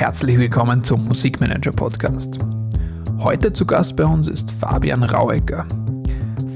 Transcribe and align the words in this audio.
Herzlich 0.00 0.38
willkommen 0.38 0.82
zum 0.82 1.06
Musikmanager 1.08 1.72
Podcast. 1.72 2.38
Heute 3.18 3.52
zu 3.52 3.66
Gast 3.66 3.96
bei 3.96 4.06
uns 4.06 4.28
ist 4.28 4.50
Fabian 4.50 5.02
Rauecker. 5.02 5.66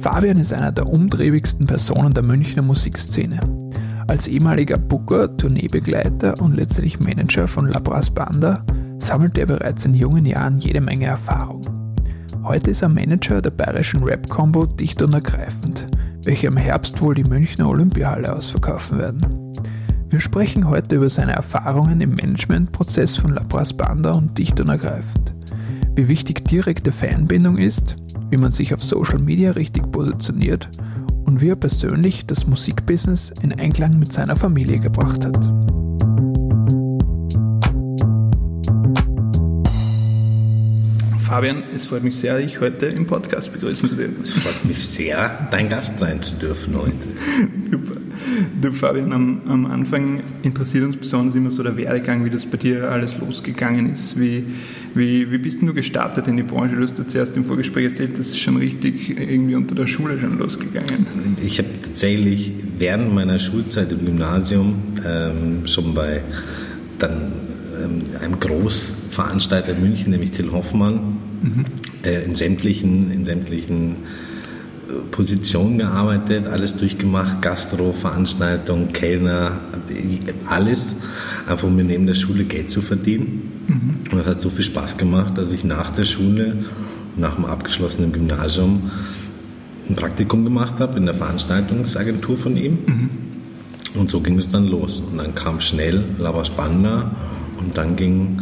Fabian 0.00 0.38
ist 0.38 0.54
einer 0.54 0.72
der 0.72 0.88
umtriebigsten 0.88 1.66
Personen 1.66 2.14
der 2.14 2.22
Münchner 2.22 2.62
Musikszene. 2.62 3.38
Als 4.08 4.28
ehemaliger 4.28 4.78
Booker, 4.78 5.36
Tourneebegleiter 5.36 6.40
und 6.40 6.54
letztlich 6.54 7.00
Manager 7.00 7.46
von 7.46 7.68
Labras 7.68 8.08
Banda 8.08 8.64
sammelte 8.96 9.42
er 9.42 9.46
bereits 9.46 9.84
in 9.84 9.92
jungen 9.92 10.24
Jahren 10.24 10.58
jede 10.58 10.80
Menge 10.80 11.04
Erfahrung. 11.04 11.60
Heute 12.44 12.70
ist 12.70 12.80
er 12.80 12.88
Manager 12.88 13.42
der 13.42 13.50
bayerischen 13.50 14.04
Rap-Combo 14.04 14.64
Dicht 14.64 15.02
und 15.02 15.12
Ergreifend, 15.12 15.86
welche 16.24 16.46
im 16.46 16.56
Herbst 16.56 17.02
wohl 17.02 17.14
die 17.14 17.24
Münchner 17.24 17.68
Olympiahalle 17.68 18.34
ausverkaufen 18.34 18.98
werden. 18.98 19.43
Wir 20.14 20.20
sprechen 20.20 20.68
heute 20.68 20.94
über 20.94 21.08
seine 21.08 21.32
Erfahrungen 21.32 22.00
im 22.00 22.10
Managementprozess 22.10 23.16
von 23.16 23.34
Labras 23.34 23.72
Banda 23.72 24.12
und 24.12 24.38
Dicht 24.38 24.60
und 24.60 24.68
Ergreifend. 24.68 25.34
Wie 25.96 26.06
wichtig 26.06 26.44
direkte 26.44 26.92
Fanbindung 26.92 27.58
ist, 27.58 27.96
wie 28.30 28.36
man 28.36 28.52
sich 28.52 28.72
auf 28.72 28.84
Social 28.84 29.18
Media 29.18 29.50
richtig 29.50 29.90
positioniert 29.90 30.68
und 31.24 31.40
wie 31.40 31.48
er 31.48 31.56
persönlich 31.56 32.26
das 32.26 32.46
Musikbusiness 32.46 33.32
in 33.42 33.58
Einklang 33.58 33.98
mit 33.98 34.12
seiner 34.12 34.36
Familie 34.36 34.78
gebracht 34.78 35.24
hat. 35.26 35.52
Fabian, 41.24 41.62
es 41.74 41.86
freut 41.86 42.04
mich 42.04 42.16
sehr, 42.16 42.36
dich 42.36 42.60
heute 42.60 42.84
im 42.86 43.06
Podcast 43.06 43.50
begrüßen 43.50 43.88
zu 43.88 43.96
dürfen. 43.96 44.16
Es 44.20 44.34
freut 44.34 44.62
mich 44.66 44.84
sehr, 44.84 45.48
dein 45.50 45.70
Gast 45.70 45.98
sein 45.98 46.22
zu 46.22 46.34
dürfen 46.34 46.76
heute. 46.76 46.92
Super. 47.70 47.98
Du 48.60 48.72
Fabian, 48.72 49.10
am, 49.10 49.40
am, 49.46 49.64
Anfang 49.66 50.20
interessiert 50.42 50.84
uns 50.84 50.98
besonders 50.98 51.34
immer 51.34 51.50
so 51.50 51.62
der 51.62 51.78
Werdegang, 51.78 52.26
wie 52.26 52.30
das 52.30 52.44
bei 52.44 52.58
dir 52.58 52.90
alles 52.90 53.16
losgegangen 53.18 53.94
ist. 53.94 54.20
Wie, 54.20 54.44
wie, 54.94 55.30
wie 55.30 55.38
bist 55.38 55.62
du 55.62 55.72
gestartet 55.72 56.28
in 56.28 56.36
die 56.36 56.42
Branche? 56.42 56.76
Du 56.76 56.82
hast 56.82 56.98
ja 56.98 57.08
zuerst 57.08 57.36
im 57.38 57.46
Vorgespräch 57.46 57.86
erzählt, 57.86 58.18
das 58.18 58.28
ist 58.28 58.40
schon 58.40 58.58
richtig 58.58 59.18
irgendwie 59.18 59.54
unter 59.54 59.74
der 59.74 59.86
Schule 59.86 60.20
schon 60.20 60.38
losgegangen. 60.38 61.06
Ich 61.42 61.58
habe 61.58 61.68
tatsächlich 61.82 62.52
während 62.78 63.14
meiner 63.14 63.38
Schulzeit 63.38 63.90
im 63.92 64.04
Gymnasium 64.04 64.82
ähm, 65.06 65.66
schon 65.66 65.94
bei 65.94 66.20
dann 66.98 67.32
einem 68.20 68.40
Großveranstalter 68.40 69.72
in 69.72 69.80
München, 69.80 70.10
nämlich 70.10 70.32
Till 70.32 70.52
Hoffmann, 70.52 71.16
mhm. 71.42 71.64
äh, 72.02 72.24
in 72.24 72.34
sämtlichen, 72.34 73.10
in 73.10 73.24
sämtlichen 73.24 73.96
Position 75.10 75.78
gearbeitet, 75.78 76.46
alles 76.46 76.76
durchgemacht, 76.76 77.42
Gastro, 77.42 77.92
Veranstaltung, 77.92 78.92
Kellner, 78.92 79.60
alles, 80.46 80.96
einfach 81.48 81.66
um 81.66 81.76
mir 81.76 81.84
neben 81.84 82.06
der 82.06 82.14
Schule 82.14 82.44
Geld 82.44 82.70
zu 82.70 82.80
verdienen. 82.80 83.52
Mhm. 83.66 84.12
Und 84.12 84.18
das 84.18 84.26
hat 84.26 84.40
so 84.40 84.50
viel 84.50 84.64
Spaß 84.64 84.96
gemacht, 84.96 85.38
dass 85.38 85.52
ich 85.52 85.64
nach 85.64 85.90
der 85.90 86.04
Schule, 86.04 86.64
nach 87.16 87.36
dem 87.36 87.44
abgeschlossenen 87.44 88.12
Gymnasium, 88.12 88.90
ein 89.88 89.96
Praktikum 89.96 90.44
gemacht 90.44 90.80
habe 90.80 90.98
in 90.98 91.06
der 91.06 91.14
Veranstaltungsagentur 91.14 92.36
von 92.36 92.56
ihm. 92.56 92.78
Mhm. 92.86 93.10
Und 93.94 94.10
so 94.10 94.20
ging 94.20 94.38
es 94.38 94.48
dann 94.48 94.66
los. 94.66 94.98
Und 94.98 95.18
dann 95.18 95.34
kam 95.34 95.60
schnell 95.60 96.04
Lava 96.18 96.44
Spanda 96.44 97.12
und 97.64 97.76
dann 97.76 97.96
ging 97.96 98.40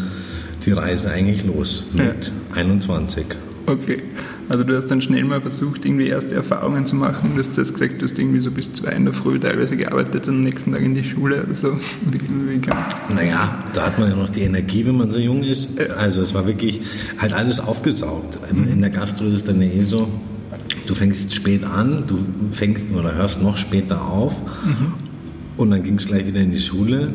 die 0.65 0.73
Reise 0.73 1.11
eigentlich 1.11 1.45
los 1.45 1.84
mit 1.92 2.33
ja. 2.55 2.56
21. 2.56 3.27
Okay. 3.67 4.03
Also 4.48 4.65
du 4.65 4.77
hast 4.77 4.87
dann 4.87 5.01
schnell 5.01 5.25
mal 5.25 5.41
versucht, 5.41 5.84
irgendwie 5.84 6.09
erste 6.09 6.34
Erfahrungen 6.34 6.84
zu 6.84 6.97
machen. 6.97 7.33
Du 7.34 7.39
hast 7.39 7.56
jetzt 7.56 7.75
gesagt, 7.75 8.03
du 8.03 8.06
hast 8.06 8.19
irgendwie 8.19 8.41
so 8.41 8.50
bis 8.50 8.73
zwei 8.73 8.91
in 8.91 9.05
der 9.05 9.15
Früh 9.15 9.39
teilweise 9.39 9.77
gearbeitet 9.77 10.27
und 10.28 10.39
am 10.39 10.43
nächsten 10.43 10.73
Tag 10.73 10.83
in 10.83 10.95
die 10.95 11.05
Schule 11.05 11.45
oder 11.45 11.55
so. 11.55 11.73
Wie, 12.11 12.20
wie 12.20 13.15
naja, 13.15 13.65
da 13.73 13.87
hat 13.87 13.98
man 13.98 14.11
ja 14.11 14.17
noch 14.17 14.28
die 14.28 14.43
Energie, 14.43 14.84
wenn 14.84 14.97
man 14.97 15.09
so 15.09 15.19
jung 15.19 15.43
ist. 15.43 15.81
Also 15.93 16.23
es 16.23 16.34
war 16.34 16.47
wirklich 16.47 16.81
halt 17.19 17.33
alles 17.33 17.61
aufgesaugt. 17.61 18.39
In, 18.50 18.67
in 18.69 18.81
der 18.81 18.91
Gastro 18.91 19.25
ist 19.27 19.34
es 19.34 19.45
dann 19.45 19.62
eh 19.62 19.84
so, 19.84 20.09
du 20.87 20.95
fängst 20.95 21.32
spät 21.34 21.65
an, 21.65 22.05
du 22.06 22.19
fängst 22.50 22.87
oder 22.93 23.15
hörst 23.15 23.43
noch 23.43 23.56
später 23.56 24.05
auf 24.05 24.41
mhm. 24.65 24.94
und 25.56 25.71
dann 25.71 25.82
ging 25.82 25.94
es 25.94 26.06
gleich 26.06 26.27
wieder 26.27 26.41
in 26.41 26.50
die 26.50 26.61
Schule 26.61 27.15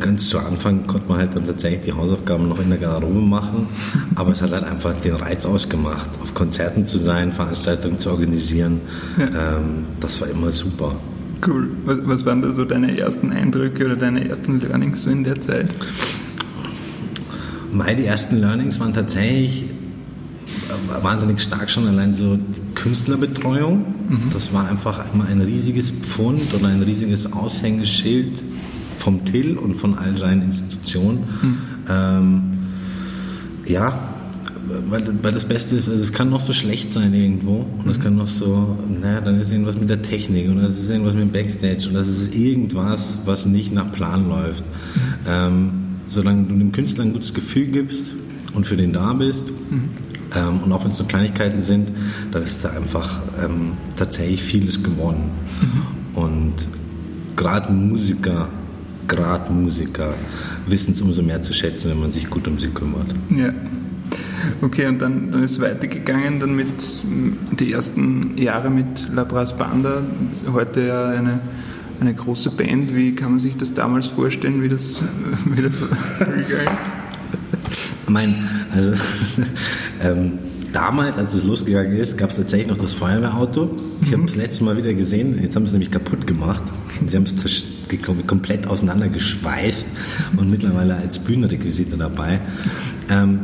ganz 0.00 0.28
zu 0.28 0.38
Anfang 0.38 0.86
konnte 0.86 1.08
man 1.08 1.18
halt 1.18 1.34
dann 1.34 1.46
tatsächlich 1.46 1.82
die 1.86 1.92
Hausaufgaben 1.92 2.48
noch 2.48 2.60
in 2.60 2.70
der 2.70 2.78
Garderobe 2.78 3.20
machen, 3.20 3.66
aber 4.14 4.32
es 4.32 4.42
hat 4.42 4.52
halt 4.52 4.64
einfach 4.64 4.94
den 4.94 5.14
Reiz 5.14 5.46
ausgemacht, 5.46 6.08
auf 6.22 6.34
Konzerten 6.34 6.86
zu 6.86 6.98
sein, 6.98 7.32
Veranstaltungen 7.32 7.98
zu 7.98 8.10
organisieren. 8.10 8.80
Ja. 9.18 9.56
Ähm, 9.58 9.84
das 10.00 10.20
war 10.20 10.28
immer 10.28 10.52
super. 10.52 10.96
Cool. 11.46 11.70
Was, 11.84 11.98
was, 12.04 12.24
waren 12.24 12.42
da 12.42 12.52
so 12.52 12.64
deine 12.64 12.96
ersten 12.96 13.32
Eindrücke 13.32 13.84
oder 13.84 13.96
deine 13.96 14.28
ersten 14.28 14.60
Learnings 14.60 15.02
so 15.02 15.10
in 15.10 15.24
der 15.24 15.40
Zeit? 15.40 15.68
Meine 17.72 18.04
ersten 18.04 18.36
Learnings 18.36 18.78
waren 18.78 18.94
tatsächlich 18.94 19.64
äh, 20.68 21.02
wahnsinnig 21.02 21.40
stark 21.40 21.68
schon 21.68 21.88
allein 21.88 22.14
so 22.14 22.36
die 22.36 22.74
Künstlerbetreuung. 22.74 23.78
Mhm. 24.08 24.18
Das 24.32 24.52
war 24.52 24.68
einfach 24.68 25.12
immer 25.12 25.24
ein 25.24 25.40
riesiges 25.40 25.90
Pfund 25.90 26.54
oder 26.54 26.68
ein 26.68 26.82
riesiges 26.82 27.32
Aushängeschild 27.32 28.42
vom 29.02 29.24
Till 29.24 29.58
und 29.58 29.74
von 29.74 29.98
all 29.98 30.16
seinen 30.16 30.42
Institutionen. 30.42 31.24
Mhm. 31.42 31.58
Ähm, 31.88 32.42
ja, 33.66 33.98
weil, 34.88 35.02
weil 35.22 35.32
das 35.32 35.44
Beste 35.44 35.74
ist, 35.76 35.88
also 35.88 36.00
es 36.00 36.12
kann 36.12 36.30
noch 36.30 36.40
so 36.40 36.52
schlecht 36.52 36.92
sein 36.92 37.12
irgendwo 37.12 37.66
und 37.78 37.90
es 37.90 37.98
kann 37.98 38.16
noch 38.16 38.28
so, 38.28 38.78
naja, 39.00 39.20
dann 39.20 39.40
ist 39.40 39.50
irgendwas 39.50 39.76
mit 39.76 39.90
der 39.90 40.02
Technik 40.02 40.48
oder 40.50 40.68
es 40.68 40.78
ist 40.78 40.88
irgendwas 40.88 41.14
mit 41.14 41.22
dem 41.24 41.32
Backstage 41.32 41.90
oder 41.90 42.00
es 42.00 42.08
ist 42.08 42.34
irgendwas, 42.34 43.18
was 43.24 43.44
nicht 43.44 43.72
nach 43.72 43.90
Plan 43.90 44.28
läuft. 44.28 44.62
Mhm. 44.64 45.00
Ähm, 45.26 45.70
solange 46.06 46.44
du 46.44 46.56
dem 46.56 46.70
Künstler 46.70 47.04
ein 47.04 47.12
gutes 47.12 47.34
Gefühl 47.34 47.66
gibst 47.66 48.04
und 48.54 48.66
für 48.66 48.76
den 48.76 48.92
da 48.92 49.14
bist, 49.14 49.46
mhm. 49.48 49.90
ähm, 50.36 50.60
und 50.62 50.72
auch 50.72 50.84
wenn 50.84 50.92
es 50.92 50.96
so 50.96 51.04
Kleinigkeiten 51.04 51.62
sind, 51.62 51.88
dann 52.30 52.44
ist 52.44 52.64
da 52.64 52.70
einfach 52.70 53.20
ähm, 53.44 53.72
tatsächlich 53.96 54.44
vieles 54.44 54.80
gewonnen. 54.80 55.32
Mhm. 55.60 56.20
Und 56.22 56.54
gerade 57.34 57.72
Musiker 57.72 58.48
gerade 59.14 59.52
Musiker 59.52 60.14
wissen 60.66 60.92
es 60.92 61.00
umso 61.00 61.22
mehr 61.22 61.42
zu 61.42 61.52
schätzen, 61.52 61.90
wenn 61.90 62.00
man 62.00 62.12
sich 62.12 62.28
gut 62.30 62.46
um 62.48 62.58
sie 62.58 62.68
kümmert. 62.68 63.14
Ja. 63.30 63.52
Okay, 64.60 64.86
und 64.86 65.00
dann, 65.00 65.30
dann 65.30 65.42
ist 65.44 65.52
es 65.52 65.60
weitergegangen, 65.60 66.40
dann 66.40 66.56
mit 66.56 66.66
die 67.60 67.72
ersten 67.72 68.36
Jahre 68.36 68.70
mit 68.70 69.08
La 69.14 69.24
Brass 69.24 69.56
Banda, 69.56 70.02
heute 70.52 70.86
ja 70.86 71.10
eine, 71.10 71.40
eine 72.00 72.14
große 72.14 72.50
Band. 72.50 72.94
Wie 72.94 73.14
kann 73.14 73.32
man 73.32 73.40
sich 73.40 73.56
das 73.56 73.72
damals 73.74 74.08
vorstellen, 74.08 74.62
wie 74.62 74.68
das, 74.68 75.00
wie 75.44 75.62
das 75.62 75.78
gegangen 76.18 76.66
ist? 76.66 78.08
Mein, 78.08 78.34
also, 78.74 78.92
ähm, 80.02 80.38
damals, 80.72 81.18
als 81.18 81.34
es 81.34 81.44
losgegangen 81.44 81.96
ist, 81.96 82.18
gab 82.18 82.30
es 82.30 82.36
tatsächlich 82.36 82.68
noch 82.68 82.78
das 82.78 82.92
Feuerwehrauto. 82.92 83.70
Ich 84.00 84.08
mhm. 84.08 84.12
habe 84.14 84.22
das 84.26 84.36
letzte 84.36 84.64
Mal 84.64 84.76
wieder 84.76 84.94
gesehen, 84.94 85.40
jetzt 85.42 85.56
haben 85.56 85.64
sie 85.64 85.70
es 85.70 85.72
nämlich 85.72 85.90
kaputt 85.90 86.26
gemacht. 86.26 86.62
Sie 87.06 87.16
haben 87.16 87.24
es 87.24 87.62
komplett 88.26 88.66
auseinandergeschweißt 88.66 89.86
und 90.36 90.50
mittlerweile 90.50 90.96
als 90.96 91.18
Bühnenrequisite 91.18 91.96
dabei. 91.96 92.40
Ähm, 93.10 93.40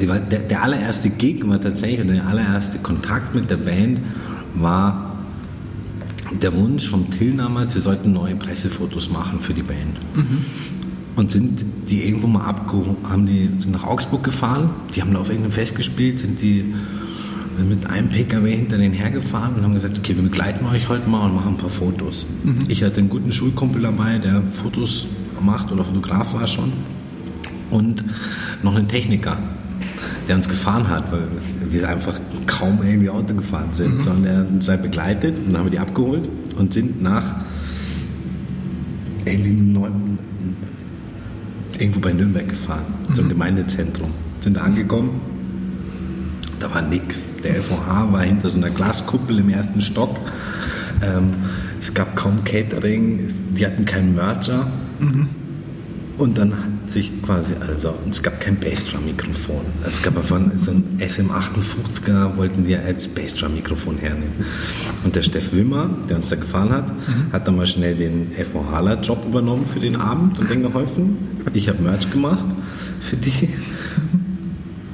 der, 0.00 0.38
der, 0.38 0.62
allererste 0.62 1.10
Gig 1.10 1.46
war 1.46 1.60
tatsächlich, 1.60 2.06
der 2.06 2.26
allererste 2.26 2.78
Kontakt 2.78 3.34
mit 3.34 3.50
der 3.50 3.58
Band 3.58 4.00
war 4.54 5.12
der 6.40 6.54
Wunsch 6.54 6.88
vom 6.88 7.10
Till 7.10 7.36
damals, 7.36 7.74
wir 7.74 7.82
sollten 7.82 8.12
neue 8.12 8.36
Pressefotos 8.36 9.10
machen 9.10 9.38
für 9.40 9.52
die 9.52 9.62
Band. 9.62 9.98
Mhm. 10.14 10.44
Und 11.14 11.30
sind 11.30 11.64
die 11.88 12.06
irgendwo 12.06 12.26
mal 12.26 12.46
abgehoben, 12.46 12.96
haben 13.04 13.26
die 13.26 13.50
sind 13.58 13.72
nach 13.72 13.84
Augsburg 13.84 14.24
gefahren, 14.24 14.70
die 14.94 15.02
haben 15.02 15.12
da 15.12 15.20
auf 15.20 15.28
irgendeinem 15.28 15.52
Fest 15.52 15.74
gespielt, 15.74 16.20
sind 16.20 16.40
die 16.40 16.74
mit 17.68 17.86
einem 17.86 18.08
PKW 18.08 18.56
hinter 18.56 18.78
denen 18.78 18.94
hergefahren 18.94 19.54
und 19.54 19.62
haben 19.62 19.74
gesagt, 19.74 19.98
okay, 19.98 20.16
wir 20.16 20.22
begleiten 20.22 20.64
euch 20.66 20.88
heute 20.88 21.08
mal 21.08 21.26
und 21.26 21.34
machen 21.34 21.54
ein 21.54 21.58
paar 21.58 21.68
Fotos. 21.68 22.26
Mhm. 22.44 22.64
Ich 22.68 22.82
hatte 22.82 22.98
einen 22.98 23.10
guten 23.10 23.30
Schulkumpel 23.30 23.82
dabei, 23.82 24.18
der 24.18 24.42
Fotos 24.42 25.06
macht 25.40 25.70
oder 25.70 25.84
Fotograf 25.84 26.34
war 26.34 26.46
schon 26.46 26.72
und 27.70 28.04
noch 28.62 28.76
einen 28.76 28.88
Techniker, 28.88 29.38
der 30.28 30.36
uns 30.36 30.48
gefahren 30.48 30.88
hat, 30.88 31.10
weil 31.12 31.26
wir 31.70 31.88
einfach 31.88 32.18
kaum 32.46 32.80
irgendwie 32.82 33.10
Auto 33.10 33.34
gefahren 33.34 33.70
sind, 33.72 33.96
mhm. 33.96 34.00
sondern 34.00 34.22
der 34.22 34.48
uns 34.48 34.68
halt 34.68 34.82
begleitet 34.82 35.38
und 35.38 35.48
dann 35.48 35.58
haben 35.58 35.66
wir 35.66 35.72
die 35.72 35.78
abgeholt 35.78 36.28
und 36.56 36.72
sind 36.72 37.02
nach 37.02 37.42
irgendwie 39.24 39.52
irgendwo 41.82 42.00
bei 42.00 42.12
Nürnberg 42.12 42.48
gefahren, 42.48 42.86
mhm. 43.08 43.14
zum 43.14 43.28
Gemeindezentrum. 43.28 44.12
Sind 44.40 44.56
da 44.56 44.62
angekommen 44.62 45.20
da 46.62 46.72
war 46.72 46.82
nichts. 46.82 47.26
Der 47.42 47.56
FOH 47.62 48.12
war 48.12 48.22
hinter 48.22 48.48
so 48.48 48.56
einer 48.56 48.70
Glaskuppel 48.70 49.40
im 49.40 49.48
ersten 49.48 49.80
Stock. 49.80 50.16
Ähm, 51.02 51.34
es 51.80 51.92
gab 51.92 52.14
kaum 52.14 52.44
Catering, 52.44 53.28
die 53.56 53.66
hatten 53.66 53.84
keinen 53.84 54.14
Merger. 54.14 54.68
Mhm. 55.00 55.28
Und 56.18 56.38
dann 56.38 56.71
sich 56.92 57.22
quasi, 57.22 57.54
also 57.60 57.94
es 58.10 58.22
gab 58.22 58.40
kein 58.40 58.56
Bassdrum-Mikrofon. 58.56 59.62
Es 59.86 60.02
gab 60.02 60.16
einfach 60.16 60.40
so 60.56 60.70
ein 60.70 60.98
SM58er, 60.98 62.36
wollten 62.36 62.64
die 62.64 62.76
als 62.76 63.08
Bassdrum-Mikrofon 63.08 63.98
hernehmen. 63.98 64.44
Und 65.04 65.16
der 65.16 65.22
Steff 65.22 65.52
Wimmer, 65.52 65.90
der 66.08 66.16
uns 66.16 66.28
da 66.28 66.36
gefahren 66.36 66.70
hat, 66.70 66.88
mhm. 66.88 67.32
hat 67.32 67.46
dann 67.46 67.56
mal 67.56 67.66
schnell 67.66 67.94
den 67.94 68.32
FO 68.32 68.64
Hala-Job 68.70 69.24
übernommen 69.26 69.66
für 69.66 69.80
den 69.80 69.96
Abend 69.96 70.38
und 70.38 70.50
den 70.50 70.62
geholfen. 70.62 71.16
Ich 71.52 71.68
habe 71.68 71.82
Merch 71.82 72.10
gemacht 72.10 72.44
für 73.00 73.16
die. 73.16 73.48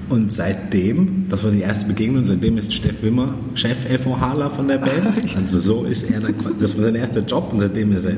Und 0.09 0.33
seitdem, 0.33 1.27
das 1.29 1.45
war 1.45 1.51
die 1.51 1.61
erste 1.61 1.85
Begegnung, 1.85 2.25
seitdem 2.25 2.57
ist 2.57 2.73
Steff 2.73 3.03
Wimmer 3.03 3.35
Chef 3.55 3.87
FO 4.03 4.19
Hala 4.19 4.49
von 4.49 4.69
der 4.69 4.79
Band. 4.79 5.09
Also 5.37 5.61
so 5.61 5.85
ist 5.85 6.11
er 6.11 6.21
dann, 6.21 6.35
das 6.59 6.77
war 6.77 6.85
sein 6.85 6.95
erster 6.95 7.21
Job 7.21 7.51
und 7.53 7.61
seitdem 7.61 7.93
ist 7.93 8.05
er 8.05 8.15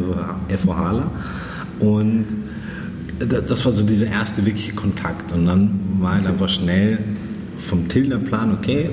FO 0.59 0.77
Hala. 0.77 1.11
Und 1.81 2.27
das 3.27 3.65
war 3.65 3.73
so 3.73 3.83
dieser 3.83 4.07
erste 4.07 4.45
wirkliche 4.47 4.73
Kontakt. 4.73 5.33
Und 5.33 5.47
dann 5.47 5.79
war 5.99 6.15
halt 6.15 6.27
einfach 6.27 6.49
schnell 6.49 6.99
vom 7.59 7.89
Till 7.89 8.09
der 8.09 8.17
Plan, 8.17 8.57
okay, 8.59 8.91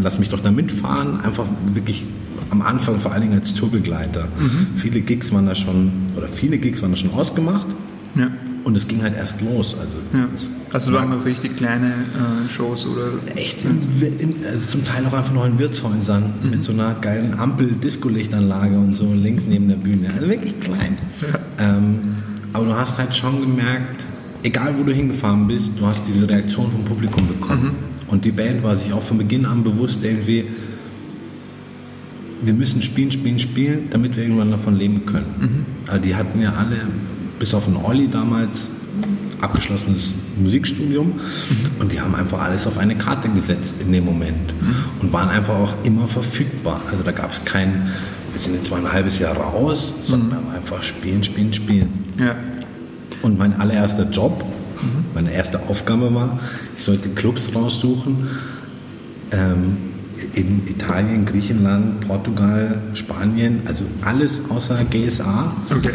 lass 0.00 0.18
mich 0.18 0.28
doch 0.28 0.40
da 0.40 0.50
mitfahren, 0.50 1.20
einfach 1.20 1.46
wirklich 1.72 2.06
am 2.50 2.62
Anfang 2.62 2.98
vor 2.98 3.12
allen 3.12 3.22
Dingen 3.22 3.34
als 3.34 3.54
Tourbegleiter. 3.54 4.28
Mhm. 4.38 4.68
Viele 4.74 5.00
Gigs 5.00 5.32
waren 5.32 5.46
da 5.46 5.54
schon, 5.54 5.90
oder 6.16 6.28
viele 6.28 6.58
Gigs 6.58 6.82
waren 6.82 6.90
da 6.90 6.96
schon 6.96 7.12
ausgemacht. 7.12 7.66
Ja. 8.14 8.30
Und 8.64 8.76
es 8.76 8.88
ging 8.88 9.02
halt 9.02 9.16
erst 9.16 9.40
los. 9.40 9.76
Also, 9.78 9.92
ja. 10.12 10.26
also 10.72 10.92
waren 10.92 11.10
noch 11.10 11.24
richtig 11.24 11.56
kleine 11.56 11.86
äh, 11.88 12.52
Shows 12.52 12.84
oder? 12.84 13.12
Echt, 13.36 13.64
in, 13.64 13.78
in, 14.18 14.34
also 14.44 14.72
zum 14.72 14.84
Teil 14.84 15.06
auch 15.06 15.12
einfach 15.12 15.32
noch 15.32 15.46
in 15.46 15.58
Wirtshäusern 15.58 16.34
mhm. 16.42 16.50
mit 16.50 16.64
so 16.64 16.72
einer 16.72 16.94
geilen 16.94 17.38
Ampel-Disco-Lichtanlage 17.38 18.76
und 18.76 18.94
so 18.94 19.12
links 19.14 19.46
neben 19.46 19.68
der 19.68 19.76
Bühne. 19.76 20.10
Also 20.14 20.28
wirklich 20.28 20.58
klein. 20.58 20.96
Ja. 21.22 21.38
Ähm, 21.76 22.16
aber 22.56 22.64
du 22.64 22.74
hast 22.74 22.96
halt 22.96 23.14
schon 23.14 23.38
gemerkt, 23.40 24.06
egal 24.42 24.74
wo 24.78 24.82
du 24.82 24.92
hingefahren 24.92 25.46
bist, 25.46 25.72
du 25.78 25.86
hast 25.86 26.06
diese 26.06 26.26
Reaktion 26.26 26.70
vom 26.70 26.84
Publikum 26.84 27.28
bekommen. 27.28 27.64
Mhm. 27.64 28.08
Und 28.08 28.24
die 28.24 28.30
Band 28.30 28.62
war 28.62 28.74
sich 28.74 28.92
auch 28.94 29.02
von 29.02 29.18
Beginn 29.18 29.44
an 29.44 29.62
bewusst 29.62 30.02
irgendwie, 30.02 30.46
wir 32.42 32.54
müssen 32.54 32.80
spielen, 32.80 33.10
spielen, 33.10 33.38
spielen, 33.38 33.88
damit 33.90 34.16
wir 34.16 34.22
irgendwann 34.22 34.50
davon 34.50 34.74
leben 34.74 35.04
können. 35.04 35.34
Mhm. 35.38 35.66
Also 35.86 36.00
die 36.00 36.14
hatten 36.14 36.40
ja 36.40 36.54
alle, 36.54 36.78
bis 37.38 37.52
auf 37.52 37.66
den 37.66 37.76
Olli 37.76 38.08
damals, 38.08 38.68
abgeschlossenes 39.42 40.14
Musikstudium 40.38 41.08
mhm. 41.08 41.80
und 41.80 41.92
die 41.92 42.00
haben 42.00 42.14
einfach 42.14 42.40
alles 42.40 42.66
auf 42.66 42.78
eine 42.78 42.96
Karte 42.96 43.28
gesetzt 43.28 43.74
in 43.80 43.92
dem 43.92 44.06
Moment 44.06 44.54
mhm. 44.62 44.76
und 45.02 45.12
waren 45.12 45.28
einfach 45.28 45.54
auch 45.54 45.74
immer 45.84 46.08
verfügbar. 46.08 46.80
Also 46.90 47.02
da 47.02 47.12
gab 47.12 47.32
es 47.32 47.44
kein, 47.44 47.90
wir 48.36 48.42
sind 48.42 48.54
jetzt 48.54 48.70
mal 48.70 48.84
ein 48.84 48.92
halbes 48.92 49.18
Jahr 49.18 49.34
raus, 49.34 49.94
sondern 50.02 50.44
mhm. 50.44 50.54
einfach 50.54 50.82
spielen, 50.82 51.24
spielen, 51.24 51.54
spielen. 51.54 52.04
Ja. 52.18 52.36
Und 53.22 53.38
mein 53.38 53.58
allererster 53.58 54.10
Job, 54.10 54.44
mhm. 54.44 55.06
meine 55.14 55.32
erste 55.32 55.58
Aufgabe 55.70 56.14
war, 56.14 56.38
ich 56.76 56.84
sollte 56.84 57.08
Clubs 57.08 57.54
raussuchen 57.54 58.28
ähm, 59.32 59.78
in 60.34 60.68
Italien, 60.68 61.24
Griechenland, 61.24 62.06
Portugal, 62.06 62.82
Spanien, 62.92 63.62
also 63.64 63.84
alles 64.02 64.42
außer 64.50 64.84
GSA. 64.84 65.56
Okay. 65.74 65.94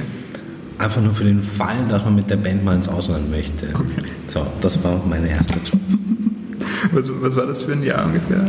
Einfach 0.79 1.03
nur 1.03 1.13
für 1.13 1.25
den 1.25 1.44
Fall, 1.44 1.85
dass 1.89 2.03
man 2.03 2.15
mit 2.15 2.31
der 2.31 2.37
Band 2.37 2.65
mal 2.65 2.75
ins 2.75 2.87
Ausland 2.87 3.29
möchte. 3.29 3.67
Okay. 3.71 4.01
So, 4.25 4.47
das 4.61 4.83
war 4.83 4.99
mein 5.07 5.27
erster 5.27 5.59
Job. 5.63 5.79
Was, 6.91 7.09
was 7.21 7.35
war 7.35 7.45
das 7.45 7.61
für 7.61 7.71
ein 7.73 7.83
Jahr 7.83 8.07
ungefähr? 8.07 8.45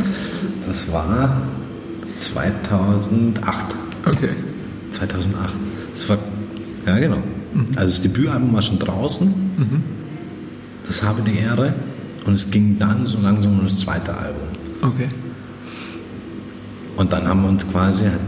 Das 0.66 0.90
war 0.90 1.42
2008. 2.22 3.76
Okay. 4.06 4.30
2008. 4.90 5.52
Das 5.92 6.08
war, 6.08 6.18
ja 6.86 6.98
genau. 6.98 7.18
Mhm. 7.54 7.66
Also 7.76 7.90
das 7.90 8.00
Debütalbum 8.00 8.52
war 8.54 8.62
schon 8.62 8.78
draußen. 8.78 9.26
Mhm. 9.26 9.82
Das 10.86 11.02
habe 11.02 11.22
die 11.22 11.38
Ehre. 11.38 11.74
Und 12.24 12.34
es 12.34 12.50
ging 12.50 12.78
dann 12.78 13.06
so 13.06 13.18
langsam 13.20 13.58
um 13.58 13.64
das 13.64 13.78
zweite 13.80 14.16
Album. 14.16 14.46
Okay. 14.80 15.08
Und 16.96 17.12
dann 17.12 17.26
haben 17.26 17.42
wir 17.42 17.48
uns 17.48 17.68
quasi, 17.68 18.04
halt, 18.04 18.20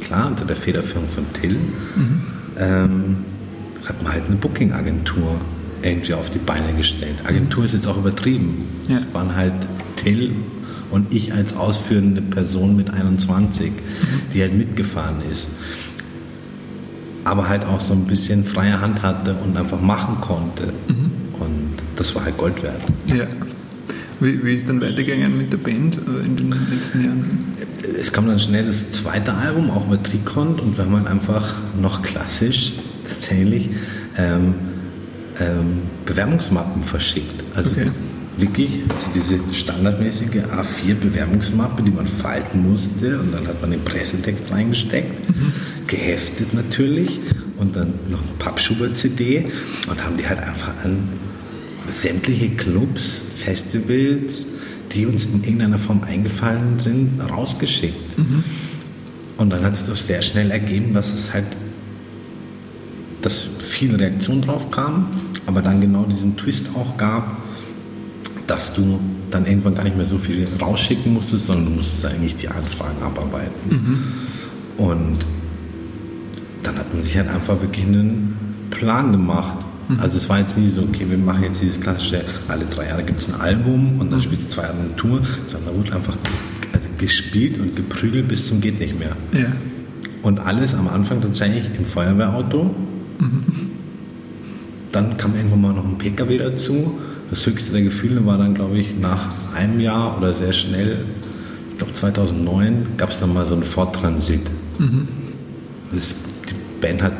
klar, 0.00 0.28
unter 0.28 0.44
der 0.44 0.56
Federführung 0.56 1.06
von 1.06 1.24
Till, 1.34 1.58
mhm. 1.58 2.22
ähm, 2.58 3.16
hat 3.84 4.02
man 4.02 4.12
halt 4.12 4.26
eine 4.26 4.36
Booking-Agentur 4.36 5.36
irgendwie 5.82 6.14
auf 6.14 6.30
die 6.30 6.38
Beine 6.38 6.72
gestellt. 6.72 7.16
Agentur 7.24 7.66
ist 7.66 7.74
jetzt 7.74 7.86
auch 7.86 7.98
übertrieben. 7.98 8.68
Es 8.88 9.02
ja. 9.02 9.14
waren 9.14 9.36
halt 9.36 9.52
Till 9.96 10.34
und 10.94 11.14
ich 11.14 11.32
als 11.32 11.56
ausführende 11.56 12.22
Person 12.22 12.76
mit 12.76 12.90
21, 12.90 13.70
mhm. 13.70 13.76
die 14.32 14.40
halt 14.40 14.54
mitgefahren 14.54 15.16
ist 15.30 15.48
aber 17.24 17.48
halt 17.48 17.64
auch 17.64 17.80
so 17.80 17.94
ein 17.94 18.04
bisschen 18.04 18.44
freie 18.44 18.80
Hand 18.80 19.02
hatte 19.02 19.34
und 19.34 19.56
einfach 19.56 19.80
machen 19.80 20.20
konnte. 20.20 20.72
Mhm. 20.88 21.40
Und 21.40 21.70
das 21.96 22.14
war 22.14 22.24
halt 22.24 22.36
Gold 22.36 22.62
wert. 22.62 22.80
Ja. 23.14 23.26
Wie, 24.20 24.44
wie 24.44 24.54
ist 24.54 24.68
dann 24.68 24.80
weitergegangen 24.80 25.36
mit 25.36 25.52
der 25.52 25.56
Band 25.58 25.96
äh, 25.96 26.24
in 26.24 26.36
den 26.36 26.54
nächsten 26.70 27.04
Jahren? 27.04 27.46
Es 27.98 28.12
kam 28.12 28.26
dann 28.26 28.38
schnell 28.38 28.66
das 28.66 28.90
zweite 28.92 29.34
Album, 29.34 29.70
auch 29.70 29.86
über 29.86 30.00
Tricont, 30.02 30.60
und 30.60 30.76
wir 30.76 30.84
haben 30.84 30.96
halt 30.96 31.06
einfach 31.06 31.54
noch 31.80 32.02
klassisch 32.02 32.74
tatsächlich 33.08 33.70
ähm, 34.16 34.54
ähm, 35.40 35.82
Bewerbungsmappen 36.06 36.84
verschickt. 36.84 37.42
Also 37.54 37.72
okay. 37.72 37.90
Wirklich 38.36 38.80
diese 39.14 39.38
standardmäßige 39.52 40.42
A4-Bewerbungsmappe, 40.50 41.82
die 41.82 41.90
man 41.90 42.08
falten 42.08 42.68
musste, 42.68 43.20
und 43.20 43.32
dann 43.32 43.46
hat 43.46 43.60
man 43.60 43.70
den 43.70 43.84
Pressetext 43.84 44.50
reingesteckt. 44.50 45.28
Mhm 45.28 45.52
geheftet 45.86 46.54
natürlich 46.54 47.20
und 47.56 47.76
dann 47.76 47.94
noch 48.10 48.20
eine 48.20 48.32
Pappschuber-CD 48.38 49.46
und 49.88 50.04
haben 50.04 50.16
die 50.16 50.26
halt 50.26 50.40
einfach 50.40 50.72
an 50.84 51.08
sämtliche 51.88 52.50
Clubs, 52.50 53.22
Festivals, 53.34 54.46
die 54.92 55.06
uns 55.06 55.26
in 55.26 55.44
irgendeiner 55.44 55.78
Form 55.78 56.02
eingefallen 56.02 56.78
sind, 56.78 57.20
rausgeschickt. 57.20 58.18
Mhm. 58.18 58.44
Und 59.36 59.50
dann 59.50 59.64
hat 59.64 59.76
sich 59.76 59.86
das 59.86 60.06
sehr 60.06 60.22
schnell 60.22 60.50
ergeben, 60.50 60.94
dass 60.94 61.12
es 61.12 61.32
halt, 61.32 61.46
dass 63.20 63.46
viel 63.58 63.94
Reaktion 63.94 64.42
drauf 64.42 64.70
kam, 64.70 65.08
aber 65.46 65.60
dann 65.60 65.80
genau 65.80 66.04
diesen 66.04 66.36
Twist 66.36 66.68
auch 66.74 66.96
gab, 66.96 67.42
dass 68.46 68.74
du 68.74 69.00
dann 69.30 69.46
irgendwann 69.46 69.74
gar 69.74 69.84
nicht 69.84 69.96
mehr 69.96 70.06
so 70.06 70.18
viel 70.18 70.46
rausschicken 70.60 71.14
musstest, 71.14 71.46
sondern 71.46 71.66
du 71.66 71.70
musstest 71.72 72.04
eigentlich 72.04 72.36
die 72.36 72.48
Anfragen 72.48 73.02
abarbeiten. 73.02 73.70
Mhm. 73.70 74.04
Und 74.76 75.18
dann 76.62 76.76
hat 76.76 76.92
man 76.92 77.02
sich 77.02 77.16
halt 77.16 77.28
einfach 77.28 77.60
wirklich 77.60 77.86
einen 77.86 78.36
Plan 78.70 79.12
gemacht. 79.12 79.64
Mhm. 79.88 80.00
Also 80.00 80.18
es 80.18 80.28
war 80.28 80.38
jetzt 80.38 80.58
nie 80.58 80.68
so, 80.68 80.82
okay, 80.82 81.06
wir 81.08 81.18
machen 81.18 81.44
jetzt 81.44 81.62
dieses 81.62 81.80
klassische, 81.80 82.22
alle 82.48 82.66
drei 82.66 82.88
Jahre 82.88 83.02
gibt 83.02 83.20
es 83.20 83.32
ein 83.32 83.40
Album 83.40 84.00
und 84.00 84.10
dann 84.10 84.18
mhm. 84.18 84.22
spielt 84.22 84.40
es 84.40 84.48
zwei 84.48 84.62
Jahre 84.62 84.78
eine 84.78 84.96
Tour, 84.96 85.20
sondern 85.46 85.74
da 85.74 85.78
wurde 85.78 85.96
einfach 85.96 86.16
also 86.72 86.88
gespielt 86.98 87.58
und 87.58 87.76
geprügelt 87.76 88.28
bis 88.28 88.48
zum 88.48 88.60
geht 88.60 88.78
nicht 88.80 88.98
mehr. 88.98 89.16
Ja. 89.32 89.52
Und 90.22 90.40
alles 90.40 90.74
am 90.74 90.88
Anfang 90.88 91.20
tatsächlich 91.20 91.64
im 91.78 91.84
Feuerwehrauto. 91.84 92.74
Mhm. 93.18 93.44
Dann 94.90 95.16
kam 95.16 95.34
irgendwann 95.34 95.60
mal 95.60 95.72
noch 95.74 95.84
ein 95.84 95.98
PKW 95.98 96.38
dazu. 96.38 96.98
Das 97.34 97.46
höchste 97.46 97.72
der 97.72 97.82
Gefühle 97.82 98.24
war 98.24 98.38
dann, 98.38 98.54
glaube 98.54 98.78
ich, 98.78 98.96
nach 98.96 99.34
einem 99.56 99.80
Jahr 99.80 100.16
oder 100.16 100.34
sehr 100.34 100.52
schnell, 100.52 100.98
ich 101.72 101.78
glaube 101.78 101.92
2009, 101.92 102.86
gab 102.96 103.10
es 103.10 103.18
dann 103.18 103.34
mal 103.34 103.44
so 103.44 103.56
ein 103.56 103.64
Ford 103.64 103.92
Transit. 103.92 104.40
Mhm. 104.78 105.08
Das 105.92 106.14
Band 106.80 107.02
hat, 107.02 107.12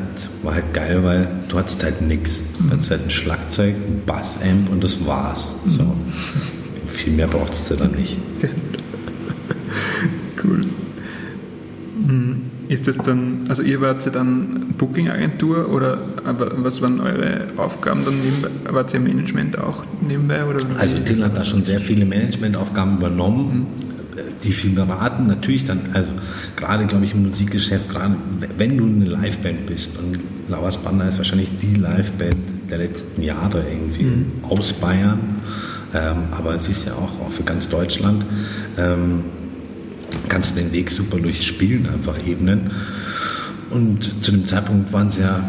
war 0.44 0.54
halt 0.54 0.73
geil, 0.73 1.02
weil 1.02 1.26
du 1.49 1.59
hattest 1.59 1.83
halt 1.83 2.00
nichts. 2.00 2.44
Du 2.61 2.71
hattest 2.71 2.92
halt 2.92 3.02
ein 3.02 3.11
Schlagzeug, 3.11 3.75
ein 3.75 4.02
Bassamp 4.06 4.71
und 4.71 4.85
das 4.85 5.04
war's. 5.04 5.56
So. 5.66 5.83
Mhm. 5.83 5.97
Viel 6.87 7.14
mehr 7.14 7.26
brauchst 7.26 7.73
du 7.73 7.75
dann 7.75 7.90
nicht. 7.90 8.16
cool. 10.44 10.64
Mhm. 12.06 12.40
Ist 12.87 12.99
das 12.99 13.07
dann, 13.07 13.47
also 13.49 13.62
ihr 13.62 13.81
wart 13.81 14.05
ja 14.05 14.11
dann 14.11 14.75
Booking-Agentur 14.76 15.73
oder 15.73 15.99
was 16.57 16.83
waren 16.83 17.00
eure 17.00 17.47
Aufgaben 17.57 18.05
dann 18.05 18.21
nebenbei? 18.21 18.49
Wart 18.71 18.93
ihr 18.93 19.00
Management 19.00 19.59
auch 19.59 19.85
nebenbei? 20.00 20.45
Oder 20.45 20.61
also 20.79 20.99
Till 20.99 21.25
hat 21.25 21.37
da 21.37 21.45
schon 21.45 21.64
sehr 21.64 21.81
viele 21.81 22.05
Managementaufgaben 22.05 22.99
übernommen. 22.99 23.67
Mhm 23.79 23.95
die 24.45 24.53
viel 24.53 24.73
beraten. 24.73 25.26
Natürlich 25.26 25.64
dann, 25.64 25.81
also 25.93 26.11
gerade 26.57 26.87
glaube 26.87 27.05
ich 27.05 27.14
im 27.14 27.26
Musikgeschäft, 27.26 27.88
gerade 27.88 28.17
wenn 28.59 28.76
du 28.76 28.85
eine 28.85 29.07
Liveband 29.07 29.67
bist 29.67 29.99
und 29.99 30.21
Lauers 30.49 30.76
Banda 30.76 31.09
ist 31.09 31.19
wahrscheinlich 31.19 31.49
die 31.57 31.75
Liveband 31.75 32.71
der 32.71 32.79
letzten 32.79 33.23
Jahre 33.23 33.64
irgendwie 33.69 34.05
mhm. 34.05 34.26
aus 34.43 34.73
Bayern, 34.75 35.41
ähm, 35.95 36.17
aber 36.33 36.55
es 36.55 36.69
ist 36.69 36.87
ja 36.87 36.93
auch, 36.93 37.26
auch 37.26 37.33
für 37.33 37.45
ganz 37.45 37.69
Deutschland, 37.69 38.25
ähm, 38.76 39.25
kannst 40.28 40.50
du 40.50 40.61
den 40.61 40.73
Weg 40.73 40.90
super 40.90 41.18
durchs 41.18 41.44
Spielen 41.44 41.88
einfach 41.88 42.16
ebnen. 42.26 42.71
Und 43.71 44.25
zu 44.25 44.30
dem 44.30 44.47
Zeitpunkt 44.47 44.92
waren 44.92 45.11
sie 45.11 45.23
ja 45.23 45.42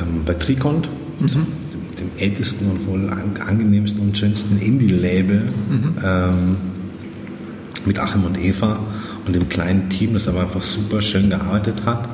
ähm, 0.00 0.22
bei 0.24 0.34
Tricont, 0.34 0.88
mhm. 1.20 1.46
dem 1.98 2.10
ältesten 2.18 2.70
und 2.70 2.86
wohl 2.86 3.08
angenehmsten 3.10 4.00
und 4.00 4.16
schönsten 4.16 4.58
Indie-Label. 4.58 5.40
Mhm. 5.40 5.94
Ähm, 6.04 6.56
mit 7.86 7.98
Achim 7.98 8.24
und 8.24 8.38
Eva 8.38 8.78
und 9.26 9.34
dem 9.34 9.48
kleinen 9.48 9.88
Team, 9.88 10.12
das 10.12 10.28
aber 10.28 10.42
einfach 10.42 10.62
super 10.62 11.00
schön 11.00 11.30
gearbeitet 11.30 11.84
hat. 11.86 12.08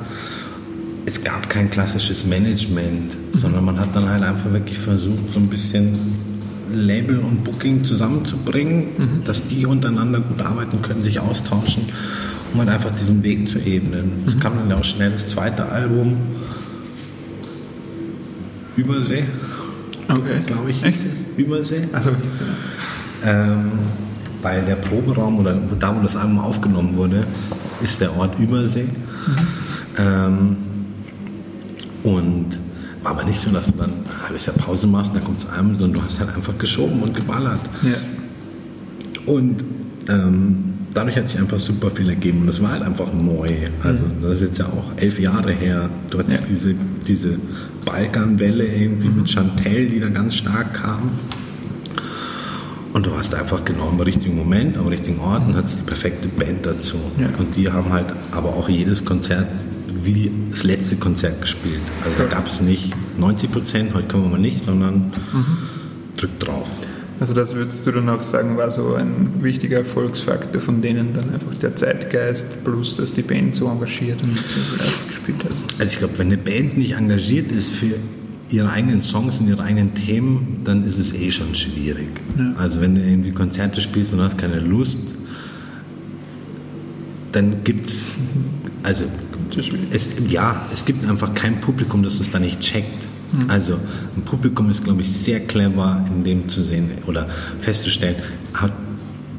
es 1.05 1.23
gab 1.23 1.49
kein 1.49 1.69
klassisches 1.69 2.25
Management, 2.25 3.15
mhm. 3.15 3.39
sondern 3.39 3.65
man 3.65 3.79
hat 3.79 3.95
dann 3.95 4.09
halt 4.09 4.23
einfach 4.23 4.51
wirklich 4.51 4.77
versucht, 4.77 5.33
so 5.33 5.39
ein 5.39 5.47
bisschen 5.47 5.97
Label 6.73 7.19
und 7.19 7.43
Booking 7.43 7.83
zusammenzubringen, 7.83 8.87
mhm. 8.97 9.23
dass 9.25 9.47
die 9.47 9.65
untereinander 9.65 10.19
gut 10.19 10.41
arbeiten 10.41 10.81
können, 10.81 11.01
sich 11.01 11.19
austauschen, 11.19 11.89
um 12.53 12.59
halt 12.59 12.69
einfach 12.69 12.91
diesen 12.91 13.23
Weg 13.23 13.49
zu 13.49 13.59
ebnen. 13.59 14.23
Es 14.27 14.35
mhm. 14.35 14.39
kam 14.39 14.57
dann 14.57 14.69
ja 14.69 14.77
auch 14.77 14.83
schnell 14.83 15.11
das 15.11 15.29
zweite 15.29 15.67
Album, 15.67 16.17
Übersee. 18.75 19.23
Okay. 20.07 20.41
Glaube 20.45 20.69
ich. 20.69 20.83
Echt? 20.83 20.99
Übersee. 21.35 21.87
Achso, 21.91 22.11
ähm, 23.25 23.71
weil 24.41 24.61
der 24.63 24.75
Proberaum 24.75 25.39
oder 25.39 25.55
da, 25.79 25.95
wo 25.95 26.01
das 26.01 26.15
Album 26.15 26.39
aufgenommen 26.39 26.95
wurde, 26.95 27.25
ist 27.81 27.99
der 27.99 28.15
Ort 28.15 28.39
Übersee. 28.39 28.83
Mhm. 28.83 29.37
Ähm, 29.97 30.57
und 32.03 32.59
war 33.03 33.11
aber 33.11 33.23
nicht 33.23 33.39
so, 33.39 33.49
dass 33.51 33.67
du 33.67 33.77
dann 33.77 33.89
ein 33.89 34.21
halbes 34.23 34.45
Jahr 34.45 34.55
Pause 34.55 34.87
machst, 34.87 35.15
dann 35.15 35.23
kommt 35.23 35.43
das 35.43 35.49
Album, 35.51 35.77
sondern 35.77 36.01
du 36.01 36.05
hast 36.05 36.19
halt 36.19 36.35
einfach 36.35 36.57
geschoben 36.57 37.01
und 37.01 37.15
geballert. 37.15 37.61
Ja. 37.83 37.97
Und 39.25 39.63
ähm, 40.09 40.73
dadurch 40.93 41.17
hat 41.17 41.29
sich 41.29 41.39
einfach 41.39 41.59
super 41.59 41.89
viel 41.89 42.09
ergeben 42.09 42.41
und 42.41 42.47
das 42.47 42.61
war 42.61 42.71
halt 42.71 42.83
einfach 42.83 43.13
neu. 43.13 43.49
Also 43.83 44.03
mhm. 44.03 44.21
das 44.21 44.33
ist 44.33 44.41
jetzt 44.41 44.57
ja 44.59 44.65
auch 44.65 44.91
elf 44.97 45.19
Jahre 45.19 45.51
her. 45.51 45.89
Du 46.09 46.19
hattest 46.19 46.41
ja. 46.41 46.45
diese, 46.49 46.75
diese 47.07 47.37
Balkanwelle 47.85 48.65
irgendwie 48.65 49.09
mit 49.09 49.29
Chantel, 49.29 49.87
die 49.89 49.99
da 49.99 50.09
ganz 50.09 50.35
stark 50.35 50.73
kam. 50.73 51.11
Und 52.93 53.05
du 53.05 53.11
warst 53.11 53.35
einfach 53.35 53.63
genau 53.63 53.89
im 53.89 53.99
richtigen 53.99 54.35
Moment, 54.35 54.77
am 54.77 54.87
richtigen 54.87 55.19
Ort 55.19 55.45
und 55.45 55.55
hattest 55.55 55.79
die 55.79 55.83
perfekte 55.83 56.27
Band 56.27 56.65
dazu. 56.65 56.95
Ja. 57.19 57.27
Und 57.37 57.55
die 57.55 57.69
haben 57.69 57.91
halt 57.91 58.07
aber 58.31 58.49
auch 58.55 58.69
jedes 58.69 59.05
Konzert 59.05 59.53
wie 60.07 60.31
das 60.49 60.63
letzte 60.63 60.95
Konzert 60.95 61.41
gespielt. 61.41 61.81
Also 62.03 62.17
da 62.17 62.25
gab 62.25 62.47
es 62.47 62.61
nicht 62.61 62.93
90 63.19 63.51
Prozent, 63.51 63.93
heute 63.93 64.07
können 64.07 64.23
wir 64.23 64.29
mal 64.29 64.39
nicht, 64.39 64.63
sondern 64.63 65.11
mhm. 65.33 65.57
drück 66.15 66.39
drauf. 66.39 66.79
Also 67.19 67.33
das 67.33 67.55
würdest 67.55 67.85
du 67.85 67.91
dann 67.91 68.07
auch 68.09 68.21
sagen, 68.21 68.57
war 68.57 68.71
so 68.71 68.93
ein 68.93 69.41
wichtiger 69.41 69.77
Erfolgsfaktor 69.77 70.61
von 70.61 70.81
denen 70.81 71.13
dann 71.13 71.33
einfach 71.33 71.55
der 71.55 71.75
Zeitgeist 71.75 72.45
plus, 72.63 72.95
dass 72.95 73.11
die 73.11 73.23
Band 73.23 73.55
so 73.55 73.67
engagiert 73.67 74.21
und 74.21 74.37
so 74.37 74.77
live 74.77 75.07
gespielt 75.07 75.43
hat. 75.43 75.51
Also 75.79 75.93
ich 75.93 75.97
glaube, 75.97 76.17
wenn 76.19 76.27
eine 76.27 76.37
Band 76.37 76.77
nicht 76.77 76.93
engagiert 76.93 77.51
ist 77.51 77.71
für 77.71 77.95
ihre 78.49 78.69
eigenen 78.69 79.01
Songs 79.01 79.39
und 79.39 79.49
ihre 79.49 79.63
eigenen 79.63 79.95
Themen, 79.95 80.61
dann 80.63 80.85
ist 80.85 80.97
es 80.99 81.13
eh 81.13 81.31
schon 81.31 81.55
schwierig. 81.55 82.09
Ja. 82.37 82.53
Also 82.57 82.81
wenn 82.81 82.95
du 82.95 83.01
irgendwie 83.01 83.31
Konzerte 83.31 83.81
spielst 83.81 84.13
und 84.13 84.21
hast 84.21 84.37
keine 84.37 84.59
Lust, 84.59 84.99
dann 87.31 87.63
gibt 87.63 87.89
es, 87.89 88.11
also 88.83 89.05
es, 89.91 90.11
ja, 90.29 90.65
es 90.73 90.85
gibt 90.85 91.07
einfach 91.07 91.33
kein 91.33 91.59
Publikum, 91.59 92.03
das 92.03 92.19
es 92.19 92.29
da 92.31 92.39
nicht 92.39 92.59
checkt. 92.59 93.07
Mhm. 93.31 93.49
Also 93.49 93.77
ein 94.15 94.21
Publikum 94.23 94.69
ist, 94.69 94.83
glaube 94.83 95.01
ich, 95.01 95.11
sehr 95.11 95.39
clever 95.39 96.03
in 96.09 96.23
dem 96.23 96.49
zu 96.49 96.63
sehen 96.63 96.91
oder 97.05 97.27
festzustellen, 97.59 98.15
hat, 98.53 98.73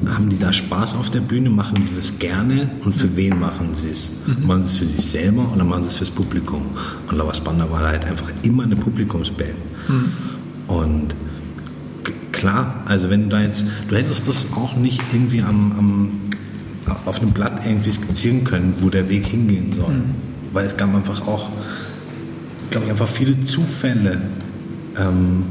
haben 0.05 0.29
die 0.29 0.39
da 0.39 0.53
Spaß 0.53 0.95
auf 0.95 1.09
der 1.09 1.19
Bühne, 1.19 1.49
machen 1.49 1.75
die 1.75 1.95
das 1.95 2.17
gerne 2.19 2.71
und 2.85 2.93
für 2.93 3.15
wen 3.15 3.39
machen 3.39 3.71
sie 3.73 3.89
es? 3.89 4.11
Mhm. 4.25 4.47
Machen 4.47 4.63
sie 4.63 4.69
es 4.69 4.77
für 4.77 4.85
sich 4.85 5.05
selber 5.05 5.51
oder 5.53 5.63
machen 5.63 5.83
sie 5.83 5.89
es 5.89 5.97
fürs 5.97 6.11
Publikum? 6.11 6.65
Und 7.07 7.17
Lovers 7.17 7.41
Banda 7.41 7.69
war 7.69 7.81
halt 7.81 8.05
einfach 8.05 8.31
immer 8.43 8.63
eine 8.63 8.75
Publikumsband. 8.75 9.53
Mhm. 9.87 10.11
Und 10.67 11.15
klar, 12.31 12.83
also 12.85 13.09
wenn 13.09 13.23
du 13.23 13.29
da 13.29 13.41
jetzt, 13.41 13.65
du 13.89 13.95
hättest 13.95 14.27
das 14.27 14.47
auch 14.55 14.75
nicht 14.75 15.01
irgendwie 15.11 15.41
am, 15.41 15.73
am 15.77 16.28
auf 17.05 17.21
einem 17.21 17.31
Blatt 17.31 17.65
irgendwie 17.65 17.91
skizzieren 17.91 18.43
können, 18.43 18.75
wo 18.79 18.89
der 18.89 19.09
Weg 19.09 19.27
hingehen 19.27 19.73
soll. 19.75 19.93
Mhm. 19.93 20.15
Weil 20.53 20.65
es 20.65 20.75
gab 20.77 20.93
einfach 20.95 21.27
auch 21.27 21.49
glaube 22.69 22.85
ich, 22.85 22.91
einfach 22.91 23.07
viele 23.07 23.39
Zufälle, 23.41 24.21
ähm, 24.97 25.43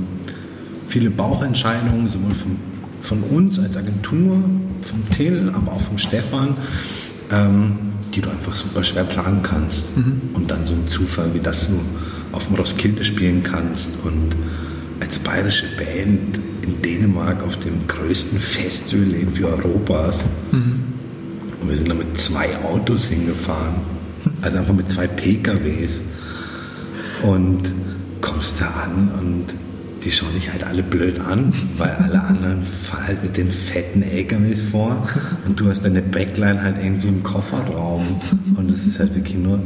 viele 0.86 1.10
Bauchentscheidungen, 1.10 2.08
sowohl 2.08 2.34
von, 2.34 2.56
von 3.00 3.22
uns 3.22 3.58
als 3.58 3.76
Agentur, 3.76 4.42
vom 4.82 5.10
Till, 5.16 5.50
aber 5.54 5.72
auch 5.72 5.80
vom 5.80 5.98
Stefan, 5.98 6.56
ähm, 7.30 7.76
die 8.14 8.20
du 8.20 8.30
einfach 8.30 8.54
super 8.54 8.84
schwer 8.84 9.04
planen 9.04 9.42
kannst. 9.42 9.96
Mhm. 9.96 10.20
Und 10.34 10.50
dann 10.50 10.64
so 10.64 10.72
ein 10.72 10.86
Zufall, 10.86 11.32
wie 11.34 11.40
das 11.40 11.66
du 11.68 11.80
auf 12.32 12.46
dem 12.46 12.56
Roskilde 12.56 13.04
spielen 13.04 13.42
kannst 13.42 13.90
und 14.04 14.34
als 15.00 15.18
bayerische 15.18 15.66
Band 15.76 16.38
in 16.62 16.82
Dänemark 16.82 17.42
auf 17.42 17.56
dem 17.60 17.86
größten 17.86 18.38
Festival 18.38 19.14
irgendwie 19.14 19.44
Europas. 19.44 20.16
Mhm. 20.52 20.97
Und 21.68 21.72
wir 21.72 21.78
sind 21.80 21.90
da 21.90 21.94
mit 21.94 22.16
zwei 22.16 22.56
Autos 22.64 23.08
hingefahren. 23.08 23.74
Also 24.40 24.56
einfach 24.56 24.72
mit 24.72 24.88
zwei 24.88 25.06
PKWs. 25.06 26.00
Und 27.22 27.70
kommst 28.22 28.58
da 28.58 28.68
an 28.84 29.10
und 29.20 29.44
die 30.02 30.10
schauen 30.10 30.32
dich 30.34 30.50
halt 30.50 30.64
alle 30.64 30.82
blöd 30.82 31.20
an, 31.20 31.52
weil 31.76 31.90
alle 31.90 32.22
anderen 32.22 32.64
fahren 32.64 33.06
halt 33.06 33.22
mit 33.22 33.36
den 33.36 33.50
fetten 33.50 34.02
LKWs 34.02 34.62
vor 34.62 35.06
und 35.46 35.60
du 35.60 35.68
hast 35.68 35.84
deine 35.84 36.00
Backline 36.00 36.62
halt 36.62 36.78
irgendwie 36.78 37.08
im 37.08 37.22
Kofferraum 37.22 38.20
und 38.56 38.70
das 38.70 38.86
ist 38.86 38.98
halt 38.98 39.14
wirklich 39.14 39.36
nur 39.36 39.60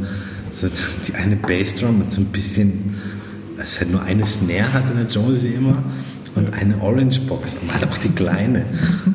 so 0.51 0.67
die 1.07 1.13
eine 1.13 1.35
Bassdrum 1.35 1.99
mit 1.99 2.11
so 2.11 2.21
ein 2.21 2.25
bisschen, 2.25 2.95
es 3.57 3.79
halt 3.79 3.91
nur 3.91 4.01
eine 4.03 4.25
Snare 4.25 4.73
hat 4.73 4.83
in 4.91 4.97
der 4.97 5.07
Josie 5.07 5.53
immer 5.53 5.83
und 6.35 6.53
eine 6.53 6.81
Orange 6.81 7.19
Box, 7.21 7.55
aber 7.61 7.73
halt 7.73 7.89
auch 7.89 7.97
die 7.97 8.09
kleine 8.09 8.65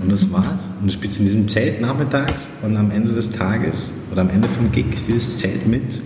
und 0.02 0.10
das 0.10 0.30
war's 0.32 0.68
und 0.80 0.88
du 0.88 0.92
spielst 0.92 1.18
in 1.18 1.24
diesem 1.26 1.48
Zelt 1.48 1.80
nachmittags 1.80 2.48
und 2.62 2.76
am 2.76 2.90
Ende 2.90 3.12
des 3.12 3.32
Tages 3.32 3.92
oder 4.12 4.22
am 4.22 4.30
Ende 4.30 4.48
vom 4.48 4.70
Gig 4.72 4.86
ist 4.92 5.08
dieses 5.08 5.38
Zelt 5.38 5.66
mit 5.66 6.00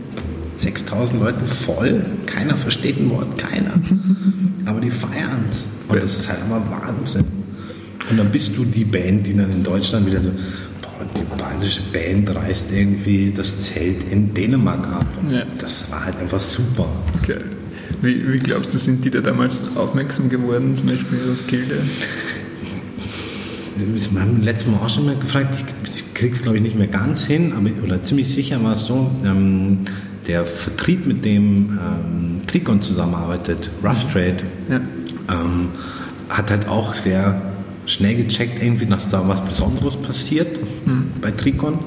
6000 0.58 1.20
Leuten 1.20 1.46
voll, 1.46 2.04
keiner 2.26 2.56
versteht 2.56 2.98
ein 2.98 3.10
Wort, 3.10 3.36
keiner. 3.36 3.72
Aber 4.66 4.80
die 4.80 4.90
feiern 4.90 5.44
es. 5.50 5.66
Und 5.88 6.02
das 6.02 6.16
ist 6.16 6.28
halt 6.28 6.38
immer 6.46 6.62
Wahnsinn. 6.70 7.24
Und 8.08 8.16
dann 8.16 8.30
bist 8.30 8.56
du 8.56 8.64
die 8.64 8.84
Band, 8.84 9.26
die 9.26 9.36
dann 9.36 9.50
in 9.50 9.64
Deutschland 9.64 10.06
wieder 10.06 10.20
so, 10.20 10.30
boah, 10.80 11.04
die 11.16 11.36
bayerische 11.36 11.80
Band 11.92 12.34
reißt 12.34 12.72
irgendwie 12.72 13.32
das 13.36 13.58
Zelt 13.58 14.10
in 14.10 14.32
Dänemark 14.34 14.86
ab. 14.86 15.06
Ja. 15.30 15.42
Das 15.58 15.90
war 15.90 16.04
halt 16.04 16.18
einfach 16.20 16.40
super. 16.40 16.86
Okay. 17.20 17.38
Wie, 18.02 18.32
wie, 18.32 18.38
glaubst 18.38 18.74
du, 18.74 18.78
sind 18.78 19.04
die 19.04 19.10
da 19.10 19.20
damals 19.20 19.62
aufmerksam 19.76 20.28
geworden, 20.28 20.74
zum 20.74 20.86
Beispiel 20.86 21.20
aus 21.32 21.46
Gilde? 21.46 21.78
Wir 23.76 24.20
haben 24.20 24.42
letztes 24.42 24.68
Mal 24.68 24.78
auch 24.78 24.90
schon 24.90 25.06
mal 25.06 25.14
gefragt, 25.14 25.54
ich 25.84 26.12
krieg's 26.12 26.42
glaube 26.42 26.56
ich 26.56 26.62
nicht 26.62 26.76
mehr 26.76 26.88
ganz 26.88 27.24
hin, 27.24 27.52
aber 27.56 27.70
oder 27.82 28.02
ziemlich 28.02 28.28
sicher 28.34 28.62
war 28.62 28.72
es 28.72 28.86
so, 28.86 29.10
ähm, 29.24 29.78
der 30.26 30.44
Vertrieb, 30.44 31.06
mit 31.06 31.24
dem 31.24 31.70
ähm, 31.70 32.46
Tricon 32.46 32.82
zusammenarbeitet, 32.82 33.70
Rough 33.82 34.12
Trade, 34.12 34.38
ja. 34.68 34.80
ähm, 35.30 35.68
hat 36.28 36.50
halt 36.50 36.68
auch 36.68 36.94
sehr 36.94 37.40
schnell 37.86 38.16
gecheckt, 38.16 38.62
irgendwie, 38.62 38.86
dass 38.86 39.10
da 39.10 39.26
was 39.28 39.44
Besonderes 39.44 39.96
passiert 39.96 40.58
mhm. 40.86 41.04
bei 41.20 41.30
Tricon. 41.30 41.78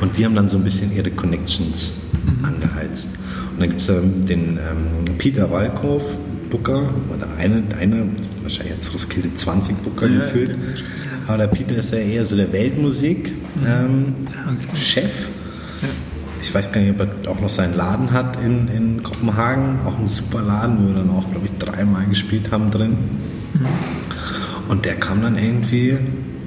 Und 0.00 0.16
die 0.16 0.24
haben 0.24 0.34
dann 0.34 0.48
so 0.48 0.56
ein 0.56 0.64
bisschen 0.64 0.94
ihre 0.94 1.10
Connections 1.10 1.92
mhm. 2.24 2.44
angeheizt. 2.44 3.10
Und 3.52 3.60
dann 3.60 3.68
gibt 3.70 3.80
es 3.80 3.86
den 3.86 4.58
ähm, 4.58 5.16
Peter 5.18 5.50
Walkow, 5.50 6.16
Booker, 6.50 6.82
oder 7.14 7.26
eine, 7.38 7.62
eine 7.78 8.08
wahrscheinlich 8.42 8.74
jetzt 8.76 8.92
Roskilde 8.92 9.32
20 9.34 9.76
Booker 9.78 10.06
ja, 10.06 10.18
gefüllt. 10.18 10.56
Aber 11.26 11.38
der 11.38 11.46
Peter 11.48 11.76
ist 11.76 11.92
ja 11.92 11.98
eher 11.98 12.26
so 12.26 12.36
der 12.36 12.52
Weltmusik-Chef. 12.52 13.34
Mhm. 13.56 13.66
Ähm, 13.66 14.14
okay 14.48 15.06
ich 16.42 16.54
weiß 16.54 16.72
gar 16.72 16.80
nicht, 16.80 16.98
ob 16.98 17.06
er 17.06 17.30
auch 17.30 17.40
noch 17.40 17.48
seinen 17.48 17.76
Laden 17.76 18.12
hat 18.12 18.42
in, 18.42 18.68
in 18.68 19.02
Kopenhagen, 19.02 19.80
auch 19.86 19.98
ein 19.98 20.08
super 20.08 20.42
Laden, 20.42 20.78
wo 20.82 20.88
wir 20.88 20.94
dann 20.94 21.10
auch, 21.10 21.30
glaube 21.30 21.46
ich, 21.46 21.58
dreimal 21.58 22.06
gespielt 22.06 22.50
haben 22.50 22.70
drin. 22.70 22.96
Mhm. 23.54 23.66
Und 24.68 24.84
der 24.84 24.94
kam 24.94 25.22
dann 25.22 25.36
irgendwie 25.36 25.98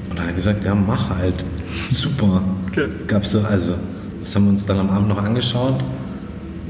und 0.10 0.20
hat 0.20 0.36
gesagt, 0.36 0.64
ja, 0.64 0.76
mach 0.76 1.10
halt. 1.10 1.44
Super. 1.92 2.44
Okay. 2.68 2.88
Gab's 3.08 3.32
so, 3.32 3.42
also, 3.42 3.76
das 4.24 4.36
haben 4.36 4.46
wir 4.46 4.52
uns 4.52 4.66
dann 4.66 4.80
am 4.80 4.90
Abend 4.90 5.10
noch 5.10 5.22
angeschaut. 5.22 5.84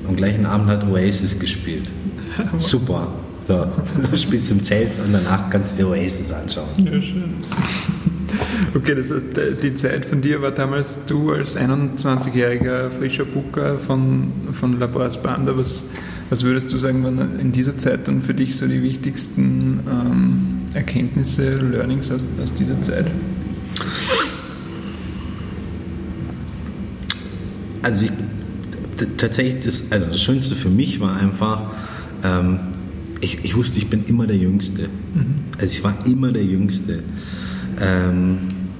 Am 0.08 0.16
gleichen 0.16 0.46
Abend 0.46 0.70
hat 0.70 0.88
Oasis 0.90 1.38
gespielt. 1.38 1.88
Super. 2.58 3.08
So, 3.48 3.68
du 4.10 4.18
spielst 4.18 4.52
im 4.52 4.64
Zelt 4.64 4.92
und 5.06 5.14
danach 5.14 5.50
kannst 5.50 5.74
du 5.74 5.84
dir 5.84 5.90
Oasis 5.90 6.32
anschauen. 6.32 6.68
Ja, 6.78 7.02
schön. 7.02 7.36
Okay, 8.74 8.96
das 8.96 9.12
heißt, 9.12 9.62
die 9.62 9.76
Zeit 9.76 10.06
von 10.06 10.22
dir 10.22 10.42
war 10.42 10.50
damals 10.50 10.98
du 11.06 11.32
als 11.32 11.56
21-jähriger 11.56 12.90
frischer 12.90 13.26
Booker 13.26 13.78
von, 13.78 14.32
von 14.54 14.80
Labors 14.80 15.22
Banda. 15.22 15.56
Was, 15.56 15.84
was 16.32 16.44
würdest 16.44 16.72
du 16.74 16.78
sagen, 16.78 17.04
waren 17.04 17.40
in 17.40 17.52
dieser 17.52 17.78
Zeit 17.78 18.08
dann 18.08 18.24
für 18.24 18.34
dich 18.34 18.56
so 18.56 18.66
die 18.66 18.82
wichtigsten 18.82 19.82
ähm, 19.88 20.62
Erkenntnisse, 20.74 21.58
Learnings 21.58 22.12
aus, 22.12 22.22
aus 22.42 22.54
dieser 22.56 22.82
Zeit? 22.82 23.06
Also 27.84 28.06
ich, 28.06 28.12
tatsächlich, 29.18 29.64
das, 29.64 29.84
also 29.90 30.06
das 30.08 30.22
Schönste 30.22 30.56
für 30.56 30.70
mich 30.70 31.00
war 31.00 31.16
einfach, 31.16 31.72
ähm, 32.24 32.60
ich, 33.22 33.44
ich, 33.44 33.56
wusste, 33.56 33.78
ich 33.78 33.90
bin 33.90 34.06
immer 34.06 34.28
der 34.28 34.38
Jüngste. 34.38 34.84
Mhm. 35.14 35.36
Also 35.60 35.74
ich 35.74 35.84
war 35.84 35.94
immer 36.06 36.32
der 36.32 36.44
Jüngste. 36.44 37.04
Ähm, 37.80 38.40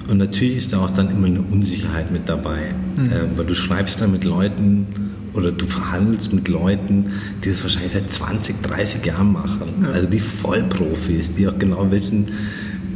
und 0.10 0.18
natürlich 0.18 0.58
ist 0.58 0.74
da 0.74 0.80
auch 0.80 0.90
dann 0.90 1.10
immer 1.10 1.28
eine 1.28 1.42
Unsicherheit 1.42 2.12
mit 2.12 2.28
dabei, 2.28 2.74
mhm. 2.98 3.06
ähm, 3.06 3.30
weil 3.36 3.46
du 3.46 3.56
schreibst 3.56 4.02
da 4.02 4.08
mit 4.08 4.24
Leuten 4.24 4.88
oder 5.34 5.52
du 5.52 5.66
verhandelst 5.66 6.34
mit 6.34 6.48
Leuten, 6.48 7.06
die 7.44 7.50
das 7.50 7.64
wahrscheinlich 7.64 7.94
seit 7.94 8.10
20, 8.10 8.62
30 8.62 9.06
Jahren 9.06 9.32
machen. 9.32 9.86
Also 9.92 10.08
die 10.08 10.20
Vollprofis, 10.20 11.32
die 11.32 11.48
auch 11.48 11.58
genau 11.58 11.90
wissen, 11.90 12.30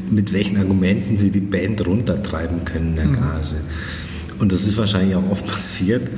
mit 0.09 0.31
welchen 0.33 0.57
Argumenten 0.57 1.17
sie 1.17 1.31
die 1.31 1.39
Band 1.39 1.85
runtertreiben 1.85 2.63
können 2.63 2.89
in 2.89 2.95
der 2.95 3.07
Gase. 3.07 3.57
Und 4.39 4.51
das 4.51 4.63
ist 4.63 4.77
wahrscheinlich 4.77 5.15
auch 5.15 5.29
oft 5.29 5.45
passiert, 5.47 6.09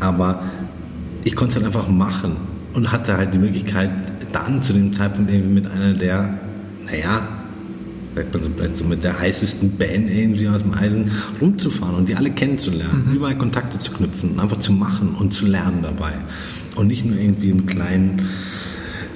aber 0.00 0.44
ich 1.24 1.34
konnte 1.34 1.50
es 1.50 1.56
halt 1.56 1.66
einfach 1.66 1.88
machen 1.88 2.36
und 2.74 2.92
hatte 2.92 3.16
halt 3.16 3.34
die 3.34 3.38
Möglichkeit, 3.38 3.90
dann 4.32 4.62
zu 4.62 4.72
dem 4.72 4.92
Zeitpunkt 4.92 5.30
irgendwie 5.30 5.54
mit 5.54 5.66
einer 5.66 5.94
der, 5.94 6.38
naja, 6.86 7.26
sagt 8.14 8.32
man 8.32 8.42
so, 8.42 8.50
so 8.74 8.84
mit 8.84 9.04
der 9.04 9.18
heißesten 9.18 9.76
Band 9.76 10.10
irgendwie 10.10 10.48
aus 10.48 10.62
dem 10.62 10.74
Eisen 10.74 11.10
rumzufahren 11.40 11.94
und 11.96 12.08
die 12.08 12.16
alle 12.16 12.30
kennenzulernen, 12.30 13.04
mhm. 13.08 13.16
überall 13.16 13.36
Kontakte 13.36 13.78
zu 13.78 13.92
knüpfen 13.92 14.32
und 14.32 14.40
einfach 14.40 14.58
zu 14.58 14.72
machen 14.72 15.14
und 15.18 15.34
zu 15.34 15.46
lernen 15.46 15.80
dabei. 15.82 16.12
Und 16.76 16.88
nicht 16.88 17.04
nur 17.04 17.16
irgendwie 17.16 17.50
im 17.50 17.66
kleinen 17.66 18.28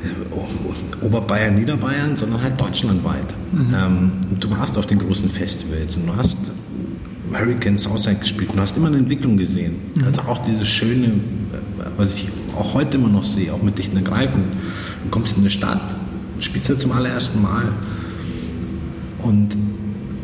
äh, 0.05 1.05
Oberbayern, 1.05 1.57
Niederbayern, 1.57 2.17
sondern 2.17 2.43
halt 2.43 2.61
deutschlandweit. 2.61 3.35
Mhm. 3.52 3.75
Ähm, 3.75 4.11
du 4.38 4.50
warst 4.50 4.76
auf 4.76 4.87
den 4.87 4.99
großen 4.99 5.29
Festivals 5.29 5.97
und 5.97 6.07
du 6.07 6.17
hast 6.17 6.37
American 7.31 7.79
Southside 7.79 8.17
gespielt 8.17 8.51
und 8.51 8.57
du 8.57 8.63
hast 8.63 8.77
immer 8.77 8.89
eine 8.89 8.99
Entwicklung 8.99 9.37
gesehen. 9.37 9.77
Mhm. 9.95 10.05
Also 10.05 10.23
auch 10.23 10.45
dieses 10.45 10.69
schöne, 10.69 11.13
was 11.97 12.15
ich 12.15 12.29
auch 12.57 12.75
heute 12.75 12.97
immer 12.97 13.09
noch 13.09 13.25
sehe, 13.25 13.53
auch 13.53 13.63
mit 13.63 13.79
dichten 13.79 13.97
Ergreifen. 13.97 14.43
Du 15.05 15.11
kommst 15.11 15.37
in 15.37 15.43
eine 15.43 15.51
Stadt, 15.51 15.81
spielst 16.41 16.69
ja 16.69 16.79
zum 16.79 16.93
allerersten 16.93 17.41
Mal 17.41 17.73
und 19.19 19.57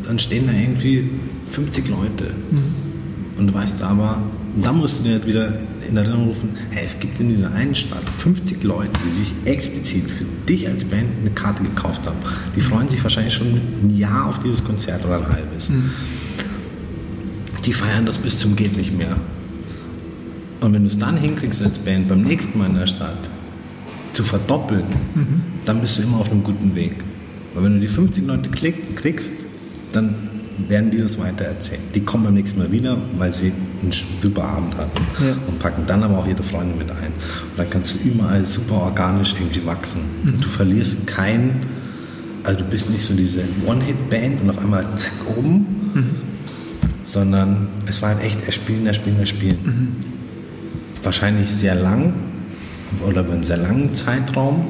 dann 0.04 0.18
stehen 0.18 0.46
da 0.46 0.52
irgendwie 0.52 1.10
50 1.48 1.88
Leute. 1.88 2.34
Mhm. 2.50 2.74
Und 3.38 3.48
du 3.48 3.54
weißt 3.54 3.82
aber, 3.82 4.22
da 4.62 4.72
musst 4.72 4.98
du 4.98 5.02
dir 5.02 5.12
halt 5.12 5.26
wieder 5.26 5.52
in 5.86 5.96
Erinnerung 5.96 6.28
rufen, 6.28 6.50
hey, 6.70 6.84
es 6.86 6.98
gibt 6.98 7.20
in 7.20 7.28
dieser 7.28 7.52
einen 7.52 7.74
Stadt 7.74 8.08
50 8.18 8.62
Leute, 8.64 8.90
die 9.06 9.12
sich 9.12 9.32
explizit 9.44 10.10
für 10.10 10.24
dich 10.48 10.66
als 10.66 10.84
Band 10.84 11.06
eine 11.20 11.30
Karte 11.30 11.62
gekauft 11.62 12.06
haben. 12.06 12.16
Die 12.56 12.60
freuen 12.60 12.88
sich 12.88 13.02
wahrscheinlich 13.02 13.34
schon 13.34 13.60
ein 13.82 13.96
Jahr 13.96 14.26
auf 14.26 14.40
dieses 14.42 14.64
Konzert 14.64 15.04
oder 15.04 15.18
ein 15.18 15.28
halbes. 15.28 15.68
Mhm. 15.68 15.90
Die 17.66 17.72
feiern 17.72 18.06
das 18.06 18.18
bis 18.18 18.38
zum 18.38 18.56
geht 18.56 18.76
nicht 18.76 18.96
mehr. 18.96 19.16
Und 20.60 20.72
wenn 20.72 20.82
du 20.82 20.88
es 20.88 20.98
dann 20.98 21.16
hinkriegst 21.16 21.62
als 21.62 21.78
Band 21.78 22.08
beim 22.08 22.22
nächsten 22.22 22.58
Mal 22.58 22.66
in 22.66 22.76
der 22.76 22.86
Stadt 22.86 23.18
zu 24.12 24.24
verdoppeln, 24.24 24.86
mhm. 25.14 25.42
dann 25.64 25.80
bist 25.80 25.98
du 25.98 26.02
immer 26.02 26.18
auf 26.18 26.30
einem 26.30 26.42
guten 26.42 26.74
Weg. 26.74 26.94
Weil 27.54 27.64
wenn 27.64 27.74
du 27.74 27.80
die 27.80 27.88
50 27.88 28.24
Leute 28.24 28.48
kriegst, 28.50 29.32
dann 29.92 30.14
werden 30.68 30.90
die 30.90 30.98
das 30.98 31.18
weiter 31.18 31.44
erzählen. 31.44 31.80
Die 31.94 32.00
kommen 32.00 32.24
beim 32.24 32.34
nächsten 32.34 32.58
Mal 32.58 32.72
wieder, 32.72 32.96
weil 33.18 33.32
sie 33.34 33.52
einen 33.82 33.92
super 33.92 34.44
Abend 34.44 34.76
hatten 34.76 35.02
ja. 35.20 35.36
und 35.46 35.58
packen 35.58 35.84
dann 35.86 36.02
aber 36.02 36.18
auch 36.18 36.26
ihre 36.26 36.42
Freunde 36.42 36.74
mit 36.76 36.90
ein. 36.90 37.12
Und 37.50 37.58
dann 37.58 37.68
kannst 37.68 37.94
du 37.94 38.08
überall 38.08 38.44
super 38.46 38.76
organisch 38.76 39.34
irgendwie 39.38 39.66
wachsen. 39.66 40.00
Mhm. 40.22 40.34
Und 40.34 40.44
du 40.44 40.48
verlierst 40.48 41.06
keinen, 41.06 41.66
also 42.44 42.60
du 42.60 42.64
bist 42.70 42.88
nicht 42.88 43.02
so 43.02 43.14
diese 43.14 43.40
One-Hit-Band 43.66 44.42
und 44.42 44.50
auf 44.50 44.58
einmal 44.58 44.86
zack 44.96 45.12
oben, 45.36 45.66
mhm. 45.94 46.10
Sondern 47.06 47.68
es 47.88 48.02
war 48.02 48.10
halt 48.10 48.22
echt 48.22 48.44
erspielen, 48.44 48.86
erspielen, 48.86 49.18
erspielen. 49.18 49.58
Mhm. 49.64 49.88
Wahrscheinlich 51.02 51.48
sehr 51.50 51.74
lang 51.74 52.12
oder 53.06 53.20
über 53.22 53.32
einen 53.32 53.44
sehr 53.44 53.58
langen 53.58 53.94
Zeitraum 53.94 54.66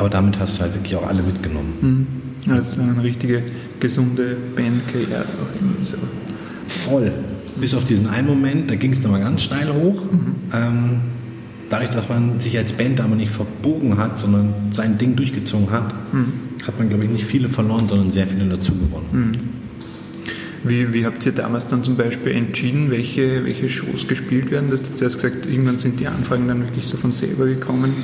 aber 0.00 0.08
damit 0.08 0.38
hast 0.38 0.56
du 0.56 0.62
halt 0.62 0.74
wirklich 0.74 0.96
auch 0.96 1.06
alle 1.06 1.22
mitgenommen. 1.22 2.06
Mhm. 2.46 2.52
Also 2.52 2.80
eine 2.80 3.02
richtige 3.02 3.42
gesunde 3.80 4.34
Bandkarriere 4.56 5.24
auch 5.24 5.54
irgendwie 5.54 5.84
so. 5.84 5.98
Voll. 6.68 7.12
Bis 7.60 7.74
auf 7.74 7.84
diesen 7.84 8.08
einen 8.08 8.26
Moment, 8.26 8.70
da 8.70 8.76
ging 8.76 8.92
es 8.92 9.02
nochmal 9.02 9.20
ganz 9.20 9.42
steil 9.42 9.70
hoch. 9.74 10.02
Mhm. 10.10 10.34
Ähm, 10.54 11.00
dadurch, 11.68 11.90
dass 11.90 12.08
man 12.08 12.40
sich 12.40 12.56
als 12.56 12.72
Band 12.72 12.98
aber 13.00 13.14
nicht 13.14 13.30
verbogen 13.30 13.98
hat, 13.98 14.18
sondern 14.18 14.54
sein 14.70 14.96
Ding 14.96 15.16
durchgezogen 15.16 15.70
hat, 15.70 15.92
mhm. 16.14 16.32
hat 16.66 16.78
man, 16.78 16.88
glaube 16.88 17.04
ich, 17.04 17.10
nicht 17.10 17.26
viele 17.26 17.48
verloren, 17.48 17.86
sondern 17.86 18.10
sehr 18.10 18.26
viele 18.26 18.46
dazu 18.46 18.72
gewonnen. 18.72 19.10
Wie, 20.62 20.92
wie, 20.92 21.06
habt 21.06 21.24
ihr 21.24 21.32
damals 21.32 21.68
dann 21.68 21.82
zum 21.82 21.96
Beispiel 21.96 22.32
entschieden, 22.32 22.90
welche, 22.90 23.44
welche 23.44 23.68
Shows 23.68 24.06
gespielt 24.06 24.50
werden? 24.50 24.70
Du 24.70 24.76
hast 24.76 24.96
zuerst 24.96 25.22
gesagt, 25.22 25.46
irgendwann 25.46 25.78
sind 25.78 26.00
die 26.00 26.06
Anfragen 26.06 26.48
dann 26.48 26.60
wirklich 26.60 26.86
so 26.86 26.96
von 26.96 27.14
selber 27.14 27.46
gekommen. 27.46 27.94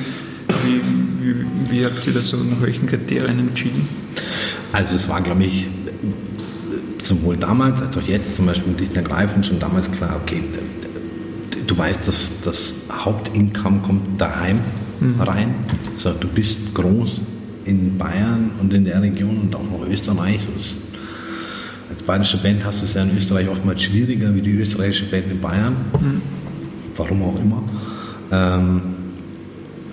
Wie, 0.65 0.81
wie, 1.21 1.71
wie 1.71 1.85
habt 1.85 2.07
ihr 2.07 2.15
das 2.15 2.31
so, 2.31 2.39
nach 2.39 2.63
welchen 2.63 2.87
Kriterien 2.87 3.39
entschieden? 3.41 3.87
Also 4.73 4.95
es 4.95 5.09
war, 5.09 5.21
glaube 5.21 5.45
ich, 5.45 5.67
sowohl 6.99 7.37
damals 7.37 7.81
als 7.83 7.97
auch 7.97 8.03
jetzt 8.03 8.37
zum 8.37 8.47
Beispiel 8.47 8.73
dicht 8.75 8.97
ergreifend 8.97 9.47
schon 9.47 9.59
damals 9.59 9.91
klar, 9.93 10.19
okay, 10.23 10.43
du 11.67 11.77
weißt, 11.77 12.07
dass 12.09 12.33
das 12.45 12.75
Hauptincome 12.91 13.81
kommt 13.81 14.21
daheim 14.21 14.61
mhm. 15.01 15.21
rein. 15.21 15.55
So, 15.97 16.13
du 16.13 16.29
bist 16.29 16.75
groß 16.75 17.21
in 17.65 17.99
Bayern 17.99 18.53
und 18.61 18.73
in 18.73 18.85
der 18.85 19.03
Region 19.03 19.39
und 19.39 19.55
auch 19.55 19.65
noch 19.65 19.87
Österreich. 19.89 20.41
So 20.43 20.49
ist, 20.57 20.77
als 21.97 22.03
bayerische 22.03 22.37
Band 22.37 22.63
hast 22.63 22.83
du 22.83 22.85
es 22.85 22.93
ja 22.93 23.03
in 23.03 23.17
Österreich 23.17 23.49
oftmals 23.49 23.83
schwieriger 23.83 24.35
wie 24.35 24.43
die 24.43 24.51
österreichische 24.51 25.07
Band 25.07 25.31
in 25.31 25.41
Bayern. 25.41 25.77
Mhm. 25.99 26.21
Warum 26.95 27.23
auch 27.23 27.41
immer. 27.41 27.63
Ähm, 28.31 28.83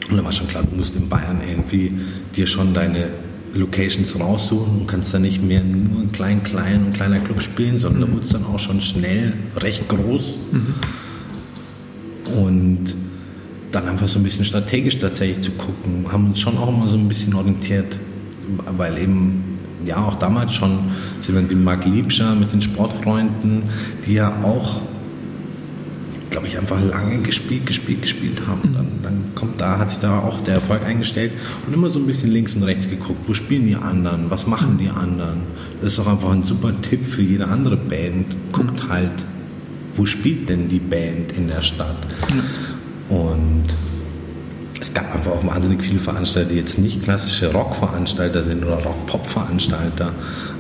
und 0.10 0.18
da 0.18 0.24
war 0.24 0.34
schon 0.34 0.50
klar, 0.50 0.66
du 0.70 0.76
musst 0.76 0.98
in 0.98 1.08
Bayern 1.08 1.40
irgendwie 1.48 1.94
dir 2.36 2.46
schon 2.46 2.74
deine 2.74 3.08
Locations 3.54 4.20
raussuchen 4.20 4.82
und 4.82 4.88
kannst 4.88 5.14
dann 5.14 5.22
nicht 5.22 5.42
mehr 5.42 5.64
nur 5.64 6.02
ein 6.02 6.12
klein, 6.12 6.44
klein 6.44 6.84
und 6.88 6.94
kleiner 6.94 7.20
Club 7.20 7.42
spielen, 7.42 7.80
sondern 7.80 8.02
mhm. 8.02 8.06
da 8.08 8.12
wurde 8.12 8.26
es 8.26 8.32
dann 8.32 8.46
auch 8.48 8.60
schon 8.60 8.82
schnell 8.82 9.32
recht 9.56 9.88
groß. 9.88 10.38
Mhm. 10.52 10.74
Und 12.36 12.96
dann 13.72 13.88
einfach 13.88 14.10
so 14.10 14.20
ein 14.20 14.24
bisschen 14.24 14.44
strategisch 14.44 15.00
tatsächlich 15.00 15.40
zu 15.40 15.52
gucken, 15.52 16.06
haben 16.12 16.28
uns 16.28 16.42
schon 16.42 16.58
auch 16.58 16.68
immer 16.68 16.90
so 16.90 16.98
ein 16.98 17.08
bisschen 17.08 17.34
orientiert, 17.34 17.98
weil 18.78 18.98
eben 18.98 19.53
ja 19.86 19.98
auch 19.98 20.16
damals 20.16 20.54
schon 20.54 20.80
jemand 21.26 21.50
wie 21.50 21.56
Marc 21.56 21.86
Liebscher 21.86 22.36
mit 22.36 22.54
den 22.54 22.62
Sportfreunden, 22.62 23.64
die 24.06 24.14
ja 24.14 24.44
auch 24.44 24.82
glaube 26.34 26.48
ich, 26.48 26.58
einfach 26.58 26.84
lange 26.84 27.20
gespielt, 27.20 27.68
gespielt, 27.68 28.02
gespielt 28.02 28.42
haben. 28.48 28.74
Dann, 28.74 28.88
dann 29.04 29.24
kommt 29.36 29.62
da, 29.62 29.78
hat 29.78 29.92
sich 29.92 30.00
da 30.00 30.18
auch 30.18 30.42
der 30.42 30.56
Erfolg 30.56 30.84
eingestellt 30.84 31.32
und 31.68 31.74
immer 31.74 31.92
so 31.92 32.00
ein 32.00 32.08
bisschen 32.08 32.32
links 32.32 32.54
und 32.54 32.64
rechts 32.64 32.90
geguckt, 32.90 33.20
wo 33.28 33.36
spielen 33.36 33.68
die 33.68 33.76
anderen, 33.76 34.32
was 34.32 34.48
machen 34.48 34.80
die 34.80 34.90
anderen. 34.90 35.42
Das 35.80 35.94
ist 35.94 36.00
doch 36.00 36.08
einfach 36.08 36.32
ein 36.32 36.42
super 36.42 36.74
Tipp 36.82 37.06
für 37.06 37.22
jede 37.22 37.48
andere 37.48 37.78
Band. 37.78 38.36
Guckt 38.52 38.90
halt, 38.90 39.12
wo 39.94 40.08
spielt 40.08 40.50
denn 40.50 40.70
die 40.70 40.80
Band 40.80 41.34
in 41.38 41.48
der 41.50 41.62
Stadt? 41.62 41.96
Und 43.10 43.66
es 44.84 44.94
gab 44.94 45.16
einfach 45.16 45.32
auch 45.32 45.48
wahnsinnig 45.48 45.82
viele 45.82 45.98
Veranstalter, 45.98 46.50
die 46.50 46.58
jetzt 46.58 46.78
nicht 46.78 47.04
klassische 47.04 47.54
Rockveranstalter 47.54 48.44
sind 48.44 48.66
oder 48.66 48.84
Rock-Pop-Veranstalter, 48.84 50.12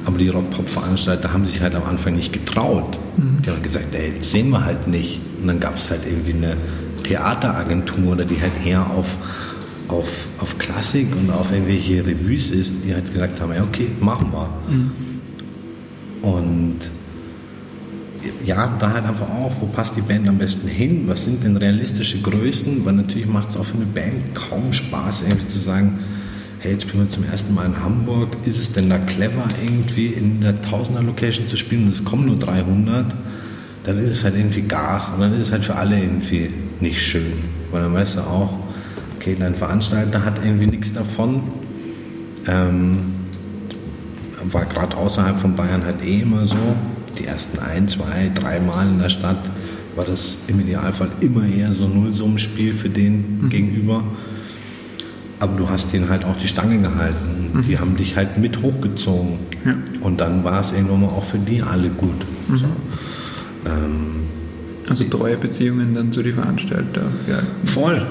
aber 0.05 0.17
die 0.17 0.29
Rock-Pop-Veranstalter 0.29 1.33
haben 1.33 1.45
sich 1.45 1.59
halt 1.59 1.75
am 1.75 1.83
Anfang 1.83 2.15
nicht 2.15 2.31
getraut. 2.31 2.97
Mhm. 3.17 3.41
Die 3.41 3.49
haben 3.49 3.62
gesagt, 3.62 3.93
ey, 3.93 4.13
jetzt 4.13 4.31
sehen 4.31 4.49
wir 4.51 4.63
halt 4.63 4.88
nicht. 4.88 5.19
Und 5.41 5.47
dann 5.47 5.59
gab 5.59 5.75
es 5.75 5.91
halt 5.91 6.03
irgendwie 6.07 6.31
eine 6.36 6.55
Theateragentur 7.03 8.13
oder 8.13 8.23
die 8.23 8.39
halt 8.39 8.53
eher 8.65 8.89
auf, 8.91 9.17
auf, 9.89 10.27
auf 10.39 10.57
Klassik 10.57 11.07
und 11.17 11.29
auf 11.29 11.51
irgendwelche 11.51 12.05
Revues 12.05 12.49
ist, 12.49 12.75
die 12.86 12.93
halt 12.93 13.12
gesagt 13.12 13.41
haben, 13.41 13.53
ja 13.53 13.62
okay, 13.62 13.89
machen 13.99 14.31
wir. 14.31 14.49
Mhm. 14.73 14.91
Und 16.21 16.79
ja, 18.45 18.75
da 18.79 18.93
halt 18.93 19.05
einfach 19.05 19.29
auch, 19.29 19.53
wo 19.59 19.65
passt 19.67 19.95
die 19.95 20.01
Band 20.01 20.27
am 20.27 20.38
besten 20.38 20.67
hin, 20.67 21.03
was 21.07 21.25
sind 21.25 21.43
denn 21.43 21.57
realistische 21.57 22.21
Größen, 22.21 22.86
weil 22.86 22.93
natürlich 22.93 23.27
macht 23.27 23.49
es 23.49 23.57
auch 23.57 23.65
für 23.65 23.75
eine 23.75 23.86
Band 23.86 24.36
kaum 24.36 24.71
Spaß, 24.71 25.23
irgendwie 25.27 25.47
zu 25.47 25.59
sagen, 25.59 25.99
hey, 26.59 26.73
jetzt 26.73 26.83
spielen 26.83 27.03
wir 27.03 27.09
zum 27.09 27.25
ersten 27.25 27.53
Mal 27.53 27.65
in 27.65 27.83
Hamburg, 27.83 28.38
ist 28.45 28.57
es 28.57 28.71
denn 28.71 28.89
da 28.89 28.97
clever, 28.97 29.45
irgendwie 29.62 30.07
in 30.07 30.41
der 30.41 30.62
Tausender-Location 30.62 31.47
zu 31.47 31.57
spielen 31.57 31.86
und 31.88 31.93
es 31.93 32.05
kommen 32.05 32.25
nur 32.25 32.38
300, 32.38 33.13
dann 33.83 33.97
ist 33.97 34.07
es 34.07 34.23
halt 34.23 34.36
irgendwie 34.36 34.62
gar 34.62 35.13
und 35.13 35.21
dann 35.21 35.33
ist 35.33 35.47
es 35.47 35.51
halt 35.51 35.63
für 35.63 35.75
alle 35.75 35.99
irgendwie 35.99 36.49
nicht 36.79 37.01
schön, 37.01 37.33
weil 37.71 37.81
dann 37.81 37.93
weißt 37.93 38.17
du 38.17 38.21
auch, 38.21 38.57
okay, 39.17 39.36
dein 39.38 39.55
Veranstalter 39.55 40.23
hat 40.23 40.43
irgendwie 40.43 40.67
nichts 40.67 40.93
davon, 40.93 41.43
ähm, 42.47 43.13
war 44.51 44.65
gerade 44.65 44.95
außerhalb 44.95 45.39
von 45.39 45.55
Bayern 45.55 45.83
halt 45.83 46.03
eh 46.03 46.21
immer 46.21 46.45
so, 46.45 46.75
die 47.17 47.26
ersten 47.26 47.60
ein, 47.60 47.88
zwei, 47.88 48.32
drei 48.34 48.60
Mal 48.60 48.88
in 48.88 48.99
der 48.99 49.10
Stadt 49.10 49.38
war 49.95 50.06
das 50.06 50.38
im 50.47 50.60
Idealfall 50.60 51.10
immer 51.19 51.45
eher 51.45 51.73
so 51.73 51.86
ein 51.86 51.93
Nullsummenspiel 51.93 52.73
für 52.73 52.89
den 52.89 53.41
mhm. 53.43 53.49
gegenüber. 53.49 54.04
Aber 55.39 55.58
du 55.58 55.69
hast 55.69 55.93
denen 55.93 56.10
halt 56.10 56.23
auch 56.23 56.38
die 56.38 56.47
Stange 56.47 56.80
gehalten. 56.80 57.52
Mhm. 57.54 57.62
Die 57.63 57.78
haben 57.78 57.97
dich 57.97 58.15
halt 58.15 58.38
mit 58.38 58.62
hochgezogen. 58.62 59.39
Ja. 59.65 59.76
Und 60.02 60.21
dann 60.21 60.43
war 60.43 60.62
es 60.62 60.71
irgendwann 60.71 61.02
mal 61.02 61.10
auch 61.10 61.23
für 61.23 61.38
die 61.38 61.62
alle 61.62 61.89
gut. 61.89 62.26
Mhm. 62.47 62.56
So. 62.56 62.65
Ähm, 63.65 64.23
also 64.89 65.04
treue 65.06 65.38
Beziehungen 65.38 65.95
dann 65.95 66.12
zu 66.12 66.23
den 66.23 66.34
Veranstaltern. 66.34 67.13
Ja. 67.30 67.39
Voll, 67.65 68.06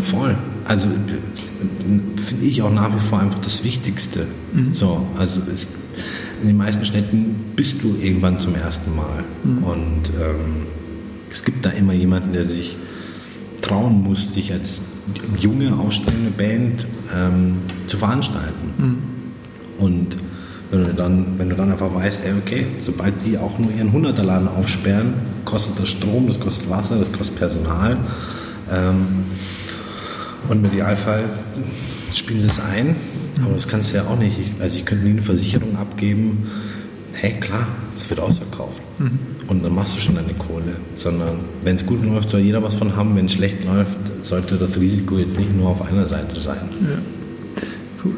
voll. 0.00 0.36
Also 0.64 0.86
finde 2.16 2.44
ich 2.44 2.62
auch 2.62 2.72
nach 2.72 2.94
wie 2.94 3.00
vor 3.00 3.20
einfach 3.20 3.40
das 3.40 3.64
Wichtigste. 3.64 4.26
Mhm. 4.52 4.74
So, 4.74 5.06
also 5.16 5.40
es, 5.52 5.68
in 6.42 6.48
den 6.48 6.56
meisten 6.56 6.84
Städten 6.84 7.52
bist 7.56 7.82
du 7.82 7.96
irgendwann 8.00 8.38
zum 8.38 8.54
ersten 8.54 8.94
Mal. 8.94 9.24
Mhm. 9.44 9.64
Und 9.64 10.02
ähm, 10.20 10.66
es 11.30 11.44
gibt 11.44 11.64
da 11.64 11.70
immer 11.70 11.92
jemanden, 11.92 12.32
der 12.32 12.46
sich 12.46 12.76
trauen 13.62 14.02
musst, 14.02 14.36
dich 14.36 14.52
als 14.52 14.80
junge, 15.36 15.74
ausstellende 15.76 16.30
Band 16.30 16.86
ähm, 17.14 17.58
zu 17.86 17.96
veranstalten. 17.96 18.72
Mhm. 18.78 18.98
Und 19.78 20.16
wenn 20.70 20.84
du, 20.84 20.94
dann, 20.94 21.38
wenn 21.38 21.48
du 21.48 21.56
dann 21.56 21.72
einfach 21.72 21.94
weißt, 21.94 22.24
ey, 22.24 22.32
okay, 22.34 22.66
sobald 22.80 23.24
die 23.24 23.38
auch 23.38 23.58
nur 23.58 23.72
ihren 23.72 23.92
Hunderterladen 23.92 24.48
aufsperren, 24.48 25.14
kostet 25.44 25.78
das 25.78 25.88
Strom, 25.88 26.26
das 26.26 26.38
kostet 26.38 26.68
Wasser, 26.68 26.98
das 26.98 27.10
kostet 27.10 27.36
Personal. 27.36 27.96
Ähm, 28.70 29.24
und 30.48 30.58
im 30.58 30.64
Idealfall 30.66 31.24
spielen 32.12 32.40
sie 32.40 32.48
es 32.48 32.60
ein, 32.60 32.96
aber 33.44 33.54
das 33.54 33.68
kannst 33.68 33.92
du 33.92 33.96
ja 33.96 34.04
auch 34.04 34.18
nicht. 34.18 34.38
Ich, 34.38 34.60
also 34.60 34.76
ich 34.76 34.84
könnte 34.84 35.04
nie 35.04 35.12
eine 35.12 35.22
Versicherung 35.22 35.76
abgeben, 35.76 36.46
hey 37.20 37.32
klar, 37.40 37.66
es 37.96 38.08
wird 38.08 38.20
ausverkauft. 38.20 38.82
Mhm. 38.98 39.18
Und 39.48 39.64
dann 39.64 39.74
machst 39.74 39.96
du 39.96 40.00
schon 40.00 40.14
deine 40.14 40.34
Kohle. 40.34 40.76
Sondern 40.96 41.40
wenn 41.64 41.76
es 41.76 41.84
gut 41.84 42.04
läuft, 42.04 42.30
soll 42.30 42.40
jeder 42.40 42.62
was 42.62 42.74
von 42.74 42.94
haben. 42.94 43.16
Wenn 43.16 43.26
es 43.26 43.32
schlecht 43.32 43.64
läuft, 43.64 43.96
sollte 44.22 44.56
das 44.56 44.78
Risiko 44.78 45.18
jetzt 45.18 45.38
nicht 45.38 45.56
nur 45.56 45.68
auf 45.68 45.82
einer 45.82 46.06
Seite 46.06 46.38
sein. 46.38 46.68
Ja. 46.82 46.98
Cool. 48.04 48.12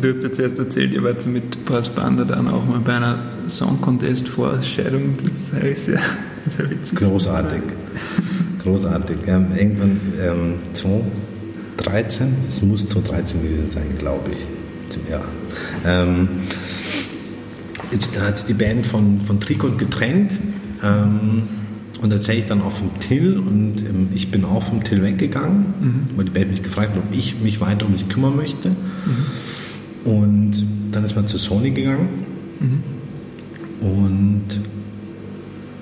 Du 0.00 0.08
hast 0.08 0.22
jetzt 0.22 0.38
erst 0.38 0.58
erzählt, 0.58 0.92
ihr 0.92 1.02
wart 1.02 1.26
mit 1.26 1.64
Pass 1.64 1.88
Banda 1.88 2.24
dann 2.24 2.48
auch 2.48 2.64
mal 2.64 2.80
bei 2.80 2.94
einer 2.94 3.18
Song 3.48 3.80
Contest 3.80 4.28
Vorstellung. 4.28 5.14
Das 5.52 5.62
ist 5.62 5.86
sehr, 5.86 6.00
sehr 6.56 6.70
witzig. 6.70 6.98
Großartig. 6.98 7.62
Großartig. 8.62 9.16
Ähm, 9.26 9.46
irgendwann 9.56 10.00
ähm, 10.20 10.54
2013, 11.82 12.36
das 12.50 12.62
muss 12.62 12.86
2013 12.86 13.42
gewesen 13.42 13.70
sein, 13.70 13.98
glaube 13.98 14.30
ich. 14.30 15.08
Ja. 15.10 15.22
Ähm, 15.84 16.28
da 18.14 18.22
hat 18.22 18.38
sich 18.38 18.46
die 18.46 18.54
Band 18.54 18.86
von, 18.86 19.20
von 19.20 19.40
Trikot 19.40 19.76
getrennt. 19.76 20.32
Ähm, 20.82 21.42
und 22.02 22.10
erzähle 22.10 22.38
ich 22.38 22.46
dann 22.46 22.60
auch 22.62 22.72
vom 22.72 22.90
Till 22.98 23.38
und 23.38 23.76
ähm, 23.78 24.08
ich 24.12 24.30
bin 24.30 24.44
auch 24.44 24.64
vom 24.64 24.82
Till 24.82 25.02
weggegangen, 25.02 25.66
mhm. 25.80 26.08
weil 26.16 26.24
die 26.24 26.32
Band 26.32 26.50
mich 26.50 26.62
gefragt 26.62 26.90
hat, 26.90 26.98
ob 26.98 27.16
ich 27.16 27.40
mich 27.40 27.60
weiter 27.60 27.86
um 27.86 27.96
sie 27.96 28.06
kümmern 28.06 28.34
möchte. 28.34 28.70
Mhm. 28.70 30.10
Und 30.10 30.66
dann 30.90 31.04
ist 31.04 31.14
man 31.14 31.28
zu 31.28 31.38
Sony 31.38 31.70
gegangen 31.70 32.08
mhm. 32.58 33.86
und 33.86 34.44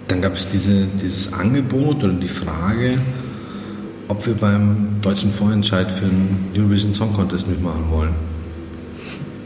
dann 0.09 0.21
gab 0.21 0.35
es 0.35 0.49
diese, 0.49 0.87
dieses 1.01 1.33
Angebot 1.33 2.05
oder 2.05 2.13
die 2.13 2.29
Frage, 2.29 2.99
ob 4.11 4.27
wir 4.27 4.35
beim 4.35 4.97
deutschen 5.03 5.31
Vorentscheid 5.31 5.91
für 5.91 6.07
den 6.07 6.49
Eurovision 6.57 6.93
Song 6.93 7.13
Contest 7.13 7.47
mitmachen 7.47 7.85
wollen. 7.91 8.15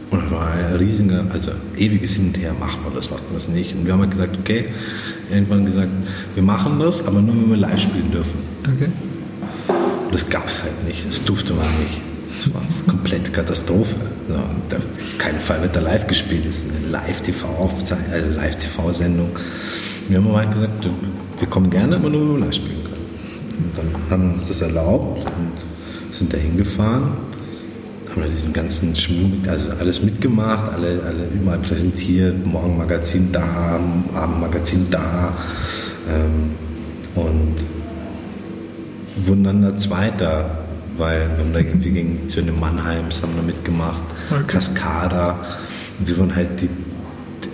Und 0.09 0.23
das 0.23 0.31
war 0.31 0.51
ein 0.51 0.75
riesiger, 0.77 1.23
also 1.31 1.51
ewiges 1.77 2.13
Hin 2.13 2.27
und 2.27 2.37
Her, 2.37 2.53
macht 2.59 2.83
man 2.83 2.93
das, 2.95 3.11
macht 3.11 3.23
man 3.25 3.35
das 3.35 3.47
nicht. 3.47 3.75
Und 3.75 3.85
wir 3.85 3.93
haben 3.93 4.01
halt 4.01 4.11
gesagt, 4.11 4.37
okay, 4.39 4.65
irgendwann 5.29 5.65
gesagt, 5.65 5.89
wir 6.33 6.43
machen 6.43 6.79
das, 6.79 7.05
aber 7.05 7.21
nur 7.21 7.35
wenn 7.35 7.49
wir 7.51 7.57
live 7.57 7.79
spielen 7.79 8.11
dürfen. 8.11 8.39
Okay. 8.63 8.89
Und 10.05 10.13
das 10.13 10.27
gab 10.29 10.47
es 10.47 10.63
halt 10.63 10.83
nicht, 10.87 11.07
das 11.07 11.23
durfte 11.23 11.53
man 11.53 11.67
nicht. 11.83 12.01
Das 12.29 12.53
war 12.53 12.61
eine 12.61 12.91
komplette 12.91 13.31
Katastrophe. 13.31 13.95
Ja, 14.29 14.37
auf 14.37 15.17
keinen 15.19 15.39
Fall 15.39 15.61
wird 15.61 15.75
da 15.75 15.79
live 15.79 16.07
gespielt, 16.07 16.45
das 16.45 16.57
ist 16.57 16.65
eine 16.69 16.87
Live-TV-Sendung. 16.89 18.09
Äh, 18.11 18.29
Live 18.35 18.57
wir 20.07 20.17
haben 20.17 20.27
aber 20.27 20.37
halt 20.37 20.51
gesagt, 20.53 20.89
wir 21.39 21.47
kommen 21.47 21.69
gerne, 21.69 21.95
aber 21.97 22.09
nur 22.09 22.21
wenn 22.21 22.39
wir 22.39 22.45
live 22.45 22.55
spielen 22.55 22.74
dann 23.75 23.87
haben 24.09 24.27
wir 24.27 24.33
uns 24.33 24.47
das 24.47 24.61
erlaubt 24.61 25.25
und 25.25 26.13
sind 26.13 26.33
da 26.33 26.37
hingefahren 26.37 27.11
haben 28.15 28.23
wir 28.23 28.29
diesen 28.29 28.53
ganzen 28.53 28.95
Schmuck, 28.95 29.47
also 29.47 29.71
alles 29.77 30.01
mitgemacht, 30.01 30.71
alle, 30.73 31.01
alle 31.05 31.27
überall 31.33 31.59
präsentiert, 31.59 32.45
Morgenmagazin 32.45 33.31
da, 33.31 33.79
Abendmagazin 34.13 34.87
da 34.89 35.33
ähm, 36.09 36.51
und 37.15 37.55
wurden 39.25 39.43
dann 39.43 39.61
da 39.61 39.77
Zweiter, 39.77 40.59
weil 40.97 41.29
wir 41.29 41.43
haben 41.43 41.53
da 41.53 41.59
irgendwie 41.59 41.91
gegen 41.91 42.29
zu 42.29 42.41
den 42.41 42.57
Mannheims 42.57 43.21
haben 43.21 43.33
da 43.35 43.41
mitgemacht, 43.41 44.01
okay. 44.29 44.43
Cascada, 44.47 45.37
wir 45.99 46.17
waren 46.17 46.33
halt 46.33 46.61
die, 46.61 46.69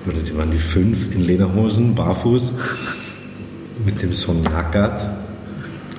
oder 0.08 0.20
die 0.20 0.38
waren 0.38 0.52
die 0.52 0.60
fünf 0.60 1.14
in 1.16 1.22
Lederhosen, 1.22 1.96
barfuß, 1.96 2.54
mit 3.84 4.00
dem 4.02 4.14
Son 4.14 4.44
Nackert 4.44 5.08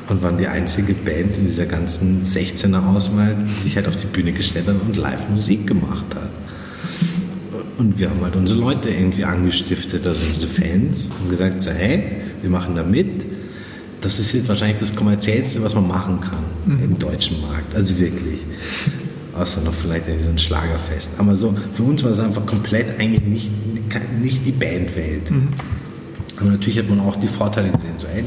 und 0.08 0.22
waren 0.22 0.38
die 0.38 0.46
einzige 0.46 0.94
Band 0.94 1.36
in 1.36 1.46
dieser 1.46 1.66
ganzen 1.66 2.22
16er 2.22 2.86
Auswahl, 2.86 3.36
die 3.36 3.62
sich 3.62 3.76
halt 3.76 3.88
auf 3.88 3.96
die 3.96 4.06
Bühne 4.06 4.32
gestellt 4.32 4.66
hat 4.66 4.76
und 4.80 4.96
live 4.96 5.28
Musik 5.28 5.66
gemacht 5.66 6.06
hat. 6.14 6.30
Und 7.78 7.98
wir 7.98 8.10
haben 8.10 8.20
halt 8.22 8.36
unsere 8.36 8.60
Leute 8.60 8.90
irgendwie 8.90 9.24
angestiftet, 9.24 10.06
also 10.06 10.20
unsere 10.26 10.52
Fans, 10.52 11.10
und 11.22 11.30
gesagt 11.30 11.62
so, 11.62 11.70
hey, 11.70 12.02
wir 12.40 12.50
machen 12.50 12.76
da 12.76 12.82
mit. 12.82 13.24
Das 14.00 14.18
ist 14.18 14.32
jetzt 14.32 14.48
wahrscheinlich 14.48 14.78
das 14.78 14.94
kommerziellste, 14.94 15.62
was 15.62 15.74
man 15.74 15.86
machen 15.86 16.20
kann 16.20 16.44
mhm. 16.66 16.82
im 16.82 16.98
deutschen 16.98 17.40
Markt. 17.40 17.74
Also 17.74 17.98
wirklich. 17.98 18.40
Außer 19.34 19.62
noch 19.62 19.72
vielleicht 19.72 20.06
so 20.20 20.28
ein 20.28 20.38
Schlagerfest. 20.38 21.12
Aber 21.18 21.34
so, 21.36 21.54
für 21.72 21.84
uns 21.84 22.04
war 22.04 22.10
es 22.10 22.20
einfach 22.20 22.44
komplett 22.44 23.00
eigentlich 23.00 23.22
nicht, 23.22 23.50
nicht 24.20 24.44
die 24.44 24.52
Bandwelt. 24.52 25.30
Mhm. 25.30 25.48
Aber 26.38 26.50
natürlich 26.50 26.78
hat 26.78 26.88
man 26.88 27.00
auch 27.00 27.16
die 27.16 27.28
Vorteile 27.28 27.70
gesehen. 27.70 27.94
So, 27.98 28.08
hey, 28.08 28.24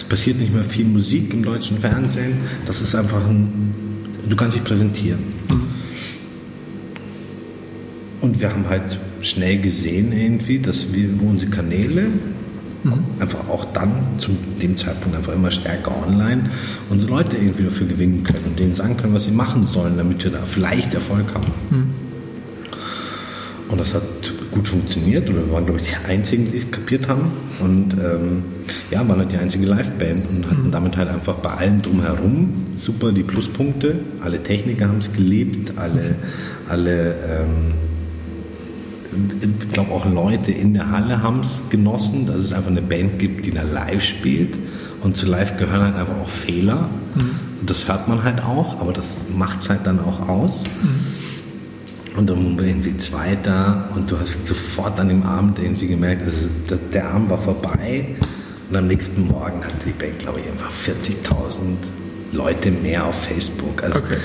es 0.00 0.04
passiert 0.04 0.40
nicht 0.40 0.54
mehr 0.54 0.64
viel 0.64 0.86
Musik 0.86 1.34
im 1.34 1.42
deutschen 1.44 1.76
Fernsehen. 1.78 2.38
Das 2.64 2.80
ist 2.80 2.94
einfach 2.94 3.22
ein, 3.26 3.74
du 4.26 4.34
kannst 4.34 4.56
dich 4.56 4.64
präsentieren. 4.64 5.20
Mhm. 5.48 5.66
Und 8.22 8.40
wir 8.40 8.50
haben 8.50 8.66
halt 8.66 8.98
schnell 9.20 9.58
gesehen 9.58 10.12
irgendwie, 10.12 10.58
dass 10.58 10.94
wir 10.94 11.10
über 11.10 11.26
unsere 11.26 11.50
Kanäle 11.50 12.08
mhm. 12.82 13.04
einfach 13.18 13.46
auch 13.50 13.66
dann 13.74 13.92
zu 14.16 14.30
dem 14.62 14.74
Zeitpunkt 14.78 15.18
einfach 15.18 15.34
immer 15.34 15.50
stärker 15.50 15.92
online 16.06 16.48
unsere 16.88 17.12
Leute 17.12 17.36
irgendwie 17.36 17.64
dafür 17.64 17.86
gewinnen 17.86 18.24
können 18.24 18.44
und 18.46 18.58
denen 18.58 18.72
sagen 18.72 18.96
können, 18.96 19.12
was 19.12 19.26
sie 19.26 19.32
machen 19.32 19.66
sollen, 19.66 19.98
damit 19.98 20.24
wir 20.24 20.30
da 20.30 20.46
vielleicht 20.46 20.94
Erfolg 20.94 21.26
haben. 21.34 21.52
Mhm. 21.68 21.86
Und 23.68 23.78
das 23.78 23.92
hat 23.92 24.02
gut 24.50 24.68
funktioniert 24.68 25.28
oder 25.28 25.46
wir 25.46 25.52
waren, 25.52 25.64
glaube 25.64 25.80
ich, 25.80 25.86
die 25.86 26.10
Einzigen, 26.10 26.50
die 26.50 26.56
es 26.56 26.70
kapiert 26.70 27.08
haben. 27.08 27.30
Und 27.60 27.94
ähm, 27.94 28.42
ja, 28.90 29.06
waren 29.08 29.18
halt 29.18 29.32
die 29.32 29.36
einzige 29.36 29.66
Liveband 29.66 30.28
und 30.28 30.50
hatten 30.50 30.66
mhm. 30.66 30.70
damit 30.70 30.96
halt 30.96 31.08
einfach 31.08 31.34
bei 31.36 31.50
allem 31.50 31.82
drumherum 31.82 32.66
super 32.74 33.12
die 33.12 33.22
Pluspunkte. 33.22 34.00
Alle 34.20 34.42
Techniker 34.42 34.88
haben 34.88 34.98
es 34.98 35.12
geliebt, 35.12 35.72
alle, 35.76 36.16
alle 36.68 37.14
ähm, 37.14 37.74
ich 39.40 39.72
glaube 39.72 39.92
auch 39.92 40.06
Leute 40.06 40.52
in 40.52 40.74
der 40.74 40.90
Halle 40.90 41.22
haben 41.22 41.40
es 41.40 41.62
genossen, 41.70 42.26
dass 42.26 42.42
es 42.42 42.52
einfach 42.52 42.70
eine 42.70 42.82
Band 42.82 43.18
gibt, 43.18 43.44
die 43.44 43.50
da 43.50 43.62
live 43.62 44.04
spielt. 44.04 44.56
Und 45.00 45.16
zu 45.16 45.26
live 45.26 45.56
gehören 45.56 45.82
halt 45.82 45.96
einfach 45.96 46.18
auch 46.22 46.28
Fehler. 46.28 46.88
Mhm. 47.14 47.66
Das 47.66 47.88
hört 47.88 48.08
man 48.08 48.22
halt 48.22 48.42
auch, 48.42 48.80
aber 48.80 48.92
das 48.92 49.24
macht 49.36 49.60
es 49.60 49.68
halt 49.68 49.80
dann 49.84 50.00
auch 50.00 50.28
aus. 50.28 50.64
Mhm. 50.82 51.19
Und 52.20 52.28
dann 52.28 52.44
waren 52.44 52.58
wir 52.58 52.66
irgendwie 52.66 52.94
Zweiter 52.98 53.88
und 53.94 54.10
du 54.10 54.20
hast 54.20 54.46
sofort 54.46 55.00
an 55.00 55.08
dem 55.08 55.22
Abend 55.22 55.58
irgendwie 55.58 55.86
gemerkt, 55.86 56.20
also 56.26 56.36
der 56.92 57.08
Abend 57.08 57.30
war 57.30 57.38
vorbei 57.38 58.08
und 58.68 58.76
am 58.76 58.88
nächsten 58.88 59.26
Morgen 59.26 59.64
hatte 59.64 59.86
die 59.86 59.92
Band, 59.92 60.18
glaube 60.18 60.40
ich, 60.40 60.46
einfach 60.52 60.70
40.000 60.70 61.76
Leute 62.32 62.72
mehr 62.72 63.06
auf 63.06 63.24
Facebook. 63.24 63.82
Also 63.82 64.00
okay. 64.00 64.18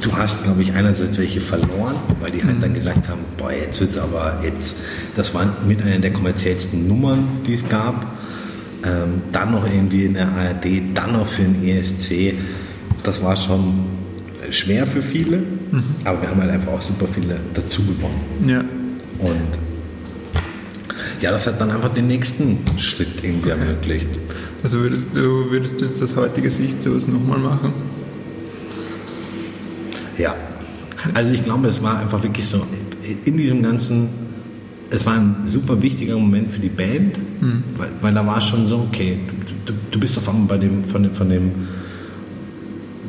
du 0.00 0.10
hast, 0.14 0.42
glaube 0.44 0.62
ich, 0.62 0.72
einerseits 0.72 1.18
welche 1.18 1.42
verloren, 1.42 1.96
weil 2.18 2.30
die 2.30 2.42
halt 2.42 2.56
mhm. 2.56 2.60
dann 2.62 2.72
gesagt 2.72 3.06
haben, 3.06 3.20
boah, 3.36 3.52
jetzt 3.52 3.78
wird 3.78 3.90
es 3.90 3.98
aber 3.98 4.40
jetzt, 4.42 4.76
das 5.14 5.34
war 5.34 5.46
mit 5.68 5.82
einer 5.82 5.98
der 5.98 6.14
kommerziellsten 6.14 6.88
Nummern, 6.88 7.42
die 7.46 7.52
es 7.52 7.68
gab. 7.68 8.06
Ähm, 8.86 9.20
dann 9.32 9.52
noch 9.52 9.66
irgendwie 9.66 10.06
in 10.06 10.14
der 10.14 10.28
ARD, 10.28 10.64
dann 10.94 11.12
noch 11.12 11.26
für 11.26 11.42
den 11.42 11.62
ESC. 11.62 12.32
Das 13.02 13.22
war 13.22 13.36
schon 13.36 13.84
schwer 14.48 14.86
für 14.86 15.02
viele, 15.02 15.42
mhm. 15.72 15.82
aber 16.04 16.22
wir 16.22 16.30
haben 16.30 16.40
halt 16.40 16.50
einfach 16.50 16.72
auch 16.72 16.82
super 16.82 17.06
viele 17.06 17.40
dazu 17.54 17.82
gewonnen. 17.82 18.22
Ja. 18.46 18.60
Und 19.18 19.58
ja, 21.20 21.30
das 21.30 21.46
hat 21.46 21.60
dann 21.60 21.70
einfach 21.70 21.90
den 21.90 22.06
nächsten 22.06 22.58
Schritt 22.78 23.22
irgendwie 23.22 23.52
okay. 23.52 23.60
ermöglicht. 23.60 24.08
Also 24.62 24.78
würdest 24.80 25.08
du, 25.14 25.50
würdest 25.50 25.80
du 25.80 25.86
jetzt 25.86 26.02
aus 26.02 26.16
heutiger 26.16 26.50
Sicht 26.50 26.80
sowas 26.80 27.06
nochmal 27.06 27.38
machen? 27.38 27.72
Ja. 30.18 30.34
Also 31.14 31.32
ich 31.32 31.42
glaube, 31.42 31.68
es 31.68 31.82
war 31.82 31.98
einfach 31.98 32.22
wirklich 32.22 32.46
so, 32.46 32.64
in 33.24 33.36
diesem 33.36 33.62
ganzen, 33.62 34.08
es 34.90 35.04
war 35.04 35.14
ein 35.14 35.36
super 35.46 35.82
wichtiger 35.82 36.16
Moment 36.16 36.50
für 36.50 36.60
die 36.60 36.68
Band, 36.68 37.18
mhm. 37.40 37.64
weil, 37.76 37.90
weil 38.00 38.14
da 38.14 38.24
war 38.26 38.40
schon 38.40 38.66
so, 38.68 38.86
okay, 38.88 39.18
du, 39.66 39.72
du, 39.72 39.78
du 39.90 40.00
bist 40.00 40.16
auf 40.18 40.28
einmal 40.28 40.46
bei 40.46 40.58
dem, 40.58 40.84
von 40.84 41.02
dem, 41.02 41.12
von 41.12 41.28
dem 41.28 41.52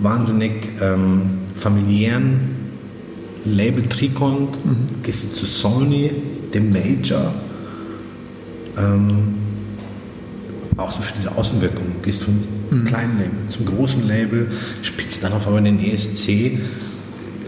wahnsinnig 0.01 0.51
ähm, 0.81 1.21
familiären 1.53 2.63
Label 3.45 3.87
Tricon, 3.87 4.49
mhm. 4.63 5.03
gehst 5.03 5.23
du 5.23 5.29
zu 5.29 5.45
Sony, 5.45 6.11
dem 6.53 6.71
Major, 6.71 7.33
ähm, 8.77 9.35
auch 10.77 10.91
so 10.91 11.01
für 11.01 11.13
diese 11.17 11.35
Außenwirkung, 11.35 11.85
gehst 12.01 12.23
vom 12.23 12.39
mhm. 12.71 12.85
kleinen 12.85 13.17
Label 13.19 13.49
zum 13.49 13.65
großen 13.65 14.07
Label, 14.07 14.51
spielst 14.81 15.23
dann 15.23 15.33
auf 15.33 15.47
einmal 15.47 15.63
den 15.63 15.79
ESC, 15.79 16.57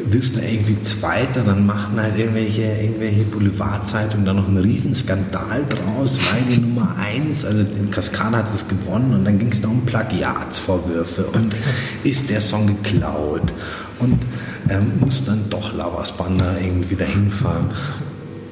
wirst 0.07 0.35
du 0.35 0.39
irgendwie 0.39 0.79
Zweiter, 0.81 1.41
dann 1.43 1.65
machen 1.65 1.99
halt 1.99 2.17
irgendwelche, 2.17 2.61
irgendwelche 2.61 3.23
Boulevardzeitungen 3.23 4.25
da 4.25 4.33
noch 4.33 4.47
einen 4.47 4.57
riesen 4.57 4.93
Skandal 4.93 5.65
draus, 5.67 6.19
weil 6.31 6.55
die 6.55 6.61
Nummer 6.61 6.95
eins, 6.97 7.43
also 7.43 7.61
in 7.61 7.89
Kaskade 7.89 8.37
hat 8.37 8.53
es 8.53 8.67
gewonnen 8.67 9.13
und 9.13 9.25
dann 9.25 9.39
ging 9.39 9.51
es 9.51 9.61
da 9.61 9.67
um 9.67 9.83
Plagiatsvorwürfe 9.85 11.25
und 11.25 11.55
ist 12.03 12.29
der 12.29 12.41
Song 12.41 12.67
geklaut 12.67 13.51
und 13.99 14.17
ähm, 14.69 14.99
muss 14.99 15.23
dann 15.25 15.49
doch 15.49 15.73
Lavas 15.73 16.11
Banda 16.11 16.57
irgendwie 16.57 16.95
dahin 16.95 17.29
fahren. 17.29 17.71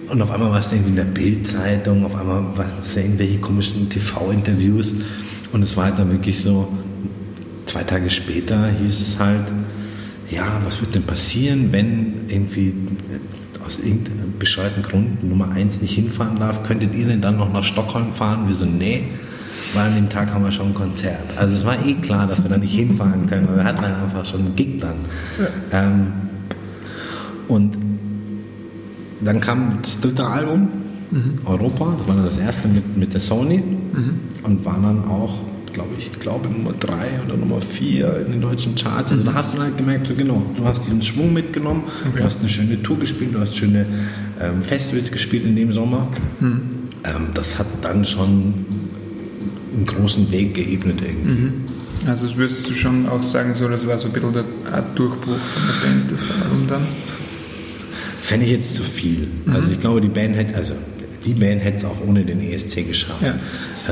Und 0.09 0.21
auf 0.21 0.31
einmal 0.31 0.51
war 0.51 0.59
es 0.59 0.71
irgendwie 0.71 0.89
in 0.89 0.95
der 0.95 1.03
Bildzeitung, 1.03 2.05
auf 2.05 2.15
einmal 2.15 2.43
waren 2.55 2.71
es 2.81 2.95
irgendwelche 2.95 3.39
komischen 3.39 3.89
TV-Interviews 3.89 4.93
und 5.51 5.63
es 5.63 5.75
war 5.77 5.85
halt 5.85 5.99
dann 5.99 6.11
wirklich 6.11 6.41
so, 6.41 6.67
zwei 7.65 7.83
Tage 7.83 8.09
später 8.09 8.67
hieß 8.67 9.01
es 9.01 9.19
halt, 9.19 9.51
ja, 10.29 10.61
was 10.65 10.81
wird 10.81 10.95
denn 10.95 11.03
passieren, 11.03 11.71
wenn 11.71 12.27
irgendwie 12.27 12.73
aus 13.65 13.79
irgendeinem 13.79 14.33
bescheuerten 14.37 14.83
Grund 14.83 15.23
Nummer 15.23 15.51
eins 15.51 15.81
nicht 15.81 15.95
hinfahren 15.95 16.37
darf, 16.37 16.63
könntet 16.63 16.95
ihr 16.95 17.05
denn 17.05 17.21
dann 17.21 17.37
noch 17.37 17.51
nach 17.51 17.63
Stockholm 17.63 18.11
fahren? 18.11 18.47
Wir 18.47 18.55
so, 18.55 18.65
nee, 18.65 19.05
weil 19.73 19.87
an 19.87 19.95
dem 19.95 20.09
Tag 20.09 20.33
haben 20.33 20.43
wir 20.43 20.51
schon 20.51 20.67
ein 20.67 20.73
Konzert. 20.73 21.37
Also 21.37 21.55
es 21.55 21.65
war 21.65 21.83
eh 21.85 21.93
klar, 21.95 22.27
dass 22.27 22.43
wir 22.43 22.49
da 22.49 22.57
nicht 22.57 22.73
hinfahren 22.73 23.27
können, 23.27 23.47
weil 23.47 23.57
wir 23.57 23.63
hatten 23.63 23.81
dann 23.81 23.95
einfach 23.95 24.25
schon 24.25 24.41
einen 24.41 24.55
Gig 24.55 24.79
dann. 24.79 24.95
Ja. 25.39 25.79
Ähm, 25.79 26.13
und 27.47 27.77
dann 29.21 29.39
kam 29.39 29.79
das 29.81 30.01
dritte 30.01 30.25
Album, 30.25 30.67
mhm. 31.11 31.39
Europa, 31.45 31.95
das 31.97 32.07
war 32.07 32.15
dann 32.15 32.25
das 32.25 32.37
erste 32.37 32.67
mit, 32.67 32.97
mit 32.97 33.13
der 33.13 33.21
Sony 33.21 33.57
mhm. 33.57 34.19
und 34.43 34.65
war 34.65 34.79
dann 34.81 35.05
auch 35.05 35.39
glaube 35.73 35.89
ich, 35.97 36.11
glaube 36.19 36.47
Nummer 36.49 36.71
3 36.79 36.93
oder 37.25 37.35
Nummer 37.35 37.59
4 37.59 38.25
in 38.25 38.33
den 38.33 38.41
deutschen 38.41 38.75
Charts. 38.75 39.11
Also 39.11 39.23
da 39.23 39.33
hast 39.33 39.53
du 39.53 39.59
halt 39.59 39.75
gemerkt, 39.75 40.07
so 40.07 40.13
genau, 40.13 40.41
du 40.55 40.63
hast 40.63 40.85
diesen 40.85 41.01
Schwung 41.01 41.33
mitgenommen, 41.33 41.83
okay. 42.07 42.19
du 42.19 42.23
hast 42.23 42.39
eine 42.39 42.49
schöne 42.49 42.81
Tour 42.81 42.99
gespielt, 42.99 43.33
du 43.33 43.39
hast 43.39 43.55
schöne 43.55 43.85
ähm, 44.39 44.61
Festivals 44.61 45.11
gespielt 45.11 45.45
in 45.45 45.55
dem 45.55 45.73
Sommer. 45.73 46.07
Mhm. 46.39 46.61
Ähm, 47.03 47.27
das 47.33 47.59
hat 47.59 47.65
dann 47.81 48.05
schon 48.05 48.53
einen 49.73 49.85
großen 49.85 50.31
Weg 50.31 50.55
geebnet 50.55 50.99
irgendwie. 51.01 51.41
Mhm. 51.41 51.53
Also 52.07 52.35
würdest 52.35 52.69
du 52.69 52.73
schon 52.73 53.07
auch 53.07 53.23
sagen, 53.23 53.55
so, 53.55 53.67
das 53.67 53.85
war 53.87 53.97
so 53.99 54.07
ein 54.07 54.13
bisschen 54.13 54.33
der 54.33 54.43
Art 54.73 54.97
Durchbruch 54.97 55.37
von 55.37 55.63
der 55.67 55.87
Band, 55.87 56.11
das 56.11 56.29
Album 56.43 56.67
dann? 56.67 56.81
Fände 58.19 58.45
ich 58.45 58.51
jetzt 58.51 58.75
zu 58.75 58.83
viel. 58.83 59.27
Mhm. 59.45 59.53
Also 59.53 59.71
ich 59.71 59.79
glaube, 59.79 60.01
die 60.01 60.09
Band 60.09 60.35
hätte, 60.35 60.55
also 60.55 60.73
die 61.23 61.33
Band 61.33 61.63
hätte 61.63 61.77
es 61.77 61.85
auch 61.85 61.97
ohne 62.05 62.25
den 62.25 62.41
ESC 62.41 62.85
geschafft. 62.85 63.23
Ja. 63.23 63.35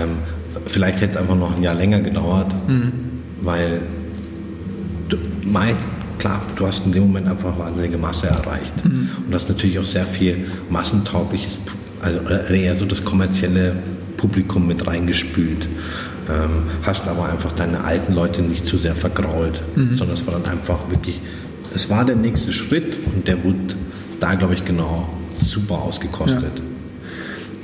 Ähm, 0.02 0.18
Vielleicht 0.66 1.02
hätte 1.02 1.12
es 1.12 1.18
einfach 1.18 1.36
noch 1.36 1.56
ein 1.56 1.64
Jahr 1.64 1.76
länger 1.76 2.02
gedauert, 2.02 2.54
mhm. 2.68 2.92
weil 3.42 3.82
du, 5.10 5.18
mein, 5.44 5.76
klar, 6.18 6.42
du 6.56 6.68
hast 6.68 6.86
in 6.86 6.92
dem 6.92 7.04
Moment 7.04 7.28
einfach 7.28 7.58
wahnsinnige 7.58 7.98
Masse 7.98 8.28
erreicht 8.28 8.84
mhm. 8.84 9.10
und 9.26 9.34
hast 9.34 9.50
natürlich 9.50 9.80
auch 9.80 9.86
sehr 9.86 10.06
viel 10.06 10.48
massentaugliches, 10.70 11.58
also 12.02 12.20
eher 12.54 12.76
so 12.76 12.86
das 12.86 13.04
kommerzielle 13.04 13.76
Publikum 14.22 14.68
mit 14.68 14.86
reingespült. 14.86 15.68
Ähm, 16.30 16.64
hast 16.84 17.08
aber 17.08 17.30
einfach 17.30 17.52
deine 17.54 17.84
alten 17.84 18.14
Leute 18.14 18.44
nicht 18.44 18.68
zu 18.68 18.78
sehr 18.78 18.96
vergrault, 18.96 19.62
mhm. 19.76 19.96
sondern 19.96 20.16
es 20.16 20.28
war 20.28 20.36
dann 20.40 20.46
einfach 20.46 20.90
wirklich, 20.92 21.20
es 21.74 21.90
war 21.90 22.06
der 22.06 22.16
nächste 22.16 22.54
Schritt 22.54 23.00
und 23.14 23.28
der 23.28 23.44
wurde 23.44 23.76
da, 24.20 24.36
glaube 24.36 24.54
ich, 24.54 24.64
genau 24.64 25.10
super 25.44 25.80
ausgekostet. 25.82 26.54
Ja. 26.56 26.62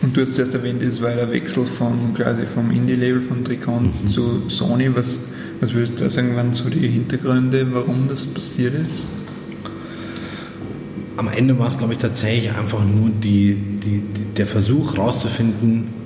Und 0.01 0.17
du 0.17 0.21
hast 0.21 0.33
zuerst 0.33 0.55
erwähnt, 0.55 0.81
es 0.81 1.01
war 1.01 1.11
der 1.11 1.31
Wechsel 1.31 1.65
von 1.65 2.13
quasi 2.15 2.45
vom 2.45 2.71
Indie-Label 2.71 3.21
von 3.21 3.45
Tricon 3.45 3.91
mhm. 4.03 4.09
zu 4.09 4.49
Sony. 4.49 4.95
Was, 4.95 5.19
was 5.59 5.73
würdest 5.73 5.93
du 5.99 6.03
da 6.03 6.09
sagen, 6.09 6.35
waren 6.35 6.53
so 6.53 6.69
die 6.69 6.87
Hintergründe, 6.87 7.67
warum 7.71 8.07
das 8.09 8.25
passiert 8.25 8.73
ist? 8.73 9.05
Am 11.17 11.27
Ende 11.29 11.57
war 11.57 11.67
es, 11.67 11.77
glaube 11.77 11.93
ich, 11.93 11.99
tatsächlich 11.99 12.55
einfach 12.55 12.83
nur 12.83 13.09
die, 13.09 13.55
die, 13.55 14.03
der 14.35 14.45
Versuch 14.45 14.95
herauszufinden, 14.95 15.96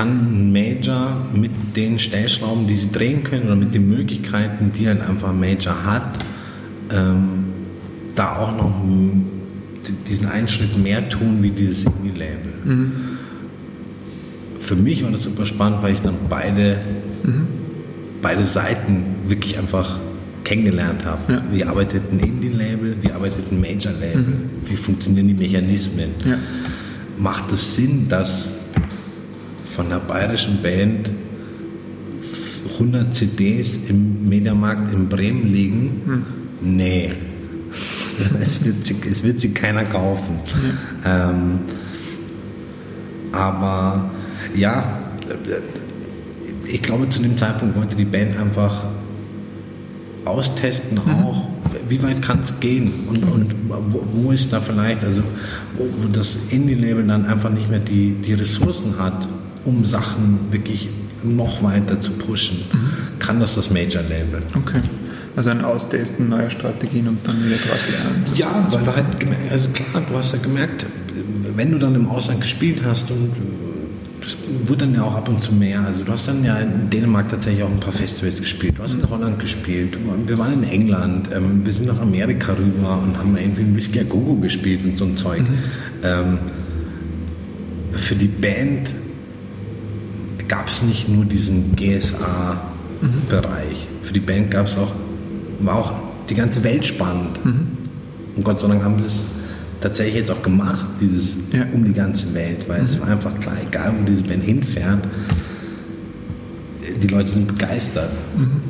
kann 0.00 0.08
ein 0.08 0.52
Major 0.52 1.28
mit 1.34 1.50
den 1.76 1.98
Stellschrauben, 1.98 2.66
die 2.66 2.74
sie 2.74 2.90
drehen 2.90 3.22
können 3.22 3.44
oder 3.44 3.56
mit 3.56 3.74
den 3.74 3.88
Möglichkeiten, 3.88 4.72
die 4.72 4.88
halt 4.88 5.02
einfach 5.02 5.28
ein 5.28 5.40
Major 5.40 5.84
hat, 5.84 6.24
ähm, 6.90 7.44
da 8.14 8.36
auch 8.36 8.56
noch 8.56 8.82
diesen 10.08 10.26
einen 10.26 10.48
Schritt 10.48 10.76
mehr 10.78 11.06
tun 11.10 11.42
wie 11.42 11.50
dieses 11.50 11.84
Indie-Label. 11.84 12.52
Mhm. 12.64 12.92
Für 14.60 14.76
mich 14.76 15.04
war 15.04 15.10
das 15.10 15.22
super 15.22 15.44
spannend, 15.44 15.82
weil 15.82 15.92
ich 15.92 16.00
dann 16.00 16.14
beide, 16.30 16.78
mhm. 17.22 17.46
beide 18.22 18.44
Seiten 18.44 19.04
wirklich 19.28 19.58
einfach 19.58 19.98
kennengelernt 20.44 21.04
habe. 21.04 21.32
Ja. 21.32 21.42
Wie 21.52 21.64
arbeitet 21.64 22.04
ein 22.10 22.20
Indie-Label, 22.20 22.96
wie 23.02 23.12
arbeitet 23.12 23.52
ein 23.52 23.60
Major-Label, 23.60 24.22
mhm. 24.22 24.50
wie 24.64 24.76
funktionieren 24.76 25.28
die 25.28 25.34
Mechanismen. 25.34 26.10
Ja. 26.24 26.38
Macht 27.18 27.52
es 27.52 27.74
Sinn, 27.76 28.08
dass 28.08 28.50
von 29.74 29.86
einer 29.86 30.00
bayerischen 30.00 30.62
Band 30.62 31.10
100 32.74 33.14
CDs 33.14 33.78
im 33.88 34.28
Mediamarkt 34.28 34.92
in 34.92 35.08
Bremen 35.08 35.52
liegen? 35.52 36.02
Mhm. 36.06 36.24
Nee 36.62 37.12
es, 38.40 38.64
wird 38.64 38.84
sie, 38.84 38.96
es 39.08 39.24
wird 39.24 39.40
sie 39.40 39.52
keiner 39.52 39.84
kaufen. 39.84 40.40
Ja. 41.04 41.30
Ähm, 41.30 41.60
aber 43.32 44.10
ja, 44.54 44.98
ich 46.66 46.82
glaube, 46.82 47.08
zu 47.08 47.20
dem 47.20 47.38
Zeitpunkt 47.38 47.76
wollte 47.76 47.96
die 47.96 48.04
Band 48.04 48.36
einfach 48.36 48.84
austesten 50.24 51.00
mhm. 51.04 51.24
auch, 51.24 51.48
wie 51.88 52.02
weit 52.02 52.22
kann 52.22 52.40
es 52.40 52.60
gehen 52.60 53.08
und, 53.08 53.24
und 53.24 53.54
wo, 53.68 54.04
wo, 54.12 54.32
ist 54.32 54.52
da 54.52 54.60
vielleicht, 54.60 55.04
also 55.04 55.22
wo, 55.76 55.84
wo 56.02 56.08
das 56.08 56.36
Indie-Label 56.50 57.06
dann 57.06 57.26
einfach 57.26 57.50
nicht 57.50 57.70
mehr 57.70 57.78
die, 57.78 58.12
die 58.12 58.34
Ressourcen 58.34 58.98
hat, 58.98 59.26
um 59.64 59.84
Sachen 59.84 60.38
wirklich 60.50 60.88
noch 61.22 61.62
weiter 61.62 62.00
zu 62.00 62.12
pushen, 62.12 62.58
mhm. 62.72 63.18
kann 63.18 63.40
das 63.40 63.54
das 63.54 63.70
Major-Label. 63.70 64.40
Okay. 64.56 64.80
Also 65.36 65.50
ein 65.50 65.64
Austesten 65.64 66.28
neuer 66.28 66.50
Strategien 66.50 67.06
und 67.08 67.18
dann 67.26 67.44
wieder 67.44 67.56
daraus 67.56 67.88
lernen. 67.90 68.24
So 68.24 68.34
ja, 68.34 68.66
weil 68.70 68.82
du 68.82 68.96
halt 68.96 69.06
also 69.50 69.68
klar, 69.68 70.02
du 70.08 70.16
hast 70.16 70.32
ja 70.32 70.38
gemerkt, 70.38 70.86
wenn 71.54 71.70
du 71.70 71.78
dann 71.78 71.94
im 71.94 72.08
Ausland 72.08 72.40
gespielt 72.40 72.82
hast 72.84 73.10
und 73.10 73.32
das 74.20 74.36
wurde 74.66 74.86
dann 74.86 74.94
ja 74.94 75.02
auch 75.02 75.14
ab 75.14 75.28
und 75.28 75.42
zu 75.42 75.52
mehr. 75.52 75.80
Also 75.80 76.04
du 76.04 76.12
hast 76.12 76.28
dann 76.28 76.44
ja 76.44 76.56
in 76.58 76.90
Dänemark 76.90 77.28
tatsächlich 77.28 77.62
auch 77.62 77.70
ein 77.70 77.80
paar 77.80 77.92
Festivals 77.92 78.40
gespielt. 78.40 78.74
Du 78.76 78.82
hast 78.82 78.94
in 78.94 79.08
Holland 79.08 79.38
gespielt. 79.38 79.96
Wir 80.26 80.38
waren 80.38 80.62
in 80.62 80.68
England. 80.68 81.30
Ähm, 81.34 81.64
wir 81.64 81.72
sind 81.72 81.86
nach 81.86 82.00
Amerika 82.00 82.52
rüber 82.52 83.00
und 83.02 83.16
haben 83.16 83.36
irgendwie 83.36 83.62
ein 83.62 83.76
Whisky 83.76 84.00
a 84.00 84.02
Gogo 84.02 84.34
gespielt 84.36 84.84
und 84.84 84.96
so 84.96 85.04
ein 85.04 85.16
Zeug. 85.16 85.40
Mhm. 85.40 85.58
Ähm, 86.02 86.38
für 87.92 88.14
die 88.14 88.28
Band 88.28 88.94
gab 90.50 90.68
es 90.68 90.82
nicht 90.82 91.08
nur 91.08 91.24
diesen 91.24 91.76
GSA-Bereich. 91.76 92.18
Mhm. 93.70 94.04
Für 94.04 94.12
die 94.12 94.20
Band 94.20 94.50
gab 94.50 94.66
es 94.66 94.76
auch 94.76 94.92
war 95.60 95.76
auch 95.76 96.02
die 96.28 96.34
ganze 96.34 96.64
Welt 96.64 96.84
spannend. 96.84 97.44
Mhm. 97.44 97.68
Und 98.36 98.44
Gott 98.44 98.58
sei 98.60 98.68
Dank 98.68 98.82
haben 98.82 98.96
wir 98.96 99.04
das 99.04 99.26
tatsächlich 99.80 100.16
jetzt 100.16 100.30
auch 100.30 100.42
gemacht, 100.42 100.86
dieses 101.00 101.36
ja. 101.52 101.66
um 101.72 101.84
die 101.84 101.92
ganze 101.92 102.34
Welt, 102.34 102.68
weil 102.68 102.80
mhm. 102.80 102.86
es 102.86 103.00
war 103.00 103.08
einfach 103.08 103.38
klar, 103.40 103.56
egal 103.66 103.94
wo 103.98 104.04
diese 104.04 104.22
Band 104.22 104.42
hinfährt, 104.42 105.06
die 107.00 107.06
Leute 107.06 107.30
sind 107.30 107.46
begeistert. 107.46 108.10
Mhm. 108.36 108.62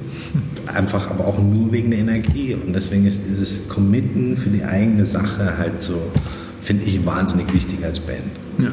Einfach 0.66 1.10
aber 1.10 1.26
auch 1.26 1.38
nur 1.38 1.72
wegen 1.72 1.90
der 1.90 2.00
Energie. 2.00 2.54
Und 2.54 2.74
deswegen 2.74 3.06
ist 3.06 3.22
dieses 3.26 3.68
Committen 3.68 4.36
für 4.36 4.50
die 4.50 4.62
eigene 4.64 5.06
Sache 5.06 5.56
halt 5.56 5.80
so, 5.80 6.12
finde 6.60 6.84
ich, 6.84 7.06
wahnsinnig 7.06 7.52
wichtig 7.54 7.82
als 7.82 7.98
Band. 7.98 8.20
Ja. 8.58 8.70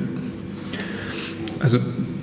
Also 1.59 1.79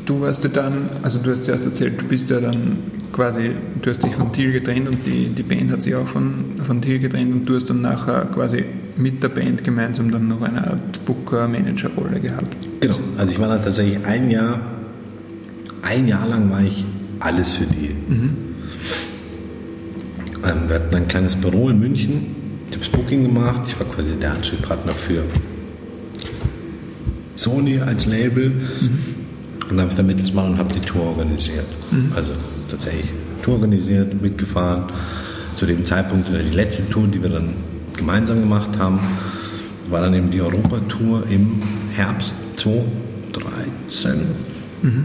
du 0.07 0.21
warst 0.21 0.45
ja 0.45 0.51
dann, 0.51 0.90
also 1.03 1.19
du 1.19 1.31
hast 1.31 1.45
zuerst 1.45 1.64
erzählt, 1.64 2.01
du 2.01 2.05
bist 2.07 2.31
ja 2.31 2.40
dann 2.40 2.79
quasi, 3.12 3.53
du 3.81 3.90
hast 3.90 4.03
dich 4.03 4.14
von 4.14 4.33
Thiel 4.33 4.53
getrennt 4.53 4.88
und 4.88 5.07
die, 5.07 5.29
die 5.29 5.43
Band 5.43 5.71
hat 5.71 5.83
sich 5.83 5.95
auch 5.95 6.07
von, 6.07 6.45
von 6.64 6.81
Thiel 6.81 6.99
getrennt 6.99 7.33
und 7.33 7.47
du 7.47 7.57
hast 7.57 7.71
dann 7.71 7.81
nachher 7.81 8.27
quasi 8.27 8.64
mit 8.97 9.23
der 9.23 9.29
Band 9.29 9.64
gemeinsam 9.64 10.11
dann 10.11 10.29
noch 10.29 10.43
eine 10.43 10.67
Art 10.67 11.05
Booker-Manager-Rolle 11.05 12.21
gehabt. 12.21 12.57
Genau, 12.81 12.99
also 13.17 13.33
ich 13.33 13.38
war 13.38 13.49
dann 13.49 13.62
tatsächlich 13.62 14.05
ein 14.05 14.31
Jahr, 14.31 14.61
ein 15.83 16.07
Jahr 16.09 16.27
lang 16.27 16.51
war 16.51 16.62
ich 16.62 16.85
alles 17.21 17.55
für 17.55 17.64
die. 17.64 17.95
Mhm. 18.09 18.37
Ähm, 20.45 20.69
wir 20.69 20.75
hatten 20.77 20.95
ein 20.95 21.09
kleines 21.09 21.37
Büro 21.37 21.71
in 21.71 21.81
München, 21.81 22.37
ich 22.69 22.77
habe 22.77 22.85
das 22.85 22.88
Booking 22.88 23.23
gemacht, 23.23 23.62
ich 23.67 23.79
war 23.79 23.87
quasi 23.87 24.12
der 24.14 24.33
Ansprechpartner 24.33 24.93
für 24.93 25.23
Sony 27.37 27.81
als 27.81 28.07
Label. 28.07 28.51
Mhm. 28.51 29.13
Und 29.68 29.77
dann 29.77 29.81
habe 29.81 29.90
ich 29.90 29.96
dann 29.96 30.07
mittels 30.07 30.31
und 30.31 30.59
habe 30.59 30.74
die 30.74 30.81
Tour 30.81 31.07
organisiert. 31.07 31.66
Mhm. 31.90 32.12
Also 32.14 32.33
tatsächlich 32.70 33.07
Tour 33.42 33.55
organisiert, 33.55 34.20
mitgefahren. 34.20 34.85
Zu 35.57 35.66
dem 35.66 35.85
Zeitpunkt, 35.85 36.29
die 36.29 36.55
letzte 36.55 36.88
Tour, 36.88 37.07
die 37.07 37.22
wir 37.22 37.31
dann 37.31 37.55
gemeinsam 37.96 38.40
gemacht 38.40 38.77
haben, 38.79 38.98
war 39.88 40.00
dann 40.00 40.14
eben 40.14 40.31
die 40.31 40.40
Europatour 40.40 41.24
im 41.31 41.61
Herbst 41.92 42.35
2013. 42.57 44.20
Mhm. 44.83 45.05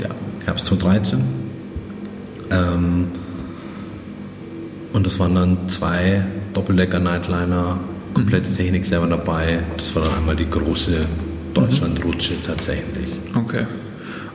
Ja, 0.00 0.08
Herbst 0.44 0.66
2013. 0.66 1.20
Ähm, 2.50 3.06
und 4.92 5.06
das 5.06 5.18
waren 5.18 5.34
dann 5.34 5.68
zwei 5.68 6.24
Doppeldecker 6.52 6.98
Nightliner, 7.00 7.78
komplette 8.12 8.48
Mhm. 8.50 8.56
Technik 8.56 8.84
selber 8.84 9.06
dabei. 9.06 9.60
Das 9.76 9.94
war 9.94 10.04
dann 10.04 10.14
einmal 10.14 10.36
die 10.36 10.48
große 10.48 11.06
Deutschlandrutsche 11.52 12.34
tatsächlich. 12.46 13.13
Okay. 13.34 13.66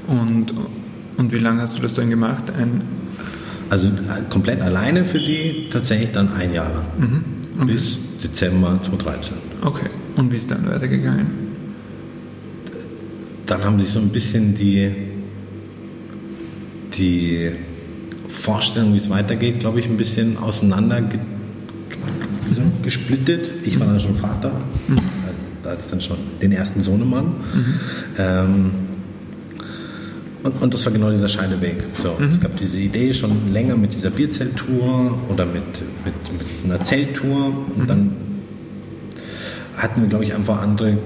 Und, 0.08 0.54
und 1.18 1.32
wie 1.32 1.40
lange 1.40 1.62
hast 1.62 1.78
du 1.78 1.82
das 1.82 1.94
dann 1.94 2.10
gemacht? 2.10 2.46
Ein, 2.58 2.82
Also 3.70 3.88
äh, 3.88 3.92
komplett 4.30 4.62
alleine 4.62 5.06
für 5.06 5.20
die 5.20 5.70
tatsächlich 5.72 6.12
dann 6.12 6.32
ein 6.34 6.54
Jahr 6.54 6.70
lang. 6.74 6.86
Mhm. 7.60 7.66
Bis 7.68 7.98
Dezember 8.24 8.80
2013. 8.82 9.36
okay. 9.64 9.90
Und 10.16 10.32
wie 10.32 10.38
ist 10.38 10.50
dann 10.52 10.68
weitergegangen? 10.70 11.28
Dann 13.46 13.64
haben 13.64 13.80
sich 13.80 13.90
so 13.90 14.00
ein 14.00 14.10
bisschen 14.10 14.54
die, 14.56 14.92
die 16.94 17.52
Vorstellung, 18.28 18.94
wie 18.94 18.98
es 18.98 19.10
weitergeht, 19.10 19.60
glaube 19.60 19.80
ich, 19.80 19.86
ein 19.88 19.98
bisschen 19.98 20.38
auseinander 20.38 21.02
ge 21.02 21.20
gesplittet. 22.84 23.52
Ich 23.66 23.80
war 23.80 23.88
dann 23.88 24.00
schon 24.00 24.16
Vater, 24.16 24.52
da 25.64 25.70
hatte 25.70 25.82
ich 25.84 25.90
dann 25.92 26.02
schon 26.02 26.18
den 26.42 26.52
ersten 26.52 26.82
Sohnemann. 26.82 27.32
Ähm, 28.18 28.72
und, 30.50 30.62
und 30.62 30.74
das 30.74 30.86
war 30.86 30.94
genau 30.94 31.12
dieser 31.12 31.28
Scheideweg. 31.28 31.78
So, 32.02 32.16
Es 32.32 32.40
gab 32.40 32.58
diese 32.58 32.78
Idee 32.78 33.14
schon 33.14 33.54
länger 33.54 33.76
mit 33.76 33.94
dieser 33.94 34.10
Bierzelttour 34.10 35.18
oder 35.30 35.46
mit, 35.46 35.64
mit, 36.06 36.14
mit 36.32 36.48
einer 36.66 36.84
Zelttour. 36.84 37.54
Und 37.76 37.90
dann 37.90 38.16
hatten 39.78 40.02
wir, 40.02 40.10
glaube 40.10 40.26
ich, 40.26 40.34
einfach 40.34 40.62
andere 40.62 40.98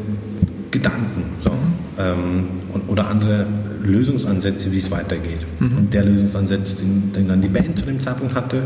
Gedanken 0.71 1.25
so, 1.43 1.51
ähm, 1.99 2.45
und, 2.73 2.89
oder 2.89 3.07
andere 3.07 3.45
Lösungsansätze, 3.83 4.71
wie 4.71 4.79
es 4.79 4.89
weitergeht. 4.91 5.39
Und 5.59 5.93
der 5.93 6.05
Lösungsansatz, 6.05 6.77
den, 6.77 7.11
den 7.13 7.27
dann 7.27 7.41
die 7.41 7.49
Band 7.49 7.77
zu 7.77 7.85
dem 7.85 7.99
Zeitpunkt 7.99 8.35
hatte, 8.35 8.63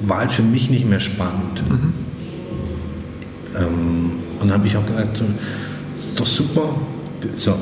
war 0.00 0.18
halt 0.18 0.32
für 0.32 0.42
mich 0.42 0.70
nicht 0.70 0.88
mehr 0.88 1.00
spannend. 1.00 1.62
Ähm, 3.56 4.10
und 4.40 4.48
dann 4.48 4.58
habe 4.58 4.66
ich 4.66 4.76
auch 4.76 4.86
gesagt, 4.86 5.16
so, 5.16 5.24
ist 5.96 6.20
doch 6.20 6.26
super, 6.26 6.74
so, 7.36 7.54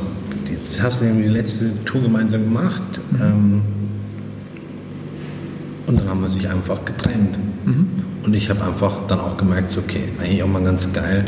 jetzt 0.64 0.82
hast 0.82 1.00
du 1.00 1.06
irgendwie 1.06 1.24
die 1.24 1.34
letzte 1.34 1.84
Tour 1.84 2.02
gemeinsam 2.02 2.44
gemacht. 2.44 2.82
Ähm, 3.20 3.62
und 5.86 5.98
dann 5.98 6.08
haben 6.08 6.22
wir 6.22 6.30
sich 6.30 6.48
einfach 6.48 6.84
getrennt. 6.84 7.38
Und 8.24 8.34
ich 8.34 8.48
habe 8.48 8.64
einfach 8.64 9.06
dann 9.08 9.20
auch 9.20 9.36
gemerkt, 9.36 9.70
so, 9.70 9.80
okay, 9.80 10.04
eigentlich 10.20 10.42
auch 10.42 10.48
mal 10.48 10.62
ganz 10.62 10.90
geil, 10.92 11.24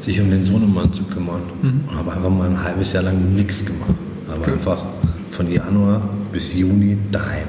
sich 0.00 0.20
um 0.20 0.30
den 0.30 0.44
Sohnemann 0.44 0.92
zu 0.92 1.02
kümmern. 1.04 1.42
Und 1.62 1.96
habe 1.96 2.12
einfach 2.12 2.30
mal 2.30 2.48
ein 2.48 2.62
halbes 2.62 2.92
Jahr 2.92 3.04
lang 3.04 3.34
nichts 3.34 3.64
gemacht. 3.64 3.94
Aber 4.28 4.52
einfach 4.52 4.82
von 5.28 5.50
Januar 5.50 6.08
bis 6.32 6.54
Juni 6.54 6.96
daheim. 7.12 7.46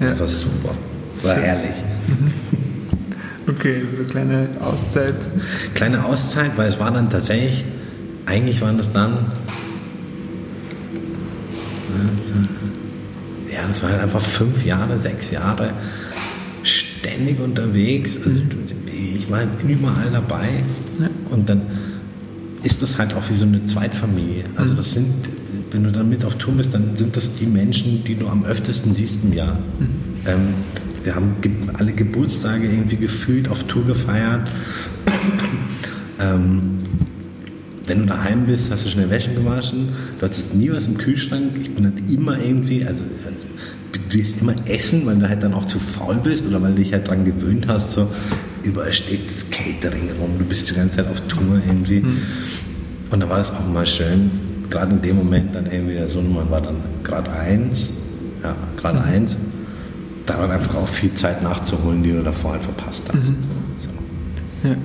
Ja. 0.00 0.10
Einfach 0.10 0.28
super. 0.28 0.70
War 1.22 1.34
herrlich. 1.34 1.74
Okay, 3.48 3.82
so 3.98 4.04
kleine 4.04 4.48
Auszeit. 4.60 5.14
Kleine 5.74 6.04
Auszeit, 6.04 6.52
weil 6.56 6.68
es 6.68 6.78
war 6.78 6.90
dann 6.92 7.10
tatsächlich, 7.10 7.64
eigentlich 8.26 8.60
waren 8.62 8.76
das 8.76 8.92
dann, 8.92 9.18
ja, 13.62 13.68
das 13.68 13.82
war 13.82 13.90
halt 13.90 14.00
einfach 14.02 14.20
fünf 14.20 14.64
Jahre, 14.64 14.98
sechs 14.98 15.30
Jahre 15.30 15.72
ständig 16.64 17.38
unterwegs. 17.40 18.16
Also 18.16 18.30
ich 18.86 19.30
war 19.30 19.38
halt 19.38 19.48
überall 19.66 20.10
dabei 20.10 20.48
Ja. 21.00 21.08
und 21.30 21.48
dann 21.48 21.62
ist 22.62 22.82
das 22.82 22.98
halt 22.98 23.14
auch 23.14 23.28
wie 23.30 23.34
so 23.34 23.44
eine 23.44 23.64
Zweitfamilie. 23.64 24.44
Also 24.56 24.74
das 24.74 24.92
sind, 24.92 25.12
wenn 25.70 25.84
du 25.84 25.92
dann 25.92 26.08
mit 26.08 26.24
auf 26.24 26.36
Tour 26.36 26.54
bist, 26.54 26.74
dann 26.74 26.96
sind 26.96 27.16
das 27.16 27.34
die 27.34 27.46
Menschen, 27.46 28.04
die 28.04 28.14
du 28.14 28.28
am 28.28 28.44
öftesten 28.44 28.92
siehst 28.92 29.20
im 29.24 29.32
Jahr. 29.32 29.58
Ähm, 30.26 30.54
wir 31.04 31.14
haben 31.14 31.34
alle 31.74 31.92
Geburtstage 31.92 32.66
irgendwie 32.66 32.96
gefühlt 32.96 33.48
auf 33.48 33.64
Tour 33.64 33.84
gefeiert. 33.84 34.48
ähm, 36.20 36.78
wenn 37.86 37.98
du 38.00 38.06
daheim 38.06 38.46
bist, 38.46 38.70
hast 38.70 38.84
du 38.84 38.88
schnell 38.88 39.10
Wäsche 39.10 39.30
gewaschen, 39.30 39.88
du 40.18 40.24
hattest 40.24 40.54
nie 40.54 40.70
was 40.70 40.86
im 40.86 40.96
Kühlschrank. 40.98 41.52
Ich 41.60 41.74
bin 41.74 41.84
dann 41.84 42.08
immer 42.08 42.38
irgendwie, 42.38 42.84
also 42.84 43.02
du 43.92 43.98
wirst 44.12 44.40
immer 44.40 44.54
essen, 44.66 45.06
weil 45.06 45.16
du 45.16 45.28
halt 45.28 45.42
dann 45.42 45.54
auch 45.54 45.66
zu 45.66 45.78
faul 45.78 46.16
bist 46.16 46.46
oder 46.46 46.60
weil 46.62 46.72
du 46.72 46.78
dich 46.78 46.92
halt 46.92 47.08
dran 47.08 47.24
gewöhnt 47.24 47.66
hast, 47.68 47.92
so 47.92 48.08
überall 48.62 48.92
steht 48.92 49.28
das 49.28 49.50
Catering 49.50 50.10
rum, 50.20 50.38
du 50.38 50.44
bist 50.44 50.68
die 50.70 50.74
ganze 50.74 50.96
Zeit 50.96 51.08
auf 51.08 51.20
Tour 51.22 51.60
irgendwie. 51.66 52.04
Und 53.10 53.20
da 53.20 53.28
war 53.28 53.38
das 53.38 53.50
auch 53.52 53.66
mal 53.66 53.86
schön, 53.86 54.30
gerade 54.70 54.92
in 54.92 55.02
dem 55.02 55.16
Moment 55.16 55.54
dann 55.54 55.66
irgendwie, 55.70 55.94
der 55.94 56.08
Sohnemann 56.08 56.50
war 56.50 56.60
dann 56.60 56.76
gerade 57.04 57.30
eins, 57.30 58.00
ja, 58.42 58.56
gerade 58.76 59.00
eins, 59.02 59.36
da 60.26 60.36
dann 60.36 60.50
einfach 60.50 60.74
auch 60.76 60.88
viel 60.88 61.12
Zeit 61.14 61.42
nachzuholen, 61.42 62.02
die 62.02 62.12
du 62.12 62.22
davor 62.22 62.52
halt 62.52 62.62
verpasst 62.62 63.04
hast. 63.12 63.26
So. 63.26 64.68
Ja. 64.68 64.76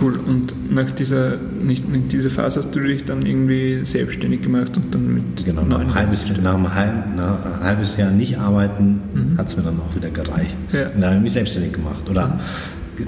Cool. 0.00 0.18
Und 0.18 0.72
nach 0.72 0.90
dieser, 0.90 1.36
nicht, 1.36 1.88
mit 1.88 2.12
dieser 2.12 2.30
Phase 2.30 2.58
hast 2.58 2.74
du 2.74 2.80
dich 2.80 3.04
dann 3.04 3.24
irgendwie 3.24 3.80
selbstständig 3.84 4.42
gemacht 4.42 4.76
und 4.76 4.94
dann 4.94 5.14
mit 5.14 5.44
Genau, 5.44 5.62
nach 5.62 5.80
einem, 5.80 5.94
halbes, 5.94 6.30
nach 6.42 6.54
einem 6.54 6.74
halben, 6.74 7.16
nach 7.16 7.44
einem 7.44 7.60
halbes 7.60 7.96
Jahr 7.96 8.10
nicht 8.10 8.38
arbeiten, 8.38 9.00
hat 9.38 9.48
es 9.48 9.56
mir 9.56 9.62
dann 9.62 9.80
auch 9.80 9.94
wieder 9.96 10.10
gereicht. 10.10 10.56
Ja. 10.72 10.90
Und 10.90 11.00
da 11.00 11.08
habe 11.08 11.16
ich 11.16 11.22
mich 11.22 11.32
selbstständig 11.32 11.72
gemacht. 11.72 12.08
Oder 12.10 12.38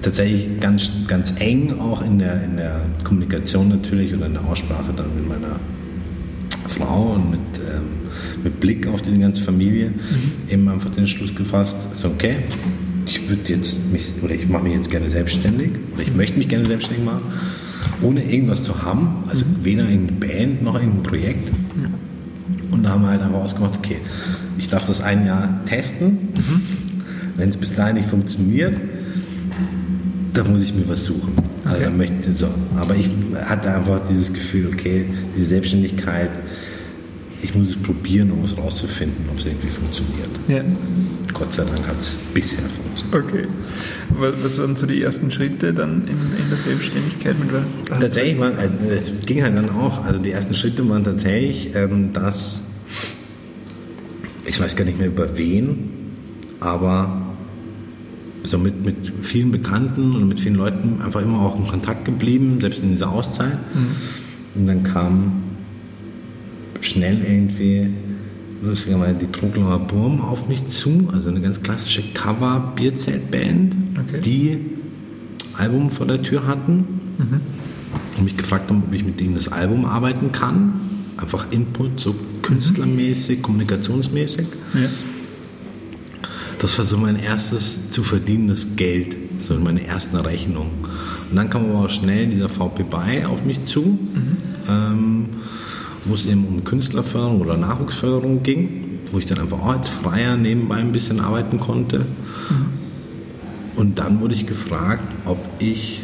tatsächlich 0.00 0.61
ganz, 0.61 0.90
ganz 1.06 1.35
eng 1.38 1.78
auch 1.78 2.02
in 2.02 2.18
der, 2.18 2.42
in 2.42 2.56
der 2.56 2.80
Kommunikation 3.04 3.68
natürlich 3.68 4.14
oder 4.14 4.26
in 4.26 4.32
der 4.32 4.44
Aussprache 4.44 4.92
dann 4.96 5.14
mit 5.14 5.28
meiner 5.28 5.56
Frau 6.68 7.12
und 7.14 7.30
mit, 7.30 7.40
ähm, 7.58 7.82
mit 8.42 8.61
Blick 8.61 8.87
auf 8.87 9.02
diese 9.02 9.18
ganze 9.18 9.42
Familie 9.42 9.92
eben 10.48 10.68
einfach 10.68 10.90
den 10.90 11.06
Schluss 11.06 11.35
gefasst, 11.35 11.76
also 11.92 12.08
okay, 12.08 12.37
ich 13.06 13.28
würde 13.28 13.42
jetzt 13.52 13.76
mich, 13.92 14.12
oder 14.22 14.34
ich 14.34 14.48
mache 14.48 14.64
mich 14.64 14.74
jetzt 14.74 14.90
gerne 14.90 15.10
selbstständig, 15.10 15.70
oder 15.94 16.02
ich 16.02 16.14
möchte 16.14 16.38
mich 16.38 16.48
gerne 16.48 16.66
selbstständig 16.66 17.04
machen, 17.04 17.22
ohne 18.00 18.24
irgendwas 18.24 18.62
zu 18.62 18.82
haben, 18.82 19.24
also 19.28 19.44
weder 19.62 19.88
irgendeine 19.88 20.18
Band 20.18 20.62
noch 20.62 20.74
irgendein 20.74 21.02
Projekt. 21.02 21.50
Und 22.70 22.82
da 22.84 22.90
haben 22.90 23.02
wir 23.02 23.10
halt 23.10 23.22
einfach 23.22 23.38
ausgemacht, 23.38 23.74
okay, 23.78 23.98
ich 24.58 24.68
darf 24.68 24.84
das 24.84 25.00
ein 25.00 25.26
Jahr 25.26 25.60
testen. 25.66 26.18
Wenn 27.36 27.48
es 27.50 27.56
bis 27.56 27.74
dahin 27.74 27.96
nicht 27.96 28.08
funktioniert, 28.08 28.76
dann 30.32 30.50
muss 30.52 30.62
ich 30.62 30.74
mir 30.74 30.88
was 30.88 31.04
suchen. 31.04 31.32
Also 31.64 31.76
Okay. 31.76 31.84
dann 31.84 31.96
möchte 31.96 32.30
ich 32.30 32.36
so. 32.36 32.48
Aber 32.76 32.94
ich 32.96 33.08
hatte 33.44 33.72
einfach 33.74 34.00
dieses 34.10 34.32
Gefühl, 34.32 34.68
okay, 34.72 35.04
die 35.36 35.44
Selbstständigkeit, 35.44 36.30
ich 37.42 37.55
muss 37.55 37.70
es 37.70 37.76
probieren, 37.76 38.31
um 38.31 38.44
es 38.44 38.57
rauszufinden, 38.57 39.26
ob 39.31 39.38
es 39.38 39.46
irgendwie 39.46 39.68
funktioniert. 39.68 40.28
Ja, 40.46 40.62
Gott 41.33 41.52
sei 41.52 41.64
Dank 41.64 41.87
hat 41.87 41.98
es 41.98 42.16
bisher 42.33 42.61
funktioniert. 42.61 43.24
okay. 43.24 43.48
Was, 44.11 44.35
was 44.44 44.59
waren 44.59 44.76
so 44.76 44.87
die 44.87 45.02
ersten 45.02 45.31
Schritte 45.31 45.74
dann 45.74 46.02
in, 46.07 46.14
in 46.14 46.48
der 46.48 46.59
Selbstständigkeit? 46.59 47.38
Mit 47.38 47.52
was? 47.52 47.98
Tatsächlich 48.00 48.38
waren, 48.38 48.57
also 48.57 48.74
es 48.88 49.26
ging 49.26 49.42
halt 49.42 49.57
dann 49.57 49.70
auch, 49.70 50.05
also 50.05 50.20
die 50.20 50.31
ersten 50.31 50.55
Schritte 50.55 50.88
waren 50.88 51.05
tatsächlich, 51.05 51.74
ähm, 51.74 52.12
dass, 52.12 52.61
ich 54.46 54.61
weiß 54.61 54.76
gar 54.76 54.85
nicht 54.85 54.98
mehr 54.98 55.09
über 55.09 55.37
wen, 55.37 55.90
aber 56.61 57.22
so 58.44 58.59
mit, 58.59 58.85
mit 58.85 59.12
vielen 59.22 59.50
Bekannten 59.50 60.14
und 60.14 60.28
mit 60.28 60.40
vielen 60.40 60.57
Leuten 60.57 61.00
einfach 61.02 61.22
immer 61.22 61.40
auch 61.40 61.59
in 61.59 61.66
Kontakt 61.66 62.05
geblieben, 62.05 62.59
selbst 62.61 62.83
in 62.83 62.90
dieser 62.90 63.11
Auszeit. 63.11 63.57
Und 64.55 64.66
dann 64.66 64.83
kam 64.83 65.51
schnell 66.82 67.22
irgendwie 67.22 67.90
lustigerweise 68.62 69.14
die 69.20 69.32
Trunkelauer 69.32 69.80
Burm 69.80 70.20
auf 70.20 70.48
mich 70.48 70.66
zu, 70.66 71.08
also 71.12 71.30
eine 71.30 71.40
ganz 71.40 71.60
klassische 71.62 72.02
Cover-Bierzelt-Band, 72.14 73.74
Okay. 73.98 74.20
die 74.24 74.58
Album 75.58 75.90
vor 75.90 76.06
der 76.06 76.22
Tür 76.22 76.46
hatten 76.46 76.84
und 78.16 78.24
mich 78.24 78.36
gefragt 78.36 78.68
haben, 78.70 78.82
ob 78.86 78.94
ich 78.94 79.04
mit 79.04 79.20
denen 79.20 79.34
das 79.34 79.48
Album 79.48 79.84
arbeiten 79.84 80.32
kann. 80.32 80.72
Einfach 81.18 81.46
Input, 81.50 82.00
so 82.00 82.14
künstlermäßig, 82.42 83.42
kommunikationsmäßig. 83.42 84.46
Ja. 84.74 84.88
Das 86.58 86.78
war 86.78 86.84
so 86.84 86.96
mein 86.96 87.16
erstes 87.16 87.90
zu 87.90 88.02
verdienendes 88.02 88.76
Geld, 88.76 89.16
so 89.46 89.54
meine 89.54 89.84
ersten 89.86 90.16
Rechnung. 90.16 90.68
Und 91.30 91.36
dann 91.36 91.50
kam 91.50 91.64
aber 91.70 91.84
auch 91.86 91.90
schnell 91.90 92.28
dieser 92.28 92.48
VP 92.48 92.84
BY 92.84 93.24
auf 93.26 93.44
mich 93.44 93.64
zu, 93.64 93.98
ähm, 94.68 95.24
wo 96.04 96.14
es 96.14 96.26
eben 96.26 96.44
um 96.44 96.64
Künstlerförderung 96.64 97.40
oder 97.40 97.56
Nachwuchsförderung 97.56 98.42
ging, 98.42 98.98
wo 99.10 99.18
ich 99.18 99.26
dann 99.26 99.38
einfach 99.38 99.60
auch 99.60 99.72
als 99.72 99.88
Freier 99.88 100.36
nebenbei 100.36 100.76
ein 100.76 100.92
bisschen 100.92 101.20
arbeiten 101.20 101.60
konnte. 101.60 102.06
Und 103.76 103.98
dann 103.98 104.20
wurde 104.20 104.34
ich 104.34 104.46
gefragt, 104.46 105.06
ob 105.24 105.38
ich 105.58 106.02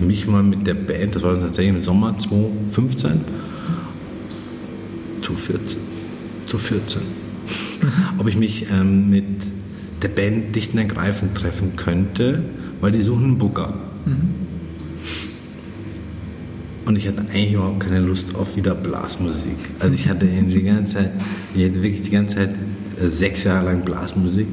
mich 0.00 0.26
mal 0.26 0.42
mit 0.42 0.66
der 0.66 0.74
Band, 0.74 1.14
das 1.14 1.22
war 1.22 1.38
tatsächlich 1.38 1.76
im 1.76 1.82
Sommer 1.82 2.18
2015, 2.18 3.20
2014, 5.22 5.78
2014, 6.48 7.02
ob 8.18 8.28
ich 8.28 8.36
mich 8.36 8.66
ähm, 8.70 9.10
mit 9.10 9.24
der 10.02 10.08
Band 10.08 10.56
dicht 10.56 10.72
und 10.72 10.78
ergreifend 10.78 11.36
treffen 11.36 11.76
könnte, 11.76 12.42
weil 12.80 12.92
die 12.92 13.02
suchen 13.02 13.24
einen 13.24 13.38
Booker. 13.38 13.74
Und 16.84 16.96
ich 16.96 17.06
hatte 17.06 17.20
eigentlich 17.20 17.52
überhaupt 17.52 17.80
keine 17.80 18.00
Lust 18.00 18.34
auf 18.34 18.56
wieder 18.56 18.74
Blasmusik. 18.74 19.56
Also 19.78 19.94
ich 19.94 20.08
hatte 20.08 20.26
die 20.26 20.62
ganze 20.62 20.94
Zeit, 20.94 21.10
ich 21.54 21.64
hatte 21.64 21.82
wirklich 21.82 22.02
die 22.02 22.10
ganze 22.10 22.36
Zeit 22.36 22.50
äh, 23.00 23.08
sechs 23.08 23.44
Jahre 23.44 23.66
lang 23.66 23.84
Blasmusik. 23.84 24.48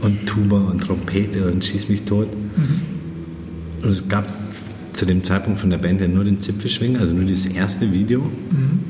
und 0.00 0.26
Tuba 0.26 0.56
und 0.56 0.80
Trompete 0.80 1.50
und 1.50 1.64
Schieß 1.64 1.88
mich 1.88 2.02
tot. 2.02 2.28
Mhm. 2.32 3.82
Und 3.82 3.90
es 3.90 4.08
gab 4.08 4.26
zu 4.92 5.06
dem 5.06 5.22
Zeitpunkt 5.24 5.60
von 5.60 5.70
der 5.70 5.78
Band 5.78 6.00
ja 6.00 6.08
nur 6.08 6.24
den 6.24 6.40
Zipfelschwing, 6.40 6.96
also 6.96 7.14
nur 7.14 7.24
dieses 7.24 7.46
erste 7.46 7.92
Video. 7.92 8.20
Mhm. 8.20 8.80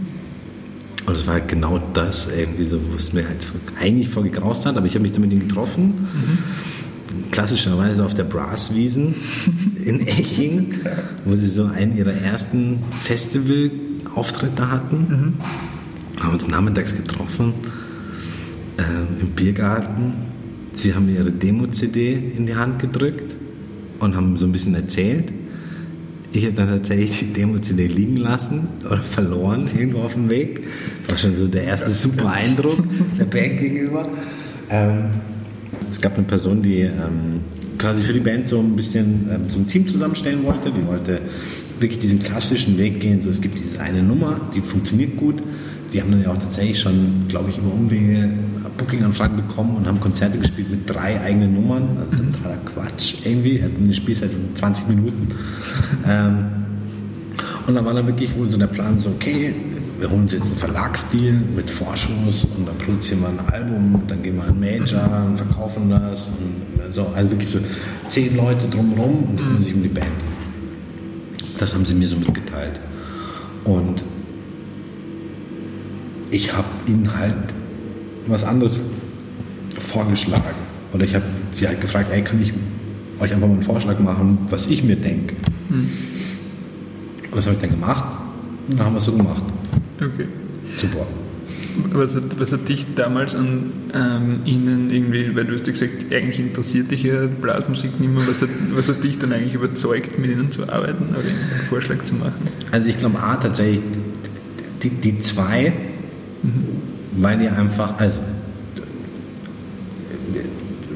Und 1.07 1.15
es 1.15 1.27
war 1.27 1.35
halt 1.35 1.49
genau 1.49 1.81
das, 1.95 2.29
irgendwie 2.29 2.67
so, 2.67 2.81
wo 2.91 2.97
es 2.97 3.13
mir 3.13 3.27
halt 3.27 3.49
eigentlich 3.81 4.09
vorgegraust 4.09 4.67
hat, 4.67 4.77
aber 4.77 4.87
ich 4.87 4.95
habe 4.95 5.03
mich 5.03 5.13
damit 5.13 5.31
getroffen. 5.31 6.09
Mhm. 6.13 6.39
Klassischerweise 7.41 8.05
auf 8.05 8.13
der 8.13 8.25
Brasswiesen 8.25 9.15
in 9.83 10.07
Eching, 10.07 10.75
wo 11.25 11.35
sie 11.37 11.49
so 11.49 11.65
einen 11.65 11.97
ihrer 11.97 12.13
ersten 12.13 12.81
Festival-Auftritte 13.03 14.71
hatten. 14.71 14.97
Mhm. 16.17 16.23
Haben 16.23 16.35
uns 16.35 16.49
nachmittags 16.49 16.95
getroffen 16.95 17.55
äh, 18.77 19.23
im 19.23 19.31
Biergarten. 19.31 20.13
Sie 20.75 20.95
haben 20.95 21.07
mir 21.07 21.15
ihre 21.15 21.33
Demo-CD 21.33 22.13
in 22.13 22.45
die 22.45 22.57
Hand 22.57 22.79
gedrückt 22.79 23.35
und 24.01 24.15
haben 24.15 24.37
so 24.37 24.45
ein 24.45 24.53
bisschen 24.53 24.75
erzählt. 24.75 25.33
Ich 26.35 26.45
habe 26.45 26.57
dann 26.57 26.69
tatsächlich 26.69 27.21
die 27.21 27.33
Demo-CD 27.33 27.87
liegen 27.87 28.19
lassen 28.19 28.69
oder 28.85 29.03
verloren 29.03 29.67
irgendwo 29.79 30.01
auf 30.01 30.13
dem 30.13 30.29
Weg. 30.29 30.61
Das 31.07 31.25
war 31.25 31.31
schon 31.31 31.39
so 31.39 31.49
der 31.49 31.65
erste 31.65 31.91
super 31.91 32.33
Eindruck 32.33 32.85
der 33.19 33.25
Band 33.25 33.61
gegenüber. 33.61 34.07
Ähm, 34.69 35.05
es 35.91 36.01
gab 36.01 36.17
eine 36.17 36.27
Person, 36.27 36.63
die 36.63 36.81
ähm, 36.81 37.41
quasi 37.79 38.03
für 38.03 38.13
die 38.13 38.21
Band 38.21 38.49
so 38.49 38.59
ein 38.61 38.77
bisschen 38.77 39.29
ähm, 39.33 39.51
so 39.51 39.59
ein 39.59 39.67
Team 39.67 39.87
zusammenstellen 39.87 40.45
wollte. 40.45 40.71
Die 40.71 40.87
wollte 40.87 41.21
wirklich 41.79 42.01
diesen 42.01 42.23
klassischen 42.23 42.79
Weg 42.79 43.01
gehen. 43.01 43.23
So, 43.23 43.31
es 43.31 43.41
gibt 43.41 43.59
diese 43.59 43.81
eine 43.81 44.03
Nummer, 44.03 44.41
die 44.55 44.61
funktioniert 44.61 45.17
gut. 45.17 45.43
Wir 45.91 46.03
haben 46.03 46.13
dann 46.13 46.23
ja 46.23 46.31
auch 46.31 46.39
tatsächlich 46.39 46.79
schon, 46.79 47.25
glaube 47.29 47.51
ich, 47.51 47.59
über 47.59 47.73
Umwege 47.73 48.31
Booking-Anfragen 48.81 49.37
bekommen 49.37 49.77
und 49.77 49.87
haben 49.87 50.01
Konzerte 50.01 50.39
gespielt 50.39 50.71
mit 50.71 50.89
drei 50.89 51.21
eigenen 51.21 51.55
Nummern. 51.55 51.99
Also 52.01 52.23
mhm. 52.23 52.33
totaler 52.33 52.59
Quatsch 52.65 53.15
irgendwie. 53.25 53.63
Eine 53.63 53.95
Spielzeit 53.95 54.31
von 54.31 54.55
20 54.55 54.89
Minuten. 54.89 55.29
ähm, 56.09 56.45
und 57.67 57.75
dann 57.75 57.85
war 57.85 57.95
dann 57.95 58.07
wirklich 58.07 58.37
wohl 58.37 58.49
so 58.51 58.57
der 58.57 58.67
Plan 58.67 58.99
so, 58.99 59.11
okay, 59.11 59.55
wir 60.01 60.11
holen 60.11 60.23
uns 60.23 60.33
jetzt 60.33 60.47
einen 60.47 60.57
Verlagsdeal 60.57 61.35
mit 61.55 61.71
Vorschuss 61.71 62.47
und 62.57 62.67
dann 62.67 62.79
produzieren 62.79 63.21
wir 63.21 63.29
ein 63.29 63.53
Album, 63.53 64.03
dann 64.09 64.23
gehen 64.23 64.37
wir 64.37 64.45
an 64.45 64.59
Major 64.59 65.27
und 65.29 65.37
verkaufen 65.37 65.91
das. 65.91 66.29
Und 66.29 66.93
so, 66.93 67.07
also 67.15 67.31
wirklich 67.31 67.51
so 67.51 67.59
zehn 68.09 68.35
Leute 68.35 68.67
drumherum 68.69 69.25
und 69.29 69.37
kümmern 69.37 69.63
sich 69.63 69.75
um 69.75 69.83
die 69.83 69.89
Band. 69.89 70.07
Das 71.59 71.75
haben 71.75 71.85
sie 71.85 71.95
mir 71.95 72.09
so 72.09 72.17
mitgeteilt. 72.17 72.81
Und 73.65 74.03
ich 76.31 76.51
habe 76.57 76.69
ihnen 76.87 77.15
halt 77.15 77.35
was 78.27 78.43
anderes 78.43 78.81
vorgeschlagen. 79.79 80.45
Oder 80.95 81.05
ich 81.05 81.15
habe 81.15 81.27
sie 81.53 81.69
halt 81.69 81.83
gefragt, 81.83 82.09
ey, 82.11 82.23
kann 82.23 82.41
ich 82.43 82.55
euch 83.21 83.35
einfach 83.35 83.49
mal 83.49 83.55
einen 83.55 83.63
Vorschlag 83.63 83.99
machen, 83.99 84.39
was 84.49 84.67
ich 84.67 84.83
mir 84.83 84.97
denke. 84.97 85.37
Hm. 85.69 85.91
Und 87.31 87.37
das 87.37 87.45
habe 87.45 87.57
ich 87.57 87.61
dann 87.61 87.71
gemacht 87.71 88.05
und 88.67 88.79
dann 88.79 88.87
haben 88.87 88.95
wir 88.95 88.99
es 88.99 89.05
so 89.05 89.13
gemacht. 89.13 89.43
Okay. 90.01 90.27
Super. 90.81 91.07
Was 91.93 92.15
hat, 92.15 92.39
was 92.39 92.53
hat 92.53 92.69
dich 92.69 92.87
damals 92.97 93.35
an 93.35 93.73
ähm, 93.95 94.41
Ihnen 94.45 94.91
irgendwie, 94.91 95.35
weil 95.37 95.45
du 95.45 95.55
hast 95.55 95.67
ja 95.67 95.73
gesagt, 95.73 96.13
eigentlich 96.13 96.41
interessiert 96.41 96.91
dich 96.91 97.03
ja 97.03 97.27
Blasmusik 97.27 98.01
nicht 98.01 98.13
mehr, 98.13 98.27
was 98.27 98.43
hat, 98.43 98.49
was 98.75 98.89
hat 98.89 99.05
dich 99.05 99.19
dann 99.19 99.33
eigentlich 99.33 99.55
überzeugt, 99.55 100.19
mit 100.19 100.31
Ihnen 100.31 100.51
zu 100.51 100.69
arbeiten 100.69 101.11
oder 101.11 101.21
einen 101.21 101.67
Vorschlag 101.69 102.03
zu 102.05 102.15
machen? 102.15 102.49
Also 102.73 102.89
ich 102.89 102.99
glaube, 102.99 103.19
A, 103.21 103.37
tatsächlich, 103.37 103.81
die, 104.83 104.91
die 104.91 105.19
zwei, 105.19 105.73
mhm. 106.43 107.23
weil 107.23 107.39
die 107.39 107.49
einfach, 107.49 107.99
also 107.99 108.19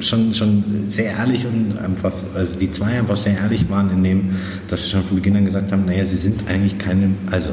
schon, 0.00 0.34
schon 0.34 0.64
sehr 0.90 1.12
ehrlich 1.12 1.46
und 1.46 1.78
einfach, 1.78 2.12
also 2.34 2.55
die 2.55 2.70
zwei 2.70 2.98
einfach 2.98 3.16
sehr 3.16 3.36
ehrlich 3.38 3.68
waren 3.70 3.90
in 3.90 4.02
dem, 4.02 4.36
dass 4.68 4.82
sie 4.84 4.90
schon 4.90 5.02
von 5.02 5.16
Beginn 5.16 5.36
an 5.36 5.44
gesagt 5.44 5.72
haben, 5.72 5.84
naja, 5.86 6.05
sie 6.07 6.18
sind 6.18 6.48
eigentlich 6.48 6.78
keine, 6.78 7.11
also 7.30 7.50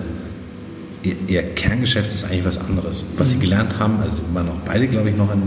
ihr, 1.03 1.15
ihr, 1.27 1.43
Kerngeschäft 1.43 2.13
ist 2.13 2.23
eigentlich 2.23 2.45
was 2.45 2.57
anderes. 2.57 3.03
Was 3.17 3.31
sie 3.31 3.37
mhm. 3.37 3.41
gelernt 3.41 3.79
haben, 3.79 3.99
also 3.99 4.17
waren 4.33 4.49
auch 4.49 4.59
beide, 4.65 4.87
glaube 4.87 5.09
ich, 5.09 5.15
noch 5.15 5.31
in, 5.31 5.41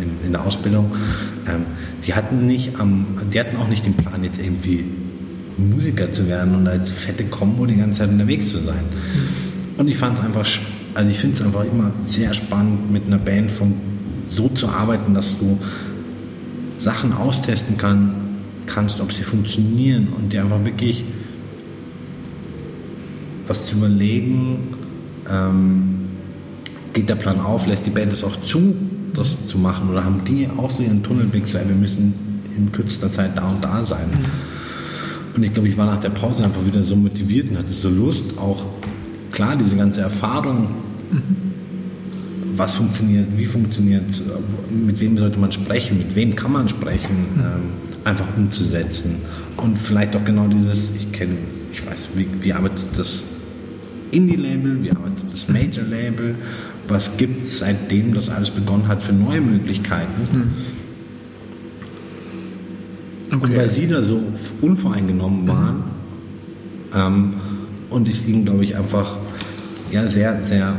in, 0.00 0.26
in 0.26 0.32
der 0.32 0.44
Ausbildung, 0.44 0.92
ähm, 1.46 1.66
die 2.04 2.14
hatten 2.14 2.46
nicht 2.46 2.78
am, 2.78 3.06
die 3.32 3.40
hatten 3.40 3.56
auch 3.56 3.68
nicht 3.68 3.86
den 3.86 3.94
Plan, 3.94 4.22
jetzt 4.24 4.40
irgendwie 4.40 4.84
Musiker 5.56 6.10
zu 6.12 6.28
werden 6.28 6.54
und 6.54 6.68
als 6.68 6.88
fette 6.88 7.24
Combo 7.24 7.66
die 7.66 7.76
ganze 7.76 8.00
Zeit 8.00 8.10
unterwegs 8.10 8.50
zu 8.50 8.58
sein. 8.58 8.76
Mhm. 8.76 9.80
Und 9.80 9.88
ich 9.88 9.96
fand 9.96 10.18
es 10.18 10.24
einfach, 10.24 10.46
also 10.94 11.10
ich 11.10 11.18
finde 11.18 11.36
es 11.36 11.42
einfach 11.42 11.64
immer 11.64 11.92
sehr 12.06 12.34
spannend, 12.34 12.90
mit 12.90 13.06
einer 13.06 13.18
Band 13.18 13.50
von 13.50 13.74
so 14.30 14.48
zu 14.48 14.68
arbeiten, 14.68 15.14
dass 15.14 15.38
du 15.38 15.58
Sachen 16.78 17.12
austesten 17.12 17.76
kann, 17.76 18.14
kannst, 18.66 19.00
ob 19.00 19.12
sie 19.12 19.22
funktionieren 19.22 20.08
und 20.08 20.32
dir 20.32 20.42
einfach 20.42 20.64
wirklich 20.64 21.04
was 23.48 23.66
zu 23.66 23.76
überlegen, 23.76 24.77
ähm, 25.30 26.08
geht 26.92 27.08
der 27.08 27.14
Plan 27.14 27.40
auf, 27.40 27.66
lässt 27.66 27.86
die 27.86 27.90
Band 27.90 28.12
es 28.12 28.24
auch 28.24 28.40
zu, 28.40 28.74
das 29.14 29.46
zu 29.46 29.58
machen? 29.58 29.90
Oder 29.90 30.04
haben 30.04 30.24
die 30.24 30.48
auch 30.48 30.70
so 30.70 30.82
ihren 30.82 31.02
Tunnelblick, 31.02 31.46
so, 31.46 31.58
wir 31.58 31.76
müssen 31.76 32.14
in 32.56 32.72
kürzester 32.72 33.10
Zeit 33.10 33.36
da 33.36 33.48
und 33.50 33.64
da 33.64 33.84
sein? 33.84 34.08
Mhm. 34.10 35.36
Und 35.36 35.42
ich 35.44 35.52
glaube, 35.52 35.68
ich 35.68 35.76
war 35.76 35.86
nach 35.86 36.00
der 36.00 36.10
Pause 36.10 36.44
einfach 36.44 36.64
wieder 36.66 36.82
so 36.82 36.96
motiviert 36.96 37.50
und 37.50 37.58
hatte 37.58 37.72
so 37.72 37.88
Lust, 37.88 38.38
auch 38.38 38.64
klar, 39.30 39.56
diese 39.56 39.76
ganze 39.76 40.00
Erfahrung, 40.00 40.68
mhm. 41.10 41.22
was 42.56 42.74
funktioniert, 42.74 43.26
wie 43.36 43.46
funktioniert, 43.46 44.20
mit 44.70 45.00
wem 45.00 45.16
sollte 45.16 45.38
man 45.38 45.52
sprechen, 45.52 45.98
mit 45.98 46.16
wem 46.16 46.34
kann 46.34 46.52
man 46.52 46.68
sprechen, 46.68 47.26
mhm. 47.34 47.40
ähm, 47.40 47.62
einfach 48.04 48.26
umzusetzen. 48.36 49.16
Und 49.56 49.78
vielleicht 49.78 50.16
auch 50.16 50.24
genau 50.24 50.48
dieses, 50.48 50.90
ich 50.96 51.12
kenne, 51.12 51.34
ich 51.72 51.86
weiß, 51.86 52.08
wie, 52.14 52.26
wie 52.40 52.52
arbeitet 52.52 52.86
das 52.96 53.22
Indie-Label, 54.10 54.82
wie 54.82 54.90
arbeitet 54.90 55.24
das 55.32 55.48
Major-Label, 55.48 56.34
was 56.88 57.16
gibt 57.16 57.42
es 57.42 57.58
seitdem 57.60 58.14
das 58.14 58.28
alles 58.30 58.50
begonnen 58.50 58.88
hat 58.88 59.02
für 59.02 59.12
neue 59.12 59.40
Möglichkeiten. 59.40 60.28
Hm. 60.32 60.50
Okay. 63.30 63.44
Und 63.44 63.56
weil 63.56 63.70
sie 63.70 63.86
da 63.86 64.00
so 64.02 64.22
unvoreingenommen 64.62 65.42
mhm. 65.42 65.48
waren 65.48 65.82
ähm, 66.94 67.34
und 67.90 68.08
ich 68.08 68.16
es 68.16 68.26
ihnen, 68.26 68.44
glaube 68.44 68.64
ich, 68.64 68.76
einfach 68.76 69.16
ja, 69.90 70.06
sehr, 70.06 70.44
sehr 70.44 70.74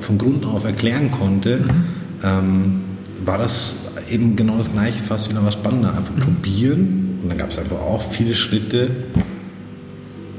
von 0.00 0.18
Grund 0.18 0.44
auf 0.44 0.64
erklären 0.64 1.10
konnte, 1.10 1.58
mhm. 1.58 1.70
ähm, 2.22 2.80
war 3.24 3.38
das 3.38 3.76
eben 4.08 4.36
genau 4.36 4.58
das 4.58 4.70
Gleiche, 4.70 5.02
fast 5.02 5.30
wieder 5.30 5.44
was 5.44 5.54
Spannender. 5.54 5.96
Einfach 5.96 6.14
mhm. 6.14 6.20
probieren 6.20 7.18
und 7.22 7.28
dann 7.28 7.38
gab 7.38 7.50
es 7.50 7.58
einfach 7.58 7.80
auch 7.80 8.02
viele 8.12 8.34
Schritte, 8.34 8.90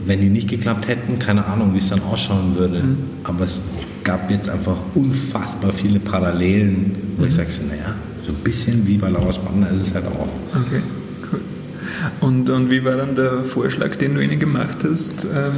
wenn 0.06 0.22
die 0.22 0.30
nicht 0.30 0.50
geklappt 0.50 0.88
hätten, 0.88 1.20
keine 1.20 1.46
Ahnung, 1.46 1.74
wie 1.74 1.78
es 1.78 1.90
dann 1.90 2.02
ausschauen 2.04 2.56
würde. 2.58 2.84
Mhm. 2.84 2.98
Aber 3.24 3.46
es 3.46 3.62
gab 4.04 4.30
jetzt 4.32 4.50
einfach 4.50 4.78
unfassbar 4.96 5.72
viele 5.74 6.00
Parallelen, 6.00 6.96
wo 7.18 7.24
mhm. 7.24 7.28
ich 7.28 7.36
sage, 7.36 7.50
naja, 7.70 7.96
so 8.26 8.32
ein 8.32 8.44
bisschen 8.44 8.86
wie 8.88 8.98
bei 8.98 9.10
Lauras 9.10 9.40
Banda 9.40 9.68
ist 9.68 9.88
es 9.88 9.94
halt 9.94 10.06
auch. 10.08 10.28
Okay, 10.54 10.82
cool. 11.32 11.42
Und, 12.20 12.50
und 12.50 12.70
wie 12.70 12.84
war 12.84 12.98
dann 12.98 13.16
der 13.16 13.44
Vorschlag, 13.44 13.96
den 13.96 14.16
du 14.16 14.24
ihnen 14.24 14.40
gemacht 14.40 14.78
hast? 14.84 15.26
Ähm, 15.26 15.54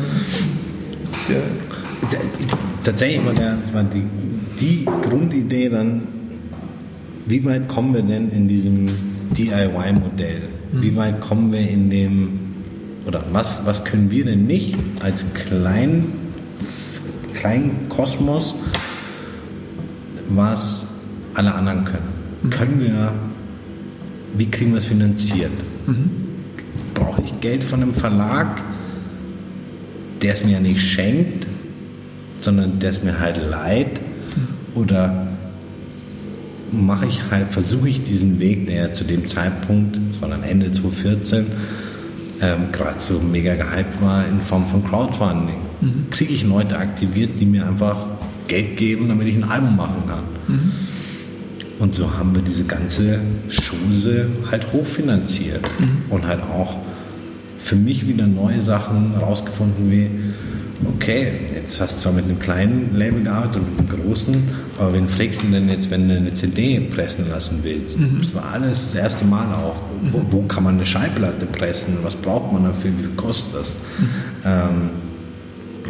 der 1.30 1.42
der, 2.12 2.20
tatsächlich 2.84 3.26
war, 3.26 3.34
der, 3.34 3.58
war 3.72 3.84
die, 3.84 4.04
die 4.60 4.86
Grundidee 4.86 5.70
dann, 5.70 6.02
wie 7.26 7.44
weit 7.46 7.68
kommen 7.68 7.94
wir 7.94 8.02
denn 8.02 8.32
in 8.32 8.48
diesem 8.48 8.88
DIY-Modell? 9.36 10.42
Mhm. 10.72 10.82
Wie 10.82 10.96
weit 10.96 11.22
kommen 11.22 11.52
wir 11.52 11.68
in 11.68 11.90
dem 11.90 12.40
oder 13.06 13.24
was, 13.32 13.66
was 13.66 13.84
können 13.84 14.12
wir 14.12 14.26
denn 14.26 14.46
nicht 14.46 14.76
als 15.02 15.26
klein, 15.34 16.06
Kosmos, 17.90 18.56
was 20.30 20.86
alle 21.34 21.54
anderen 21.54 21.86
können? 21.86 22.08
Mhm. 22.44 22.50
Können 22.50 22.80
wir, 22.80 23.14
wie 24.38 24.50
kriegen 24.50 24.72
wir 24.72 24.78
es 24.78 24.86
finanziert? 24.86 25.52
Mhm. 25.86 26.10
Brauche 26.94 27.22
ich 27.24 27.40
Geld 27.42 27.64
von 27.64 27.82
einem 27.82 27.94
Verlag, 27.94 28.62
der 30.22 30.34
es 30.34 30.44
mir 30.46 30.54
ja 30.54 30.60
nicht 30.62 30.82
schenkt, 30.82 31.46
sondern 32.40 32.80
der 32.80 32.92
es 32.92 33.04
mir 33.04 33.20
halt 33.20 33.38
leiht? 33.38 34.00
Mhm. 34.00 34.82
Oder 34.82 35.28
mache 36.72 37.06
ich 37.06 37.22
halt, 37.30 37.48
versuche 37.50 37.90
ich 37.90 38.04
diesen 38.04 38.40
Weg, 38.40 38.68
der 38.68 38.76
ja 38.76 38.92
zu 38.92 39.04
dem 39.04 39.28
Zeitpunkt, 39.28 39.98
das 40.12 40.22
war 40.22 40.30
dann 40.30 40.44
Ende 40.44 40.72
2014, 40.72 41.46
ähm, 42.44 42.72
gerade 42.74 43.00
so 43.00 43.20
mega 43.20 43.56
gehypt 43.56 44.02
war 44.02 44.28
in 44.28 44.42
Form 44.42 44.68
von 44.68 44.84
Crowdfunding. 44.84 45.56
Mhm. 45.80 46.10
Kriege 46.12 46.34
ich 46.34 46.44
Leute 46.44 46.78
aktiviert, 46.78 47.40
die 47.40 47.46
mir 47.46 47.66
einfach 47.66 48.06
Geld 48.48 48.76
geben, 48.76 49.08
damit 49.08 49.28
ich 49.28 49.36
ein 49.36 49.46
Album 49.46 49.78
machen 49.78 50.04
kann. 50.08 50.24
Mhm. 50.48 50.72
Und 51.80 51.96
so 51.96 52.18
haben 52.18 52.36
wir 52.36 52.42
diese 52.42 52.66
ganze 52.66 53.20
Chose 53.50 54.28
halt 54.52 54.74
hochfinanziert 54.74 55.62
mhm. 55.80 56.12
und 56.12 56.28
halt 56.28 56.42
auch 56.44 56.76
für 57.58 57.76
mich 57.76 58.08
wieder 58.08 58.28
neue 58.28 58.60
Sachen 58.60 59.16
rausgefunden 59.16 59.90
wie, 59.90 60.10
okay, 60.96 61.32
jetzt 61.64 61.80
hast 61.80 61.96
du 61.96 62.02
zwar 62.02 62.14
mit 62.14 62.26
einem 62.26 62.40
kleinen 62.40 62.96
Label 62.96 63.24
gearbeitet 63.24 63.58
und 63.58 63.78
mit 63.78 63.90
einem 63.90 64.04
großen, 64.04 64.36
aber 64.78 64.94
wen 64.94 65.08
du 65.08 65.48
denn 65.48 65.70
jetzt, 65.70 65.90
wenn 65.90 66.08
du 66.08 66.16
eine 66.16 66.34
CD 66.34 66.80
pressen 66.80 67.30
lassen 67.30 67.60
willst? 67.64 68.00
Mhm. 68.00 68.20
Das 68.22 68.36
war 68.36 68.52
alles 68.52 68.92
das 68.92 68.96
erste 68.96 69.26
Mal 69.26 69.54
auch. 69.54 69.76
Wo, 70.12 70.22
wo, 70.30 70.42
kann 70.44 70.64
man 70.64 70.76
eine 70.76 70.86
Schallplatte 70.86 71.46
pressen? 71.46 71.98
Was 72.04 72.16
braucht 72.16 72.52
man 72.52 72.66
dafür? 72.66 72.92
Wie 72.98 73.04
viel 73.04 73.16
kostet 73.16 73.56
das? 73.56 73.76
Mhm. 73.98 74.08
Ähm, 74.46 74.90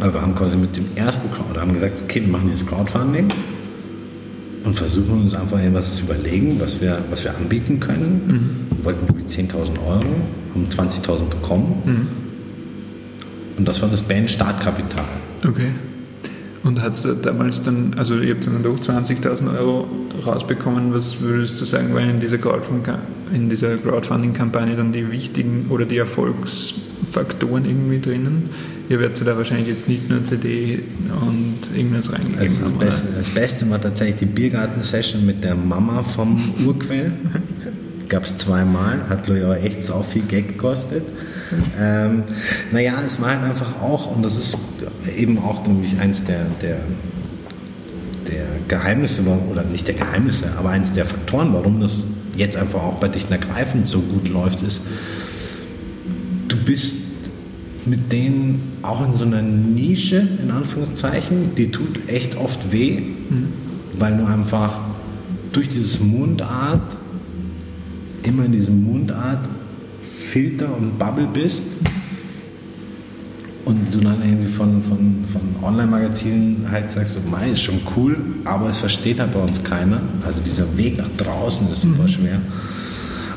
aber 0.00 0.14
wir 0.14 0.22
haben 0.22 0.34
quasi 0.34 0.56
mit 0.56 0.76
dem 0.76 0.86
ersten 0.94 1.30
Crowd, 1.30 1.58
haben 1.58 1.72
gesagt, 1.72 1.94
okay, 2.04 2.20
wir 2.20 2.28
machen 2.32 2.50
jetzt 2.50 2.66
Crowdfunding 2.66 3.28
und 4.64 4.74
versuchen 4.74 5.22
uns 5.22 5.34
einfach 5.34 5.60
etwas 5.60 5.96
zu 5.96 6.04
überlegen, 6.04 6.56
was 6.58 6.80
wir, 6.80 6.98
was 7.10 7.24
wir 7.24 7.36
anbieten 7.36 7.80
können. 7.80 8.22
Mhm. 8.26 8.76
Wir 8.76 8.84
wollten 8.86 9.06
10.000 9.26 9.78
Euro, 9.86 10.04
haben 10.54 10.66
20.000 10.68 11.24
bekommen. 11.30 12.23
Und 13.56 13.68
das 13.68 13.80
war 13.82 13.88
das 13.88 14.02
Band-Startkapital. 14.02 15.04
Okay. 15.46 15.70
Und 16.64 16.80
hat 16.80 16.94
es 16.94 17.06
damals 17.22 17.62
dann, 17.62 17.94
also 17.98 18.18
ihr 18.18 18.34
habt 18.34 18.46
dann 18.46 18.62
doch 18.62 18.80
20.000 18.80 19.54
Euro 19.58 19.86
rausbekommen, 20.24 20.94
was 20.94 21.20
würdest 21.20 21.60
du 21.60 21.66
sagen, 21.66 21.94
waren 21.94 22.08
in 22.08 22.20
dieser 22.20 22.38
Crowdfunding-Kampagne 22.38 24.74
dann 24.74 24.92
die 24.92 25.10
wichtigen 25.10 25.66
oder 25.68 25.84
die 25.84 25.98
Erfolgsfaktoren 25.98 27.66
irgendwie 27.66 28.00
drinnen? 28.00 28.48
Ihr 28.88 28.98
werdet 28.98 29.20
da 29.26 29.36
wahrscheinlich 29.36 29.68
jetzt 29.68 29.88
nicht 29.88 30.08
nur 30.08 30.24
CD 30.24 30.80
und 31.20 31.58
irgendwas 31.76 32.10
reingegeben 32.12 32.40
also 32.40 32.64
haben. 32.64 32.80
Das 32.80 33.02
Beste, 33.02 33.18
das 33.18 33.28
Beste 33.30 33.70
war 33.70 33.80
tatsächlich 33.80 34.16
die 34.20 34.26
Biergarten-Session 34.26 35.24
mit 35.26 35.44
der 35.44 35.54
Mama 35.54 36.02
vom 36.02 36.40
Urquell. 36.66 37.12
Gab 38.08 38.24
es 38.24 38.38
zweimal, 38.38 39.02
hat 39.08 39.24
glaube 39.24 39.40
ich 39.40 39.46
auch 39.46 39.54
echt 39.54 39.82
so 39.82 40.02
viel 40.02 40.22
Geld 40.22 40.48
gekostet. 40.48 41.02
Ähm, 41.78 42.22
naja, 42.72 42.94
es 43.06 43.20
war 43.20 43.30
halt 43.30 43.42
einfach 43.42 43.80
auch, 43.80 44.14
und 44.14 44.22
das 44.22 44.36
ist 44.36 44.56
eben 45.16 45.38
auch 45.38 45.66
nämlich 45.66 45.98
eins 46.00 46.24
der, 46.24 46.46
der, 46.62 46.78
der 48.30 48.46
Geheimnisse, 48.68 49.22
oder 49.50 49.62
nicht 49.62 49.86
der 49.86 49.94
Geheimnisse, 49.94 50.46
aber 50.58 50.70
eins 50.70 50.92
der 50.92 51.04
Faktoren, 51.04 51.52
warum 51.52 51.80
das 51.80 52.02
jetzt 52.36 52.56
einfach 52.56 52.82
auch 52.82 52.94
bei 52.94 53.08
Dicht 53.08 53.30
Ergreifend 53.30 53.88
so 53.88 54.00
gut 54.00 54.28
läuft, 54.28 54.62
ist, 54.62 54.80
du 56.48 56.56
bist 56.56 56.96
mit 57.86 58.12
denen 58.12 58.78
auch 58.82 59.06
in 59.06 59.14
so 59.14 59.24
einer 59.24 59.42
Nische, 59.42 60.26
in 60.42 60.50
Anführungszeichen, 60.50 61.54
die 61.54 61.70
tut 61.70 62.08
echt 62.08 62.36
oft 62.36 62.72
weh, 62.72 63.00
mhm. 63.00 63.48
weil 63.98 64.16
du 64.16 64.24
einfach 64.24 64.80
durch 65.52 65.68
dieses 65.68 66.00
Mundart, 66.00 66.96
immer 68.22 68.46
in 68.46 68.52
diesem 68.52 68.82
Mundart 68.82 69.46
Filter 70.34 70.76
und 70.76 70.98
Bubble 70.98 71.28
bist 71.32 71.62
und 73.66 73.94
du 73.94 74.00
dann 74.00 74.20
irgendwie 74.20 74.48
von, 74.48 74.82
von, 74.82 75.24
von 75.32 75.62
Online-Magazinen 75.62 76.66
halt 76.68 76.90
sagst, 76.90 77.14
so, 77.14 77.20
mei, 77.30 77.50
ist 77.50 77.62
schon 77.62 77.80
cool, 77.94 78.16
aber 78.44 78.68
es 78.70 78.78
versteht 78.78 79.20
halt 79.20 79.32
bei 79.32 79.38
uns 79.38 79.62
keiner. 79.62 80.00
Also 80.26 80.40
dieser 80.40 80.76
Weg 80.76 80.98
nach 80.98 81.08
draußen 81.16 81.70
ist 81.70 81.82
super 81.82 82.02
mhm. 82.02 82.08
schwer. 82.08 82.40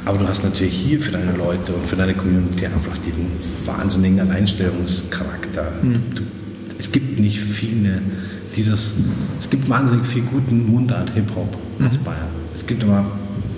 Aber 0.06 0.18
du 0.18 0.28
hast 0.28 0.44
natürlich 0.44 0.74
hier 0.74 1.00
für 1.00 1.12
deine 1.12 1.34
Leute 1.34 1.72
und 1.74 1.86
für 1.86 1.98
deine 1.98 2.16
Community 2.16 2.66
einfach 2.66 2.98
diesen 3.06 3.28
wahnsinnigen 3.68 4.20
Alleinstellungscharakter. 4.22 5.74
Mhm. 5.84 6.02
Du, 6.16 6.24
es 6.80 6.92
gibt 6.92 7.20
nicht 7.20 7.40
viele, 7.40 8.02
die 8.56 8.64
das. 8.64 8.94
Es 9.40 9.48
gibt 9.52 9.70
wahnsinnig 9.70 10.08
viel 10.08 10.24
guten 10.24 10.66
Mundart-Hip-Hop 10.66 11.58
aus 11.80 12.00
mhm. 12.00 12.04
Bayern. 12.04 12.30
Es 12.56 12.66
gibt 12.66 12.84
aber 12.84 13.06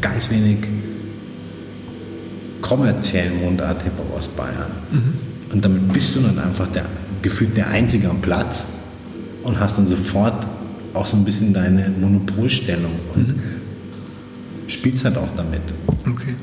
ganz 0.01 0.29
wenig 0.29 0.57
kommerziellen 2.61 3.41
Mundart 3.41 3.83
Hip-Hop 3.83 4.17
aus 4.17 4.27
Bayern. 4.27 4.71
Mhm. 4.91 5.13
Und 5.51 5.65
damit 5.65 5.93
bist 5.93 6.15
du 6.15 6.21
dann 6.21 6.39
einfach 6.39 6.67
der, 6.67 6.85
gefühlt 7.21 7.57
der 7.57 7.67
Einzige 7.69 8.09
am 8.09 8.21
Platz 8.21 8.65
und 9.43 9.59
hast 9.59 9.77
dann 9.77 9.87
sofort 9.87 10.45
auch 10.93 11.05
so 11.05 11.17
ein 11.17 11.25
bisschen 11.25 11.53
deine 11.53 11.89
Monopolstellung 11.89 12.91
und 13.15 13.27
mhm. 13.29 13.41
spielst 14.67 15.05
halt 15.05 15.17
auch 15.17 15.29
damit. 15.35 15.61
Okay. 16.07 16.35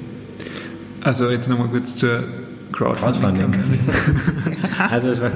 Also 1.03 1.31
jetzt 1.31 1.49
nochmal 1.49 1.69
kurz 1.69 1.97
zur 1.97 2.25
Crowdfunding. 2.73 3.45
also, 4.91 5.09
das 5.09 5.21
war, 5.21 5.31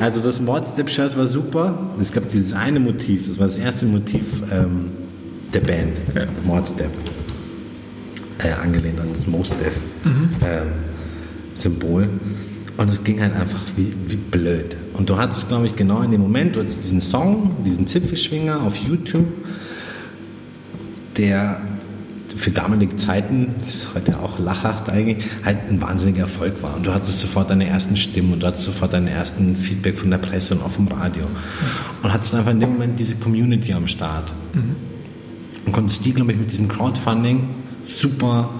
also 0.00 0.22
das 0.22 0.40
Mordstep-Shirt 0.40 1.16
war 1.16 1.26
super. 1.26 1.78
Es 2.00 2.10
gab 2.12 2.30
dieses 2.30 2.52
eine 2.52 2.80
Motiv, 2.80 3.28
das 3.28 3.38
war 3.38 3.48
das 3.48 3.56
erste 3.56 3.86
Motiv 3.86 4.42
ähm, 4.50 4.90
der 5.52 5.60
Band, 5.60 5.98
ja. 6.14 6.22
Mordstep 6.44 6.90
äh, 8.38 8.52
angelehnt 8.52 9.00
an 9.00 9.08
das 9.12 9.26
Most 9.26 9.54
Def 9.60 9.76
mhm. 10.04 10.30
ähm, 10.44 10.68
Symbol. 11.54 12.08
Und 12.76 12.90
es 12.90 13.02
ging 13.02 13.20
halt 13.20 13.34
einfach 13.34 13.60
wie, 13.76 13.94
wie 14.06 14.16
blöd. 14.16 14.76
Und 14.92 15.08
du 15.08 15.16
hattest, 15.16 15.48
glaube 15.48 15.66
ich, 15.66 15.76
genau 15.76 16.02
in 16.02 16.10
dem 16.10 16.20
Moment, 16.20 16.56
du 16.56 16.60
hattest 16.60 16.82
diesen 16.82 17.00
Song, 17.00 17.56
diesen 17.64 17.86
Zipfelschwinger 17.86 18.62
auf 18.62 18.76
YouTube, 18.76 19.26
der 21.16 21.60
für 22.36 22.50
damalige 22.50 22.96
Zeiten, 22.96 23.54
das 23.64 23.74
ist 23.74 23.94
heute 23.94 24.20
auch 24.20 24.38
lachhaft 24.38 24.90
eigentlich, 24.90 25.24
halt 25.42 25.56
ein 25.70 25.80
wahnsinniger 25.80 26.22
Erfolg 26.22 26.62
war. 26.62 26.76
Und 26.76 26.86
du 26.86 26.92
hattest 26.92 27.20
sofort 27.20 27.48
deine 27.48 27.66
ersten 27.66 27.96
Stimmen 27.96 28.34
und 28.34 28.42
du 28.42 28.46
hattest 28.46 28.64
sofort 28.64 28.92
deinen 28.92 29.08
ersten 29.08 29.56
Feedback 29.56 29.96
von 29.96 30.10
der 30.10 30.18
Presse 30.18 30.54
und 30.54 30.62
auch 30.62 30.70
vom 30.70 30.86
Radio. 30.88 31.24
Und 32.02 32.12
hattest 32.12 32.34
einfach 32.34 32.50
in 32.50 32.60
dem 32.60 32.72
Moment 32.72 32.98
diese 32.98 33.14
Community 33.14 33.72
am 33.72 33.86
Start. 33.86 34.30
Mhm. 34.52 34.76
Und 35.64 35.72
konntest 35.72 36.04
die, 36.04 36.12
glaube 36.12 36.32
ich, 36.32 36.38
mit 36.38 36.50
diesem 36.50 36.68
Crowdfunding 36.68 37.48
super 37.86 38.50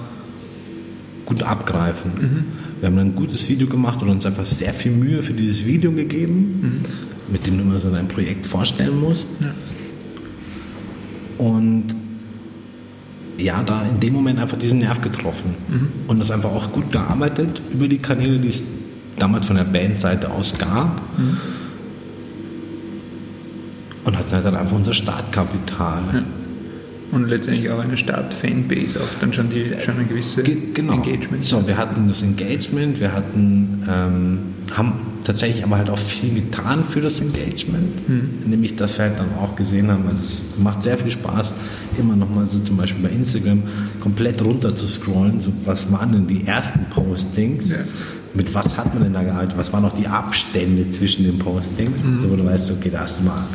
gut 1.24 1.42
abgreifen. 1.42 2.12
Mhm. 2.14 2.44
Wir 2.80 2.88
haben 2.88 2.98
ein 2.98 3.14
gutes 3.14 3.48
Video 3.48 3.66
gemacht 3.66 4.00
und 4.02 4.08
uns 4.08 4.24
einfach 4.26 4.44
sehr 4.44 4.72
viel 4.72 4.92
Mühe 4.92 5.22
für 5.22 5.32
dieses 5.32 5.64
Video 5.66 5.92
gegeben, 5.92 6.60
mhm. 6.62 7.32
mit 7.32 7.46
dem 7.46 7.58
du 7.58 7.64
immer 7.64 7.78
so 7.78 7.90
dein 7.90 8.08
Projekt 8.08 8.46
vorstellen 8.46 9.00
musst. 9.00 9.28
Ja. 9.40 9.54
Und 11.38 11.94
ja, 13.38 13.62
da 13.62 13.82
in 13.82 14.00
dem 14.00 14.14
Moment 14.14 14.38
einfach 14.38 14.58
diesen 14.58 14.78
Nerv 14.78 15.00
getroffen 15.00 15.54
mhm. 15.68 15.88
und 16.06 16.20
das 16.20 16.30
einfach 16.30 16.50
auch 16.50 16.72
gut 16.72 16.90
gearbeitet 16.92 17.60
über 17.70 17.88
die 17.88 17.98
Kanäle, 17.98 18.38
die 18.38 18.48
es 18.48 18.62
damals 19.18 19.46
von 19.46 19.56
der 19.56 19.64
Bandseite 19.64 20.30
aus 20.30 20.54
gab. 20.56 21.00
Mhm. 21.18 21.36
Und 24.04 24.16
hatten 24.16 24.30
halt 24.30 24.44
dann 24.44 24.54
einfach 24.54 24.76
unser 24.76 24.94
Startkapital. 24.94 26.02
Ja 26.12 26.22
und 27.16 27.28
letztendlich 27.28 27.70
auch 27.70 27.80
eine 27.80 27.96
Start-Fanbase, 27.96 29.00
auch 29.00 29.20
dann 29.20 29.32
schon, 29.32 29.50
die, 29.50 29.72
schon 29.82 29.98
ein 29.98 30.08
gewisses 30.08 30.44
genau. 30.74 30.94
Engagement. 30.94 31.44
So, 31.44 31.66
wir 31.66 31.76
hatten 31.76 32.08
das 32.08 32.22
Engagement, 32.22 33.00
wir 33.00 33.12
hatten, 33.12 33.82
ähm, 33.88 34.38
haben 34.72 34.92
tatsächlich 35.24 35.64
aber 35.64 35.78
halt 35.78 35.90
auch 35.90 35.98
viel 35.98 36.34
getan 36.34 36.84
für 36.84 37.00
das 37.00 37.20
Engagement, 37.20 37.88
hm. 38.06 38.28
nämlich, 38.46 38.76
dass 38.76 38.98
wir 38.98 39.06
halt 39.06 39.18
dann 39.18 39.34
auch 39.42 39.56
gesehen 39.56 39.90
haben, 39.90 40.06
also 40.06 40.20
es 40.22 40.42
macht 40.58 40.82
sehr 40.82 40.98
viel 40.98 41.10
Spaß, 41.10 41.54
immer 41.98 42.14
nochmal 42.14 42.46
so 42.46 42.58
zum 42.60 42.76
Beispiel 42.76 43.02
bei 43.02 43.14
Instagram 43.14 43.62
komplett 44.00 44.42
runter 44.42 44.76
zu 44.76 44.86
scrollen, 44.86 45.40
so, 45.40 45.52
was 45.64 45.90
waren 45.90 46.12
denn 46.12 46.26
die 46.26 46.46
ersten 46.46 46.84
Postings, 46.90 47.70
ja. 47.70 47.78
mit 48.34 48.54
was 48.54 48.76
hat 48.76 48.92
man 48.94 49.02
denn 49.02 49.14
da 49.14 49.22
gearbeitet, 49.22 49.56
was 49.56 49.72
waren 49.72 49.82
noch 49.82 49.94
die 49.94 50.06
Abstände 50.06 50.88
zwischen 50.90 51.24
den 51.24 51.38
Postings, 51.38 52.04
mhm. 52.04 52.20
so 52.20 52.30
wo 52.30 52.36
du 52.36 52.44
weißt, 52.44 52.70
okay, 52.72 52.90
da 52.92 53.00
hast 53.00 53.20
du 53.20 53.24
mal, 53.24 53.46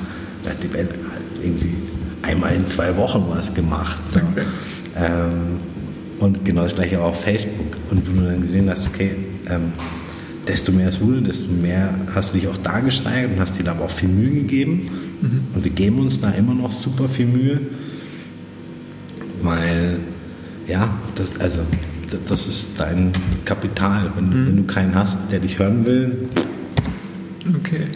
da 0.44 0.50
hat 0.50 0.64
die 0.64 0.74
Welt 0.74 0.90
halt 0.90 1.46
irgendwie 1.46 1.76
einmal 2.22 2.56
in 2.56 2.68
zwei 2.68 2.96
Wochen 2.98 3.26
was 3.30 3.54
gemacht. 3.54 4.00
So. 4.10 4.20
Okay. 4.20 4.46
Ähm, 4.96 5.60
und 6.20 6.46
genau 6.46 6.64
das 6.64 6.76
gleiche 6.76 7.00
auch 7.02 7.10
auf 7.10 7.22
Facebook. 7.22 7.78
Und 7.90 8.08
wenn 8.08 8.16
du 8.16 8.30
dann 8.30 8.42
gesehen 8.42 8.70
hast, 8.70 8.88
okay, 8.88 9.16
ähm, 9.50 9.74
desto 10.48 10.72
mehr 10.72 10.90
es 10.90 11.02
wurde, 11.02 11.22
desto 11.22 11.52
mehr 11.52 11.94
hast 12.14 12.30
du 12.30 12.38
dich 12.38 12.48
auch 12.48 12.58
da 12.58 12.80
gesteigert 12.80 13.32
und 13.34 13.40
hast 13.40 13.58
dir 13.60 13.64
da 13.64 13.72
aber 13.72 13.86
auch 13.86 13.92
viel 13.92 14.10
Mühe 14.10 14.32
gegeben. 14.32 14.90
Mhm. 15.22 15.42
Und 15.56 15.64
wir 15.64 15.72
geben 15.72 16.00
uns 16.00 16.20
da 16.20 16.30
immer 16.32 16.54
noch 16.54 16.72
super 16.72 17.10
viel 17.10 17.28
Mühe, 17.28 17.60
weil, 19.42 19.98
ja, 20.68 20.94
das, 21.16 21.40
also, 21.40 21.62
das 22.28 22.48
ist 22.48 22.80
dein 22.80 23.14
Kapital. 23.46 24.12
Wenn, 24.16 24.26
mhm. 24.26 24.48
wenn 24.48 24.58
du 24.58 24.64
keinen 24.64 24.94
hast, 24.94 25.18
der 25.32 25.40
dich 25.40 25.58
hören 25.58 25.86
will. 25.86 26.30
Okay. 27.60 27.88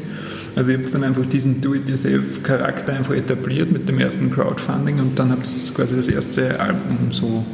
Also 0.56 0.72
ihr 0.72 0.78
habt 0.78 0.94
dann 0.94 1.04
einfach 1.04 1.26
diesen 1.26 1.60
Do-it-yourself-Charakter 1.60 2.94
einfach 2.94 3.14
etabliert 3.14 3.72
mit 3.72 3.90
dem 3.90 4.00
ersten 4.00 4.32
Crowdfunding 4.32 5.00
und 5.00 5.20
dann 5.20 5.32
habt 5.32 5.46
ihr 5.48 5.74
quasi 5.74 5.98
das 5.98 6.08
erste 6.08 6.60
Album 6.60 7.12
so. 7.12 7.46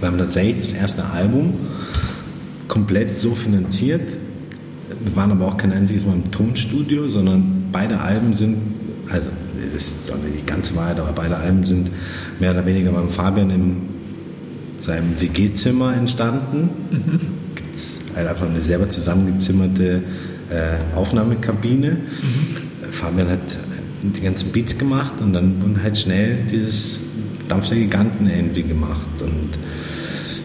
Wir 0.00 0.08
haben 0.08 0.18
tatsächlich 0.18 0.60
das 0.60 0.72
erste 0.72 1.04
Album 1.04 1.52
komplett 2.66 3.18
so 3.18 3.34
finanziert. 3.34 4.00
Wir 5.04 5.14
waren 5.14 5.32
aber 5.32 5.48
auch 5.48 5.56
kein 5.58 5.72
einziges 5.72 6.06
Mal 6.06 6.14
im 6.14 6.30
Tonstudio, 6.30 7.08
sondern 7.08 7.68
beide 7.70 8.00
Alben 8.00 8.34
sind, 8.34 8.56
also 9.10 9.26
das 9.72 9.82
ist 9.82 9.92
doch 10.08 10.16
nicht 10.16 10.46
ganz 10.46 10.74
weit, 10.74 10.98
aber 10.98 11.12
beide 11.12 11.36
Alben 11.36 11.64
sind 11.64 11.90
mehr 12.40 12.52
oder 12.52 12.64
weniger 12.64 12.90
beim 12.90 13.10
Fabian 13.10 13.50
in 13.50 13.76
seinem 14.80 15.20
WG-Zimmer 15.20 15.94
entstanden. 15.94 16.70
Mhm. 16.90 17.20
Gibt 17.54 17.74
es 17.74 18.00
halt 18.16 18.28
einfach 18.28 18.46
eine 18.48 18.62
selber 18.62 18.88
zusammengezimmerte 18.88 20.02
äh, 20.50 20.96
Aufnahmekabine. 20.96 21.90
Mhm. 21.90 22.90
Fabian 22.90 23.28
hat 23.28 23.40
die 24.02 24.20
ganzen 24.20 24.50
Beats 24.50 24.76
gemacht 24.76 25.14
und 25.20 25.32
dann 25.32 25.60
wurden 25.62 25.82
halt 25.82 25.96
schnell 25.96 26.38
dieses 26.50 27.00
Dampf 27.48 27.68
der 27.68 27.78
Giganten 27.78 28.28
irgendwie 28.28 28.62
gemacht. 28.62 29.08
Und 29.20 29.50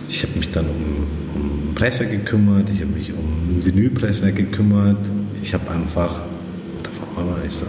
ich 0.10 0.24
habe 0.24 0.38
mich 0.38 0.52
dann 0.52 0.66
um, 0.66 1.36
um 1.36 1.76
Presswerk 1.76 2.12
gekümmert, 2.12 2.70
ich 2.74 2.82
habe 2.82 2.92
mich 2.92 3.12
um 3.12 3.66
Vinylpresswerk 3.66 4.36
gekümmert, 4.36 4.98
ich 5.42 5.54
habe 5.54 5.70
einfach, 5.72 6.22
da 6.84 7.22
war 7.22 7.38
ich 7.46 7.54
so, 7.54 7.66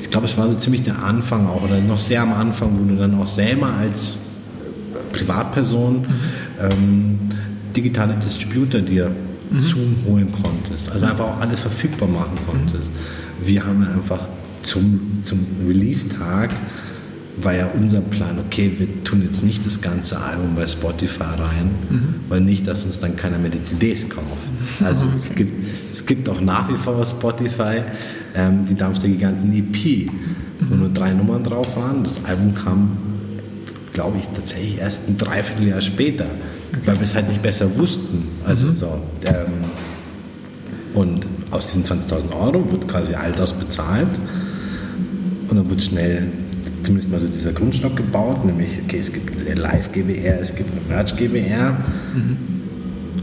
ich 0.00 0.10
glaube, 0.10 0.26
es 0.26 0.36
war 0.36 0.48
so 0.48 0.54
ziemlich 0.54 0.82
der 0.82 1.02
Anfang 1.02 1.46
auch, 1.46 1.62
oder 1.62 1.80
noch 1.80 1.98
sehr 1.98 2.22
am 2.22 2.32
Anfang, 2.32 2.78
wo 2.78 2.84
du 2.84 2.96
dann 2.96 3.14
auch 3.14 3.26
selber 3.26 3.68
als 3.68 4.14
Privatperson 5.12 6.00
mhm. 6.00 6.06
ähm, 6.60 7.18
digitale 7.74 8.14
Distributor 8.14 8.80
dir 8.80 9.10
mhm. 9.50 9.60
Zoom 9.60 9.96
holen 10.06 10.32
konntest. 10.32 10.90
Also 10.90 11.06
einfach 11.06 11.24
auch 11.24 11.40
alles 11.40 11.60
verfügbar 11.60 12.08
machen 12.08 12.38
konntest. 12.46 12.90
Mhm. 12.90 13.46
Wir 13.46 13.66
haben 13.66 13.86
einfach 13.86 14.20
zum, 14.62 15.18
zum 15.22 15.46
Release-Tag 15.66 16.50
war 17.38 17.54
ja 17.54 17.68
unser 17.74 18.00
Plan, 18.00 18.38
okay, 18.38 18.72
wir 18.78 19.04
tun 19.04 19.22
jetzt 19.22 19.44
nicht 19.44 19.64
das 19.66 19.80
ganze 19.80 20.18
Album 20.18 20.54
bei 20.54 20.66
Spotify 20.66 21.34
rein, 21.38 21.70
mhm. 21.90 22.14
weil 22.28 22.40
nicht, 22.40 22.66
dass 22.66 22.84
uns 22.84 22.98
dann 22.98 23.14
keiner 23.14 23.38
mehr 23.38 23.50
die 23.50 23.62
CDs 23.62 24.08
kauft. 24.08 24.26
Also 24.84 25.06
okay. 25.06 25.16
es, 25.16 25.34
gibt, 25.34 25.66
es 25.90 26.06
gibt 26.06 26.28
auch 26.28 26.40
nach 26.40 26.68
wie 26.70 26.76
vor 26.76 27.04
Spotify 27.04 27.82
ähm, 28.34 28.66
die 28.66 28.74
Dampf 28.74 28.98
der 29.00 29.10
Giganten 29.10 29.52
EP, 29.52 30.10
wo 30.60 30.74
mhm. 30.74 30.80
nur 30.80 30.88
drei 30.88 31.12
Nummern 31.12 31.44
drauf 31.44 31.76
waren. 31.76 32.02
Das 32.02 32.24
Album 32.24 32.54
kam, 32.54 32.96
glaube 33.92 34.18
ich, 34.18 34.24
tatsächlich 34.34 34.78
erst 34.78 35.08
ein 35.08 35.16
Dreivierteljahr 35.18 35.82
später. 35.82 36.26
Weil 36.84 36.96
wir 36.96 37.04
es 37.04 37.14
halt 37.14 37.28
nicht 37.28 37.42
besser 37.42 37.76
wussten. 37.76 38.28
Also 38.44 38.66
mhm. 38.68 38.76
so. 38.76 39.00
Ähm, 39.26 39.46
und 40.94 41.26
aus 41.50 41.66
diesen 41.66 41.84
20.000 41.84 42.32
Euro 42.40 42.70
wird 42.70 42.88
quasi 42.88 43.14
all 43.14 43.32
das 43.32 43.52
bezahlt 43.52 44.08
und 45.48 45.56
dann 45.56 45.68
wird 45.68 45.82
schnell 45.82 46.28
zumindest 46.82 47.10
mal 47.10 47.20
so 47.20 47.26
dieser 47.26 47.52
Grundstock 47.52 47.96
gebaut, 47.96 48.44
nämlich, 48.44 48.70
okay, 48.84 48.98
es 48.98 49.12
gibt 49.12 49.38
eine 49.38 49.54
Live-GBR, 49.54 50.40
es 50.40 50.54
gibt 50.54 50.70
eine 50.70 50.80
Merch-GBR. 50.88 51.72
Mhm. 52.14 52.36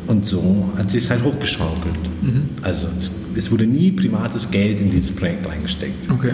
Und 0.05 0.25
so 0.25 0.69
hat 0.77 0.91
sich 0.91 1.05
es 1.05 1.09
halt 1.09 1.23
hochgeschaukelt. 1.23 1.95
Mhm. 2.21 2.49
Also 2.61 2.87
es, 2.99 3.11
es, 3.35 3.51
wurde 3.51 3.65
nie 3.65 3.91
privates 3.91 4.51
Geld 4.51 4.81
in 4.81 4.91
dieses 4.91 5.13
Projekt 5.13 5.47
reingesteckt. 5.47 6.11
Okay. 6.11 6.33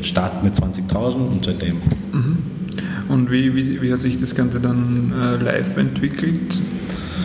Start 0.00 0.42
mit 0.42 0.54
20.000 0.54 1.14
und 1.14 1.44
seitdem. 1.44 1.76
Mhm. 2.12 2.38
Und 3.16 3.30
wie, 3.30 3.54
wie, 3.54 3.80
wie, 3.80 3.90
hat 3.90 4.02
sich 4.02 4.20
das 4.20 4.34
Ganze 4.34 4.60
dann 4.60 5.10
äh, 5.18 5.42
live 5.42 5.74
entwickelt? 5.78 6.60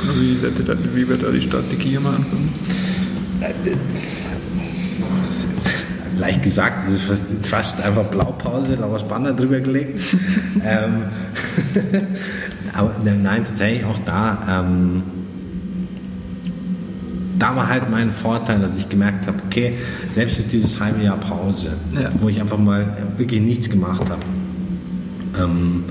Oder 0.05 0.21
wie, 0.21 0.37
seid 0.37 0.57
ihr 0.57 0.63
da, 0.63 0.73
wie 0.95 1.09
war 1.09 1.17
da 1.17 1.29
die 1.29 1.41
Strategie 1.41 1.97
am 1.97 2.05
Anfang? 2.05 2.49
Äh, 3.41 3.51
leicht 6.17 6.43
gesagt, 6.43 6.87
das 6.87 6.93
ist 6.93 7.03
fast, 7.03 7.47
fast 7.47 7.81
einfach 7.81 8.05
Blaupause, 8.05 8.75
Lauers 8.75 9.05
Banner 9.05 9.33
drüber 9.33 9.59
gelegt. 9.59 9.99
ähm, 10.65 11.03
aber 12.73 12.95
nein, 13.03 13.43
tatsächlich 13.43 13.83
auch 13.83 13.99
da, 14.05 14.63
ähm, 14.63 15.03
da 17.37 17.53
war 17.53 17.67
halt 17.67 17.91
mein 17.91 18.11
Vorteil, 18.11 18.59
dass 18.59 18.77
ich 18.77 18.87
gemerkt 18.87 19.27
habe, 19.27 19.39
okay, 19.45 19.73
selbst 20.13 20.37
mit 20.37 20.53
dieses 20.53 20.79
halbe 20.79 21.03
Jahr 21.03 21.17
Pause, 21.17 21.73
ja. 21.93 22.11
wo 22.17 22.29
ich 22.29 22.39
einfach 22.39 22.59
mal 22.59 22.95
wirklich 23.17 23.41
nichts 23.41 23.69
gemacht 23.69 23.99
habe, 24.09 24.21
ähm, 25.39 25.83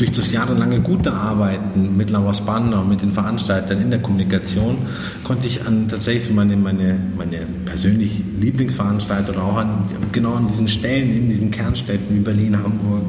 durch 0.00 0.12
das 0.12 0.32
jahrelange 0.32 0.80
gute 0.80 1.12
Arbeiten 1.12 1.94
mit 1.94 2.08
Laura 2.08 2.32
Spanner 2.32 2.80
und 2.80 2.88
mit 2.88 3.02
den 3.02 3.12
Veranstaltern 3.12 3.82
in 3.82 3.90
der 3.90 4.00
Kommunikation 4.00 4.78
konnte 5.24 5.46
ich 5.46 5.66
an 5.66 5.88
tatsächlich 5.88 6.34
meine, 6.34 6.56
meine, 6.56 6.98
meine 7.18 7.40
persönlich 7.66 8.22
Lieblingsveranstalter 8.40 9.32
oder 9.32 9.44
auch 9.44 9.56
an, 9.58 9.84
genau 10.10 10.36
an 10.36 10.48
diesen 10.48 10.68
Stellen, 10.68 11.14
in 11.14 11.28
diesen 11.28 11.50
Kernstädten 11.50 12.16
wie 12.16 12.20
Berlin, 12.20 12.56
Hamburg, 12.56 13.04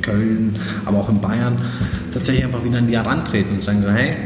Köln, 0.00 0.56
aber 0.86 0.98
auch 0.98 1.10
in 1.10 1.20
Bayern, 1.20 1.58
tatsächlich 2.12 2.46
einfach 2.46 2.64
wieder 2.64 2.78
an 2.78 2.86
die 2.86 2.96
herantreten 2.96 3.56
und 3.56 3.62
sagen, 3.62 3.84
hey, 3.86 4.16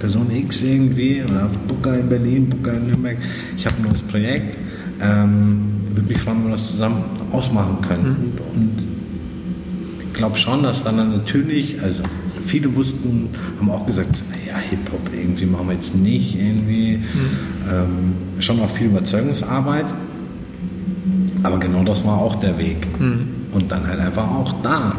Person 0.00 0.30
X 0.30 0.62
irgendwie 0.62 1.22
oder 1.22 1.50
Booker 1.68 1.98
in 1.98 2.08
Berlin, 2.08 2.48
Booker 2.48 2.74
in 2.74 2.88
Nürnberg, 2.88 3.16
ich 3.56 3.66
habe 3.66 3.76
ein 3.76 3.82
neues 3.84 4.02
Projekt. 4.02 4.69
Ähm, 5.00 5.60
würde 5.94 6.08
mich 6.08 6.18
freuen, 6.18 6.38
wenn 6.38 6.46
wir 6.46 6.52
das 6.52 6.70
zusammen 6.70 7.04
ausmachen 7.32 7.80
können. 7.80 8.02
Mhm. 8.02 8.54
Und 8.54 8.82
ich 10.06 10.12
glaube 10.14 10.36
schon, 10.36 10.62
dass 10.62 10.84
dann 10.84 10.96
natürlich, 10.96 11.82
also 11.82 12.02
viele 12.44 12.74
wussten, 12.74 13.28
haben 13.58 13.70
auch 13.70 13.86
gesagt, 13.86 14.20
naja, 14.30 14.58
Hip-Hop 14.58 15.10
irgendwie 15.12 15.46
machen 15.46 15.68
wir 15.68 15.74
jetzt 15.74 15.94
nicht 15.94 16.36
irgendwie. 16.38 16.98
Mhm. 16.98 17.02
Ähm, 17.70 18.42
schon 18.42 18.60
auch 18.60 18.68
viel 18.68 18.88
Überzeugungsarbeit. 18.88 19.86
Aber 21.42 21.58
genau 21.58 21.82
das 21.84 22.04
war 22.04 22.18
auch 22.18 22.36
der 22.36 22.58
Weg. 22.58 22.86
Mhm. 22.98 23.28
Und 23.52 23.72
dann 23.72 23.86
halt 23.86 24.00
einfach 24.00 24.28
auch 24.30 24.52
da. 24.62 24.94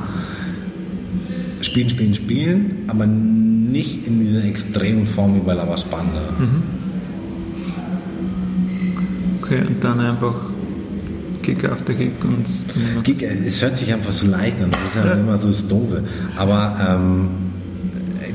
Spielen, 1.62 1.89
spielen, 1.89 2.14
spielen, 2.14 2.76
aber 2.88 3.06
nicht 3.06 4.08
in 4.08 4.20
dieser 4.20 4.43
extremen 4.43 5.06
Form 5.06 5.36
wie 5.36 5.39
bei 5.39 5.54
Lavas 5.54 5.84
Banda. 5.84 6.22
Mhm. 6.39 6.81
Okay, 9.52 9.68
und 9.68 9.84
dann 9.84 9.99
einfach 9.99 10.34
Kick 11.43 11.66
after 11.66 11.93
Kick. 11.93 12.14
Und 12.24 13.04
Kick, 13.04 13.22
es 13.22 13.62
hört 13.62 13.76
sich 13.76 13.93
einfach 13.93 14.14
so 14.14 14.28
leicht 14.28 14.62
an, 14.62 14.72
das 14.72 14.82
ist 14.82 14.95
ja, 14.95 15.06
ja. 15.08 15.14
immer 15.16 15.36
so 15.36 15.49
das 15.49 15.68
Doofe. 15.68 16.04
Aber 16.38 16.78
ähm, 16.89 17.28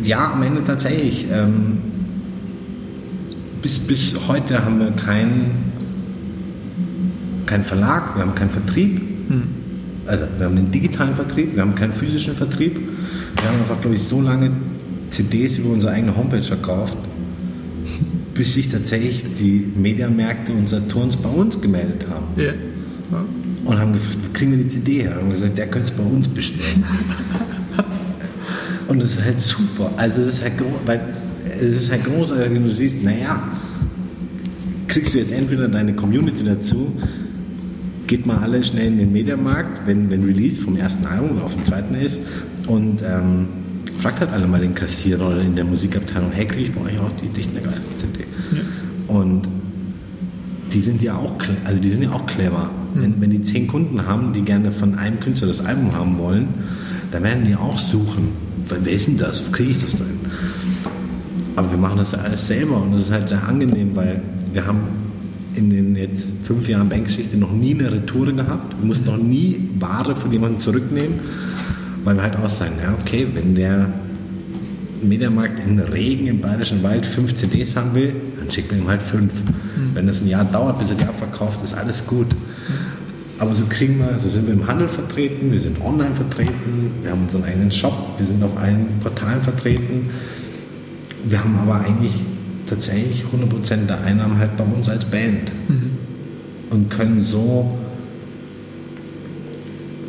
ja, 0.04 0.32
am 0.32 0.42
Ende 0.42 0.62
tatsächlich. 0.62 1.26
Ähm, 1.32 1.78
bis, 3.62 3.78
bis 3.78 4.14
heute 4.28 4.62
haben 4.62 4.78
wir 4.78 4.90
keinen 4.90 5.72
kein 7.46 7.64
Verlag, 7.64 8.14
wir 8.14 8.22
haben 8.22 8.34
keinen 8.34 8.50
Vertrieb. 8.50 9.00
Hm. 9.28 9.42
Also 10.04 10.26
wir 10.36 10.46
haben 10.46 10.56
den 10.56 10.70
digitalen 10.70 11.14
Vertrieb, 11.14 11.54
wir 11.54 11.62
haben 11.62 11.74
keinen 11.74 11.94
physischen 11.94 12.34
Vertrieb. 12.34 12.78
Wir 13.36 13.48
haben 13.48 13.60
einfach, 13.60 13.80
glaube 13.80 13.96
ich, 13.96 14.02
so 14.02 14.20
lange 14.20 14.50
CDs 15.08 15.56
über 15.56 15.70
unsere 15.70 15.92
eigene 15.94 16.14
Homepage 16.14 16.42
verkauft, 16.42 16.98
bis 18.36 18.54
sich 18.54 18.68
tatsächlich 18.68 19.24
die 19.38 19.72
Mediamärkte 19.76 20.52
und 20.52 20.68
Saturns 20.68 21.16
bei 21.16 21.28
uns 21.28 21.60
gemeldet 21.60 22.06
haben. 22.08 22.26
Yeah 22.38 22.54
und 23.66 23.78
haben 23.78 23.92
gefragt, 23.92 24.18
wo 24.22 24.32
kriegen 24.32 24.52
wir 24.52 24.58
die 24.58 24.68
CD 24.68 25.02
her? 25.02 25.12
Und 25.12 25.22
haben 25.22 25.30
gesagt, 25.30 25.58
der 25.58 25.66
könnte 25.66 25.88
es 25.88 25.96
bei 25.96 26.04
uns 26.04 26.28
bestellen. 26.28 26.84
und 28.88 29.02
das 29.02 29.12
ist 29.12 29.24
halt 29.24 29.38
super. 29.38 29.90
Also 29.96 30.22
es 30.22 30.34
ist 30.34 30.42
halt, 30.42 30.52
weil, 30.84 31.00
es 31.60 31.82
ist 31.82 31.90
halt 31.90 32.04
großartig, 32.04 32.54
wenn 32.54 32.64
du 32.64 32.70
siehst, 32.70 33.02
naja, 33.02 33.42
kriegst 34.88 35.14
du 35.14 35.18
jetzt 35.18 35.32
entweder 35.32 35.68
deine 35.68 35.94
Community 35.94 36.44
dazu, 36.44 36.92
geht 38.06 38.24
mal 38.24 38.38
alle 38.38 38.62
schnell 38.62 38.86
in 38.86 38.98
den 38.98 39.12
Mediamarkt, 39.12 39.86
wenn, 39.86 40.10
wenn 40.10 40.24
Release 40.24 40.60
vom 40.60 40.76
ersten 40.76 41.04
Album 41.06 41.36
oder 41.36 41.44
auf 41.44 41.54
dem 41.54 41.64
zweiten 41.64 41.94
ist 41.96 42.18
und 42.68 43.02
ähm, 43.02 43.48
fragt 43.98 44.20
halt 44.20 44.30
alle 44.32 44.46
mal 44.46 44.60
den 44.60 44.74
Kassierer 44.74 45.28
oder 45.28 45.40
in 45.40 45.56
der 45.56 45.64
Musikabteilung, 45.64 46.30
hey, 46.32 46.46
kriege 46.46 46.64
ich 46.64 46.72
bei 46.72 46.82
euch 46.82 46.98
auch 46.98 47.10
die 47.22 47.28
Dichter 47.28 47.60
CD? 47.96 48.24
Ja. 48.52 49.14
Und 49.14 49.48
die 50.72 50.80
sind 50.80 51.00
ja 51.02 51.16
auch, 51.16 51.34
also 51.64 51.80
die 51.80 51.90
sind 51.90 52.02
ja 52.02 52.12
auch 52.12 52.26
clever. 52.26 52.70
Mhm. 52.94 53.02
Wenn, 53.02 53.20
wenn 53.20 53.30
die 53.30 53.42
zehn 53.42 53.66
Kunden 53.66 54.06
haben, 54.06 54.32
die 54.32 54.42
gerne 54.42 54.72
von 54.72 54.96
einem 54.96 55.20
Künstler 55.20 55.48
das 55.48 55.64
Album 55.64 55.94
haben 55.94 56.18
wollen, 56.18 56.48
dann 57.10 57.22
werden 57.22 57.44
die 57.46 57.54
auch 57.54 57.78
suchen. 57.78 58.28
Wer 58.68 58.92
ist 58.92 59.06
denn 59.06 59.16
das? 59.16 59.46
Wo 59.46 59.52
kriege 59.52 59.70
ich 59.70 59.80
das 59.80 59.92
denn? 59.92 60.18
Aber 61.54 61.70
wir 61.70 61.78
machen 61.78 61.98
das 61.98 62.12
ja 62.12 62.18
alles 62.18 62.46
selber 62.46 62.82
und 62.82 62.92
das 62.92 63.04
ist 63.04 63.12
halt 63.12 63.28
sehr 63.28 63.48
angenehm, 63.48 63.94
weil 63.94 64.20
wir 64.52 64.66
haben 64.66 64.80
in 65.54 65.70
den 65.70 65.96
jetzt 65.96 66.28
fünf 66.42 66.68
Jahren 66.68 66.88
Bankgeschichte 66.88 67.36
noch 67.36 67.52
nie 67.52 67.74
eine 67.74 67.90
Retoure 67.90 68.34
gehabt. 68.34 68.78
Wir 68.78 68.86
mussten 68.86 69.06
noch 69.06 69.16
nie 69.16 69.68
Ware 69.78 70.14
von 70.14 70.30
jemandem 70.30 70.60
zurücknehmen, 70.60 71.20
weil 72.06 72.14
wir 72.14 72.22
halt 72.22 72.36
auch 72.36 72.48
sagen, 72.48 72.76
ja 72.80 72.94
okay, 72.98 73.26
wenn 73.34 73.56
der 73.56 73.88
Mediamarkt 75.02 75.58
in 75.58 75.80
Regen 75.80 76.28
im 76.28 76.40
Bayerischen 76.40 76.82
Wald 76.84 77.04
fünf 77.04 77.34
CDs 77.34 77.74
haben 77.74 77.94
will, 77.94 78.14
dann 78.38 78.48
schickt 78.50 78.70
man 78.70 78.80
ihm 78.80 78.88
halt 78.88 79.02
fünf. 79.02 79.44
Mhm. 79.44 79.90
Wenn 79.92 80.06
das 80.06 80.20
ein 80.20 80.28
Jahr 80.28 80.44
dauert, 80.44 80.78
bis 80.78 80.90
er 80.90 80.96
die 80.96 81.04
abverkauft, 81.04 81.62
ist 81.64 81.74
alles 81.74 82.06
gut. 82.06 82.28
Aber 83.38 83.54
so 83.56 83.64
kriegen 83.68 83.98
wir, 83.98 84.18
so 84.20 84.28
sind 84.28 84.46
wir 84.46 84.54
im 84.54 84.66
Handel 84.68 84.88
vertreten, 84.88 85.50
wir 85.50 85.60
sind 85.60 85.80
online 85.82 86.14
vertreten, 86.14 86.92
wir 87.02 87.10
haben 87.10 87.22
unseren 87.22 87.44
eigenen 87.44 87.72
Shop, 87.72 88.14
wir 88.16 88.26
sind 88.26 88.42
auf 88.42 88.56
allen 88.56 88.86
Portalen 89.02 89.42
vertreten. 89.42 90.10
Wir 91.24 91.42
haben 91.42 91.58
aber 91.58 91.80
eigentlich 91.80 92.14
tatsächlich 92.68 93.24
100% 93.24 93.86
der 93.86 94.00
Einnahmen 94.02 94.38
halt 94.38 94.56
bei 94.56 94.64
uns 94.64 94.88
als 94.88 95.04
Band 95.04 95.50
mhm. 95.68 95.90
und 96.70 96.88
können 96.88 97.24
so 97.24 97.76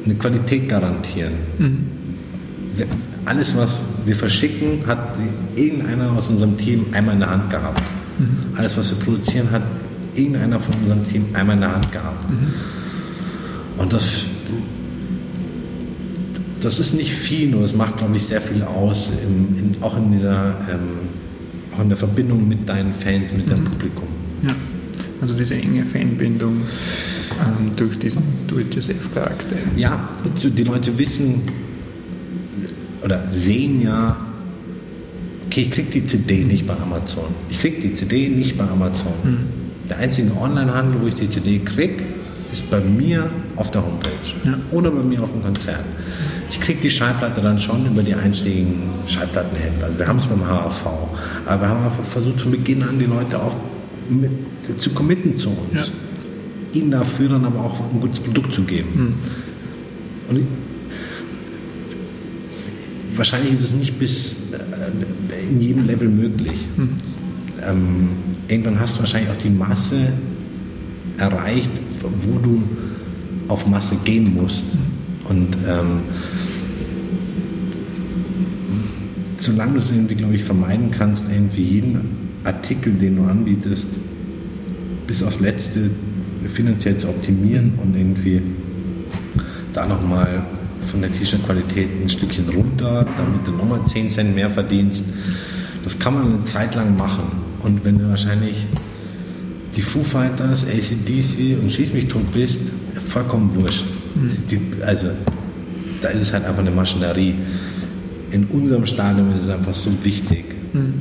eine 0.07 0.15
Qualität 0.15 0.69
garantieren. 0.69 1.33
Mhm. 1.57 1.77
Alles, 3.25 3.55
was 3.57 3.79
wir 4.05 4.15
verschicken, 4.15 4.85
hat 4.87 5.17
irgendeiner 5.55 6.11
aus 6.11 6.29
unserem 6.29 6.57
Team 6.57 6.85
einmal 6.93 7.15
in 7.15 7.19
der 7.19 7.29
Hand 7.29 7.49
gehabt. 7.49 7.81
Mhm. 8.19 8.57
Alles, 8.57 8.77
was 8.77 8.89
wir 8.91 8.97
produzieren, 8.99 9.51
hat 9.51 9.63
irgendeiner 10.15 10.59
von 10.59 10.75
unserem 10.75 11.03
Team 11.03 11.25
einmal 11.33 11.55
in 11.55 11.61
der 11.61 11.75
Hand 11.75 11.91
gehabt. 11.91 12.29
Mhm. 12.29 12.53
Und 13.77 13.93
das, 13.93 14.05
das 16.61 16.79
ist 16.79 16.93
nicht 16.93 17.11
viel, 17.11 17.49
nur 17.49 17.63
es 17.63 17.75
macht, 17.75 17.97
glaube 17.97 18.15
ich, 18.15 18.23
sehr 18.23 18.41
viel 18.41 18.63
aus, 18.63 19.11
in, 19.21 19.59
in, 19.59 19.83
auch, 19.83 19.97
in 19.97 20.13
dieser, 20.13 20.55
ähm, 20.71 21.09
auch 21.75 21.81
in 21.81 21.89
der 21.89 21.97
Verbindung 21.97 22.47
mit 22.47 22.67
deinen 22.67 22.93
Fans, 22.93 23.33
mit 23.33 23.45
mhm. 23.45 23.49
deinem 23.49 23.63
Publikum. 23.65 24.07
Ja, 24.43 24.55
also 25.21 25.33
diese 25.33 25.55
enge 25.55 25.83
Fanbindung 25.85 26.61
ähm, 27.39 27.71
durch 27.75 27.97
diesen 27.99 28.23
Do-it-yourself-Charakter. 28.47 29.55
Ja, 29.75 30.09
die 30.43 30.63
Leute 30.63 30.97
wissen 30.97 31.43
oder 33.03 33.23
sehen 33.31 33.81
ja, 33.81 34.17
okay, 35.45 35.61
ich 35.61 35.71
kriege 35.71 35.89
die 35.91 36.05
CD 36.05 36.43
nicht 36.43 36.67
bei 36.67 36.75
Amazon. 36.75 37.25
Ich 37.49 37.59
kriege 37.59 37.81
die 37.81 37.93
CD 37.93 38.29
nicht 38.29 38.57
bei 38.57 38.65
Amazon. 38.65 39.13
Mhm. 39.23 39.37
Der 39.89 39.97
einzige 39.99 40.35
Onlinehandel, 40.35 41.01
wo 41.01 41.07
ich 41.07 41.15
die 41.15 41.29
CD 41.29 41.59
kriege, 41.59 42.03
ist 42.51 42.69
bei 42.69 42.79
mir 42.79 43.29
auf 43.55 43.71
der 43.71 43.83
Homepage 43.85 44.09
ja. 44.45 44.57
oder 44.71 44.91
bei 44.91 45.03
mir 45.03 45.21
auf 45.21 45.31
dem 45.31 45.43
Konzert. 45.43 45.83
Ich 46.49 46.59
kriege 46.61 46.79
die 46.79 46.89
Schallplatte 46.89 47.41
dann 47.41 47.59
schon 47.59 47.85
über 47.85 48.03
die 48.03 48.15
einschlägigen 48.15 48.83
Schallplattenhändler. 49.05 49.87
Also 49.87 49.99
wir 49.99 50.07
haben 50.07 50.17
es 50.17 50.25
beim 50.25 50.45
HAV. 50.45 50.85
Aber 51.45 51.61
wir 51.61 51.67
haben 51.67 51.91
versucht, 52.09 52.41
von 52.41 52.51
Beginn 52.51 52.83
an 52.83 52.99
die 52.99 53.05
Leute 53.05 53.41
auch 53.41 53.55
mit, 54.09 54.31
zu 54.77 54.91
committen 54.91 55.35
zu 55.35 55.49
uns. 55.49 55.87
Ja. 55.87 55.93
Ihnen 56.79 56.91
dafür 56.91 57.29
dann 57.29 57.45
aber 57.45 57.59
auch 57.59 57.79
ein 57.79 57.99
gutes 57.99 58.19
Produkt 58.19 58.53
zu 58.53 58.63
geben. 58.63 58.89
Mhm. 58.95 59.13
Und 60.29 60.37
ich, 60.37 60.45
wahrscheinlich 63.17 63.53
ist 63.53 63.63
es 63.63 63.73
nicht 63.73 63.97
bis 63.99 64.33
äh, 64.51 65.43
in 65.49 65.61
jedem 65.61 65.85
Level 65.85 66.07
möglich. 66.07 66.65
Mhm. 66.75 66.89
Ähm, 67.65 68.09
irgendwann 68.47 68.79
hast 68.79 68.95
du 68.95 68.99
wahrscheinlich 68.99 69.29
auch 69.31 69.41
die 69.43 69.49
Masse 69.49 70.13
erreicht, 71.17 71.71
wo 72.01 72.39
du 72.39 72.63
auf 73.47 73.67
Masse 73.67 73.95
gehen 74.03 74.33
musst. 74.33 74.65
Und 75.25 75.57
ähm, 75.67 76.01
solange 79.37 79.73
du 79.73 79.79
es 79.79 79.89
irgendwie, 79.91 80.15
glaube 80.15 80.35
ich, 80.35 80.43
vermeiden 80.43 80.91
kannst, 80.91 81.29
irgendwie 81.29 81.63
jeden 81.63 81.99
Artikel, 82.43 82.93
den 82.93 83.17
du 83.17 83.23
anbietest, 83.23 83.87
bis 85.05 85.23
aufs 85.23 85.39
Letzte 85.39 85.89
finanziell 86.47 86.97
zu 86.97 87.09
optimieren 87.09 87.73
und 87.81 87.95
irgendwie 87.95 88.41
da 89.73 89.85
nochmal 89.85 90.43
von 90.87 91.01
der 91.01 91.11
T-Shirt-Qualität 91.11 91.89
ein 92.01 92.09
Stückchen 92.09 92.49
runter, 92.49 93.05
damit 93.17 93.45
du 93.45 93.51
nochmal 93.51 93.85
10 93.85 94.09
Cent 94.09 94.35
mehr 94.35 94.49
verdienst. 94.49 95.03
Das 95.83 95.99
kann 95.99 96.13
man 96.13 96.33
eine 96.33 96.43
Zeit 96.43 96.75
lang 96.75 96.97
machen. 96.97 97.23
Und 97.61 97.83
wenn 97.83 97.99
du 97.99 98.09
wahrscheinlich 98.09 98.65
die 99.75 99.81
Foo 99.81 100.03
Fighters, 100.03 100.65
ACDC 100.65 101.61
und 101.61 101.71
Schieß 101.71 101.93
mich 101.93 102.07
tot 102.07 102.31
bist, 102.31 102.61
vollkommen 103.05 103.55
wurscht. 103.55 103.85
Mhm. 104.15 104.29
Die, 104.49 104.83
also, 104.83 105.09
da 106.01 106.09
ist 106.09 106.21
es 106.21 106.33
halt 106.33 106.45
einfach 106.45 106.61
eine 106.61 106.71
Maschinerie. 106.71 107.35
In 108.31 108.45
unserem 108.45 108.85
Stadion 108.85 109.31
ist 109.35 109.43
es 109.43 109.49
einfach 109.49 109.75
so 109.75 109.91
wichtig, 110.03 110.45
mhm. 110.73 110.93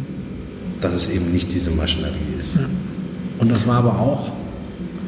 dass 0.80 0.92
es 0.92 1.08
eben 1.08 1.32
nicht 1.32 1.52
diese 1.52 1.70
Maschinerie 1.70 2.36
ist. 2.40 2.56
Ja. 2.56 2.66
Und 3.38 3.50
das 3.50 3.66
war 3.66 3.78
aber 3.78 3.98
auch 3.98 4.32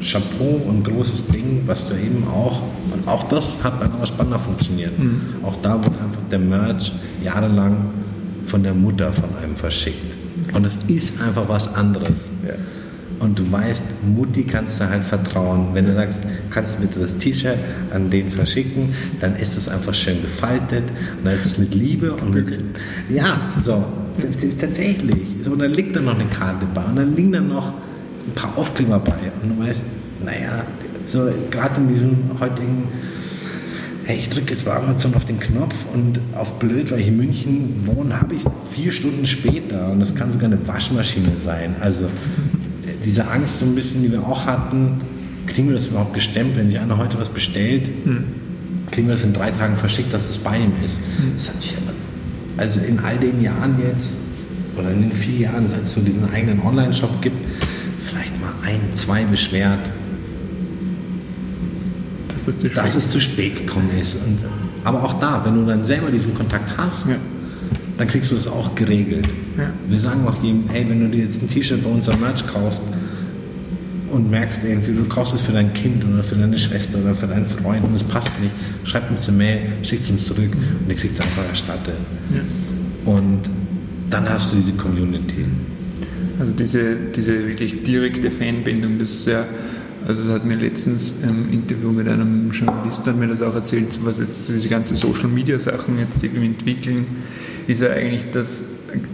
Chapeau 0.01 0.61
und 0.65 0.83
großes 0.83 1.27
Ding, 1.27 1.63
was 1.65 1.87
du 1.87 1.93
eben 1.93 2.25
auch, 2.27 2.61
und 2.93 3.07
auch 3.07 3.27
das 3.27 3.57
hat 3.63 3.79
bei 3.79 3.87
Nova 3.87 4.05
Spannender 4.05 4.39
funktioniert. 4.39 4.97
Mhm. 4.97 5.21
Auch 5.43 5.55
da 5.61 5.73
wurde 5.77 5.99
einfach 5.99 6.21
der 6.31 6.39
Merch 6.39 6.91
jahrelang 7.23 7.77
von 8.45 8.63
der 8.63 8.73
Mutter 8.73 9.11
von 9.13 9.35
einem 9.41 9.55
verschickt. 9.55 10.15
Und 10.53 10.65
es 10.65 10.77
ist 10.87 11.21
einfach 11.21 11.47
was 11.47 11.73
anderes. 11.75 12.29
Ja. 12.47 12.53
Und 13.19 13.37
du 13.37 13.51
weißt, 13.51 13.83
Mutti 14.07 14.43
kannst 14.43 14.79
du 14.79 14.89
halt 14.89 15.03
vertrauen. 15.03 15.67
Wenn 15.73 15.85
du 15.85 15.93
sagst, 15.93 16.21
kannst 16.49 16.77
du 16.77 16.81
bitte 16.81 16.99
das 17.01 17.17
T-Shirt 17.17 17.57
an 17.93 18.09
den 18.09 18.31
verschicken, 18.31 18.93
dann 19.19 19.35
ist 19.35 19.57
es 19.57 19.67
einfach 19.67 19.93
schön 19.93 20.21
gefaltet. 20.21 20.83
Und 21.17 21.25
dann 21.25 21.33
ist 21.33 21.45
es 21.45 21.57
mit 21.57 21.75
Liebe 21.75 22.13
und 22.13 22.33
mit. 22.33 22.57
Ja, 23.09 23.51
so. 23.61 23.85
Tatsächlich. 24.59 25.47
Und 25.49 25.59
dann 25.59 25.71
liegt 25.71 25.95
da 25.95 26.01
noch 26.01 26.15
eine 26.15 26.25
Karte 26.25 26.65
bei. 26.73 26.83
Und 26.83 26.95
dann 26.95 27.15
liegen 27.15 27.33
dann 27.33 27.49
noch 27.49 27.73
ein 28.29 28.35
paar 28.35 28.57
Aufkleber 28.57 28.99
bei. 28.99 29.31
Und 29.41 29.57
du 29.57 29.65
weißt, 29.65 29.83
naja, 30.23 30.63
so 31.05 31.29
gerade 31.49 31.81
in 31.81 31.87
diesem 31.87 32.39
heutigen, 32.39 32.87
hey, 34.05 34.17
ich 34.17 34.29
drücke 34.29 34.51
jetzt 34.53 34.65
bei 34.65 34.73
Amazon 34.73 35.13
auf 35.15 35.25
den 35.25 35.39
Knopf 35.39 35.85
und 35.93 36.19
auf 36.35 36.59
blöd, 36.59 36.91
weil 36.91 36.99
ich 36.99 37.07
in 37.07 37.17
München 37.17 37.83
wohne, 37.85 38.19
habe 38.19 38.35
ich 38.35 38.45
es 38.45 38.51
vier 38.71 38.91
Stunden 38.91 39.25
später 39.25 39.91
und 39.91 39.99
das 39.99 40.15
kann 40.15 40.31
sogar 40.31 40.47
eine 40.47 40.67
Waschmaschine 40.67 41.33
sein. 41.43 41.75
Also 41.79 42.09
diese 43.05 43.27
Angst 43.27 43.59
so 43.59 43.65
ein 43.65 43.75
bisschen, 43.75 44.03
die 44.03 44.11
wir 44.11 44.25
auch 44.25 44.45
hatten, 44.45 45.01
kriegen 45.47 45.67
wir 45.67 45.75
das 45.75 45.87
überhaupt 45.87 46.13
gestemmt, 46.13 46.55
wenn 46.55 46.67
sich 46.67 46.79
einer 46.79 46.97
heute 46.97 47.19
was 47.19 47.29
bestellt, 47.29 47.87
mhm. 48.05 48.23
kriegen 48.91 49.07
wir 49.07 49.15
das 49.15 49.23
in 49.23 49.33
drei 49.33 49.51
Tagen 49.51 49.77
verschickt, 49.77 50.13
dass 50.13 50.29
es 50.29 50.37
bei 50.37 50.57
ihm 50.57 50.73
ist. 50.83 50.99
Mhm. 50.99 51.33
Das 51.35 51.49
hat 51.49 51.61
sich 51.61 51.75
aber, 51.77 51.93
also 52.57 52.79
in 52.81 52.99
all 52.99 53.17
den 53.17 53.41
Jahren 53.41 53.75
jetzt, 53.81 54.11
oder 54.77 54.91
in 54.91 55.01
den 55.01 55.11
vier 55.11 55.39
Jahren, 55.39 55.67
seit 55.67 55.83
es 55.83 55.93
so 55.93 56.01
diesen 56.01 56.31
eigenen 56.31 56.61
Online-Shop 56.61 57.21
gibt, 57.21 57.45
ein, 58.63 58.93
zwei 58.93 59.23
beschwert, 59.23 59.79
dass 62.33 62.47
es 62.47 62.57
zu, 62.59 62.69
dass 62.69 62.95
es 62.95 63.09
zu 63.09 63.19
spät 63.19 63.55
gekommen 63.57 63.89
ist. 63.99 64.15
Und, 64.15 64.39
aber 64.83 65.03
auch 65.03 65.19
da, 65.19 65.41
wenn 65.45 65.55
du 65.55 65.65
dann 65.65 65.83
selber 65.83 66.09
diesen 66.09 66.33
Kontakt 66.33 66.77
hast, 66.77 67.07
ja. 67.07 67.15
dann 67.97 68.07
kriegst 68.07 68.31
du 68.31 68.35
das 68.35 68.47
auch 68.47 68.75
geregelt. 68.75 69.27
Ja. 69.57 69.71
Wir 69.87 69.99
sagen 69.99 70.27
auch 70.27 70.41
jedem, 70.41 70.69
hey, 70.69 70.85
wenn 70.87 71.01
du 71.01 71.07
dir 71.09 71.23
jetzt 71.23 71.41
ein 71.41 71.49
T-Shirt 71.49 71.83
bei 71.83 71.89
unserem 71.89 72.21
Merch 72.21 72.45
kaufst 72.47 72.81
und 74.11 74.29
merkst 74.31 74.63
irgendwie, 74.63 74.93
du 74.93 75.03
kaufst 75.05 75.33
es 75.35 75.41
für 75.41 75.51
dein 75.51 75.73
Kind 75.73 76.03
oder 76.05 76.23
für 76.23 76.35
deine 76.35 76.57
Schwester 76.57 76.97
oder 76.99 77.13
für 77.13 77.27
deinen 77.27 77.45
Freund 77.45 77.83
und 77.83 77.95
es 77.95 78.03
passt 78.03 78.31
nicht, 78.41 78.53
schreib 78.83 79.09
uns 79.11 79.27
eine 79.27 79.37
Mail, 79.37 79.61
schick 79.83 80.01
es 80.01 80.09
uns 80.09 80.25
zurück 80.25 80.51
und 80.53 80.89
ihr 80.89 80.95
kriegt 80.95 81.15
es 81.19 81.21
einfach 81.21 81.47
erstattet. 81.47 81.95
Ja. 82.33 83.11
Und 83.11 83.41
dann 84.09 84.27
hast 84.27 84.51
du 84.51 84.57
diese 84.57 84.73
Community. 84.73 85.45
Also 86.39 86.53
diese, 86.53 86.95
diese 86.95 87.47
wirklich 87.47 87.83
direkte 87.83 88.31
Fanbindung, 88.31 88.97
das 88.97 89.11
ist 89.11 89.27
ja, 89.27 89.45
also 90.07 90.23
das 90.23 90.35
hat 90.35 90.45
mir 90.45 90.55
letztens 90.55 91.15
im 91.21 91.51
Interview 91.51 91.91
mit 91.91 92.07
einem 92.07 92.51
Journalisten 92.51 93.05
hat 93.07 93.17
mir 93.17 93.27
das 93.27 93.41
auch 93.41 93.53
erzählt, 93.53 93.99
was 94.03 94.19
jetzt 94.19 94.47
diese 94.47 94.69
ganzen 94.69 94.95
Social 94.95 95.27
Media 95.27 95.59
Sachen 95.59 95.99
jetzt 95.99 96.23
irgendwie 96.23 96.45
entwickeln, 96.45 97.05
ist 97.67 97.81
ja 97.81 97.89
eigentlich 97.89 98.31
das 98.31 98.63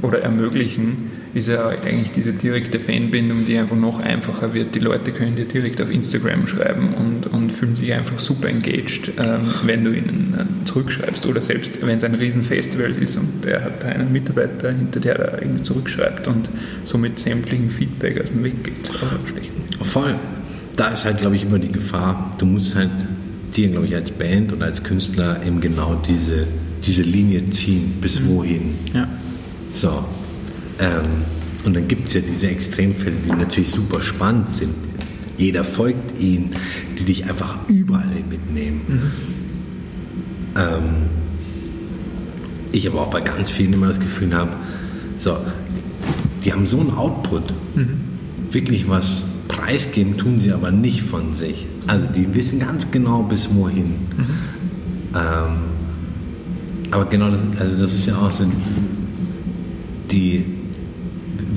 oder 0.03 0.21
ermöglichen, 0.21 1.11
ist 1.35 1.49
ja 1.49 1.67
eigentlich 1.67 2.11
diese 2.11 2.31
direkte 2.31 2.79
Fanbindung, 2.79 3.45
die 3.45 3.57
einfach 3.57 3.75
noch 3.75 3.99
einfacher 3.99 4.53
wird. 4.53 4.73
Die 4.73 4.79
Leute 4.79 5.11
können 5.11 5.35
dir 5.35 5.43
direkt 5.43 5.81
auf 5.81 5.91
Instagram 5.91 6.47
schreiben 6.47 6.93
und, 6.93 7.27
und 7.27 7.51
fühlen 7.51 7.75
sich 7.75 7.91
einfach 7.91 8.17
super 8.19 8.47
engaged, 8.47 9.11
ähm, 9.17 9.41
wenn 9.65 9.83
du 9.83 9.91
ihnen 9.91 10.33
äh, 10.39 10.65
zurückschreibst. 10.65 11.25
Oder 11.25 11.41
selbst 11.41 11.85
wenn 11.85 11.97
es 11.97 12.05
ein 12.05 12.15
Riesenfestival 12.15 12.91
ist 12.91 13.17
und 13.17 13.43
der 13.43 13.65
hat 13.65 13.83
einen 13.83 14.13
Mitarbeiter 14.13 14.71
hinter 14.71 15.01
der 15.01 15.17
da 15.17 15.37
irgendwie 15.41 15.63
zurückschreibt 15.63 16.25
und 16.29 16.49
somit 16.85 17.19
sämtlichen 17.19 17.69
Feedback 17.69 18.21
aus 18.21 18.29
dem 18.29 18.41
Weg 18.41 18.63
geht. 18.63 18.89
Voll. 19.83 20.15
Da 20.77 20.87
ist 20.89 21.03
halt, 21.03 21.17
glaube 21.17 21.35
ich, 21.35 21.43
immer 21.43 21.59
die 21.59 21.71
Gefahr, 21.71 22.33
du 22.37 22.45
musst 22.45 22.75
halt 22.75 22.91
dir, 23.57 23.67
glaube 23.67 23.87
ich, 23.87 23.95
als 23.95 24.11
Band 24.11 24.53
oder 24.53 24.67
als 24.67 24.83
Künstler 24.83 25.45
eben 25.45 25.59
genau 25.59 26.01
diese, 26.07 26.47
diese 26.85 27.01
Linie 27.01 27.49
ziehen, 27.49 27.95
bis 27.99 28.21
mhm. 28.21 28.27
wohin. 28.29 28.71
Ja. 28.93 29.09
So, 29.69 30.05
ähm, 30.79 31.23
und 31.63 31.75
dann 31.75 31.87
gibt 31.87 32.07
es 32.07 32.13
ja 32.13 32.21
diese 32.21 32.47
Extremfälle, 32.47 33.15
die 33.25 33.31
natürlich 33.31 33.71
super 33.71 34.01
spannend 34.01 34.49
sind. 34.49 34.75
Jeder 35.37 35.63
folgt 35.63 36.19
ihnen, 36.19 36.55
die 36.97 37.03
dich 37.03 37.27
einfach 37.29 37.57
überall 37.67 38.23
mitnehmen. 38.29 38.81
Mhm. 38.87 39.11
Ähm, 40.55 40.83
ich 42.71 42.87
aber 42.87 43.01
auch 43.01 43.09
bei 43.09 43.21
ganz 43.21 43.49
vielen 43.49 43.73
immer 43.73 43.87
das 43.87 43.99
Gefühl 43.99 44.33
habe, 44.33 44.51
so, 45.17 45.37
die 46.43 46.53
haben 46.53 46.67
so 46.67 46.79
einen 46.79 46.91
Output, 46.91 47.53
mhm. 47.75 47.97
wirklich 48.51 48.87
was 48.89 49.23
preisgeben 49.47 50.17
tun 50.17 50.39
sie 50.39 50.51
aber 50.51 50.71
nicht 50.71 51.01
von 51.01 51.33
sich. 51.33 51.65
Also 51.87 52.11
die 52.11 52.33
wissen 52.33 52.59
ganz 52.59 52.91
genau 52.91 53.23
bis 53.23 53.53
wohin. 53.53 53.85
Mhm. 53.85 54.25
Ähm, 55.15 55.57
aber 56.91 57.05
genau 57.05 57.31
das, 57.31 57.41
also 57.59 57.77
das 57.77 57.93
ist 57.93 58.05
ja 58.05 58.17
auch 58.17 58.31
so 58.31 58.45
die 60.11 60.45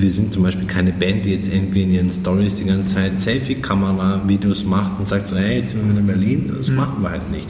wir 0.00 0.10
sind 0.10 0.32
zum 0.32 0.42
Beispiel 0.42 0.66
keine 0.66 0.92
Band, 0.92 1.24
die 1.24 1.30
jetzt 1.30 1.52
irgendwie 1.52 1.82
in 1.82 1.92
ihren 1.92 2.12
Stories 2.12 2.56
die 2.56 2.64
ganze 2.64 2.94
Zeit 2.94 3.18
Selfie-Kamera-Videos 3.18 4.64
macht 4.64 4.98
und 4.98 5.08
sagt 5.08 5.28
so, 5.28 5.36
hey, 5.36 5.60
jetzt 5.60 5.72
sind 5.72 5.92
wir 5.92 5.98
in 5.98 6.06
Berlin. 6.06 6.52
Das 6.58 6.68
mhm. 6.68 6.76
machen 6.76 7.02
wir 7.02 7.10
halt 7.10 7.30
nicht. 7.30 7.46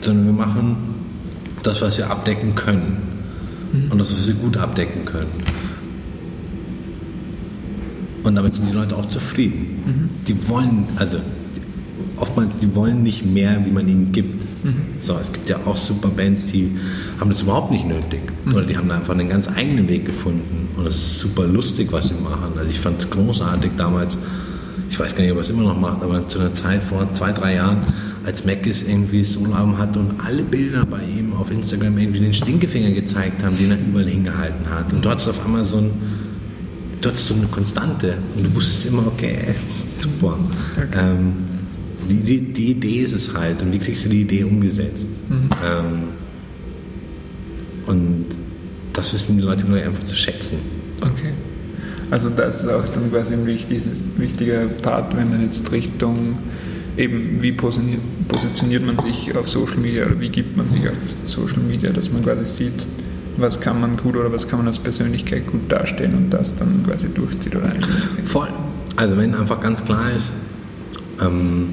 Sondern 0.00 0.26
wir 0.26 0.32
machen 0.32 0.76
das, 1.62 1.80
was 1.82 1.98
wir 1.98 2.10
abdecken 2.10 2.54
können. 2.54 2.98
Mhm. 3.72 3.92
Und 3.92 3.98
das, 3.98 4.12
was 4.12 4.26
wir 4.26 4.34
gut 4.34 4.56
abdecken 4.56 5.04
können. 5.04 5.30
Und 8.24 8.34
damit 8.34 8.54
sind 8.54 8.68
die 8.68 8.74
Leute 8.74 8.96
auch 8.96 9.06
zufrieden. 9.06 9.82
Mhm. 9.86 10.08
Die 10.26 10.48
wollen, 10.48 10.88
also 10.96 11.18
oftmals, 12.16 12.58
die 12.58 12.74
wollen 12.74 13.02
nicht 13.02 13.24
mehr, 13.26 13.64
wie 13.64 13.70
man 13.70 13.88
ihnen 13.88 14.12
gibt. 14.12 14.44
Mhm. 14.62 14.98
So, 14.98 15.16
es 15.20 15.32
gibt 15.32 15.48
ja 15.48 15.58
auch 15.64 15.76
super 15.76 16.08
Bands, 16.08 16.46
die 16.46 16.72
haben 17.20 17.30
das 17.30 17.42
überhaupt 17.42 17.70
nicht 17.70 17.86
nötig. 17.86 18.20
Mhm. 18.44 18.54
Oder 18.54 18.66
die 18.66 18.76
haben 18.76 18.88
da 18.88 18.96
einfach 18.96 19.14
einen 19.14 19.28
ganz 19.28 19.48
eigenen 19.48 19.88
Weg 19.88 20.06
gefunden. 20.06 20.68
Und 20.76 20.86
es 20.86 20.96
ist 20.96 21.18
super 21.20 21.44
lustig, 21.44 21.88
was 21.90 22.08
sie 22.08 22.14
machen. 22.14 22.52
Also 22.56 22.70
ich 22.70 22.78
fand 22.78 23.00
es 23.00 23.10
großartig 23.10 23.72
damals. 23.76 24.18
Ich 24.90 24.98
weiß 24.98 25.14
gar 25.14 25.22
nicht, 25.22 25.32
ob 25.32 25.38
er 25.38 25.42
es 25.42 25.50
immer 25.50 25.64
noch 25.64 25.78
macht, 25.78 26.02
aber 26.02 26.26
zu 26.28 26.38
einer 26.38 26.52
Zeit 26.52 26.82
vor 26.82 27.12
zwei, 27.12 27.32
drei 27.32 27.56
Jahren, 27.56 27.78
als 28.24 28.44
Mackis 28.44 28.82
irgendwie 28.82 29.22
Soloalbum 29.24 29.78
hatte 29.78 29.98
und 29.98 30.20
alle 30.24 30.42
Bilder 30.42 30.84
bei 30.86 31.02
ihm 31.02 31.34
auf 31.34 31.50
Instagram 31.50 31.96
irgendwie 31.98 32.20
den 32.20 32.34
Stinkefinger 32.34 32.90
gezeigt 32.92 33.42
haben, 33.42 33.56
den 33.56 33.70
er 33.70 33.78
überall 33.78 34.08
hingehalten 34.08 34.68
hat. 34.70 34.92
Und 34.92 35.04
du 35.04 35.10
hattest 35.10 35.28
auf 35.28 35.44
einmal 35.44 35.64
so 35.64 35.78
ein, 35.78 35.90
du 37.00 37.08
hattest 37.08 37.26
so 37.26 37.34
eine 37.34 37.46
Konstante 37.46 38.18
und 38.36 38.44
du 38.44 38.54
wusstest 38.54 38.86
immer, 38.86 39.06
okay, 39.06 39.54
super. 39.90 40.38
Okay. 40.76 40.98
Ähm, 40.98 41.32
die, 42.14 42.40
die, 42.40 42.70
Idee 42.72 43.02
ist 43.02 43.12
es 43.12 43.34
halt 43.34 43.62
und 43.62 43.72
wie 43.72 43.78
kriegst 43.78 44.04
du 44.04 44.08
die 44.08 44.22
Idee 44.22 44.44
umgesetzt? 44.44 45.08
Mhm. 45.28 45.50
Ähm, 45.64 46.02
und 47.86 48.26
das 48.92 49.12
wissen 49.12 49.36
die 49.36 49.42
Leute 49.42 49.64
nur 49.64 49.78
einfach 49.80 50.02
zu 50.04 50.16
schätzen. 50.16 50.58
Okay. 51.00 51.32
Also 52.10 52.30
das 52.30 52.62
ist 52.62 52.68
auch 52.68 52.84
dann 52.88 53.10
quasi 53.10 53.34
ein 53.34 53.46
wichtig, 53.46 53.82
wichtiger 54.16 54.66
Part, 54.82 55.16
wenn 55.16 55.30
man 55.30 55.42
jetzt 55.42 55.70
Richtung 55.72 56.38
eben, 56.96 57.40
wie 57.40 57.52
positioniert, 57.52 58.00
positioniert 58.26 58.84
man 58.84 58.98
sich 58.98 59.34
auf 59.36 59.48
Social 59.48 59.78
Media 59.78 60.06
oder 60.06 60.18
wie 60.18 60.28
gibt 60.28 60.56
man 60.56 60.68
sich 60.68 60.88
auf 60.88 60.96
Social 61.26 61.60
Media, 61.60 61.90
dass 61.90 62.10
man 62.10 62.24
quasi 62.24 62.46
sieht, 62.46 62.86
was 63.36 63.60
kann 63.60 63.80
man 63.80 63.96
gut 63.96 64.16
oder 64.16 64.32
was 64.32 64.48
kann 64.48 64.58
man 64.58 64.68
als 64.68 64.78
Persönlichkeit 64.78 65.46
gut 65.46 65.70
darstellen 65.70 66.14
und 66.14 66.30
das 66.30 66.56
dann 66.56 66.82
quasi 66.84 67.08
durchzieht 67.08 67.54
oder 67.54 67.68
Voll. 68.24 68.48
Also 68.96 69.16
wenn 69.16 69.34
einfach 69.34 69.60
ganz 69.60 69.84
klar 69.84 70.10
ist, 70.10 70.32
ähm, 71.20 71.68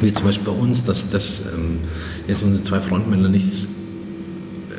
wie 0.00 0.12
zum 0.12 0.24
Beispiel 0.24 0.52
bei 0.52 0.58
uns, 0.58 0.84
dass, 0.84 1.08
dass 1.08 1.40
ähm, 1.54 1.78
jetzt 2.26 2.42
unsere 2.42 2.62
zwei 2.62 2.80
Frontmänner 2.80 3.28
nichts 3.28 3.66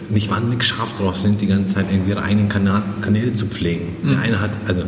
nicht 0.10 0.32
wahnsinnig 0.32 0.64
scharf 0.64 0.98
drauf 0.98 1.18
sind, 1.18 1.40
die 1.40 1.46
ganze 1.46 1.76
Zeit 1.76 1.86
irgendwie 1.92 2.12
ihre 2.12 2.24
eigenen 2.24 2.50
Kanal, 2.50 2.82
Kanäle 3.02 3.34
zu 3.34 3.46
pflegen. 3.46 3.96
Mhm. 4.02 4.10
Der 4.10 4.20
eine 4.20 4.42
hat, 4.42 4.52
also 4.66 4.84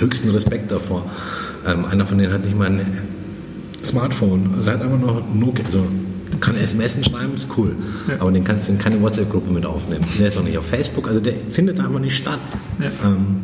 höchsten 0.00 0.30
Respekt 0.30 0.70
davor. 0.70 1.10
Ähm, 1.66 1.84
einer 1.84 2.06
von 2.06 2.18
denen 2.18 2.32
hat 2.32 2.44
nicht 2.44 2.56
mal 2.56 2.68
ein 2.68 3.04
Smartphone, 3.82 4.50
also 4.54 4.66
er 4.66 4.74
hat 4.74 4.82
einfach 4.82 4.98
noch 4.98 5.22
Nokia, 5.34 5.64
also 5.66 5.84
kann 6.40 6.56
SMS 6.56 6.98
schreiben, 7.04 7.34
ist 7.34 7.48
cool. 7.56 7.74
Ja. 8.08 8.16
Aber 8.20 8.32
den 8.32 8.44
kannst 8.44 8.68
du 8.68 8.72
in 8.72 8.78
keine 8.78 9.00
WhatsApp-Gruppe 9.00 9.50
mit 9.52 9.64
aufnehmen. 9.64 10.04
Der 10.18 10.28
ist 10.28 10.36
auch 10.36 10.42
nicht 10.42 10.58
auf 10.58 10.66
Facebook, 10.66 11.08
also 11.08 11.20
der 11.20 11.34
findet 11.48 11.80
einfach 11.80 12.00
nicht 12.00 12.16
statt. 12.16 12.40
Ja. 12.80 12.90
Ähm, 13.06 13.36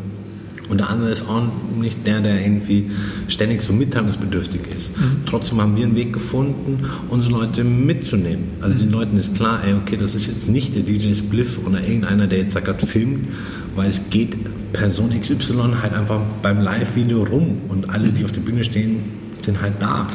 und 0.70 0.78
der 0.78 0.88
andere 0.88 1.10
ist 1.10 1.28
auch 1.28 1.42
nicht 1.78 2.06
der, 2.06 2.20
der 2.20 2.40
irgendwie 2.40 2.90
ständig 3.26 3.60
so 3.60 3.72
mitteilungsbedürftig 3.72 4.60
ist. 4.74 4.96
Mhm. 4.96 5.22
Trotzdem 5.26 5.60
haben 5.60 5.76
wir 5.76 5.84
einen 5.84 5.96
Weg 5.96 6.12
gefunden, 6.12 6.78
unsere 7.08 7.32
Leute 7.32 7.64
mitzunehmen. 7.64 8.44
Also 8.60 8.76
mhm. 8.76 8.78
den 8.78 8.90
Leuten 8.90 9.16
ist 9.18 9.34
klar, 9.34 9.62
ey, 9.64 9.74
okay, 9.74 9.96
das 10.00 10.14
ist 10.14 10.28
jetzt 10.28 10.48
nicht 10.48 10.74
der 10.76 10.82
DJ 10.82 11.14
Spliff 11.14 11.58
oder 11.66 11.82
irgendeiner, 11.82 12.28
der 12.28 12.38
jetzt 12.38 12.54
da 12.54 12.60
gerade 12.60 12.86
filmt, 12.86 13.28
weil 13.74 13.90
es 13.90 14.00
geht 14.10 14.36
Person 14.72 15.10
XY 15.10 15.54
halt 15.82 15.92
einfach 15.92 16.20
beim 16.40 16.60
Live-Video 16.60 17.24
rum 17.24 17.58
und 17.68 17.90
alle, 17.90 18.10
die 18.10 18.24
auf 18.24 18.32
der 18.32 18.40
Bühne 18.40 18.62
stehen, 18.62 19.02
sind 19.40 19.60
halt 19.60 19.74
da. 19.80 20.08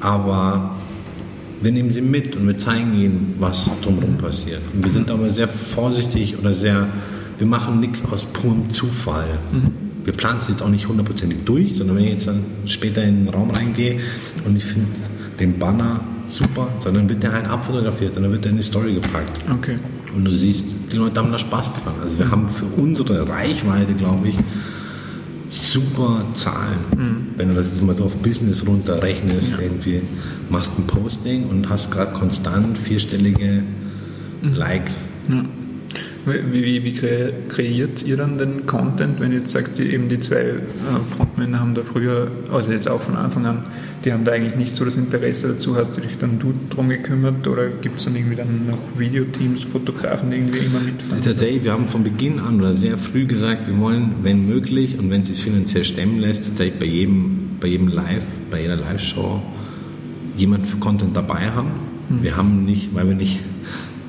Aber 0.00 0.76
wir 1.60 1.72
nehmen 1.72 1.90
sie 1.90 2.00
mit 2.00 2.36
und 2.36 2.46
wir 2.46 2.56
zeigen 2.56 2.98
ihnen, 2.98 3.34
was 3.38 3.68
drumherum 3.82 4.16
passiert. 4.16 4.62
Und 4.72 4.84
wir 4.84 4.90
sind 4.90 5.10
aber 5.10 5.28
sehr 5.30 5.48
vorsichtig 5.48 6.38
oder 6.38 6.54
sehr 6.54 6.88
wir 7.38 7.46
machen 7.46 7.80
nichts 7.80 8.02
aus 8.10 8.24
purem 8.24 8.68
Zufall. 8.70 9.38
Mhm. 9.52 9.88
Wir 10.04 10.12
planen 10.12 10.38
es 10.38 10.48
jetzt 10.48 10.62
auch 10.62 10.68
nicht 10.68 10.88
hundertprozentig 10.88 11.44
durch, 11.44 11.76
sondern 11.76 11.96
wenn 11.96 12.04
ich 12.04 12.10
jetzt 12.10 12.26
dann 12.26 12.42
später 12.66 13.02
in 13.02 13.24
den 13.24 13.34
Raum 13.34 13.50
reingehe 13.50 14.00
und 14.44 14.56
ich 14.56 14.64
finde 14.64 14.88
den 15.38 15.58
Banner 15.58 16.00
super, 16.28 16.68
sondern 16.80 17.08
wird 17.08 17.22
der 17.22 17.32
halt 17.32 17.46
abfotografiert 17.46 18.16
und 18.16 18.22
dann 18.22 18.32
wird 18.32 18.44
er 18.44 18.50
in 18.50 18.56
die 18.56 18.62
Story 18.62 18.94
gepackt. 18.94 19.32
Okay. 19.52 19.78
Und 20.14 20.24
du 20.24 20.34
siehst, 20.34 20.64
die 20.90 20.96
Leute 20.96 21.20
haben 21.20 21.30
da 21.30 21.38
Spaß 21.38 21.72
dran. 21.74 21.94
Also 22.02 22.18
wir 22.18 22.26
mhm. 22.26 22.30
haben 22.30 22.48
für 22.48 22.64
unsere 22.64 23.28
Reichweite, 23.28 23.92
glaube 23.94 24.28
ich, 24.28 24.36
super 25.50 26.24
Zahlen. 26.34 26.78
Mhm. 26.96 27.26
Wenn 27.36 27.48
du 27.48 27.54
das 27.54 27.68
jetzt 27.68 27.82
mal 27.82 27.94
so 27.94 28.04
auf 28.04 28.16
Business 28.16 28.66
runterrechnest, 28.66 29.50
ja. 29.50 29.58
irgendwie 29.60 30.02
machst 30.50 30.72
ein 30.78 30.86
Posting 30.86 31.44
und 31.44 31.68
hast 31.68 31.90
gerade 31.90 32.12
konstant 32.12 32.78
vierstellige 32.78 33.62
mhm. 34.42 34.54
Likes. 34.54 34.94
Ja. 35.28 35.44
Wie, 36.52 36.84
wie, 36.84 36.92
kreiert 37.48 38.02
ihr 38.02 38.16
dann 38.16 38.38
den 38.38 38.66
Content, 38.66 39.20
wenn 39.20 39.32
ihr 39.32 39.40
jetzt 39.40 39.52
sagt, 39.52 39.78
eben 39.78 40.08
die 40.08 40.20
zwei 40.20 40.36
äh, 40.36 40.56
Frontmänner 41.16 41.60
haben 41.60 41.74
da 41.74 41.82
früher, 41.82 42.30
also 42.52 42.72
jetzt 42.72 42.88
auch 42.88 43.00
von 43.00 43.16
Anfang 43.16 43.46
an, 43.46 43.64
die 44.04 44.12
haben 44.12 44.24
da 44.24 44.32
eigentlich 44.32 44.56
nicht 44.56 44.76
so 44.76 44.84
das 44.84 44.96
Interesse 44.96 45.48
dazu, 45.48 45.76
hast 45.76 45.96
du 45.96 46.00
dich 46.00 46.18
dann 46.18 46.38
du 46.38 46.52
drum 46.70 46.88
gekümmert 46.88 47.46
oder 47.48 47.68
gibt 47.68 47.98
es 47.98 48.04
dann 48.04 48.16
irgendwie 48.16 48.36
dann 48.36 48.66
noch 48.66 48.78
Videoteams, 48.96 49.64
Fotografen, 49.64 50.30
die 50.30 50.36
irgendwie 50.36 50.58
immer 50.58 50.80
mitfahren? 50.80 51.22
Tatsächlich, 51.22 51.64
wir 51.64 51.72
haben 51.72 51.86
von 51.86 52.04
Beginn 52.04 52.38
an 52.38 52.60
oder 52.60 52.74
sehr 52.74 52.96
früh 52.96 53.26
gesagt, 53.26 53.66
wir 53.66 53.78
wollen, 53.78 54.16
wenn 54.22 54.46
möglich 54.46 54.98
und 54.98 55.10
wenn 55.10 55.22
es 55.22 55.28
sich 55.28 55.42
finanziell 55.42 55.84
stemmen 55.84 56.20
lässt, 56.20 56.44
tatsächlich 56.44 56.78
bei 56.78 56.86
jedem, 56.86 57.56
bei 57.60 57.68
jedem 57.68 57.88
Live, 57.88 58.24
bei 58.50 58.62
jeder 58.62 58.76
Live-Show 58.76 59.42
jemand 60.36 60.66
für 60.66 60.76
Content 60.76 61.16
dabei 61.16 61.50
haben. 61.50 61.70
Hm. 62.08 62.22
Wir 62.22 62.36
haben 62.36 62.64
nicht, 62.64 62.94
weil 62.94 63.08
wir 63.08 63.16
nicht 63.16 63.40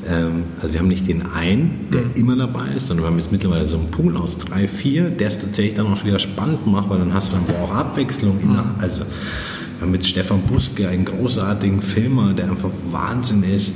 also 0.09 0.73
wir 0.73 0.79
haben 0.79 0.87
nicht 0.87 1.07
den 1.07 1.27
einen, 1.27 1.87
der 1.93 2.01
mhm. 2.01 2.11
immer 2.15 2.35
dabei 2.35 2.69
ist, 2.75 2.87
sondern 2.87 3.05
wir 3.05 3.11
haben 3.11 3.17
jetzt 3.17 3.31
mittlerweile 3.31 3.67
so 3.67 3.77
einen 3.77 3.91
Pool 3.91 4.17
aus 4.17 4.37
drei, 4.39 4.67
vier, 4.67 5.09
der 5.09 5.27
es 5.27 5.39
tatsächlich 5.39 5.75
dann 5.75 5.85
auch 5.87 6.03
wieder 6.03 6.17
spannend 6.17 6.65
macht, 6.65 6.89
weil 6.89 6.97
dann 6.97 7.13
hast 7.13 7.31
du 7.31 7.35
dann 7.35 7.55
auch 7.61 7.75
Abwechslung. 7.75 8.37
Mhm. 8.43 8.51
In, 8.51 8.59
also 8.79 9.03
wir 9.03 9.81
haben 9.81 9.91
mit 9.91 10.07
Stefan 10.07 10.41
Buske 10.41 10.87
einen 10.87 11.05
großartigen 11.05 11.81
Filmer, 11.81 12.33
der 12.33 12.49
einfach 12.49 12.71
Wahnsinn 12.91 13.43
ist, 13.43 13.71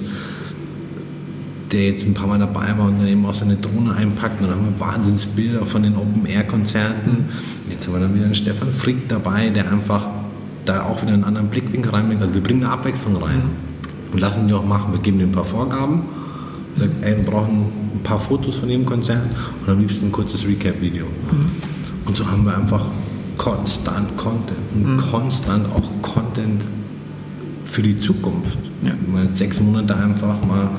der 1.71 1.89
jetzt 1.89 2.03
ein 2.03 2.15
paar 2.15 2.27
Mal 2.27 2.39
dabei 2.39 2.75
war 2.77 2.87
und 2.87 2.99
dann 2.99 3.07
eben 3.07 3.25
auch 3.27 3.33
seine 3.35 3.55
Drohne 3.55 3.95
einpackt 3.95 4.41
und 4.41 4.47
dann 4.47 4.57
haben 4.57 4.73
wir 4.73 4.79
Wahnsinnsbilder 4.79 5.65
von 5.67 5.83
den 5.83 5.95
Open-Air-Konzerten. 5.95 7.11
Mhm. 7.11 7.69
Jetzt 7.71 7.85
haben 7.85 7.93
wir 7.93 7.99
dann 7.99 8.15
wieder 8.15 8.25
einen 8.25 8.35
Stefan 8.35 8.71
Frick 8.71 9.07
dabei, 9.07 9.49
der 9.49 9.71
einfach 9.71 10.07
da 10.65 10.83
auch 10.83 11.03
wieder 11.03 11.13
einen 11.13 11.25
anderen 11.25 11.49
Blickwinkel 11.49 11.91
reinbringt. 11.91 12.21
Also 12.23 12.33
wir 12.33 12.41
bringen 12.41 12.63
eine 12.63 12.73
Abwechslung 12.73 13.17
rein 13.17 13.37
mhm. 13.37 14.13
und 14.13 14.19
lassen 14.19 14.47
die 14.47 14.53
auch 14.53 14.65
machen. 14.65 14.93
Wir 14.93 14.99
geben 14.99 15.19
denen 15.19 15.29
ein 15.29 15.35
paar 15.35 15.45
Vorgaben 15.45 16.22
sagt, 16.75 16.91
ey, 17.01 17.15
wir 17.17 17.23
brauchen 17.23 17.65
ein 17.95 18.03
paar 18.03 18.19
Fotos 18.19 18.57
von 18.57 18.69
jedem 18.69 18.85
Konzert 18.85 19.23
und 19.61 19.69
am 19.69 19.79
liebsten 19.79 20.07
ein 20.07 20.11
kurzes 20.11 20.45
Recap-Video. 20.45 21.05
Mhm. 21.05 21.49
Und 22.05 22.17
so 22.17 22.29
haben 22.29 22.45
wir 22.45 22.57
einfach 22.57 22.85
konstant 23.37 24.15
Content 24.17 24.57
und 24.73 24.95
mhm. 24.95 24.97
konstant 24.97 25.65
auch 25.67 25.89
Content 26.01 26.63
für 27.65 27.81
die 27.81 27.97
Zukunft. 27.97 28.57
Ja. 28.83 28.93
Mal 29.11 29.33
sechs 29.33 29.59
Monate 29.59 29.95
einfach 29.95 30.43
mal 30.45 30.69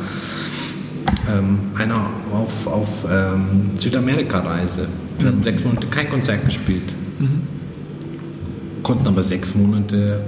ähm, 1.31 1.59
einer 1.75 2.11
auf, 2.33 2.67
auf 2.67 3.07
ähm, 3.11 3.71
Südamerika-Reise. 3.77 4.87
Wir 5.19 5.31
mhm. 5.31 5.37
haben 5.37 5.45
sechs 5.45 5.65
Monate 5.65 5.87
kein 5.87 6.11
Konzert 6.11 6.45
gespielt. 6.45 6.93
Mhm. 7.19 7.43
Konnten 8.83 9.09
aber 9.09 9.23
sechs 9.23 9.55
Monate 9.55 10.21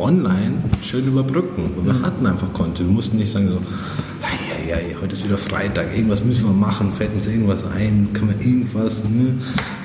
online 0.00 0.54
schön 0.82 1.06
überbrücken. 1.06 1.70
Und 1.76 1.86
wir 1.86 1.94
mhm. 1.94 2.04
hatten 2.04 2.26
einfach 2.26 2.52
Content. 2.52 2.88
Wir 2.88 2.94
mussten 2.94 3.16
nicht 3.16 3.32
sagen 3.32 3.48
so, 3.48 3.60
ja, 4.68 4.76
heute 5.00 5.14
ist 5.14 5.24
wieder 5.24 5.38
Freitag, 5.38 5.94
irgendwas 5.94 6.22
müssen 6.24 6.46
wir 6.46 6.52
machen, 6.52 6.92
fällt 6.92 7.14
uns 7.14 7.26
irgendwas 7.26 7.64
ein, 7.74 8.08
können 8.12 8.34
wir 8.38 8.46
irgendwas, 8.46 9.02
ne? 9.04 9.34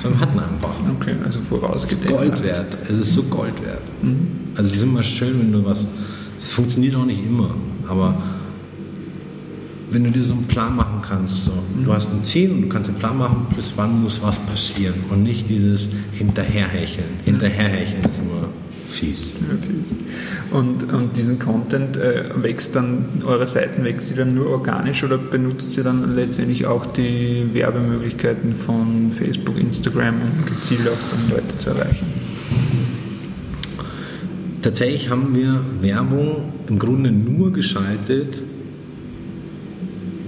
Sondern 0.02 0.22
hatten 0.22 0.40
einfach. 0.40 0.74
Okay, 1.00 1.16
also 1.24 1.40
vorausgedenkt. 1.40 2.06
Es 2.06 2.12
ist 2.12 2.18
Gold 2.18 2.44
wert, 2.44 2.78
es 2.84 2.90
ist 2.90 3.14
so 3.14 3.24
Gold 3.24 3.66
wert. 3.66 3.82
Mhm. 4.02 4.28
Also 4.56 4.70
es 4.72 4.78
ist 4.78 4.84
immer 4.84 5.04
schön, 5.04 5.40
wenn 5.40 5.52
du 5.52 5.66
was, 5.66 5.86
es 6.38 6.52
funktioniert 6.52 6.96
auch 6.96 7.06
nicht 7.06 7.26
immer, 7.26 7.56
aber 7.88 8.16
wenn 9.92 10.04
du 10.04 10.12
dir 10.12 10.24
so 10.24 10.34
einen 10.34 10.48
Plan 10.48 10.76
machen 10.76 11.02
kannst, 11.08 11.46
so, 11.46 11.52
mhm. 11.52 11.86
du 11.86 11.94
hast 11.94 12.10
ein 12.12 12.24
Ziel 12.24 12.52
und 12.52 12.64
du 12.64 12.68
kannst 12.70 12.90
einen 12.90 13.00
Plan 13.00 13.18
machen, 13.18 13.48
bis 13.56 13.74
wann 13.76 14.04
muss 14.04 14.22
was 14.22 14.38
passieren 14.40 14.96
und 15.12 15.24
nicht 15.24 15.48
dieses 15.48 15.88
Hinterherhecheln. 16.12 17.06
Hinterherhecheln 17.26 18.04
ist 18.04 18.20
immer 18.20 18.50
fies. 18.94 19.32
Und, 20.52 20.92
und 20.94 21.16
diesen 21.18 21.40
Content 21.40 21.98
äh, 21.98 22.24
wächst 22.42 22.76
dann, 22.76 23.24
eure 23.26 23.48
Seiten 23.48 23.84
wächst 23.84 24.08
sie 24.08 24.16
dann 24.16 24.34
nur 24.36 24.48
organisch 24.48 25.04
oder 25.04 25.18
benutzt 25.18 25.76
ihr 25.78 25.84
dann 25.84 26.16
letztendlich 26.16 26.66
auch 26.66 26.86
die 26.86 27.50
Werbemöglichkeiten 27.54 28.56
von 28.56 29.12
Facebook, 29.12 29.60
Instagram, 29.60 30.16
um 30.16 30.46
gezielt 30.46 30.88
auch 30.88 31.10
dann 31.12 31.30
Leute 31.30 31.58
zu 31.58 31.70
erreichen? 31.72 32.06
Tatsächlich 34.62 35.10
haben 35.10 35.36
wir 35.36 35.60
Werbung 35.82 36.54
im 36.70 36.80
Grunde 36.80 37.12
nur 37.12 37.52
geschaltet, 37.52 38.40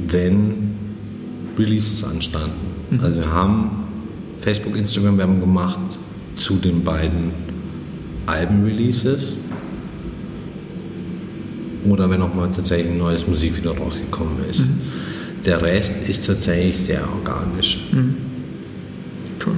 wenn 0.07 0.76
Releases 1.57 2.03
anstanden. 2.03 2.51
Mhm. 2.89 2.99
Also 2.99 3.16
wir 3.18 3.32
haben 3.32 3.86
Facebook, 4.41 4.76
Instagram 4.76 5.18
Werbung 5.18 5.39
gemacht 5.39 5.80
zu 6.36 6.55
den 6.55 6.84
beiden 6.84 7.45
Albenreleases 8.26 9.38
oder 11.86 12.10
wenn 12.10 12.22
auch 12.22 12.34
mal 12.34 12.50
tatsächlich 12.50 12.92
ein 12.92 12.98
neues 12.98 13.28
Musikvideo 13.28 13.74
rausgekommen 13.74 14.38
ist. 14.50 14.60
Mhm. 14.60 14.82
Der 15.46 15.62
Rest 15.62 15.96
ist 16.08 16.26
tatsächlich 16.26 16.78
sehr 16.78 17.02
organisch. 17.08 17.80
Mhm. 17.92 18.16
Cool. 19.46 19.54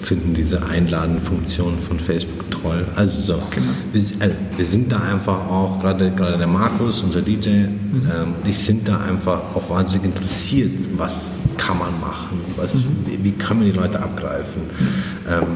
Finden 0.00 0.34
diese 0.34 0.64
Einladen-Funktion 0.64 1.78
von 1.78 1.98
Facebook 1.98 2.50
toll. 2.50 2.86
Also 2.94 3.20
so, 3.20 3.42
genau. 3.50 3.66
wir, 3.92 4.02
also 4.20 4.34
wir, 4.56 4.64
sind 4.64 4.92
da 4.92 5.00
einfach 5.00 5.46
auch, 5.48 5.80
gerade, 5.80 6.10
gerade 6.10 6.38
der 6.38 6.46
Markus, 6.46 7.02
unser 7.02 7.22
DJ, 7.22 7.48
mhm. 7.48 8.02
ähm, 8.10 8.34
ich 8.44 8.58
sind 8.58 8.88
da 8.88 8.98
einfach 8.98 9.54
auch 9.54 9.68
wahnsinnig 9.68 10.04
interessiert, 10.04 10.70
was 10.96 11.32
kann 11.58 11.78
man 11.78 12.00
machen, 12.00 12.40
was, 12.56 12.72
mhm. 12.72 12.86
wie, 13.04 13.24
wie, 13.24 13.32
kann 13.32 13.58
man 13.58 13.66
die 13.66 13.72
Leute 13.72 14.00
abgreifen. 14.00 14.62
Mhm. 14.62 15.32
Ähm, 15.32 15.46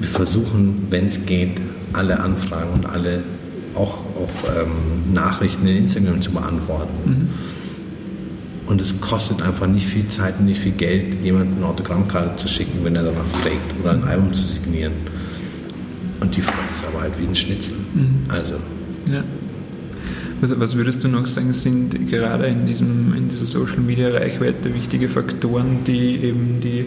wir 0.00 0.08
versuchen, 0.08 0.86
wenn 0.90 1.06
es 1.06 1.26
geht, 1.26 1.60
alle 1.92 2.20
Anfragen 2.20 2.70
und 2.72 2.86
alle 2.86 3.22
auch, 3.74 3.98
auch 3.98 4.60
ähm, 4.60 5.12
Nachrichten 5.12 5.66
in 5.66 5.78
Instagram 5.78 6.20
zu 6.20 6.32
beantworten. 6.32 6.92
Mhm. 7.04 7.28
Und 8.66 8.80
es 8.82 9.00
kostet 9.00 9.40
einfach 9.42 9.66
nicht 9.66 9.86
viel 9.86 10.06
Zeit 10.08 10.34
und 10.38 10.44
nicht 10.44 10.60
viel 10.60 10.72
Geld, 10.72 11.24
jemandem 11.24 11.56
eine 11.56 11.66
Autogrammkarte 11.66 12.36
zu 12.36 12.48
schicken, 12.48 12.84
wenn 12.84 12.96
er 12.96 13.04
danach 13.04 13.26
fragt 13.26 13.80
oder 13.80 13.92
ein 13.92 14.04
Album 14.04 14.34
zu 14.34 14.42
signieren. 14.42 14.92
Und 16.20 16.36
die 16.36 16.42
freut 16.42 16.68
sich 16.74 16.86
aber 16.86 17.02
halt 17.02 17.12
wie 17.18 17.26
ein 17.26 17.36
Schnitzel. 17.36 17.74
Mhm. 17.94 18.24
Also. 18.28 18.54
Ja. 19.10 19.24
Was, 20.40 20.60
was, 20.60 20.76
würdest 20.76 21.02
du 21.02 21.08
noch 21.08 21.26
sagen, 21.26 21.52
sind 21.52 22.10
gerade 22.10 22.46
in, 22.46 22.66
diesem, 22.66 23.14
in 23.16 23.28
dieser 23.28 23.46
Social 23.46 23.80
Media 23.80 24.10
Reichweite 24.10 24.72
wichtige 24.72 25.08
Faktoren, 25.08 25.78
die 25.86 26.16
eben 26.16 26.60
die 26.60 26.84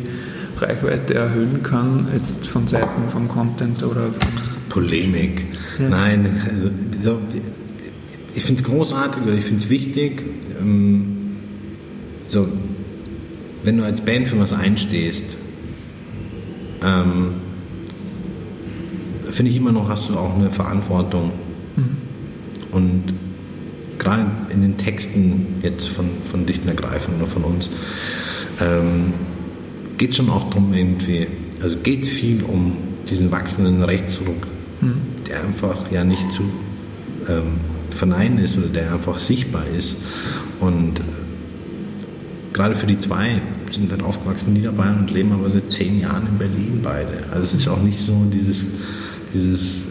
Reichweite 0.62 1.14
erhöhen 1.14 1.64
kann, 1.64 2.08
jetzt 2.14 2.48
von 2.48 2.68
Seiten 2.68 3.10
von 3.10 3.28
Content 3.28 3.84
oder 3.84 4.10
Polemik. 4.70 5.46
Ja. 5.80 5.90
Nein, 5.90 6.42
also 6.50 6.70
so, 7.00 7.20
ich 8.34 8.44
finde 8.44 8.62
es 8.62 8.68
großartig 8.68 9.24
oder 9.24 9.34
ich 9.34 9.46
finde 9.46 9.64
es 9.64 9.70
wichtig. 9.70 10.24
Ähm, 10.60 11.38
so, 12.28 12.48
wenn 13.64 13.78
du 13.78 13.84
als 13.84 14.02
Band 14.02 14.28
für 14.28 14.40
was 14.40 14.54
einstehst, 14.54 15.26
ähm, 16.84 17.34
finde 19.32 19.52
ich 19.52 19.58
immer 19.58 19.72
noch, 19.72 19.90
hast 19.90 20.10
du 20.10 20.18
auch 20.18 20.36
eine 20.36 20.50
Verantwortung. 20.50 21.32
Mhm. 21.76 21.98
Und 22.72 23.14
gerade 24.00 24.26
in 24.50 24.62
den 24.62 24.78
Texten 24.78 25.60
jetzt 25.62 25.90
von, 25.90 26.06
von 26.30 26.46
Dichten 26.46 26.68
ergreifen 26.68 27.16
oder 27.18 27.28
von 27.28 27.44
uns, 27.44 27.70
ähm, 28.60 29.14
geht 30.02 30.16
schon 30.16 30.32
auch 30.32 30.50
darum, 30.50 30.74
irgendwie, 30.74 31.28
also 31.62 31.78
geht 31.78 32.08
viel 32.08 32.42
um 32.42 32.76
diesen 33.08 33.32
wachsenden 33.32 33.84
Rechtsruck, 33.84 34.48
mhm. 34.82 34.96
der 35.30 35.44
einfach 35.44 35.92
ja 35.92 36.04
nicht 36.04 36.32
zu 36.32 36.42
ähm, 37.30 37.60
verneinen 37.92 38.40
ist 38.40 38.58
oder 38.58 38.66
der 38.66 38.96
einfach 38.96 39.20
sichtbar 39.20 39.64
ist. 39.78 39.96
Und 40.60 41.00
äh, 41.00 41.04
gerade 42.52 42.74
für 42.74 42.88
die 42.88 42.98
zwei 42.98 43.44
sind 43.70 43.92
halt 43.92 44.02
aufgewachsen 44.02 44.48
in 44.48 44.54
Niederbayern 44.54 45.02
und 45.02 45.12
leben 45.12 45.34
aber 45.34 45.52
seit 45.52 45.70
zehn 45.70 46.00
Jahren 46.00 46.26
in 46.26 46.38
Berlin 46.40 46.80
beide. 46.82 47.26
Also 47.32 47.44
es 47.44 47.54
ist 47.54 47.68
auch 47.68 47.84
nicht 47.84 48.00
so 48.00 48.26
dieses, 48.34 48.66
dieses 49.36 49.82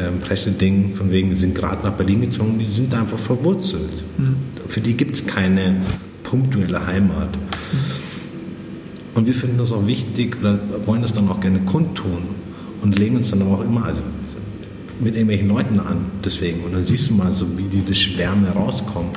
ähm, 0.00 0.18
Presseding 0.20 0.96
von 0.96 1.12
wegen, 1.12 1.30
sie 1.30 1.42
sind 1.42 1.54
gerade 1.54 1.86
nach 1.86 1.92
Berlin 1.92 2.22
gezogen, 2.22 2.58
die 2.58 2.66
sind 2.66 2.92
einfach 2.92 3.20
verwurzelt. 3.20 4.02
Mhm. 4.18 4.34
Für 4.66 4.80
die 4.80 4.94
gibt 4.94 5.14
es 5.14 5.24
keine 5.24 5.76
punktuelle 6.24 6.84
Heimat. 6.84 7.36
Mhm. 7.36 7.99
Und 9.20 9.26
wir 9.26 9.34
finden 9.34 9.58
das 9.58 9.70
auch 9.70 9.86
wichtig 9.86 10.38
oder 10.40 10.58
wollen 10.86 11.02
das 11.02 11.12
dann 11.12 11.28
auch 11.28 11.40
gerne 11.40 11.58
kundtun 11.66 12.22
und 12.80 12.98
legen 12.98 13.16
uns 13.16 13.30
dann 13.30 13.42
auch 13.42 13.62
immer 13.62 13.84
also 13.84 14.00
mit 14.98 15.12
irgendwelchen 15.12 15.46
Leuten 15.46 15.78
an. 15.78 16.06
Deswegen. 16.24 16.64
Und 16.64 16.72
dann 16.72 16.86
siehst 16.86 17.10
du 17.10 17.14
mal 17.16 17.30
so, 17.30 17.46
wie 17.58 17.64
diese 17.64 17.94
Schwärme 17.94 18.48
rauskommen. 18.48 19.10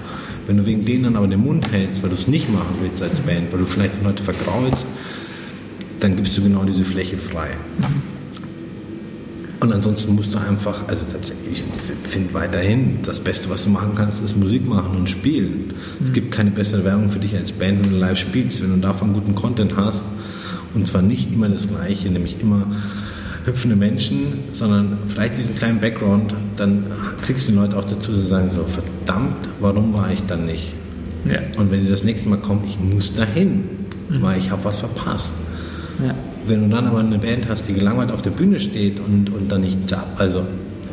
Wenn 0.45 0.57
du 0.57 0.65
wegen 0.65 0.83
denen 0.83 1.03
dann 1.03 1.15
aber 1.15 1.27
den 1.27 1.39
Mund 1.39 1.71
hältst, 1.71 2.03
weil 2.03 2.09
du 2.09 2.17
es 2.17 2.27
nicht 2.27 2.51
machen 2.51 2.75
willst 2.81 3.01
als 3.01 3.21
Band, 3.21 3.53
weil 3.53 3.59
du 3.59 3.65
vielleicht 3.65 4.03
Leute 4.03 4.21
vergraulst, 4.21 4.89
dann 6.01 6.17
gibst 6.17 6.37
du 6.37 6.43
genau 6.43 6.65
diese 6.65 6.83
Fläche 6.83 7.15
frei. 7.15 7.51
Und 9.63 9.71
ansonsten 9.71 10.15
musst 10.15 10.33
du 10.33 10.39
einfach, 10.39 10.89
also 10.89 11.05
tatsächlich, 11.09 11.63
ich 12.03 12.09
finde 12.11 12.33
weiterhin, 12.33 12.97
das 13.01 13.21
Beste, 13.21 13.49
was 13.49 13.63
du 13.63 13.69
machen 13.69 13.93
kannst, 13.95 14.21
ist 14.21 14.35
Musik 14.35 14.67
machen 14.67 14.97
und 14.97 15.09
spielen. 15.09 15.67
Mhm. 15.67 16.05
Es 16.05 16.11
gibt 16.11 16.33
keine 16.33 16.51
bessere 16.51 16.83
Werbung 16.83 17.09
für 17.09 17.19
dich 17.19 17.33
als 17.33 17.53
Band, 17.53 17.85
wenn 17.85 17.93
du 17.93 17.97
live 17.97 18.17
spielst, 18.17 18.61
wenn 18.61 18.71
du 18.71 18.85
davon 18.85 19.13
guten 19.13 19.35
Content 19.35 19.77
hast. 19.77 20.03
Und 20.73 20.85
zwar 20.85 21.01
nicht 21.01 21.31
immer 21.31 21.47
das 21.47 21.65
Gleiche, 21.65 22.09
nämlich 22.09 22.41
immer 22.41 22.67
hüpfende 23.45 23.77
Menschen, 23.77 24.33
sondern 24.51 24.97
vielleicht 25.07 25.37
diesen 25.37 25.55
kleinen 25.55 25.79
Background, 25.79 26.35
dann 26.57 26.83
kriegst 27.21 27.47
du 27.47 27.53
die 27.53 27.57
Leute 27.57 27.77
auch 27.77 27.85
dazu 27.85 28.11
zu 28.11 28.25
sagen, 28.25 28.49
so 28.49 28.65
verdammt, 28.65 29.47
warum 29.61 29.93
war 29.93 30.11
ich 30.11 30.23
dann 30.27 30.45
nicht? 30.45 30.73
Ja. 31.23 31.39
Und 31.57 31.71
wenn 31.71 31.85
die 31.85 31.89
das 31.89 32.03
nächste 32.03 32.27
Mal 32.27 32.39
kommen, 32.39 32.65
ich 32.67 32.77
muss 32.81 33.13
dahin, 33.13 33.63
mhm. 34.09 34.21
weil 34.23 34.39
ich 34.39 34.51
habe 34.51 34.65
was 34.65 34.79
verpasst. 34.79 35.31
Ja. 36.05 36.13
Wenn 36.47 36.61
du 36.61 36.75
dann 36.75 36.87
aber 36.87 36.99
eine 36.99 37.17
Band 37.17 37.47
hast, 37.47 37.67
die 37.67 37.73
gelangweilt 37.73 38.11
auf 38.11 38.21
der 38.21 38.31
Bühne 38.31 38.59
steht 38.59 38.99
und, 38.99 39.29
und 39.33 39.51
dann 39.51 39.61
nichts, 39.61 39.93
ab, 39.93 40.07
also 40.17 40.43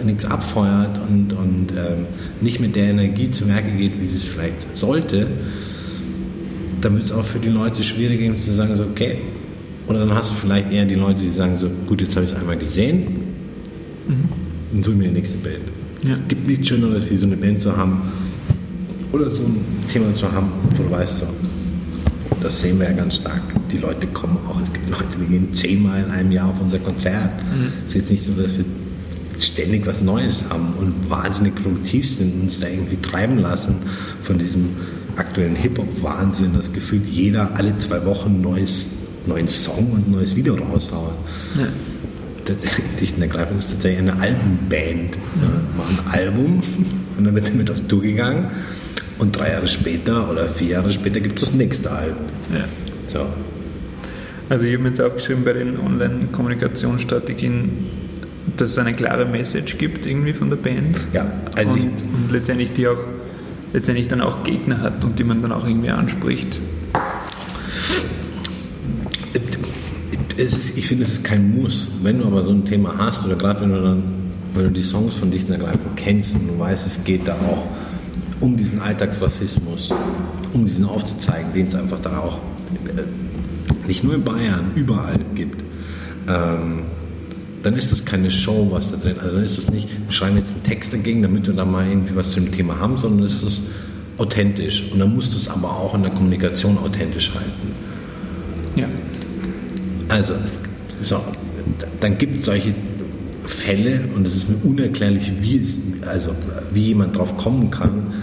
nichts 0.04 0.24
abfeuert 0.24 0.98
und, 1.08 1.32
und 1.32 1.72
ähm, 1.72 2.06
nicht 2.40 2.60
mit 2.60 2.76
der 2.76 2.90
Energie 2.90 3.30
zu 3.30 3.48
Werke 3.48 3.70
geht, 3.72 4.00
wie 4.00 4.06
sie 4.06 4.18
es 4.18 4.24
vielleicht 4.24 4.76
sollte, 4.76 5.26
dann 6.80 6.94
wird 6.94 7.06
es 7.06 7.12
auch 7.12 7.24
für 7.24 7.38
die 7.38 7.48
Leute 7.48 7.82
schwierig, 7.82 8.40
zu 8.42 8.52
sagen, 8.52 8.76
so, 8.76 8.84
okay, 8.84 9.18
oder 9.86 10.00
dann 10.00 10.14
hast 10.14 10.30
du 10.30 10.34
vielleicht 10.34 10.70
eher 10.70 10.84
die 10.84 10.94
Leute, 10.94 11.20
die 11.20 11.30
sagen 11.30 11.56
so, 11.56 11.68
gut, 11.86 12.00
jetzt 12.00 12.14
habe 12.14 12.24
ich 12.24 12.32
es 12.32 12.38
einmal 12.38 12.56
gesehen, 12.56 13.00
mhm. 14.06 14.28
dann 14.72 14.82
suche 14.82 14.92
ich 14.94 14.98
mir 14.98 15.08
die 15.08 15.14
nächste 15.14 15.38
Band. 15.38 15.58
Ja. 16.04 16.12
Es 16.12 16.22
gibt 16.28 16.46
nichts 16.46 16.68
Schöneres, 16.68 17.10
wie 17.10 17.16
so 17.16 17.26
eine 17.26 17.36
Band 17.36 17.60
zu 17.60 17.76
haben 17.76 18.00
oder 19.12 19.28
so 19.28 19.42
ein 19.42 19.64
Thema 19.88 20.14
zu 20.14 20.30
haben, 20.30 20.48
wo 20.76 20.82
du 20.82 20.90
weißt, 20.90 21.20
so, 21.20 21.26
das 22.42 22.60
sehen 22.60 22.78
wir 22.78 22.86
ja 22.90 22.96
ganz 22.96 23.16
stark. 23.16 23.42
Die 23.70 23.78
Leute 23.78 24.06
kommen 24.08 24.38
auch. 24.48 24.60
Es 24.60 24.72
gibt 24.72 24.88
Leute, 24.90 25.16
die 25.20 25.26
gehen 25.26 25.54
zehnmal 25.54 26.04
in 26.04 26.10
einem 26.10 26.32
Jahr 26.32 26.48
auf 26.48 26.60
unser 26.60 26.78
Konzert. 26.78 27.30
Mhm. 27.44 27.72
Es 27.86 27.94
ist 27.94 27.96
jetzt 27.96 28.10
nicht 28.10 28.24
so, 28.24 28.32
dass 28.32 28.56
wir 28.56 28.64
ständig 29.38 29.86
was 29.86 30.00
Neues 30.00 30.44
haben 30.50 30.74
und 30.78 31.08
wahnsinnig 31.08 31.54
produktiv 31.54 32.08
sind 32.08 32.34
und 32.34 32.42
uns 32.42 32.60
da 32.60 32.68
irgendwie 32.68 32.96
treiben 32.96 33.38
lassen 33.38 33.76
von 34.20 34.38
diesem 34.38 34.70
aktuellen 35.16 35.56
Hip-Hop-Wahnsinn, 35.56 36.54
das 36.54 36.72
gefühlt 36.72 37.06
jeder 37.06 37.56
alle 37.56 37.76
zwei 37.78 38.04
Wochen 38.04 38.40
neues, 38.40 38.86
neuen 39.26 39.48
Song 39.48 39.92
und 39.92 40.08
ein 40.08 40.12
neues 40.12 40.36
Video 40.36 40.54
raushauen. 40.54 41.14
Ja. 41.58 41.66
Dichten 43.00 43.22
ergreifend 43.22 43.60
ist 43.60 43.70
tatsächlich 43.70 44.00
eine 44.00 44.20
Albenband. 44.20 45.14
Ja. 45.14 45.76
machen 45.76 45.98
ein 46.04 46.12
Album 46.12 46.62
und 47.16 47.24
dann 47.24 47.34
wird 47.34 47.48
damit 47.48 47.70
auf 47.70 47.80
Tour 47.82 48.02
gegangen 48.02 48.50
und 49.20 49.38
drei 49.38 49.52
Jahre 49.52 49.68
später 49.68 50.28
oder 50.30 50.48
vier 50.48 50.68
Jahre 50.68 50.92
später 50.92 51.20
gibt 51.20 51.38
es 51.38 51.48
das 51.48 51.54
nächste 51.54 51.90
Album. 51.90 52.24
Ja. 52.52 52.64
So. 53.06 53.26
Also 54.48 54.64
ich 54.64 54.72
habe 54.72 54.82
mir 54.82 54.88
jetzt 54.88 55.00
aufgeschrieben 55.00 55.44
bei 55.44 55.52
den 55.52 55.78
Online-Kommunikationsstrategien, 55.78 57.70
dass 58.56 58.72
es 58.72 58.78
eine 58.78 58.94
klare 58.94 59.26
Message 59.26 59.78
gibt 59.78 60.06
irgendwie 60.06 60.32
von 60.32 60.48
der 60.48 60.56
Band. 60.56 60.98
Ja, 61.12 61.30
also 61.54 61.74
und, 61.74 61.82
und 61.82 62.32
letztendlich 62.32 62.72
die 62.72 62.88
auch 62.88 62.98
letztendlich 63.72 64.08
dann 64.08 64.22
auch 64.22 64.42
Gegner 64.42 64.80
hat 64.80 65.04
und 65.04 65.18
die 65.18 65.24
man 65.24 65.42
dann 65.42 65.52
auch 65.52 65.66
irgendwie 65.66 65.90
anspricht. 65.90 66.58
Ist, 70.36 70.78
ich 70.78 70.88
finde, 70.88 71.04
es 71.04 71.12
ist 71.12 71.24
kein 71.24 71.54
Muss. 71.54 71.86
Wenn 72.02 72.18
du 72.18 72.24
aber 72.24 72.42
so 72.42 72.50
ein 72.50 72.64
Thema 72.64 72.96
hast 72.96 73.26
oder 73.26 73.36
gerade 73.36 73.60
wenn 73.60 73.72
du 73.72 73.82
dann, 73.82 74.02
wenn 74.54 74.64
du 74.64 74.70
die 74.70 74.82
Songs 74.82 75.14
von 75.14 75.30
Dichten 75.30 75.52
ergreifen 75.52 75.90
kennst 75.96 76.34
und 76.34 76.48
du 76.48 76.58
weißt, 76.58 76.86
es 76.86 77.04
geht 77.04 77.28
da 77.28 77.34
auch 77.34 77.66
um 78.40 78.56
diesen 78.56 78.80
Alltagsrassismus, 78.80 79.92
um 80.52 80.66
diesen 80.66 80.84
aufzuzeigen, 80.84 81.52
den 81.52 81.66
es 81.66 81.74
einfach 81.74 82.00
dann 82.00 82.16
auch 82.16 82.38
äh, 82.96 83.86
nicht 83.86 84.04
nur 84.04 84.14
in 84.14 84.24
Bayern, 84.24 84.72
überall 84.74 85.18
gibt, 85.34 85.62
ähm, 86.28 86.84
dann 87.62 87.74
ist 87.76 87.92
das 87.92 88.04
keine 88.04 88.30
Show, 88.30 88.68
was 88.70 88.90
da 88.90 88.96
drin 88.96 89.18
Also 89.18 89.34
dann 89.34 89.44
ist 89.44 89.58
das 89.58 89.70
nicht, 89.70 89.88
wir 90.06 90.12
schreiben 90.12 90.36
jetzt 90.36 90.52
einen 90.54 90.62
Text 90.62 90.92
dagegen, 90.92 91.22
damit 91.22 91.46
wir 91.46 91.54
da 91.54 91.64
mal 91.64 91.86
irgendwie 91.86 92.16
was 92.16 92.30
zu 92.32 92.40
dem 92.40 92.52
Thema 92.52 92.78
haben, 92.78 92.96
sondern 92.96 93.26
es 93.26 93.42
ist 93.42 93.62
authentisch. 94.16 94.84
Und 94.92 94.98
dann 94.98 95.14
musst 95.14 95.34
du 95.34 95.36
es 95.36 95.48
aber 95.48 95.68
auch 95.68 95.94
in 95.94 96.02
der 96.02 96.12
Kommunikation 96.12 96.78
authentisch 96.78 97.32
halten. 97.34 97.74
Ja. 98.76 98.86
Also, 100.08 100.34
es, 100.42 100.60
so, 101.04 101.20
dann 102.00 102.18
gibt 102.18 102.38
es 102.38 102.46
solche 102.46 102.74
Fälle 103.44 104.00
und 104.14 104.26
es 104.26 104.36
ist 104.36 104.48
mir 104.48 104.56
unerklärlich, 104.62 105.32
wie, 105.40 105.56
es, 105.58 106.06
also, 106.06 106.34
wie 106.72 106.84
jemand 106.84 107.16
drauf 107.16 107.36
kommen 107.36 107.70
kann, 107.70 108.14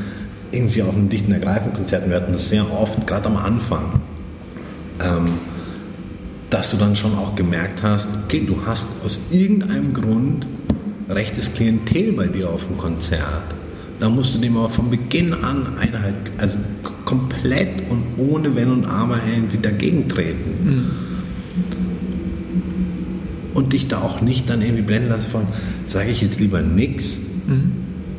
irgendwie 0.52 0.84
auf 0.84 0.96
einem 0.96 1.10
dichten 1.10 1.32
Ergreifen-Konzert, 1.32 2.10
wir 2.10 2.16
hatten 2.16 2.34
das 2.34 2.50
sehr 2.50 2.72
oft, 2.72 3.06
gerade 3.06 3.26
am 3.26 3.38
Anfang, 3.38 4.02
ähm, 5.00 5.40
dass 6.50 6.72
du 6.72 6.78
dann 6.78 6.96
schon 6.96 7.16
auch 7.16 7.36
gemerkt 7.36 7.84
hast, 7.84 8.10
okay, 8.26 8.44
du 8.46 8.66
hast 8.66 8.88
aus 9.06 9.20
irgendeinem 9.32 9.94
Grund 9.94 10.46
rechtes 11.10 11.54
Klientel 11.54 12.14
bei 12.14 12.28
dir 12.28 12.50
auf 12.50 12.66
dem 12.66 12.78
Konzert. 12.78 13.44
Da 14.00 14.10
musst 14.10 14.36
du 14.36 14.40
dem 14.40 14.56
aber 14.58 14.70
von 14.70 14.90
Beginn 14.90 15.34
an 15.34 15.78
Einhalt, 15.80 16.16
also 16.38 16.58
komplett 17.04 17.90
und 17.90 18.04
ohne 18.18 18.56
Wenn 18.56 18.72
und 18.72 18.86
Aber 18.86 19.20
irgendwie 19.28 19.58
dagegen 19.58 20.08
treten. 20.08 20.52
Mhm. 20.64 20.86
Und 23.54 23.74
dich 23.74 23.88
da 23.88 24.02
auch 24.02 24.22
nicht 24.22 24.50
dann 24.50 24.62
irgendwie 24.62 24.84
blenden 24.84 25.10
lassen 25.10 25.30
von, 25.32 25.48
sage 25.86 26.12
ich 26.12 26.22
jetzt 26.22 26.40
lieber 26.40 26.62
nichts 26.62 27.18
mhm. 27.48 27.72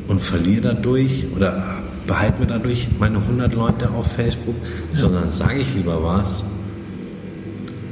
und 0.09 0.21
verliere 0.21 0.73
dadurch 0.73 1.27
oder 1.33 1.77
behalte 2.09 2.39
mir 2.39 2.47
dadurch 2.47 2.87
meine 2.97 3.19
100 3.19 3.53
Leute 3.53 3.87
auf 3.91 4.13
Facebook, 4.13 4.55
ja. 4.91 4.99
sondern 4.99 5.31
sage 5.31 5.59
ich 5.59 5.75
lieber 5.75 6.03
was 6.03 6.43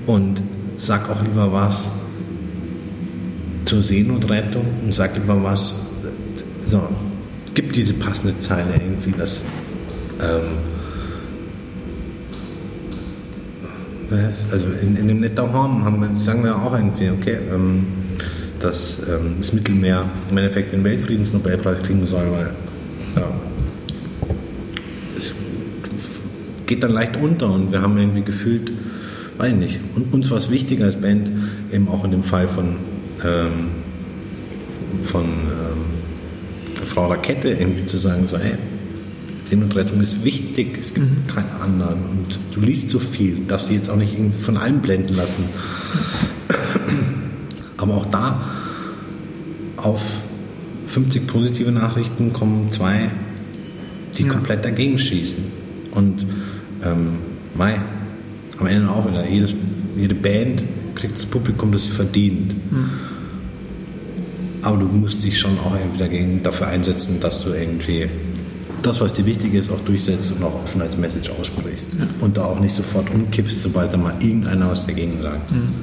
und 0.08 0.42
sag 0.78 1.08
auch 1.10 1.22
lieber 1.22 1.54
was 1.54 1.92
zur 3.66 3.84
Seenotrettung 3.84 4.66
und 4.84 4.94
sag 4.94 5.16
lieber 5.16 5.42
was, 5.44 5.76
so, 6.66 6.82
gibt 7.54 7.76
diese 7.76 7.94
passende 7.94 8.38
Zeile 8.40 8.74
irgendwie, 8.74 9.14
das 9.16 9.44
ähm, 10.20 10.58
also 14.52 14.66
in, 14.82 14.96
in 14.96 15.08
dem 15.10 15.20
Netterhorn 15.20 15.84
haben 15.84 16.02
wir, 16.02 16.18
sagen 16.18 16.44
wir 16.44 16.56
auch 16.56 16.74
irgendwie, 16.74 17.12
okay, 17.12 17.38
ähm, 17.54 17.86
dass 18.60 19.00
ähm, 19.08 19.36
das 19.40 19.54
Mittelmeer 19.54 20.06
im 20.32 20.38
Endeffekt 20.38 20.74
den 20.74 20.84
Weltfriedensnobelpreis 20.84 21.84
kriegen 21.84 22.08
soll, 22.08 22.32
weil 22.32 22.50
ja, 23.16 23.30
geht 26.68 26.84
dann 26.84 26.92
leicht 26.92 27.18
unter 27.18 27.52
und 27.52 27.72
wir 27.72 27.82
haben 27.82 27.98
irgendwie 27.98 28.22
gefühlt, 28.22 28.72
weiß 29.38 29.52
ich 29.52 29.58
nicht, 29.58 29.80
und 29.96 30.14
uns 30.14 30.30
war 30.30 30.38
es 30.38 30.52
wichtig 30.52 30.82
als 30.82 30.98
Band, 30.98 31.30
eben 31.72 31.88
auch 31.88 32.04
in 32.04 32.12
dem 32.12 32.24
Fall 32.24 32.48
von, 32.48 32.76
ähm, 33.24 33.70
von, 35.04 35.26
ähm, 35.26 35.98
Frau 36.86 37.08
Rakete 37.08 37.50
irgendwie 37.50 37.86
zu 37.86 37.98
sagen, 37.98 38.28
so, 38.30 38.38
hey, 38.38 38.54
Seenotrettung 39.44 40.02
ist 40.02 40.24
wichtig, 40.24 40.80
es 40.82 40.94
gibt 40.94 41.08
mhm. 41.08 41.28
keinen 41.28 41.52
anderen 41.62 42.00
und 42.12 42.40
du 42.54 42.60
liest 42.60 42.90
so 42.90 43.00
viel, 43.00 43.38
darfst 43.48 43.70
dich 43.70 43.78
jetzt 43.78 43.90
auch 43.90 43.96
nicht 43.96 44.16
von 44.42 44.58
allen 44.58 44.80
blenden 44.80 45.16
lassen. 45.16 45.46
Aber 47.78 47.94
auch 47.96 48.06
da 48.08 48.42
auf 49.78 50.02
50 50.88 51.28
positive 51.28 51.72
Nachrichten 51.72 52.34
kommen 52.34 52.70
zwei, 52.72 53.10
die 54.18 54.24
ja. 54.24 54.30
komplett 54.30 54.66
dagegen 54.66 54.98
schießen. 54.98 55.44
Und 55.92 56.26
ähm, 56.92 57.08
Mai, 57.56 57.80
am 58.58 58.68
Ende 58.68 58.90
auch 58.90 59.08
wieder, 59.08 59.28
jedes, 59.28 59.54
jede 59.96 60.16
Band 60.16 60.64
kriegt 60.96 61.18
das 61.18 61.26
Publikum, 61.26 61.72
das 61.72 61.86
sie 61.86 61.92
verdient. 61.92 62.54
Mhm. 62.72 62.90
Aber 64.62 64.78
du 64.78 64.86
musst 64.86 65.24
dich 65.24 65.40
schon 65.40 65.58
auch 65.60 65.76
irgendwie 65.76 66.00
dagegen 66.00 66.44
dafür 66.44 66.68
einsetzen, 66.68 67.20
dass 67.20 67.44
du 67.44 67.52
irgendwie 67.52 68.10
das, 68.82 69.00
was 69.02 69.14
dir 69.14 69.26
wichtig 69.26 69.54
ist, 69.54 69.72
auch 69.72 69.80
durchsetzt 69.82 70.32
und 70.32 70.44
auch 70.44 70.64
offen 70.64 70.82
als 70.82 70.98
Message 70.98 71.30
aussprichst. 71.30 71.88
Ja. 71.98 72.08
Und 72.20 72.38
da 72.38 72.46
auch 72.46 72.60
nicht 72.60 72.76
sofort 72.76 73.10
umkippst, 73.14 73.62
sobald 73.62 73.94
da 73.94 73.98
mal 73.98 74.14
irgendeiner 74.20 74.72
aus 74.72 74.86
der 74.86 74.96
Gegend 74.96 75.22
sagt. 75.22 75.52
Mhm. 75.52 75.74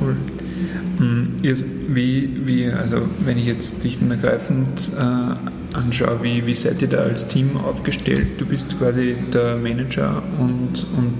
Cool. 0.00 0.16
Mhm. 0.98 1.34
Wie, 1.88 2.30
wie, 2.44 2.66
also 2.68 3.02
wenn 3.24 3.38
ich 3.38 3.46
jetzt 3.46 3.84
dicht 3.84 4.00
und 4.02 4.10
ergreifend 4.10 4.90
äh, 4.98 5.34
anschaue, 5.76 6.22
wie, 6.22 6.46
wie 6.46 6.54
seid 6.54 6.82
ihr 6.82 6.88
da 6.88 6.98
als 6.98 7.28
Team 7.28 7.56
aufgestellt? 7.56 8.28
Du 8.38 8.46
bist 8.46 8.78
quasi 8.78 9.16
der 9.32 9.56
Manager 9.56 10.22
und, 10.38 10.86
und 10.96 11.14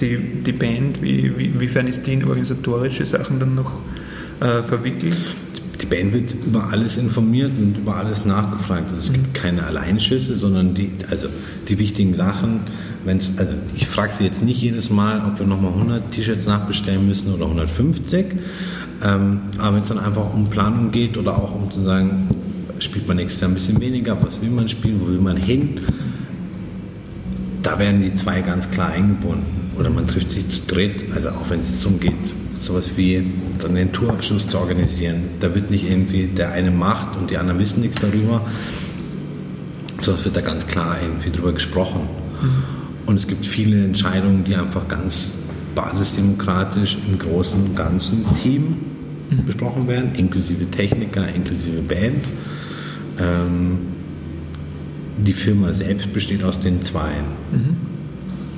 die, 0.00 0.16
die 0.44 0.52
Band, 0.52 1.02
wie, 1.02 1.36
wie, 1.36 1.46
inwiefern 1.46 1.86
ist 1.86 2.06
die 2.06 2.14
in 2.14 2.24
organisatorische 2.24 3.06
Sachen 3.06 3.40
dann 3.40 3.54
noch 3.54 3.72
äh, 4.40 4.62
verwickelt? 4.62 5.16
die 5.82 5.86
Band 5.86 6.12
wird 6.12 6.34
über 6.46 6.70
alles 6.70 6.96
informiert 6.96 7.50
und 7.58 7.76
über 7.76 7.96
alles 7.96 8.24
nachgefragt. 8.24 8.84
Also 8.94 8.98
es 8.98 9.12
gibt 9.12 9.28
mhm. 9.28 9.32
keine 9.32 9.66
Alleinschüsse, 9.66 10.38
sondern 10.38 10.74
die, 10.74 10.92
also 11.10 11.28
die 11.68 11.78
wichtigen 11.78 12.14
Sachen. 12.14 12.60
Wenn's, 13.04 13.30
also 13.36 13.52
ich 13.74 13.86
frage 13.88 14.12
sie 14.12 14.24
jetzt 14.24 14.44
nicht 14.44 14.62
jedes 14.62 14.90
Mal, 14.90 15.22
ob 15.26 15.40
wir 15.40 15.46
nochmal 15.46 15.72
100 15.72 16.12
T-Shirts 16.12 16.46
nachbestellen 16.46 17.06
müssen 17.06 17.32
oder 17.32 17.44
150. 17.44 18.26
Ähm, 19.02 19.40
aber 19.58 19.74
wenn 19.74 19.82
es 19.82 19.88
dann 19.88 19.98
einfach 19.98 20.32
um 20.32 20.48
Planung 20.50 20.92
geht 20.92 21.16
oder 21.16 21.36
auch 21.36 21.54
um 21.54 21.70
zu 21.70 21.82
sagen, 21.82 22.28
spielt 22.84 23.06
man 23.08 23.16
nächstes 23.16 23.40
Jahr 23.40 23.50
ein 23.50 23.54
bisschen 23.54 23.80
weniger, 23.80 24.20
was 24.22 24.40
will 24.40 24.50
man 24.50 24.68
spielen, 24.68 25.00
wo 25.00 25.08
will 25.08 25.18
man 25.18 25.36
hin, 25.36 25.80
da 27.62 27.78
werden 27.78 28.02
die 28.02 28.12
zwei 28.14 28.40
ganz 28.40 28.70
klar 28.70 28.90
eingebunden. 28.90 29.70
Oder 29.78 29.90
man 29.90 30.06
trifft 30.06 30.30
sich 30.30 30.48
zu 30.48 30.60
dritt, 30.66 31.04
also 31.14 31.30
auch 31.30 31.48
wenn 31.48 31.60
es 31.60 31.70
jetzt 31.70 31.86
umgeht, 31.86 32.12
sowas 32.58 32.90
wie 32.96 33.26
dann 33.58 33.74
den 33.74 33.92
Tourabschluss 33.92 34.48
zu 34.48 34.58
organisieren. 34.58 35.24
Da 35.40 35.54
wird 35.54 35.70
nicht 35.70 35.88
irgendwie 35.88 36.26
der 36.26 36.52
eine 36.52 36.70
macht 36.70 37.16
und 37.16 37.30
die 37.30 37.38
anderen 37.38 37.58
wissen 37.58 37.80
nichts 37.80 38.00
darüber, 38.00 38.42
sondern 40.00 40.18
es 40.18 40.24
wird 40.24 40.36
da 40.36 40.40
ganz 40.40 40.66
klar 40.66 40.98
irgendwie 41.00 41.30
drüber 41.30 41.52
gesprochen. 41.52 42.02
Mhm. 42.42 42.82
Und 43.06 43.16
es 43.16 43.26
gibt 43.26 43.46
viele 43.46 43.84
Entscheidungen, 43.84 44.44
die 44.44 44.54
einfach 44.54 44.86
ganz 44.88 45.30
basisdemokratisch 45.74 46.98
im 47.08 47.18
großen 47.18 47.62
und 47.62 47.76
ganzen 47.76 48.24
Team 48.34 48.76
mhm. 49.30 49.46
besprochen 49.46 49.88
werden, 49.88 50.14
inklusive 50.16 50.70
Techniker, 50.70 51.26
inklusive 51.28 51.80
Band. 51.80 52.24
Ähm, 53.18 53.78
die 55.18 55.32
Firma 55.32 55.72
selbst 55.72 56.12
besteht 56.12 56.42
aus 56.42 56.60
den 56.60 56.82
Zweien. 56.82 57.24
Mhm. 57.52 57.76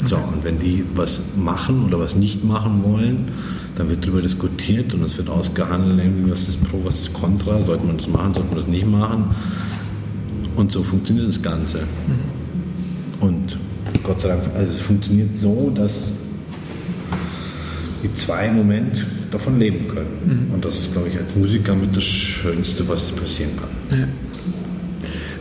Okay. 0.00 0.08
So, 0.08 0.16
und 0.16 0.44
wenn 0.44 0.58
die 0.58 0.84
was 0.94 1.20
machen 1.36 1.84
oder 1.84 1.98
was 1.98 2.14
nicht 2.14 2.44
machen 2.44 2.82
wollen, 2.84 3.28
dann 3.76 3.88
wird 3.88 4.04
darüber 4.04 4.22
diskutiert 4.22 4.94
und 4.94 5.02
es 5.02 5.16
wird 5.16 5.28
ausgehandelt, 5.28 6.12
was 6.28 6.48
ist 6.48 6.62
Pro, 6.64 6.80
was 6.84 7.00
ist 7.00 7.12
Contra, 7.12 7.62
sollte 7.62 7.86
man 7.86 7.96
das 7.96 8.08
machen, 8.08 8.34
sollte 8.34 8.48
man 8.48 8.56
das 8.56 8.68
nicht 8.68 8.86
machen. 8.86 9.24
Und 10.56 10.70
so 10.70 10.82
funktioniert 10.82 11.28
das 11.28 11.42
Ganze. 11.42 11.78
Mhm. 11.78 13.26
Und 13.26 13.56
Gott 14.02 14.20
sei 14.20 14.28
Dank, 14.28 14.42
also 14.54 14.72
es 14.72 14.80
funktioniert 14.80 15.34
so, 15.34 15.72
dass 15.74 16.12
die 18.02 18.12
zwei 18.12 18.48
im 18.48 18.56
Moment 18.56 19.04
davon 19.30 19.58
leben 19.58 19.88
können. 19.88 20.46
Mhm. 20.48 20.54
Und 20.54 20.64
das 20.64 20.76
ist, 20.76 20.92
glaube 20.92 21.08
ich, 21.08 21.18
als 21.18 21.34
Musiker 21.34 21.74
mit 21.74 21.96
das 21.96 22.04
Schönste, 22.04 22.86
was 22.86 23.10
passieren 23.10 23.52
kann. 23.56 23.98
Ja. 23.98 24.06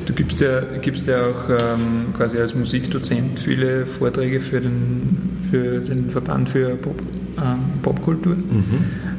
Du 0.06 0.14
gibst 0.14 0.41
ja, 0.41 0.62
gibst 0.82 1.08
ja 1.08 1.28
auch 1.28 1.49
ähm, 1.49 2.14
quasi 2.16 2.38
als 2.38 2.54
Musikdozent 2.56 3.39
viele 3.39 3.86
Vorträge 3.86 4.41
für 4.41 4.60
den, 4.60 5.38
für 5.49 5.80
den 5.80 6.10
Verband 6.10 6.49
für 6.49 6.76
Pop, 6.76 7.01
ähm, 7.38 7.82
Popkultur. 7.82 8.36
Mhm. 8.36 8.64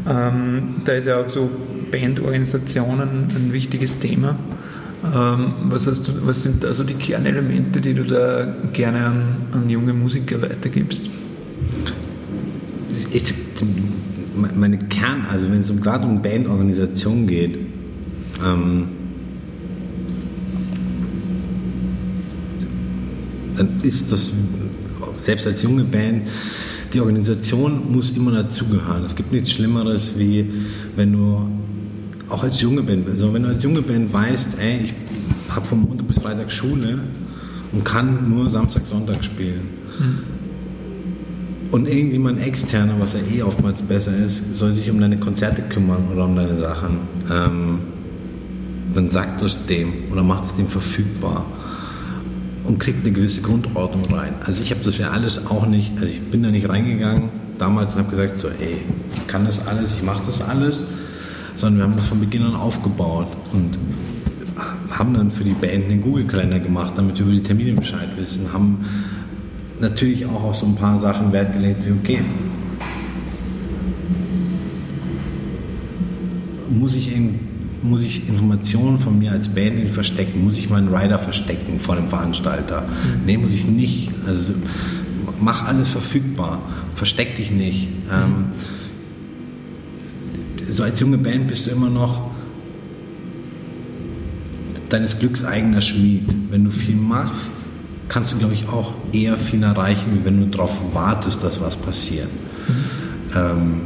Ähm, 0.09 0.62
da 0.85 0.93
ist 0.93 1.07
ja 1.07 1.20
auch 1.20 1.28
so 1.28 1.51
Bandorganisationen 1.91 3.28
ein 3.35 3.53
wichtiges 3.53 3.99
Thema. 3.99 4.37
Ähm, 5.05 5.55
was, 5.64 5.87
hast 5.87 6.09
du, 6.09 6.12
was 6.26 6.43
sind 6.43 6.64
also 6.64 6.85
die 6.85 6.95
Kernelemente, 6.95 7.80
die 7.80 7.95
du 7.95 8.05
da 8.05 8.55
gerne 8.72 9.07
an, 9.07 9.22
an 9.53 9.70
junge 9.70 9.93
Musiker 9.93 10.41
weitergibst? 10.41 11.11
Ich, 13.12 13.35
meine 14.57 14.78
Kern, 14.78 15.26
also 15.30 15.51
wenn 15.51 15.61
es 15.61 15.70
um, 15.70 15.80
gerade 15.80 16.05
um 16.05 16.20
Bandorganisation 16.22 17.26
geht, 17.26 17.59
ähm, 18.45 18.89
dann 23.57 23.81
ist 23.83 24.11
das 24.13 24.31
selbst 25.21 25.47
als 25.47 25.63
junge 25.63 25.85
Band 25.85 26.23
die 26.95 27.01
Organisation 27.01 27.93
muss 27.93 28.13
immer 28.13 28.31
dazugehören. 28.31 29.05
Es 29.05 29.17
gibt 29.17 29.33
nichts 29.33 29.51
Schlimmeres, 29.51 30.13
wie 30.17 30.49
wenn 30.95 31.13
du 31.13 31.49
auch 32.29 32.43
als 32.43 32.61
junge 32.61 32.83
Band, 32.83 33.09
also 33.09 33.35
wenn 33.35 33.43
du 33.43 33.49
als 33.49 33.63
junge 33.63 33.83
Band 33.83 34.13
weißt, 34.13 34.51
ey, 34.59 34.85
ich 34.85 34.95
habe 35.51 35.67
von 35.67 35.81
Montag 35.83 36.07
bis 36.07 36.19
Freitag 36.21 36.51
Schule 36.51 37.01
und 37.73 37.85
kann 37.85 38.31
nur 38.31 38.51
Samstag, 38.51 38.87
Sonntag 38.87 39.25
spielen. 39.25 39.63
Mhm. 39.99 40.19
Und 41.73 41.89
irgendjemand 41.89 42.41
externer, 42.41 42.95
was 43.01 43.15
ja 43.15 43.21
eh 43.35 43.43
oftmals 43.43 43.83
besser 43.83 44.17
ist, 44.17 44.57
soll 44.57 44.73
sich 44.73 44.89
um 44.89 45.01
deine 45.01 45.19
Konzerte 45.19 45.63
kümmern 45.63 46.05
oder 46.13 46.25
um 46.25 46.37
deine 46.37 46.57
Sachen. 46.61 46.99
Ähm, 47.31 47.79
dann 48.95 49.11
sagt 49.11 49.43
das 49.43 49.67
dem 49.67 49.93
oder 50.13 50.23
macht 50.23 50.45
es 50.45 50.55
dem 50.55 50.69
verfügbar 50.69 51.45
und 52.65 52.79
kriegt 52.79 53.05
eine 53.05 53.12
gewisse 53.12 53.43
Grundordnung 53.43 54.07
rein. 54.07 54.35
Also 54.41 54.61
ich 54.61 54.71
habe 54.71 54.83
das 54.83 54.99
ja 54.99 55.11
alles 55.11 55.47
auch 55.47 55.67
nicht, 55.67 55.93
also 55.97 56.07
ich 56.07 56.21
bin 56.21 56.43
da 56.43 56.51
nicht 56.51 56.69
reingegangen 56.69 57.29
damals 57.59 57.95
und 57.95 58.01
habe 58.01 58.11
gesagt, 58.11 58.39
so 58.39 58.49
ey, 58.49 58.81
ich 59.15 59.27
kann 59.27 59.45
das 59.45 59.67
alles, 59.67 59.93
ich 59.95 60.03
mache 60.03 60.23
das 60.27 60.41
alles, 60.41 60.81
sondern 61.55 61.79
wir 61.79 61.85
haben 61.85 61.97
das 61.97 62.09
von 62.09 62.21
Beginn 62.21 62.43
an 62.43 62.55
aufgebaut 62.55 63.29
und 63.53 63.79
haben 64.91 65.15
dann 65.15 65.31
für 65.31 65.45
die 65.45 65.55
Band 65.55 65.87
einen 65.87 66.01
Google-Kalender 66.01 66.59
gemacht, 66.59 66.95
damit 66.97 67.19
wir 67.19 67.27
über 67.27 67.35
die 67.35 67.43
Termine 67.43 67.73
Bescheid 67.75 68.09
wissen, 68.17 68.53
haben 68.53 68.85
natürlich 69.81 70.25
auch 70.27 70.43
auf 70.43 70.57
so 70.57 70.67
ein 70.67 70.77
paar 70.77 70.99
Sachen 71.01 71.33
Wert 71.33 71.53
gelegt, 71.53 71.85
wie 71.87 71.93
okay, 71.93 72.25
muss 76.71 76.95
ich 76.95 77.12
irgendwie 77.12 77.41
muss 77.85 78.03
ich 78.03 78.28
Informationen 78.28 78.99
von 78.99 79.18
mir 79.18 79.32
als 79.32 79.49
Band 79.49 79.91
verstecken? 79.91 80.43
Muss 80.43 80.59
ich 80.59 80.70
meinen 80.70 80.93
Rider 80.93 81.18
verstecken 81.18 81.78
vor 81.80 81.97
dem 81.97 82.09
Veranstalter? 82.09 82.82
Mhm. 82.82 83.26
Nee, 83.26 83.37
muss 83.37 83.53
ich 83.53 83.64
nicht. 83.64 84.11
Also 84.26 84.55
mach 85.41 85.66
alles 85.66 85.91
verfügbar. 85.91 86.62
Versteck 86.95 87.37
dich 87.37 87.51
nicht. 87.51 87.89
Ähm, 88.11 88.47
so 90.70 90.82
als 90.82 90.99
junge 90.99 91.18
Band 91.18 91.49
bist 91.49 91.66
du 91.66 91.70
immer 91.70 91.91
noch 91.91 92.30
deines 94.89 95.18
Glücks 95.18 95.45
eigener 95.45 95.83
Schmied. 95.83 96.25
Wenn 96.50 96.64
du 96.64 96.71
viel 96.71 96.96
machst, 96.96 97.50
kannst 98.09 98.33
du, 98.33 98.38
glaube 98.38 98.54
ich, 98.54 98.67
auch 98.68 98.95
eher 99.13 99.37
viel 99.37 99.63
erreichen, 99.63 100.18
wie 100.18 100.25
wenn 100.25 100.41
du 100.41 100.46
darauf 100.46 100.95
wartest, 100.95 101.42
dass 101.42 101.61
was 101.61 101.76
passiert. 101.76 102.29
Mhm. 102.33 103.37
Ähm, 103.37 103.80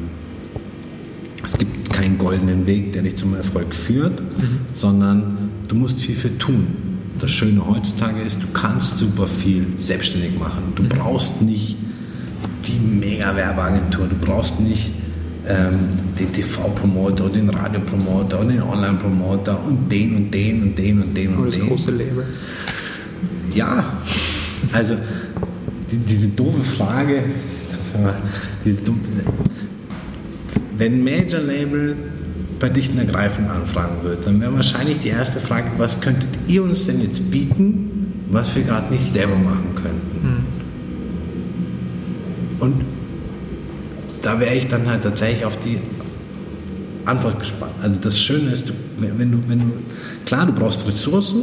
keinen 1.98 2.16
goldenen 2.16 2.66
Weg, 2.66 2.92
der 2.92 3.02
dich 3.02 3.16
zum 3.16 3.34
Erfolg 3.34 3.74
führt, 3.74 4.20
mhm. 4.20 4.60
sondern 4.72 5.50
du 5.66 5.74
musst 5.74 5.98
viel 6.00 6.14
für 6.14 6.36
tun. 6.38 6.66
Das 7.20 7.32
Schöne 7.32 7.66
heutzutage 7.66 8.22
ist, 8.22 8.40
du 8.40 8.46
kannst 8.52 8.98
super 8.98 9.26
viel 9.26 9.66
selbstständig 9.78 10.38
machen. 10.38 10.72
Du 10.76 10.84
mhm. 10.84 10.90
brauchst 10.90 11.42
nicht 11.42 11.76
die 12.66 12.78
Mega-Werbeagentur, 12.78 14.06
du 14.06 14.14
brauchst 14.14 14.60
nicht 14.60 14.90
ähm, 15.48 15.88
den 16.18 16.30
TV-Promoter 16.32 17.24
und 17.24 17.34
den 17.34 17.50
Radio-Promoter 17.50 18.40
und 18.40 18.48
den 18.50 18.62
Online-Promoter 18.62 19.64
und 19.66 19.90
den 19.90 20.14
und 20.14 20.30
den 20.32 20.62
und 20.62 20.78
den 20.78 21.02
und 21.02 21.16
den 21.16 21.28
und, 21.30 21.38
und 21.38 21.46
das 21.46 21.54
den. 21.56 21.68
große 21.68 21.90
Label. 21.90 22.24
Ja, 23.54 23.92
also 24.72 24.94
die, 25.90 25.96
diese 25.96 26.28
doofe 26.28 26.60
Frage, 26.60 27.24
diese 28.64 28.82
dumme, 28.82 28.98
wenn 30.78 30.94
ein 30.94 31.04
Major-Label 31.04 31.96
bei 32.58 32.68
Dichten 32.68 32.98
ergreifen 32.98 33.48
anfragen 33.48 34.02
wird, 34.02 34.26
dann 34.26 34.40
wäre 34.40 34.54
wahrscheinlich 34.54 34.98
die 35.02 35.08
erste 35.08 35.40
Frage, 35.40 35.70
was 35.76 36.00
könntet 36.00 36.28
ihr 36.46 36.62
uns 36.62 36.86
denn 36.86 37.02
jetzt 37.02 37.30
bieten, 37.30 38.24
was 38.30 38.54
wir 38.54 38.62
gerade 38.62 38.92
nicht 38.92 39.04
selber 39.04 39.36
machen 39.36 39.74
könnten? 39.74 40.28
Mhm. 40.28 40.44
Und 42.60 42.84
da 44.22 44.40
wäre 44.40 44.54
ich 44.54 44.66
dann 44.66 44.88
halt 44.88 45.02
tatsächlich 45.02 45.44
auf 45.44 45.58
die 45.60 45.78
Antwort 47.04 47.38
gespannt. 47.38 47.72
Also 47.80 47.98
das 48.00 48.18
Schöne 48.18 48.50
ist, 48.50 48.72
wenn 48.98 49.32
du, 49.32 49.38
wenn 49.46 49.60
du 49.60 49.66
klar, 50.26 50.46
du 50.46 50.52
brauchst 50.52 50.86
Ressourcen, 50.86 51.42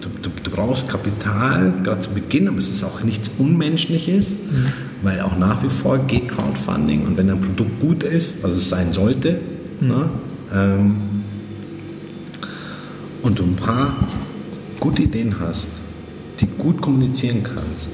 du, 0.00 0.08
du, 0.22 0.30
du 0.42 0.50
brauchst 0.50 0.88
Kapital, 0.88 1.72
gerade 1.82 2.00
zu 2.00 2.10
Beginn, 2.10 2.48
aber 2.48 2.58
es 2.58 2.68
ist 2.68 2.82
auch 2.82 3.02
nichts 3.02 3.30
Unmenschliches, 3.38 4.30
mhm. 4.30 4.72
Weil 5.04 5.20
auch 5.20 5.36
nach 5.36 5.62
wie 5.62 5.68
vor 5.68 5.98
geht 5.98 6.28
Crowdfunding 6.28 7.06
und 7.06 7.16
wenn 7.16 7.30
ein 7.30 7.40
Produkt 7.40 7.80
gut 7.80 8.02
ist, 8.02 8.42
was 8.42 8.54
es 8.54 8.70
sein 8.70 8.92
sollte, 8.92 9.38
mhm. 9.80 9.88
ne, 9.88 10.10
ähm, 10.52 10.96
und 13.22 13.38
du 13.38 13.44
ein 13.44 13.56
paar 13.56 13.96
gute 14.80 15.02
Ideen 15.02 15.36
hast, 15.40 15.68
die 16.40 16.46
gut 16.46 16.80
kommunizieren 16.80 17.42
kannst, 17.42 17.90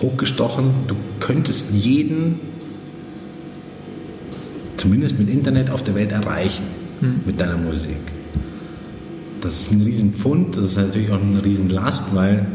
hochgestochen, 0.00 0.70
du 0.86 0.96
könntest 1.20 1.70
jeden, 1.72 2.40
zumindest 4.76 5.18
mit 5.18 5.30
Internet 5.30 5.70
auf 5.70 5.82
der 5.82 5.94
Welt 5.94 6.12
erreichen, 6.12 6.64
mhm. 7.00 7.20
mit 7.24 7.40
deiner 7.40 7.56
Musik. 7.56 7.96
Das 9.40 9.60
ist 9.60 9.72
ein 9.72 9.82
Riesenpfund, 9.82 10.56
das 10.56 10.64
ist 10.72 10.76
natürlich 10.76 11.10
auch 11.10 11.20
eine 11.20 11.44
Riesenlast, 11.44 12.14
weil 12.14 12.46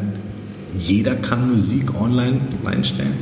jeder 0.78 1.16
kann 1.16 1.56
Musik 1.56 2.00
online 2.00 2.40
reinstellen. 2.64 3.14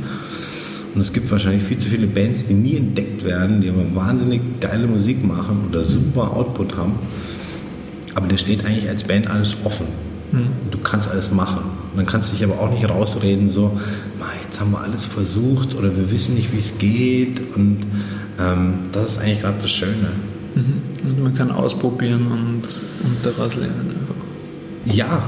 Und 0.94 1.00
es 1.00 1.12
gibt 1.12 1.30
wahrscheinlich 1.30 1.62
viel 1.62 1.78
zu 1.78 1.88
viele 1.88 2.06
Bands, 2.06 2.46
die 2.46 2.54
nie 2.54 2.76
entdeckt 2.76 3.24
werden, 3.24 3.60
die 3.60 3.68
aber 3.68 3.84
wahnsinnig 3.94 4.40
geile 4.60 4.86
Musik 4.86 5.24
machen 5.24 5.66
oder 5.68 5.84
super 5.84 6.36
Output 6.36 6.76
haben. 6.76 6.94
Aber 8.14 8.26
der 8.26 8.38
steht 8.38 8.64
eigentlich 8.64 8.88
als 8.88 9.04
Band 9.04 9.28
alles 9.28 9.56
offen. 9.62 9.86
Mhm. 10.32 10.48
Du 10.70 10.78
kannst 10.78 11.08
alles 11.08 11.30
machen. 11.30 11.62
dann 11.94 12.06
kannst 12.06 12.30
du 12.30 12.36
dich 12.36 12.44
aber 12.44 12.60
auch 12.60 12.70
nicht 12.70 12.88
rausreden, 12.88 13.48
so, 13.48 13.78
jetzt 14.50 14.60
haben 14.60 14.72
wir 14.72 14.80
alles 14.80 15.04
versucht 15.04 15.76
oder 15.76 15.96
wir 15.96 16.10
wissen 16.10 16.34
nicht, 16.34 16.52
wie 16.52 16.58
es 16.58 16.76
geht. 16.78 17.40
Und 17.54 17.78
ähm, 18.38 18.74
das 18.90 19.12
ist 19.12 19.18
eigentlich 19.20 19.40
gerade 19.42 19.58
das 19.62 19.70
Schöne. 19.70 20.10
Mhm. 20.56 21.08
Und 21.08 21.22
man 21.22 21.34
kann 21.36 21.52
ausprobieren 21.52 22.26
und, 22.26 22.62
und 23.04 23.16
daraus 23.22 23.54
lernen. 23.54 23.94
Ja, 24.86 25.22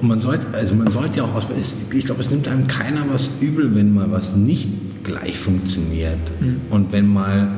und 0.00 0.08
man 0.08 0.20
sollte, 0.20 0.46
also 0.52 0.74
man 0.74 0.90
sollte 0.90 1.18
ja 1.18 1.24
auch 1.24 1.34
ausprobieren. 1.34 1.64
Ich 1.92 2.06
glaube, 2.06 2.22
es 2.22 2.30
nimmt 2.30 2.48
einem 2.48 2.66
keiner 2.66 3.04
was 3.10 3.30
übel, 3.40 3.74
wenn 3.74 3.94
mal 3.94 4.10
was 4.10 4.36
nicht 4.36 4.68
gleich 5.04 5.38
funktioniert. 5.38 6.18
Mhm. 6.40 6.60
Und 6.70 6.92
wenn 6.92 7.06
mal 7.06 7.48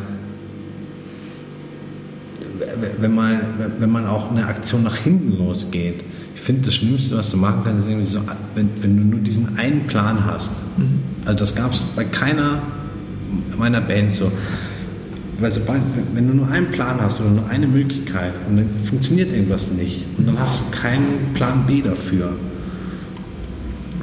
wenn 3.01 3.15
man, 3.15 3.41
wenn 3.79 3.91
man 3.91 4.07
auch 4.07 4.31
eine 4.31 4.47
Aktion 4.47 4.83
nach 4.83 4.97
hinten 4.97 5.39
losgeht. 5.39 6.03
Ich 6.35 6.41
finde, 6.41 6.63
das 6.63 6.75
Schlimmste, 6.75 7.17
was 7.17 7.31
du 7.31 7.37
machen 7.37 7.63
kannst, 7.65 7.85
ist 7.85 7.91
irgendwie 7.91 8.07
so, 8.07 8.21
wenn, 8.55 8.71
wenn 8.81 8.97
du 8.97 9.05
nur 9.05 9.21
diesen 9.21 9.59
einen 9.59 9.87
Plan 9.87 10.25
hast. 10.25 10.51
Mhm. 10.77 11.01
Also 11.25 11.41
das 11.41 11.55
gab 11.55 11.73
es 11.73 11.83
bei 11.83 12.05
keiner 12.05 12.63
meiner 13.57 13.81
Bands 13.81 14.19
so. 14.19 14.33
Weil 15.39 15.53
sobald, 15.53 15.83
wenn 16.15 16.27
du 16.27 16.35
nur 16.35 16.49
einen 16.49 16.67
Plan 16.67 17.01
hast 17.01 17.21
oder 17.21 17.31
nur 17.31 17.49
eine 17.49 17.69
Möglichkeit 17.69 18.33
und 18.49 18.57
dann 18.57 18.69
funktioniert 18.85 19.33
irgendwas 19.33 19.69
nicht 19.69 20.05
und 20.19 20.27
dann 20.27 20.39
hast 20.39 20.61
du 20.61 20.65
keinen 20.77 21.33
Plan 21.35 21.65
B 21.65 21.81
dafür, 21.81 22.33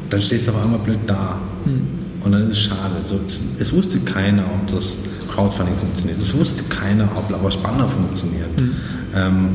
dann 0.09 0.21
stehst 0.21 0.47
du 0.47 0.51
auf 0.51 0.63
einmal 0.63 0.79
blöd 0.79 0.99
da. 1.07 1.39
Mhm. 1.65 1.81
Und 2.23 2.31
dann 2.31 2.49
ist 2.49 2.57
es 2.57 2.59
schade. 2.63 2.95
So, 3.05 3.19
es, 3.27 3.39
es 3.59 3.73
wusste 3.73 3.99
keiner, 3.99 4.43
ob 4.45 4.71
das 4.71 4.95
Crowdfunding 5.29 5.75
funktioniert. 5.75 6.21
Es 6.21 6.33
wusste 6.33 6.63
keiner, 6.63 7.09
ob 7.15 7.29
Labor 7.29 7.51
Banner 7.61 7.87
funktioniert. 7.87 8.57
Mhm. 8.57 8.71
Ähm, 9.13 9.47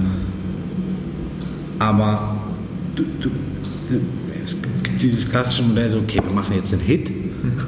aber 1.79 2.37
du, 2.95 3.05
du, 3.21 3.31
es 4.45 4.55
gibt 4.83 5.03
dieses 5.03 5.29
klassische 5.29 5.63
Modell, 5.63 5.89
so, 5.89 5.99
okay, 5.99 6.21
wir 6.23 6.33
machen 6.33 6.55
jetzt 6.55 6.75
einen 6.75 6.83
Hit. 6.83 7.09
Mhm. 7.09 7.53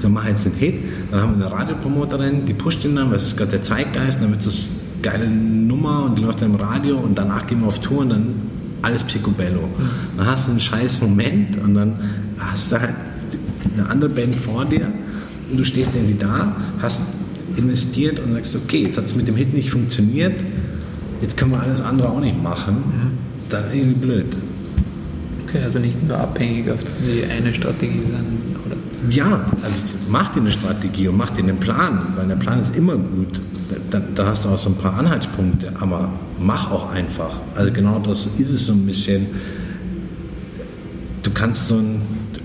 Wir 0.00 0.10
machen 0.10 0.28
jetzt 0.28 0.46
einen 0.46 0.54
Hit. 0.54 0.74
Dann 1.10 1.20
haben 1.20 1.38
wir 1.38 1.46
eine 1.46 1.54
Radiopromoterin, 1.54 2.46
die 2.46 2.54
pusht 2.54 2.84
ihn 2.84 2.96
dann, 2.96 3.10
weil 3.10 3.16
es 3.16 3.26
ist 3.26 3.36
gerade 3.36 3.52
der 3.52 3.62
Zeitgeist, 3.62 4.20
dann 4.20 4.30
wird 4.30 4.44
es 4.44 4.70
eine 4.94 5.02
geile 5.02 5.28
Nummer 5.28 6.04
und 6.04 6.18
die 6.18 6.22
läuft 6.22 6.42
dann 6.42 6.50
im 6.50 6.56
Radio 6.56 6.98
und 6.98 7.16
danach 7.16 7.46
gehen 7.46 7.60
wir 7.60 7.68
auf 7.68 7.78
Tour 7.78 8.00
und 8.00 8.10
dann 8.10 8.34
alles 8.82 9.04
Picobello. 9.04 9.60
Mhm. 9.60 10.16
Dann 10.16 10.26
hast 10.26 10.46
du 10.46 10.50
einen 10.52 10.60
scheiß 10.60 11.00
Moment 11.00 11.56
und 11.58 11.74
dann 11.74 11.94
hast 12.38 12.72
du 12.72 12.80
halt 12.80 12.94
eine 13.76 13.88
andere 13.88 14.10
Band 14.10 14.34
vor 14.34 14.64
dir 14.64 14.92
und 15.50 15.56
du 15.56 15.64
stehst 15.64 15.94
irgendwie 15.94 16.18
da, 16.18 16.54
hast 16.80 17.00
investiert 17.56 18.20
und 18.20 18.32
sagst, 18.34 18.54
okay, 18.54 18.82
jetzt 18.82 18.98
hat 18.98 19.06
es 19.06 19.16
mit 19.16 19.26
dem 19.26 19.36
Hit 19.36 19.52
nicht 19.54 19.70
funktioniert, 19.70 20.34
jetzt 21.20 21.36
können 21.36 21.52
wir 21.52 21.60
alles 21.60 21.80
andere 21.80 22.10
auch 22.10 22.20
nicht 22.20 22.40
machen, 22.40 22.74
mhm. 22.76 23.18
dann 23.48 23.64
irgendwie 23.72 24.06
blöd. 24.06 24.26
Okay, 25.46 25.62
also 25.64 25.78
nicht 25.78 26.06
nur 26.06 26.18
abhängig 26.18 26.70
auf 26.70 26.78
die 27.00 27.24
eine 27.24 27.54
Strategie 27.54 28.02
sein, 28.12 28.26
oder? 28.54 28.57
Ja, 29.10 29.44
also 29.62 29.76
mach 30.08 30.32
dir 30.32 30.40
eine 30.40 30.50
Strategie 30.50 31.08
und 31.08 31.16
mach 31.16 31.30
dir 31.30 31.42
einen 31.42 31.58
Plan, 31.58 32.14
weil 32.16 32.26
der 32.26 32.36
Plan 32.36 32.60
ist 32.60 32.74
immer 32.74 32.96
gut. 32.96 33.40
Dann, 33.90 34.14
dann 34.14 34.26
hast 34.26 34.44
du 34.44 34.48
auch 34.48 34.58
so 34.58 34.70
ein 34.70 34.76
paar 34.76 34.94
Anhaltspunkte, 34.94 35.72
aber 35.78 36.10
mach 36.40 36.70
auch 36.70 36.90
einfach. 36.90 37.36
Also 37.54 37.72
genau 37.72 38.00
das 38.00 38.26
ist 38.38 38.50
es 38.50 38.66
so 38.66 38.72
ein 38.72 38.86
bisschen. 38.86 39.26
Du 41.22 41.30
kannst 41.30 41.68
so 41.68 41.76
ein 41.76 42.02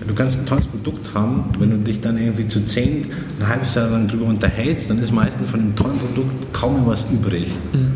du 0.07 0.13
kannst 0.13 0.39
ein 0.39 0.45
tolles 0.45 0.67
Produkt 0.67 1.13
haben, 1.13 1.45
wenn 1.59 1.69
du 1.69 1.77
dich 1.77 2.01
dann 2.01 2.17
irgendwie 2.17 2.47
zu 2.47 2.65
zehn, 2.65 3.11
ein 3.39 3.47
halbes 3.47 3.75
Jahr 3.75 3.89
lang 3.89 4.07
drüber 4.07 4.25
unterhältst, 4.25 4.89
dann 4.89 5.01
ist 5.01 5.11
meistens 5.11 5.49
von 5.49 5.59
dem 5.59 5.75
tollen 5.75 5.97
Produkt 5.97 6.53
kaum 6.53 6.85
was 6.85 7.09
übrig. 7.11 7.47
Mhm. 7.73 7.91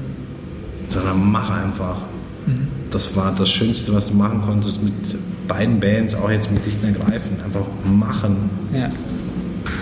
Sondern 0.87 1.31
mach 1.31 1.49
einfach. 1.49 1.97
Mhm. 2.45 2.67
Das 2.91 3.15
war 3.15 3.33
das 3.35 3.49
Schönste, 3.49 3.93
was 3.93 4.07
du 4.07 4.15
machen 4.15 4.41
konntest 4.41 4.81
mit 4.81 4.93
beiden 5.47 5.79
Bands, 5.79 6.13
auch 6.15 6.29
jetzt 6.29 6.51
mit 6.51 6.65
Dichten 6.65 6.85
ergreifen. 6.85 7.37
Einfach 7.43 7.65
machen. 7.85 8.49
Ja. 8.73 8.89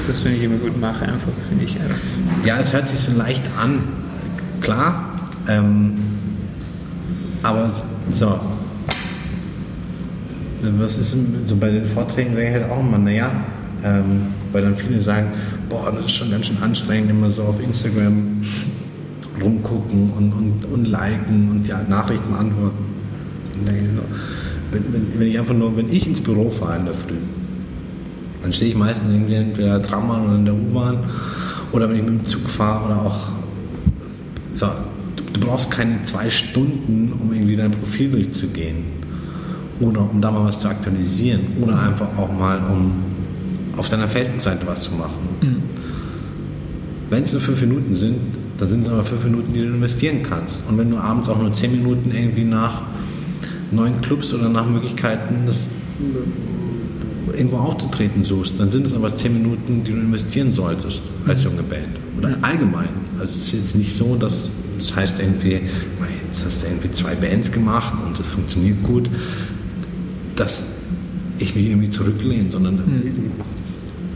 Das 0.08 0.20
finde 0.20 0.38
ich 0.38 0.44
immer 0.44 0.58
gut, 0.58 0.74
mach 0.80 1.02
einfach, 1.02 1.32
finde 1.50 1.66
ich 1.66 1.80
einfach. 1.80 1.98
Ja, 2.46 2.60
es 2.60 2.74
hört 2.74 2.88
sich 2.88 3.00
so 3.00 3.12
leicht 3.18 3.42
an, 3.60 3.80
klar. 4.62 5.16
Ähm, 5.48 5.94
aber 7.44 7.72
so, 8.12 8.40
was 10.62 10.98
ist 10.98 11.16
so 11.46 11.56
bei 11.58 11.70
den 11.70 11.86
Vorträgen, 11.86 12.34
sage 12.34 12.48
ich 12.48 12.54
halt 12.54 12.70
auch 12.72 12.80
immer, 12.80 12.98
naja, 12.98 13.32
ähm, 13.84 14.28
weil 14.52 14.64
dann 14.64 14.76
viele 14.76 15.02
sagen, 15.02 15.28
boah, 15.70 15.92
das 15.92 16.06
ist 16.06 16.16
schon 16.16 16.32
ganz 16.32 16.48
schön 16.48 16.58
anstrengend, 16.62 17.12
immer 17.12 17.30
so 17.30 17.44
auf 17.44 17.62
Instagram 17.62 18.42
rumgucken 19.42 20.12
und, 20.12 20.34
und, 20.34 20.66
und 20.66 20.86
liken 20.88 21.50
und 21.52 21.68
ja, 21.68 21.82
Nachrichten 21.88 22.32
beantworten. 22.32 22.86
Wenn, 24.76 24.92
wenn, 24.92 25.20
wenn, 25.20 25.28
ich 25.28 25.40
einfach 25.40 25.54
nur, 25.54 25.78
wenn 25.78 25.90
ich 25.90 26.06
ins 26.06 26.20
Büro 26.20 26.50
fahre 26.50 26.80
in 26.80 26.86
der 26.86 26.94
Früh, 26.94 27.16
dann 28.42 28.52
stehe 28.52 28.72
ich 28.72 28.78
meistens 28.78 29.10
irgendwie 29.10 29.36
entweder 29.36 29.82
Trambahn 29.82 30.26
oder 30.26 30.36
in 30.36 30.46
der 30.46 30.54
U-Bahn 30.54 30.98
oder 31.72 31.90
wenn 31.90 31.96
ich 31.96 32.04
mit 32.04 32.20
dem 32.20 32.26
Zug 32.26 32.50
fahre 32.50 32.86
oder 32.86 33.02
auch 33.02 33.32
so, 34.54 34.68
du, 35.16 35.24
du 35.32 35.40
brauchst 35.40 35.72
keine 35.72 36.04
zwei 36.04 36.30
Stunden, 36.30 37.14
um 37.18 37.32
irgendwie 37.32 37.56
dein 37.56 37.72
Profil 37.72 38.12
durchzugehen 38.12 38.84
oder 39.80 40.02
um 40.02 40.20
da 40.20 40.30
mal 40.30 40.44
was 40.44 40.60
zu 40.60 40.68
aktualisieren 40.68 41.42
oder 41.62 41.80
einfach 41.82 42.18
auch 42.18 42.32
mal 42.38 42.60
um 42.70 42.92
auf 43.78 43.88
deiner 43.88 44.10
Facebook-Seite 44.10 44.68
was 44.68 44.82
zu 44.82 44.92
machen. 44.92 45.14
Mhm. 45.42 45.64
Wenn 47.10 47.24
es 47.24 47.32
nur 47.32 47.42
fünf 47.42 47.62
Minuten 47.62 47.96
sind, 47.96 48.18
dann 48.60 48.70
sind 48.70 48.84
es 48.84 48.90
aber 48.90 49.06
fünf 49.06 49.24
Minuten, 49.24 49.54
die 49.54 49.60
du 49.62 49.68
investieren 49.68 50.22
kannst. 50.22 50.62
Und 50.68 50.78
wenn 50.78 50.90
du 50.90 50.98
abends 50.98 51.30
auch 51.30 51.38
nur 51.38 51.54
zehn 51.54 51.72
Minuten 51.72 52.12
irgendwie 52.14 52.44
nach 52.44 52.82
neuen 53.76 54.02
Clubs 54.02 54.34
oder 54.34 54.50
nach 54.50 54.68
Möglichkeiten 54.68 55.44
das 55.46 55.66
irgendwo 57.34 57.58
aufzutreten 57.58 58.24
suchst, 58.24 58.60
dann 58.60 58.72
sind 58.72 58.86
es 58.86 58.94
aber 58.94 59.16
zehn 59.16 59.34
Minuten, 59.34 59.84
die 59.84 59.92
du 59.92 59.98
investieren 59.98 60.54
solltest 60.54 61.02
als 61.28 61.44
junge 61.44 61.64
Band. 61.64 61.88
Oder 62.18 62.30
ja. 62.30 62.38
allgemein. 62.42 62.90
Also 63.20 63.36
es 63.36 63.48
ist 63.48 63.54
jetzt 63.54 63.76
nicht 63.76 63.96
so, 63.96 64.16
dass 64.16 64.50
das 64.78 64.96
heißt 64.96 65.20
irgendwie, 65.20 65.62
jetzt 66.28 66.46
hast 66.46 66.64
du 66.64 66.68
irgendwie 66.68 66.92
zwei 66.92 67.16
Bands 67.16 67.52
gemacht 67.52 67.94
und 68.06 68.20
das 68.20 68.28
funktioniert 68.28 68.82
gut 68.84 69.10
dass 70.36 70.66
ich 71.40 71.56
mich 71.56 71.68
irgendwie 71.68 71.90
zurücklehne, 71.90 72.52
sondern 72.52 72.78
hm. 72.78 73.32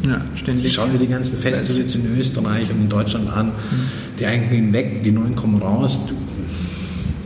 ja, 0.10 0.22
ständig. 0.36 0.74
Schau 0.74 0.88
dir 0.88 0.98
die 0.98 1.08
ganzen 1.08 1.38
Festivals 1.38 1.96
in 1.96 2.18
Österreich 2.18 2.70
und 2.70 2.82
in 2.82 2.90
Deutschland 2.90 3.30
an, 3.30 3.52
die 4.20 4.26
einen 4.26 4.50
gehen 4.50 4.74
weg, 4.74 5.04
die 5.04 5.12
neuen 5.12 5.36
kommen 5.36 5.62
raus. 5.62 6.00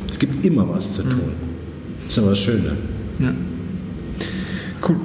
Es 0.10 0.20
gibt 0.20 0.46
immer 0.46 0.68
was 0.70 0.94
zu 0.94 1.04
tun. 1.04 1.32
Das 2.14 2.20
ist 2.20 2.24
aber 2.24 2.30
das 2.30 2.40
Schöne. 2.42 2.78
Ja. 3.18 3.34
Cool. 4.88 4.98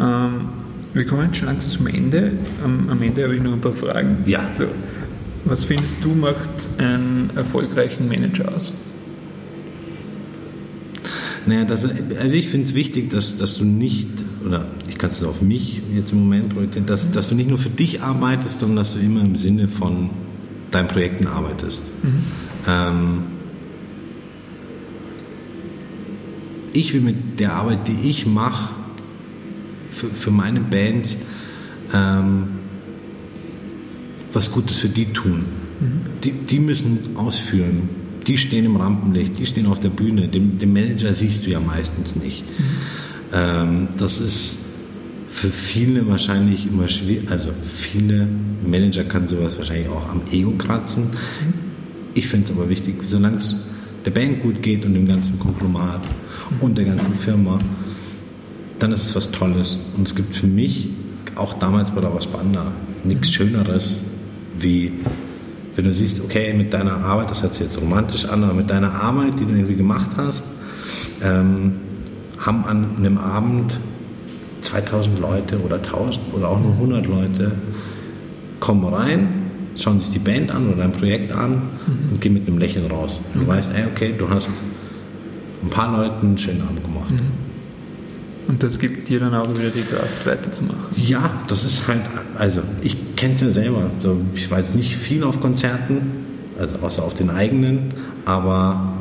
Ähm, 0.00 0.48
wir 0.94 1.06
kommen 1.06 1.26
jetzt 1.26 1.36
schon 1.36 1.46
langsam 1.46 1.70
zum 1.70 1.86
Ende. 1.86 2.32
Am, 2.64 2.88
am 2.88 3.00
Ende 3.00 3.22
habe 3.22 3.36
ich 3.36 3.40
noch 3.40 3.52
ein 3.52 3.60
paar 3.60 3.72
Fragen. 3.72 4.24
Ja. 4.26 4.50
So. 4.58 4.64
Was 5.44 5.62
findest 5.62 5.98
du 6.02 6.08
macht 6.08 6.48
einen 6.78 7.30
erfolgreichen 7.36 8.08
Manager 8.08 8.52
aus? 8.52 8.72
Naja, 11.46 11.64
das, 11.66 11.84
also 11.84 12.34
ich 12.34 12.48
finde 12.48 12.66
es 12.66 12.74
wichtig, 12.74 13.10
dass, 13.10 13.38
dass 13.38 13.56
du 13.56 13.64
nicht, 13.64 14.08
oder 14.44 14.66
ich 14.88 14.98
kann 14.98 15.10
es 15.10 15.22
auf 15.22 15.42
mich 15.42 15.80
jetzt 15.94 16.10
im 16.10 16.24
Moment 16.24 16.52
projizieren, 16.52 16.86
dass, 16.86 17.12
dass 17.12 17.28
du 17.28 17.36
nicht 17.36 17.48
nur 17.48 17.58
für 17.58 17.70
dich 17.70 18.02
arbeitest, 18.02 18.58
sondern 18.58 18.78
dass 18.78 18.94
du 18.94 18.98
immer 18.98 19.20
im 19.20 19.36
Sinne 19.36 19.68
von 19.68 20.10
deinen 20.72 20.88
Projekten 20.88 21.28
arbeitest. 21.28 21.84
Mhm. 22.02 22.24
Ähm, 22.66 23.22
ich 26.72 26.94
will 26.94 27.00
mit 27.00 27.40
der 27.40 27.54
Arbeit, 27.54 27.88
die 27.88 28.08
ich 28.08 28.26
mache, 28.26 28.74
für, 29.92 30.08
für 30.08 30.30
meine 30.30 30.60
Bands 30.60 31.16
ähm, 31.92 32.44
was 34.32 34.52
Gutes 34.52 34.78
für 34.78 34.88
die 34.88 35.06
tun. 35.06 35.44
Mhm. 35.80 36.00
Die, 36.22 36.32
die 36.32 36.60
müssen 36.60 37.16
ausführen 37.16 37.88
die 38.26 38.38
stehen 38.38 38.64
im 38.64 38.76
Rampenlicht, 38.76 39.38
die 39.38 39.46
stehen 39.46 39.66
auf 39.66 39.80
der 39.80 39.88
Bühne. 39.88 40.28
Den, 40.28 40.58
den 40.58 40.72
Manager 40.72 41.12
siehst 41.14 41.46
du 41.46 41.50
ja 41.50 41.60
meistens 41.60 42.16
nicht. 42.16 42.44
Mhm. 42.44 42.64
Ähm, 43.32 43.88
das 43.96 44.18
ist 44.18 44.56
für 45.32 45.48
viele 45.48 46.06
wahrscheinlich 46.08 46.66
immer 46.66 46.88
schwierig. 46.88 47.30
Also 47.30 47.50
viele 47.62 48.28
Manager 48.64 49.04
kann 49.04 49.28
sowas 49.28 49.58
wahrscheinlich 49.58 49.88
auch 49.88 50.08
am 50.08 50.22
Ego 50.30 50.52
kratzen. 50.52 51.04
Mhm. 51.04 51.54
Ich 52.14 52.26
finde 52.26 52.46
es 52.46 52.50
aber 52.52 52.68
wichtig, 52.68 52.96
solange 53.06 53.38
es 53.38 53.56
der 54.04 54.10
Band 54.10 54.42
gut 54.42 54.62
geht 54.62 54.84
und 54.84 54.94
dem 54.94 55.06
ganzen 55.06 55.38
Konglomerat 55.38 56.02
und 56.60 56.76
der 56.76 56.86
ganzen 56.86 57.14
Firma, 57.14 57.58
dann 58.78 58.92
ist 58.92 59.06
es 59.06 59.16
was 59.16 59.30
Tolles. 59.30 59.78
Und 59.96 60.08
es 60.08 60.14
gibt 60.14 60.34
für 60.34 60.46
mich, 60.46 60.88
auch 61.36 61.54
damals 61.54 61.90
bei 61.90 62.00
der 62.00 62.14
Waspanda, 62.14 62.72
nichts 63.04 63.30
Schöneres, 63.30 64.00
wie 64.58 64.92
wenn 65.76 65.84
du 65.84 65.94
siehst, 65.94 66.22
okay, 66.22 66.52
mit 66.52 66.74
deiner 66.74 66.96
Arbeit, 66.96 67.30
das 67.30 67.42
hört 67.42 67.54
sich 67.54 67.66
jetzt 67.66 67.80
romantisch 67.80 68.26
an, 68.26 68.44
aber 68.44 68.54
mit 68.54 68.68
deiner 68.68 68.92
Arbeit, 68.92 69.38
die 69.38 69.44
du 69.44 69.52
irgendwie 69.52 69.76
gemacht 69.76 70.10
hast, 70.16 70.44
ähm, 71.22 71.72
haben 72.38 72.64
an 72.64 72.96
einem 72.98 73.18
Abend 73.18 73.78
2000 74.60 75.18
Leute 75.20 75.58
oder 75.60 75.76
1000 75.76 76.34
oder 76.34 76.48
auch 76.48 76.60
nur 76.60 76.72
100 76.72 77.06
Leute 77.06 77.52
kommen 78.58 78.84
rein, 78.92 79.28
schauen 79.76 80.00
sich 80.00 80.10
die 80.10 80.18
Band 80.18 80.54
an 80.54 80.68
oder 80.68 80.82
dein 80.82 80.92
Projekt 80.92 81.32
an 81.32 81.50
mhm. 81.52 82.12
und 82.12 82.20
gehen 82.20 82.34
mit 82.34 82.46
einem 82.46 82.58
Lächeln 82.58 82.90
raus. 82.90 83.20
Du 83.34 83.40
mhm. 83.40 83.48
weißt, 83.48 83.72
ey, 83.74 83.84
okay, 83.90 84.14
du 84.16 84.28
hast 84.28 84.50
ein 85.62 85.70
paar 85.70 85.96
Leuten 85.96 86.26
einen 86.26 86.38
schönen 86.38 86.62
Abend 86.62 86.82
gemacht. 86.82 87.10
Mhm. 87.10 87.50
Und 88.48 88.62
das 88.62 88.78
gibt 88.78 89.08
dir 89.08 89.20
dann 89.20 89.34
auch 89.34 89.48
wieder 89.56 89.70
die 89.70 89.82
Kraft, 89.82 90.26
weiterzumachen. 90.26 90.80
Ja, 90.96 91.30
das 91.46 91.64
ist 91.64 91.86
halt, 91.86 92.00
also 92.36 92.62
ich 92.82 92.96
kenne 93.14 93.34
es 93.34 93.40
ja 93.40 93.50
selber. 93.50 93.90
So, 94.02 94.20
ich 94.34 94.50
war 94.50 94.58
jetzt 94.58 94.74
nicht 94.74 94.96
viel 94.96 95.22
auf 95.22 95.40
Konzerten, 95.40 96.00
also 96.58 96.76
außer 96.82 97.04
auf 97.04 97.14
den 97.14 97.30
eigenen, 97.30 97.94
aber 98.24 98.94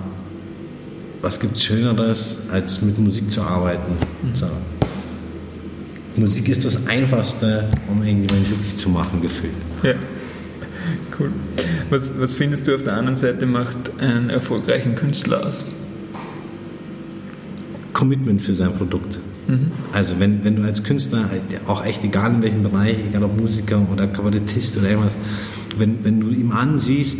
was 1.22 1.40
gibt 1.40 1.56
es 1.56 1.64
Schöneres, 1.64 2.38
als 2.52 2.81
mit 2.81 2.99
Musik 2.99 3.31
zu 3.31 3.41
arbeiten? 3.41 3.94
Mhm. 4.22 4.36
So. 4.36 4.48
Musik 6.15 6.49
ist 6.49 6.65
das 6.65 6.88
Einfachste, 6.88 7.69
um 7.88 8.03
irgendjemanden 8.03 8.45
glücklich 8.48 8.77
zu 8.77 8.90
machen, 8.90 9.22
gefühlt. 9.22 9.53
Ja. 9.84 9.94
Cool. 11.18 11.31
Was, 11.90 12.19
was 12.19 12.34
findest 12.34 12.68
du 12.68 12.76
auf 12.76 12.84
der 12.84 12.94
anderen 12.94 13.18
Seite 13.18 13.45
macht 13.45 13.77
einen 13.99 14.30
erfolgreichen 14.30 14.95
Künstler 14.95 15.48
aus? 15.48 15.65
Commitment 18.00 18.42
für 18.42 18.56
sein 18.56 18.74
Produkt. 18.78 19.20
Mhm. 19.50 19.72
Also 19.92 20.20
wenn, 20.20 20.46
wenn 20.46 20.56
du 20.56 20.64
als 20.64 20.86
Künstler, 20.86 21.30
auch 21.68 21.84
echt 21.86 22.02
egal 22.02 22.34
in 22.34 22.42
welchem 22.42 22.64
Bereich, 22.64 22.96
egal 23.10 23.26
ob 23.26 23.38
Musiker 23.38 23.86
oder 23.92 24.08
Kabarettist 24.08 24.78
oder 24.78 24.90
irgendwas, 24.90 25.18
wenn, 25.78 26.02
wenn 26.06 26.22
du 26.22 26.30
ihm 26.30 26.54
ansiehst, 26.54 27.20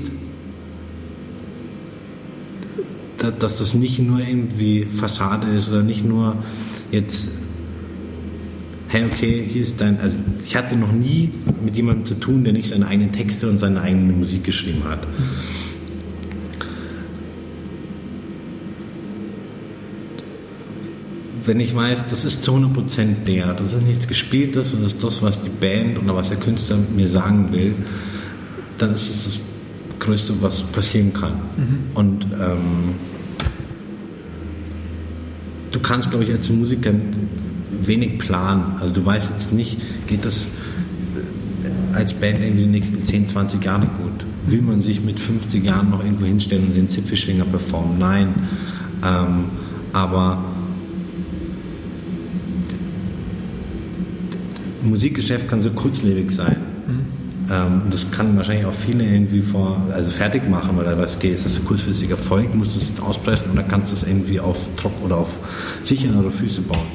dass 3.40 3.58
das 3.58 3.74
nicht 3.74 4.00
nur 4.00 4.22
irgendwie 4.22 4.86
Fassade 4.86 5.48
ist 5.48 5.68
oder 5.68 5.84
nicht 5.84 6.06
nur 6.06 6.38
jetzt, 6.92 7.28
hey, 8.88 9.04
okay, 9.04 9.46
hier 9.46 9.62
ist 9.62 9.82
dein, 9.82 10.00
also 10.00 10.16
ich 10.46 10.56
hatte 10.56 10.78
noch 10.78 10.94
nie 10.94 11.32
mit 11.62 11.76
jemandem 11.76 12.06
zu 12.06 12.14
tun, 12.14 12.46
der 12.46 12.54
nicht 12.54 12.70
seine 12.70 12.88
eigenen 12.88 13.12
Texte 13.12 13.50
und 13.50 13.58
seine 13.58 13.82
eigene 13.82 14.14
Musik 14.14 14.46
geschrieben 14.46 14.84
hat. 14.88 15.06
Mhm 15.06 15.60
wenn 21.50 21.60
ich 21.60 21.76
weiß, 21.76 22.06
das 22.12 22.26
ist 22.26 22.44
zu 22.44 22.54
100% 22.54 23.26
der, 23.26 23.56
das 23.56 23.74
ist 23.74 23.82
nichts 23.82 24.08
Gespieltes 24.08 24.72
und 24.72 24.84
das 24.84 24.94
ist 24.94 25.04
das, 25.04 25.24
was 25.24 25.42
die 25.42 25.50
Band 25.50 25.98
oder 25.98 26.16
was 26.16 26.30
der 26.30 26.38
Künstler 26.38 26.78
mir 26.96 27.08
sagen 27.08 27.52
will, 27.52 27.74
dann 28.78 28.94
ist 28.94 29.10
es 29.10 29.24
das 29.24 29.40
Größte, 29.98 30.34
was 30.42 30.62
passieren 30.62 31.12
kann. 31.12 31.34
Mhm. 31.34 31.78
Und 31.96 32.26
ähm, 32.40 32.94
du 35.72 35.80
kannst, 35.80 36.12
glaube 36.12 36.26
ich, 36.26 36.32
als 36.32 36.52
Musiker 36.52 36.92
wenig 37.82 38.20
planen. 38.20 38.76
Also 38.80 38.94
du 38.94 39.04
weißt 39.04 39.32
jetzt 39.32 39.52
nicht, 39.52 39.82
geht 40.06 40.26
das 40.26 40.46
als 41.94 42.14
Band 42.14 42.44
in 42.44 42.58
den 42.58 42.70
nächsten 42.70 43.04
10, 43.04 43.28
20 43.28 43.66
Jahren 43.66 43.90
gut? 43.98 44.24
Will 44.46 44.62
man 44.62 44.84
sich 44.84 45.02
mit 45.02 45.20
50 45.20 45.64
Jahren 45.64 45.90
noch 45.90 46.04
irgendwo 46.04 46.26
hinstellen 46.26 46.68
und 46.68 46.76
den 46.76 46.90
Zipfelschwinger 46.90 47.46
performen? 47.46 47.98
Nein. 47.98 48.36
Ähm, 49.04 49.46
aber 49.94 50.44
Musikgeschäft 54.84 55.48
kann 55.48 55.62
so 55.62 55.72
kurzlebig 55.72 56.32
sein. 56.32 56.58
Mhm. 56.88 57.20
Ähm, 57.52 57.82
und 57.86 57.94
das 57.94 58.10
kann 58.12 58.38
wahrscheinlich 58.38 58.66
auch 58.66 58.74
viele 58.74 59.04
irgendwie 59.04 59.42
vor, 59.42 59.82
also 59.92 60.10
fertig 60.10 60.48
machen, 60.48 60.78
weil 60.78 60.86
er 60.86 60.98
weiß, 60.98 61.16
okay, 61.16 61.34
ist 61.34 61.46
das 61.46 61.58
ein 61.58 61.66
kurzfristiger 61.66 62.12
Erfolg, 62.12 62.54
musst 62.54 62.76
du 62.76 62.80
es 62.80 63.00
auspressen 63.00 63.52
oder 63.52 63.64
kannst 63.64 63.92
du 63.92 63.96
es 63.96 64.04
irgendwie 64.04 64.40
auf 64.40 64.68
Trock 64.78 64.94
oder 65.04 65.18
auf 65.18 65.38
sichere 65.84 66.30
Füße 66.30 66.62
bauen. 66.62 66.88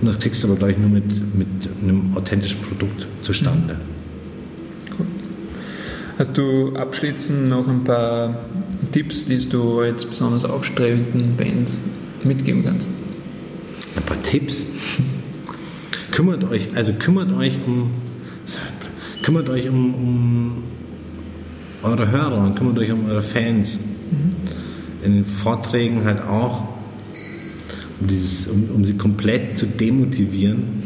Und 0.00 0.08
das 0.08 0.18
kriegst 0.18 0.42
du 0.42 0.48
aber, 0.48 0.56
glaube 0.56 0.72
ich, 0.72 0.78
nur 0.78 0.90
mit, 0.90 1.36
mit 1.36 1.48
einem 1.82 2.16
authentischen 2.16 2.60
Produkt 2.60 3.06
zustande. 3.22 3.74
Mhm. 3.74 4.96
Cool. 4.98 5.06
Hast 6.18 6.36
du 6.36 6.76
abschließend 6.76 7.48
noch 7.48 7.66
ein 7.66 7.82
paar 7.82 8.36
Tipps, 8.92 9.24
die 9.24 9.38
du 9.48 9.82
jetzt 9.82 10.08
besonders 10.08 10.44
aufstrebenden 10.44 11.36
Bands 11.36 11.80
mitgeben 12.22 12.64
kannst? 12.64 12.90
Ein 13.96 14.02
paar 14.04 14.22
Tipps? 14.22 14.66
kümmert 16.14 16.44
euch, 16.44 16.68
also 16.76 16.92
kümmert 16.92 17.32
euch 17.32 17.58
um, 17.66 17.90
kümmert 19.22 19.48
euch 19.48 19.68
um, 19.68 19.94
um 19.94 20.52
eure 21.82 22.08
Hörer 22.08 22.38
und 22.38 22.54
kümmert 22.54 22.78
euch 22.78 22.92
um 22.92 23.06
eure 23.06 23.20
Fans. 23.20 23.78
Mhm. 24.10 24.32
In 25.04 25.14
den 25.16 25.24
Vorträgen 25.24 26.04
halt 26.04 26.22
auch, 26.22 26.68
um, 28.00 28.06
dieses, 28.06 28.46
um, 28.46 28.70
um 28.76 28.84
sie 28.84 28.94
komplett 28.94 29.58
zu 29.58 29.66
demotivieren, 29.66 30.84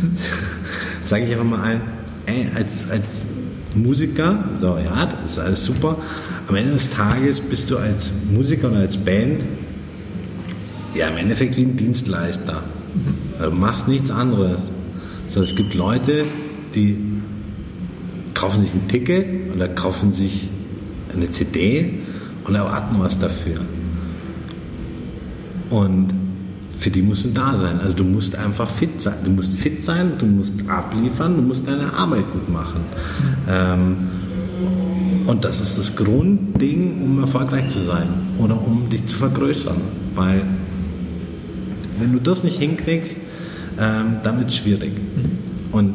sage 1.02 1.24
ich 1.24 1.32
einfach 1.32 1.44
mal 1.44 1.62
allen, 1.62 1.80
ey, 2.26 2.46
als, 2.54 2.90
als 2.90 3.24
Musiker, 3.74 4.50
so 4.58 4.76
ja, 4.76 5.06
das 5.06 5.32
ist 5.32 5.38
alles 5.38 5.64
super. 5.64 5.96
Am 6.46 6.54
Ende 6.54 6.74
des 6.74 6.90
Tages 6.90 7.40
bist 7.40 7.70
du 7.70 7.78
als 7.78 8.10
Musiker 8.30 8.70
oder 8.70 8.80
als 8.80 8.98
Band 8.98 9.44
ja 10.94 11.08
im 11.08 11.16
Endeffekt 11.16 11.56
wie 11.56 11.62
ein 11.62 11.74
Dienstleister. 11.74 12.62
Du 13.38 13.50
machst 13.50 13.88
nichts 13.88 14.10
anderes. 14.10 14.68
So, 15.28 15.42
es 15.42 15.54
gibt 15.54 15.74
Leute, 15.74 16.24
die 16.74 16.96
kaufen 18.34 18.62
sich 18.62 18.74
ein 18.74 18.88
Ticket 18.88 19.54
oder 19.54 19.68
kaufen 19.68 20.12
sich 20.12 20.48
eine 21.14 21.30
CD 21.30 21.94
und 22.44 22.54
erwarten 22.54 22.96
was 22.98 23.18
dafür. 23.18 23.60
Und 25.70 26.12
für 26.78 26.90
die 26.90 27.02
musst 27.02 27.24
du 27.24 27.28
da 27.28 27.56
sein. 27.56 27.80
Also 27.80 27.94
du 27.94 28.04
musst 28.04 28.36
einfach 28.36 28.68
fit 28.68 29.00
sein. 29.00 29.14
Du 29.24 29.30
musst 29.30 29.54
fit 29.54 29.82
sein, 29.82 30.12
du 30.18 30.26
musst 30.26 30.68
abliefern, 30.68 31.36
du 31.36 31.42
musst 31.42 31.66
deine 31.68 31.92
Arbeit 31.94 32.24
gut 32.32 32.48
machen. 32.48 32.80
Ähm, 33.48 33.96
und 35.26 35.44
das 35.44 35.60
ist 35.60 35.78
das 35.78 35.94
Grundding, 35.94 37.00
um 37.02 37.20
erfolgreich 37.20 37.68
zu 37.68 37.82
sein 37.82 38.08
oder 38.38 38.60
um 38.60 38.88
dich 38.90 39.06
zu 39.06 39.16
vergrößern. 39.16 39.76
Weil 40.14 40.42
wenn 42.02 42.12
du 42.12 42.18
das 42.18 42.42
nicht 42.42 42.58
hinkriegst, 42.58 43.16
ähm, 43.78 44.16
dann 44.22 44.38
wird 44.38 44.50
es 44.50 44.56
schwierig. 44.56 44.92
Mhm. 44.92 45.74
Und 45.74 45.94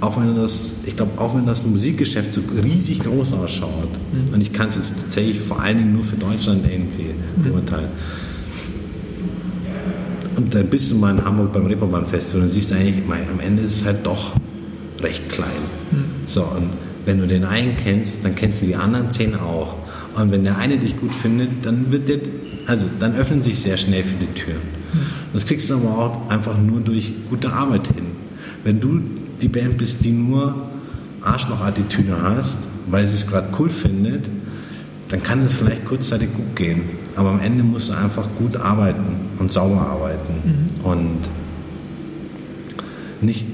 auch 0.00 0.18
wenn 0.20 0.34
das, 0.36 0.70
ich 0.86 0.94
glaube, 0.94 1.20
auch 1.20 1.34
wenn 1.34 1.44
das 1.44 1.64
Musikgeschäft 1.64 2.32
so 2.32 2.40
riesig 2.62 3.00
groß 3.00 3.32
ausschaut, 3.32 3.90
mhm. 4.12 4.32
und 4.32 4.40
ich 4.40 4.52
kann 4.52 4.68
es 4.68 4.76
jetzt 4.76 4.94
tatsächlich 5.00 5.40
vor 5.40 5.60
allen 5.60 5.78
Dingen 5.78 5.92
nur 5.92 6.04
für 6.04 6.16
Deutschland 6.16 6.64
irgendwie 6.64 7.10
mhm. 7.36 7.42
beurteilen. 7.42 7.88
Und 10.36 10.54
dann 10.54 10.66
bist 10.68 10.92
du 10.92 10.94
mal 10.94 11.16
in 11.16 11.24
Hamburg 11.24 11.52
beim 11.52 11.66
Reeperbahn 11.66 12.06
Festival 12.06 12.42
und 12.42 12.50
siehst 12.50 12.72
eigentlich, 12.72 13.02
am 13.08 13.40
Ende 13.40 13.64
ist 13.64 13.80
es 13.80 13.84
halt 13.84 14.06
doch 14.06 14.36
recht 15.02 15.28
klein. 15.30 15.48
Mhm. 15.90 16.04
So, 16.26 16.42
und 16.42 16.70
wenn 17.04 17.18
du 17.18 17.26
den 17.26 17.42
einen 17.42 17.76
kennst, 17.76 18.24
dann 18.24 18.36
kennst 18.36 18.62
du 18.62 18.66
die 18.66 18.76
anderen 18.76 19.10
zehn 19.10 19.34
auch. 19.34 19.74
Und 20.14 20.30
wenn 20.30 20.44
der 20.44 20.58
eine 20.58 20.78
dich 20.78 20.96
gut 20.96 21.12
findet, 21.12 21.66
dann 21.66 21.90
wird 21.90 22.08
der, 22.08 22.18
also 22.66 22.86
dann 23.00 23.16
öffnen 23.16 23.42
sich 23.42 23.58
sehr 23.58 23.76
schnell 23.76 24.04
viele 24.04 24.32
Türen. 24.34 24.77
Das 25.32 25.46
kriegst 25.46 25.68
du 25.70 25.74
aber 25.74 25.98
auch 25.98 26.30
einfach 26.30 26.56
nur 26.58 26.80
durch 26.80 27.12
gute 27.28 27.52
Arbeit 27.52 27.86
hin. 27.88 28.06
Wenn 28.64 28.80
du 28.80 29.00
die 29.40 29.48
Band 29.48 29.78
bist, 29.78 30.04
die 30.04 30.10
nur 30.10 30.54
Arschloch-Attitüde 31.22 32.20
hast, 32.20 32.56
weil 32.86 33.06
sie 33.06 33.14
es 33.14 33.26
gerade 33.26 33.48
cool 33.58 33.70
findet, 33.70 34.24
dann 35.08 35.22
kann 35.22 35.44
es 35.44 35.54
vielleicht 35.54 35.84
kurzzeitig 35.84 36.28
gut 36.34 36.56
gehen. 36.56 36.82
Aber 37.16 37.30
am 37.30 37.40
Ende 37.40 37.64
musst 37.64 37.88
du 37.88 37.94
einfach 37.94 38.28
gut 38.36 38.56
arbeiten 38.56 39.04
und 39.38 39.52
sauber 39.52 39.80
arbeiten. 39.80 40.32
Mhm. 40.44 40.84
Und 40.84 41.20
nicht, 43.20 43.44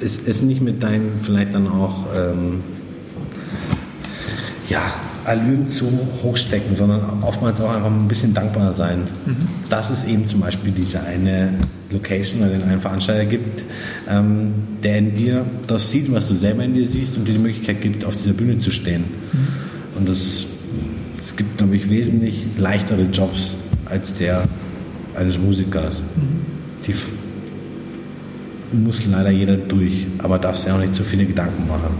es 0.00 0.16
ist 0.16 0.42
nicht 0.42 0.60
mit 0.60 0.82
deinen 0.82 1.20
vielleicht 1.20 1.54
dann 1.54 1.68
auch 1.68 2.06
ähm, 2.14 2.60
ja, 4.68 4.82
Allüren 5.24 5.68
zu 5.68 5.90
hochstecken, 6.22 6.76
sondern 6.76 7.22
oftmals 7.22 7.60
auch 7.60 7.74
einfach 7.74 7.90
ein 7.90 8.08
bisschen 8.08 8.34
dankbar 8.34 8.72
sein. 8.72 9.08
Mhm. 9.26 9.36
Dass 9.68 9.90
es 9.90 10.04
eben 10.04 10.26
zum 10.26 10.40
Beispiel 10.40 10.72
diese 10.72 11.00
eine 11.02 11.54
Location 11.90 12.40
oder 12.40 12.50
den 12.50 12.62
einen 12.62 12.80
Veranstalter 12.80 13.26
gibt, 13.26 13.62
ähm, 14.08 14.52
der 14.82 14.98
in 14.98 15.14
dir 15.14 15.44
das 15.66 15.90
sieht, 15.90 16.12
was 16.12 16.28
du 16.28 16.34
selber 16.34 16.64
in 16.64 16.74
dir 16.74 16.86
siehst 16.86 17.16
und 17.16 17.28
dir 17.28 17.32
die 17.32 17.38
Möglichkeit 17.38 17.80
gibt, 17.80 18.04
auf 18.04 18.16
dieser 18.16 18.32
Bühne 18.32 18.58
zu 18.58 18.70
stehen. 18.70 19.04
Mhm. 19.32 19.98
Und 19.98 20.08
das 20.08 20.46
es 21.24 21.36
gibt, 21.36 21.58
glaube 21.58 21.76
ich, 21.76 21.88
wesentlich 21.88 22.44
leichtere 22.58 23.02
Jobs 23.04 23.54
als 23.86 24.14
der 24.14 24.44
eines 25.14 25.38
Musikers. 25.38 26.02
Mhm. 26.02 26.84
Die 26.86 26.94
muss 28.76 29.06
leider 29.06 29.30
jeder 29.30 29.56
durch, 29.56 30.06
aber 30.18 30.38
darfst 30.38 30.66
ja 30.66 30.74
auch 30.74 30.80
nicht 30.80 30.94
zu 30.94 31.04
viele 31.04 31.24
Gedanken 31.24 31.68
machen. 31.68 31.94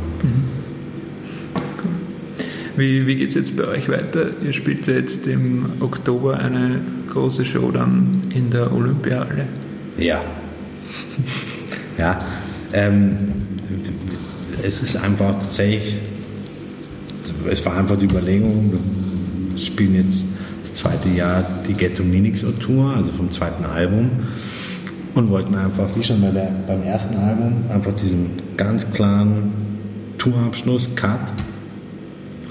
Wie, 2.77 3.07
wie 3.07 3.16
geht 3.16 3.31
es 3.31 3.35
jetzt 3.35 3.57
bei 3.57 3.65
euch 3.65 3.89
weiter? 3.89 4.31
Ihr 4.43 4.53
spielt 4.53 4.86
ja 4.86 4.94
jetzt 4.94 5.27
im 5.27 5.66
Oktober 5.81 6.39
eine 6.39 6.81
große 7.11 7.44
Show 7.44 7.70
dann 7.70 8.23
in 8.35 8.51
der 8.51 8.73
Olympiahalle. 8.73 9.44
Ja. 9.99 10.23
ja. 11.99 12.24
Ähm, 12.73 13.28
es 14.62 14.82
ist 14.82 14.97
einfach 14.97 15.39
tatsächlich, 15.39 15.97
es 17.51 17.65
war 17.66 17.77
einfach 17.77 17.99
die 17.99 18.07
Überlegung, 18.07 18.73
wir 18.73 19.59
spielen 19.61 20.07
jetzt 20.07 20.24
das 20.62 20.73
zweite 20.74 21.11
Jahr 21.11 21.62
die 21.69 21.74
Ghetto 21.74 22.03
Minix 22.03 22.43
Tour, 22.59 22.94
also 22.97 23.12
vom 23.12 23.31
zweiten 23.31 23.66
Album 23.66 24.11
und 25.15 25.28
wollten 25.28 25.55
einfach, 25.55 25.89
wie 25.94 26.03
schon 26.03 26.23
bei 26.23 26.31
der, 26.31 26.51
beim 26.66 26.82
ersten 26.82 27.16
Album, 27.16 27.65
einfach 27.69 27.93
diesen 27.94 28.31
ganz 28.57 28.90
klaren 28.93 29.53
Tourabschluss, 30.16 30.89
Cut 30.97 31.20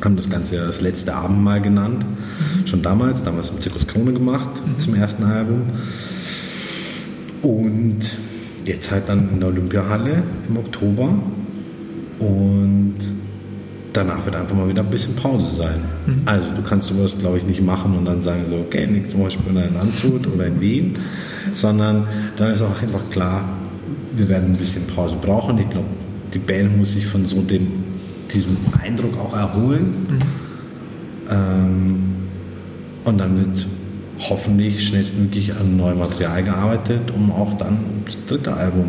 haben 0.05 0.15
das 0.15 0.29
Ganze 0.29 0.55
ja 0.55 0.65
das 0.65 0.81
letzte 0.81 1.13
Abendmahl 1.13 1.61
genannt. 1.61 2.05
Mhm. 2.05 2.67
Schon 2.67 2.81
damals, 2.81 3.23
damals 3.23 3.49
im 3.49 3.59
Zirkus 3.59 3.87
Krone 3.87 4.13
gemacht, 4.13 4.49
mhm. 4.65 4.79
zum 4.79 4.95
ersten 4.95 5.23
Album. 5.23 5.61
Und 7.41 7.99
jetzt 8.65 8.91
halt 8.91 9.07
dann 9.07 9.29
in 9.33 9.39
der 9.39 9.49
Olympiahalle 9.49 10.23
im 10.47 10.57
Oktober. 10.57 11.09
Und 12.19 12.95
danach 13.93 14.25
wird 14.25 14.35
einfach 14.35 14.55
mal 14.55 14.69
wieder 14.69 14.83
ein 14.83 14.89
bisschen 14.89 15.15
Pause 15.15 15.55
sein. 15.55 15.81
Mhm. 16.05 16.21
Also 16.25 16.47
du 16.55 16.61
kannst 16.61 16.87
sowas, 16.87 17.15
glaube 17.17 17.37
ich, 17.37 17.43
nicht 17.43 17.61
machen 17.61 17.97
und 17.97 18.05
dann 18.05 18.21
sagen 18.21 18.43
so, 18.49 18.55
okay, 18.55 18.87
nächste 18.87 19.17
Woche 19.17 19.31
spielen 19.31 19.55
wir 19.55 19.67
in 19.67 19.73
Landshut 19.73 20.27
oder 20.27 20.45
in 20.45 20.59
Wien, 20.59 20.97
sondern 21.55 22.07
dann 22.37 22.51
ist 22.51 22.61
auch 22.61 22.81
einfach 22.81 23.09
klar, 23.09 23.43
wir 24.15 24.29
werden 24.29 24.53
ein 24.53 24.57
bisschen 24.57 24.85
Pause 24.87 25.15
brauchen. 25.21 25.57
Ich 25.57 25.69
glaube, 25.69 25.87
die 26.33 26.39
Band 26.39 26.77
muss 26.77 26.93
sich 26.93 27.05
von 27.05 27.25
so 27.25 27.41
dem 27.41 27.90
diesem 28.33 28.57
Eindruck 28.81 29.17
auch 29.17 29.35
erholen. 29.35 30.07
Mhm. 30.09 30.19
Ähm, 31.29 32.03
und 33.03 33.17
dann 33.17 33.37
wird 33.37 33.67
hoffentlich 34.29 34.87
schnellstmöglich 34.87 35.53
an 35.55 35.77
neuem 35.77 35.99
Material 35.99 36.43
gearbeitet, 36.43 37.11
um 37.15 37.31
auch 37.31 37.57
dann 37.57 37.77
das 38.05 38.25
dritte 38.25 38.53
Album 38.53 38.87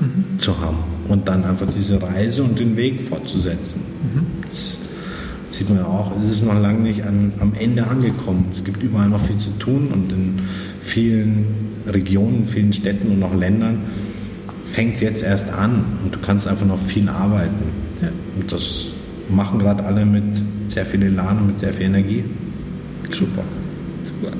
mhm. 0.00 0.38
zu 0.38 0.58
haben. 0.60 0.78
Und 1.08 1.28
dann 1.28 1.44
einfach 1.44 1.66
diese 1.76 2.00
Reise 2.02 2.42
und 2.42 2.58
den 2.58 2.76
Weg 2.76 3.02
fortzusetzen. 3.02 3.80
Mhm. 4.02 4.26
Das 4.50 4.78
sieht 5.50 5.68
man 5.68 5.78
ja 5.78 5.84
auch, 5.84 6.12
es 6.24 6.30
ist 6.30 6.44
noch 6.44 6.58
lange 6.58 6.80
nicht 6.80 7.04
an, 7.04 7.32
am 7.40 7.52
Ende 7.54 7.86
angekommen. 7.86 8.46
Es 8.54 8.64
gibt 8.64 8.82
überall 8.82 9.08
noch 9.08 9.20
viel 9.20 9.36
zu 9.36 9.50
tun 9.58 9.88
und 9.92 10.10
in 10.10 10.40
vielen 10.80 11.44
Regionen, 11.86 12.46
vielen 12.46 12.72
Städten 12.72 13.12
und 13.12 13.22
auch 13.22 13.34
Ländern 13.34 13.80
fängt 14.72 14.94
es 14.94 15.00
jetzt 15.00 15.22
erst 15.22 15.52
an 15.52 15.84
und 16.02 16.14
du 16.14 16.18
kannst 16.20 16.48
einfach 16.48 16.66
noch 16.66 16.78
viel 16.78 17.08
arbeiten. 17.08 17.81
Ja. 18.02 18.08
Und 18.36 18.52
das 18.52 18.86
machen 19.28 19.58
gerade 19.58 19.84
alle 19.84 20.04
mit 20.04 20.24
sehr 20.68 20.84
viel 20.84 21.02
Elan 21.02 21.38
und 21.38 21.46
mit 21.48 21.58
sehr 21.58 21.72
viel 21.72 21.86
Energie. 21.86 22.24
Super. 23.10 23.44
Super. 24.02 24.32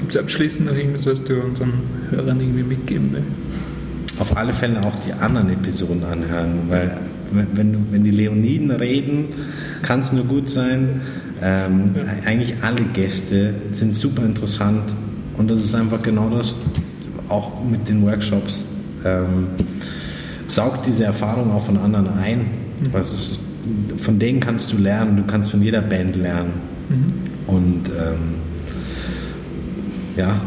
Gibt 0.00 0.14
es 0.14 0.20
abschließend 0.20 0.66
noch 0.66 0.76
irgendwas, 0.76 1.06
was 1.06 1.24
du 1.24 1.40
unseren 1.40 1.72
Hörern 2.10 2.40
irgendwie 2.40 2.62
mitgeben 2.62 3.10
willst? 3.12 4.20
Auf 4.20 4.36
alle 4.36 4.52
Fälle 4.52 4.80
auch 4.84 4.94
die 5.06 5.12
anderen 5.12 5.50
Episoden 5.50 6.04
anhören, 6.04 6.58
weil 6.68 6.96
wenn, 7.30 7.72
du, 7.72 7.78
wenn 7.90 8.04
die 8.04 8.10
Leoniden 8.10 8.70
reden, 8.70 9.26
kann 9.82 10.00
es 10.00 10.12
nur 10.12 10.24
gut 10.24 10.50
sein. 10.50 11.00
Ähm, 11.42 11.90
ja. 11.94 12.02
Eigentlich 12.26 12.54
alle 12.62 12.82
Gäste 12.92 13.54
sind 13.70 13.94
super 13.94 14.24
interessant 14.24 14.82
und 15.36 15.50
das 15.50 15.62
ist 15.62 15.74
einfach 15.74 16.02
genau 16.02 16.28
das, 16.30 16.56
auch 17.28 17.64
mit 17.64 17.88
den 17.88 18.04
Workshops. 18.04 18.64
Ähm, 19.04 19.48
saugt 20.48 20.86
diese 20.86 21.04
Erfahrung 21.04 21.52
auch 21.52 21.64
von 21.64 21.76
anderen 21.76 22.08
ein. 22.08 22.46
Mhm. 22.80 22.92
Was 22.92 23.14
ist, 23.14 23.40
von 23.98 24.18
denen 24.18 24.40
kannst 24.40 24.72
du 24.72 24.78
lernen, 24.78 25.16
du 25.16 25.24
kannst 25.24 25.50
von 25.50 25.62
jeder 25.62 25.82
Band 25.82 26.16
lernen. 26.16 26.52
Mhm. 26.88 27.54
Und 27.54 27.88
ähm, 27.88 28.18
ja, 30.16 30.40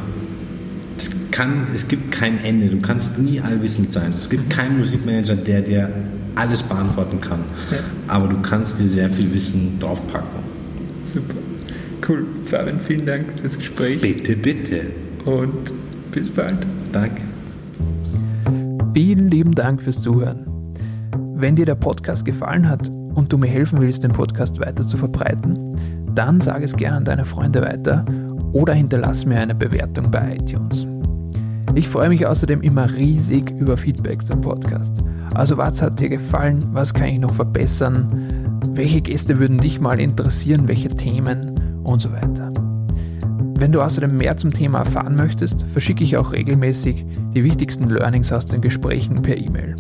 es, 0.97 1.09
kann, 1.31 1.67
es 1.75 1.87
gibt 1.87 2.11
kein 2.11 2.43
Ende, 2.43 2.67
du 2.67 2.79
kannst 2.79 3.17
nie 3.17 3.39
allwissend 3.41 3.91
sein. 3.93 4.13
Es 4.17 4.29
gibt 4.29 4.49
keinen 4.49 4.79
Musikmanager, 4.79 5.35
der 5.35 5.61
dir 5.61 5.89
alles 6.35 6.63
beantworten 6.63 7.19
kann. 7.19 7.39
Ja. 7.71 7.77
Aber 8.07 8.27
du 8.27 8.37
kannst 8.41 8.79
dir 8.79 8.87
sehr 8.87 9.09
viel 9.09 9.33
Wissen 9.33 9.77
draufpacken. 9.79 10.41
Super. 11.11 11.35
Cool. 12.07 12.25
Fabian, 12.45 12.79
vielen 12.85 13.05
Dank 13.05 13.25
fürs 13.41 13.57
Gespräch. 13.57 14.01
Bitte, 14.01 14.35
bitte. 14.35 14.81
Und 15.25 15.71
bis 16.11 16.29
bald. 16.29 16.57
Danke. 16.91 17.21
Vielen 18.93 19.29
lieben 19.29 19.53
Dank 19.55 19.81
fürs 19.81 20.01
Zuhören. 20.01 20.50
Wenn 21.33 21.55
dir 21.55 21.65
der 21.65 21.75
Podcast 21.75 22.25
gefallen 22.25 22.69
hat 22.69 22.89
und 23.15 23.31
du 23.31 23.37
mir 23.37 23.47
helfen 23.47 23.79
willst, 23.81 24.03
den 24.03 24.11
Podcast 24.11 24.59
weiter 24.59 24.83
zu 24.83 24.97
verbreiten, 24.97 25.75
dann 26.13 26.39
sag 26.41 26.61
es 26.61 26.75
gerne 26.75 26.97
an 26.97 27.05
deine 27.05 27.25
Freunde 27.25 27.61
weiter 27.61 28.05
oder 28.53 28.73
hinterlass 28.73 29.25
mir 29.25 29.39
eine 29.39 29.55
Bewertung 29.55 30.11
bei 30.11 30.35
iTunes. 30.35 30.85
Ich 31.73 31.87
freue 31.87 32.09
mich 32.09 32.25
außerdem 32.25 32.61
immer 32.61 32.91
riesig 32.91 33.49
über 33.51 33.77
Feedback 33.77 34.23
zum 34.23 34.41
Podcast. 34.41 34.97
Also 35.33 35.57
was 35.57 35.81
hat 35.81 35.99
dir 35.99 36.09
gefallen? 36.09 36.59
Was 36.73 36.93
kann 36.93 37.07
ich 37.07 37.19
noch 37.19 37.33
verbessern? 37.33 38.59
Welche 38.73 39.01
Gäste 39.01 39.39
würden 39.39 39.57
dich 39.57 39.79
mal 39.79 39.99
interessieren? 39.99 40.67
Welche 40.67 40.89
Themen? 40.89 41.81
Und 41.85 42.01
so 42.01 42.11
weiter. 42.11 42.49
Wenn 43.57 43.71
du 43.71 43.81
außerdem 43.81 44.17
mehr 44.17 44.35
zum 44.37 44.51
Thema 44.51 44.79
erfahren 44.79 45.15
möchtest, 45.15 45.63
verschicke 45.63 46.03
ich 46.03 46.17
auch 46.17 46.31
regelmäßig 46.31 47.05
die 47.33 47.43
wichtigsten 47.43 47.89
Learnings 47.89 48.31
aus 48.31 48.47
den 48.47 48.59
Gesprächen 48.59 49.21
per 49.21 49.37
E-Mail. 49.37 49.75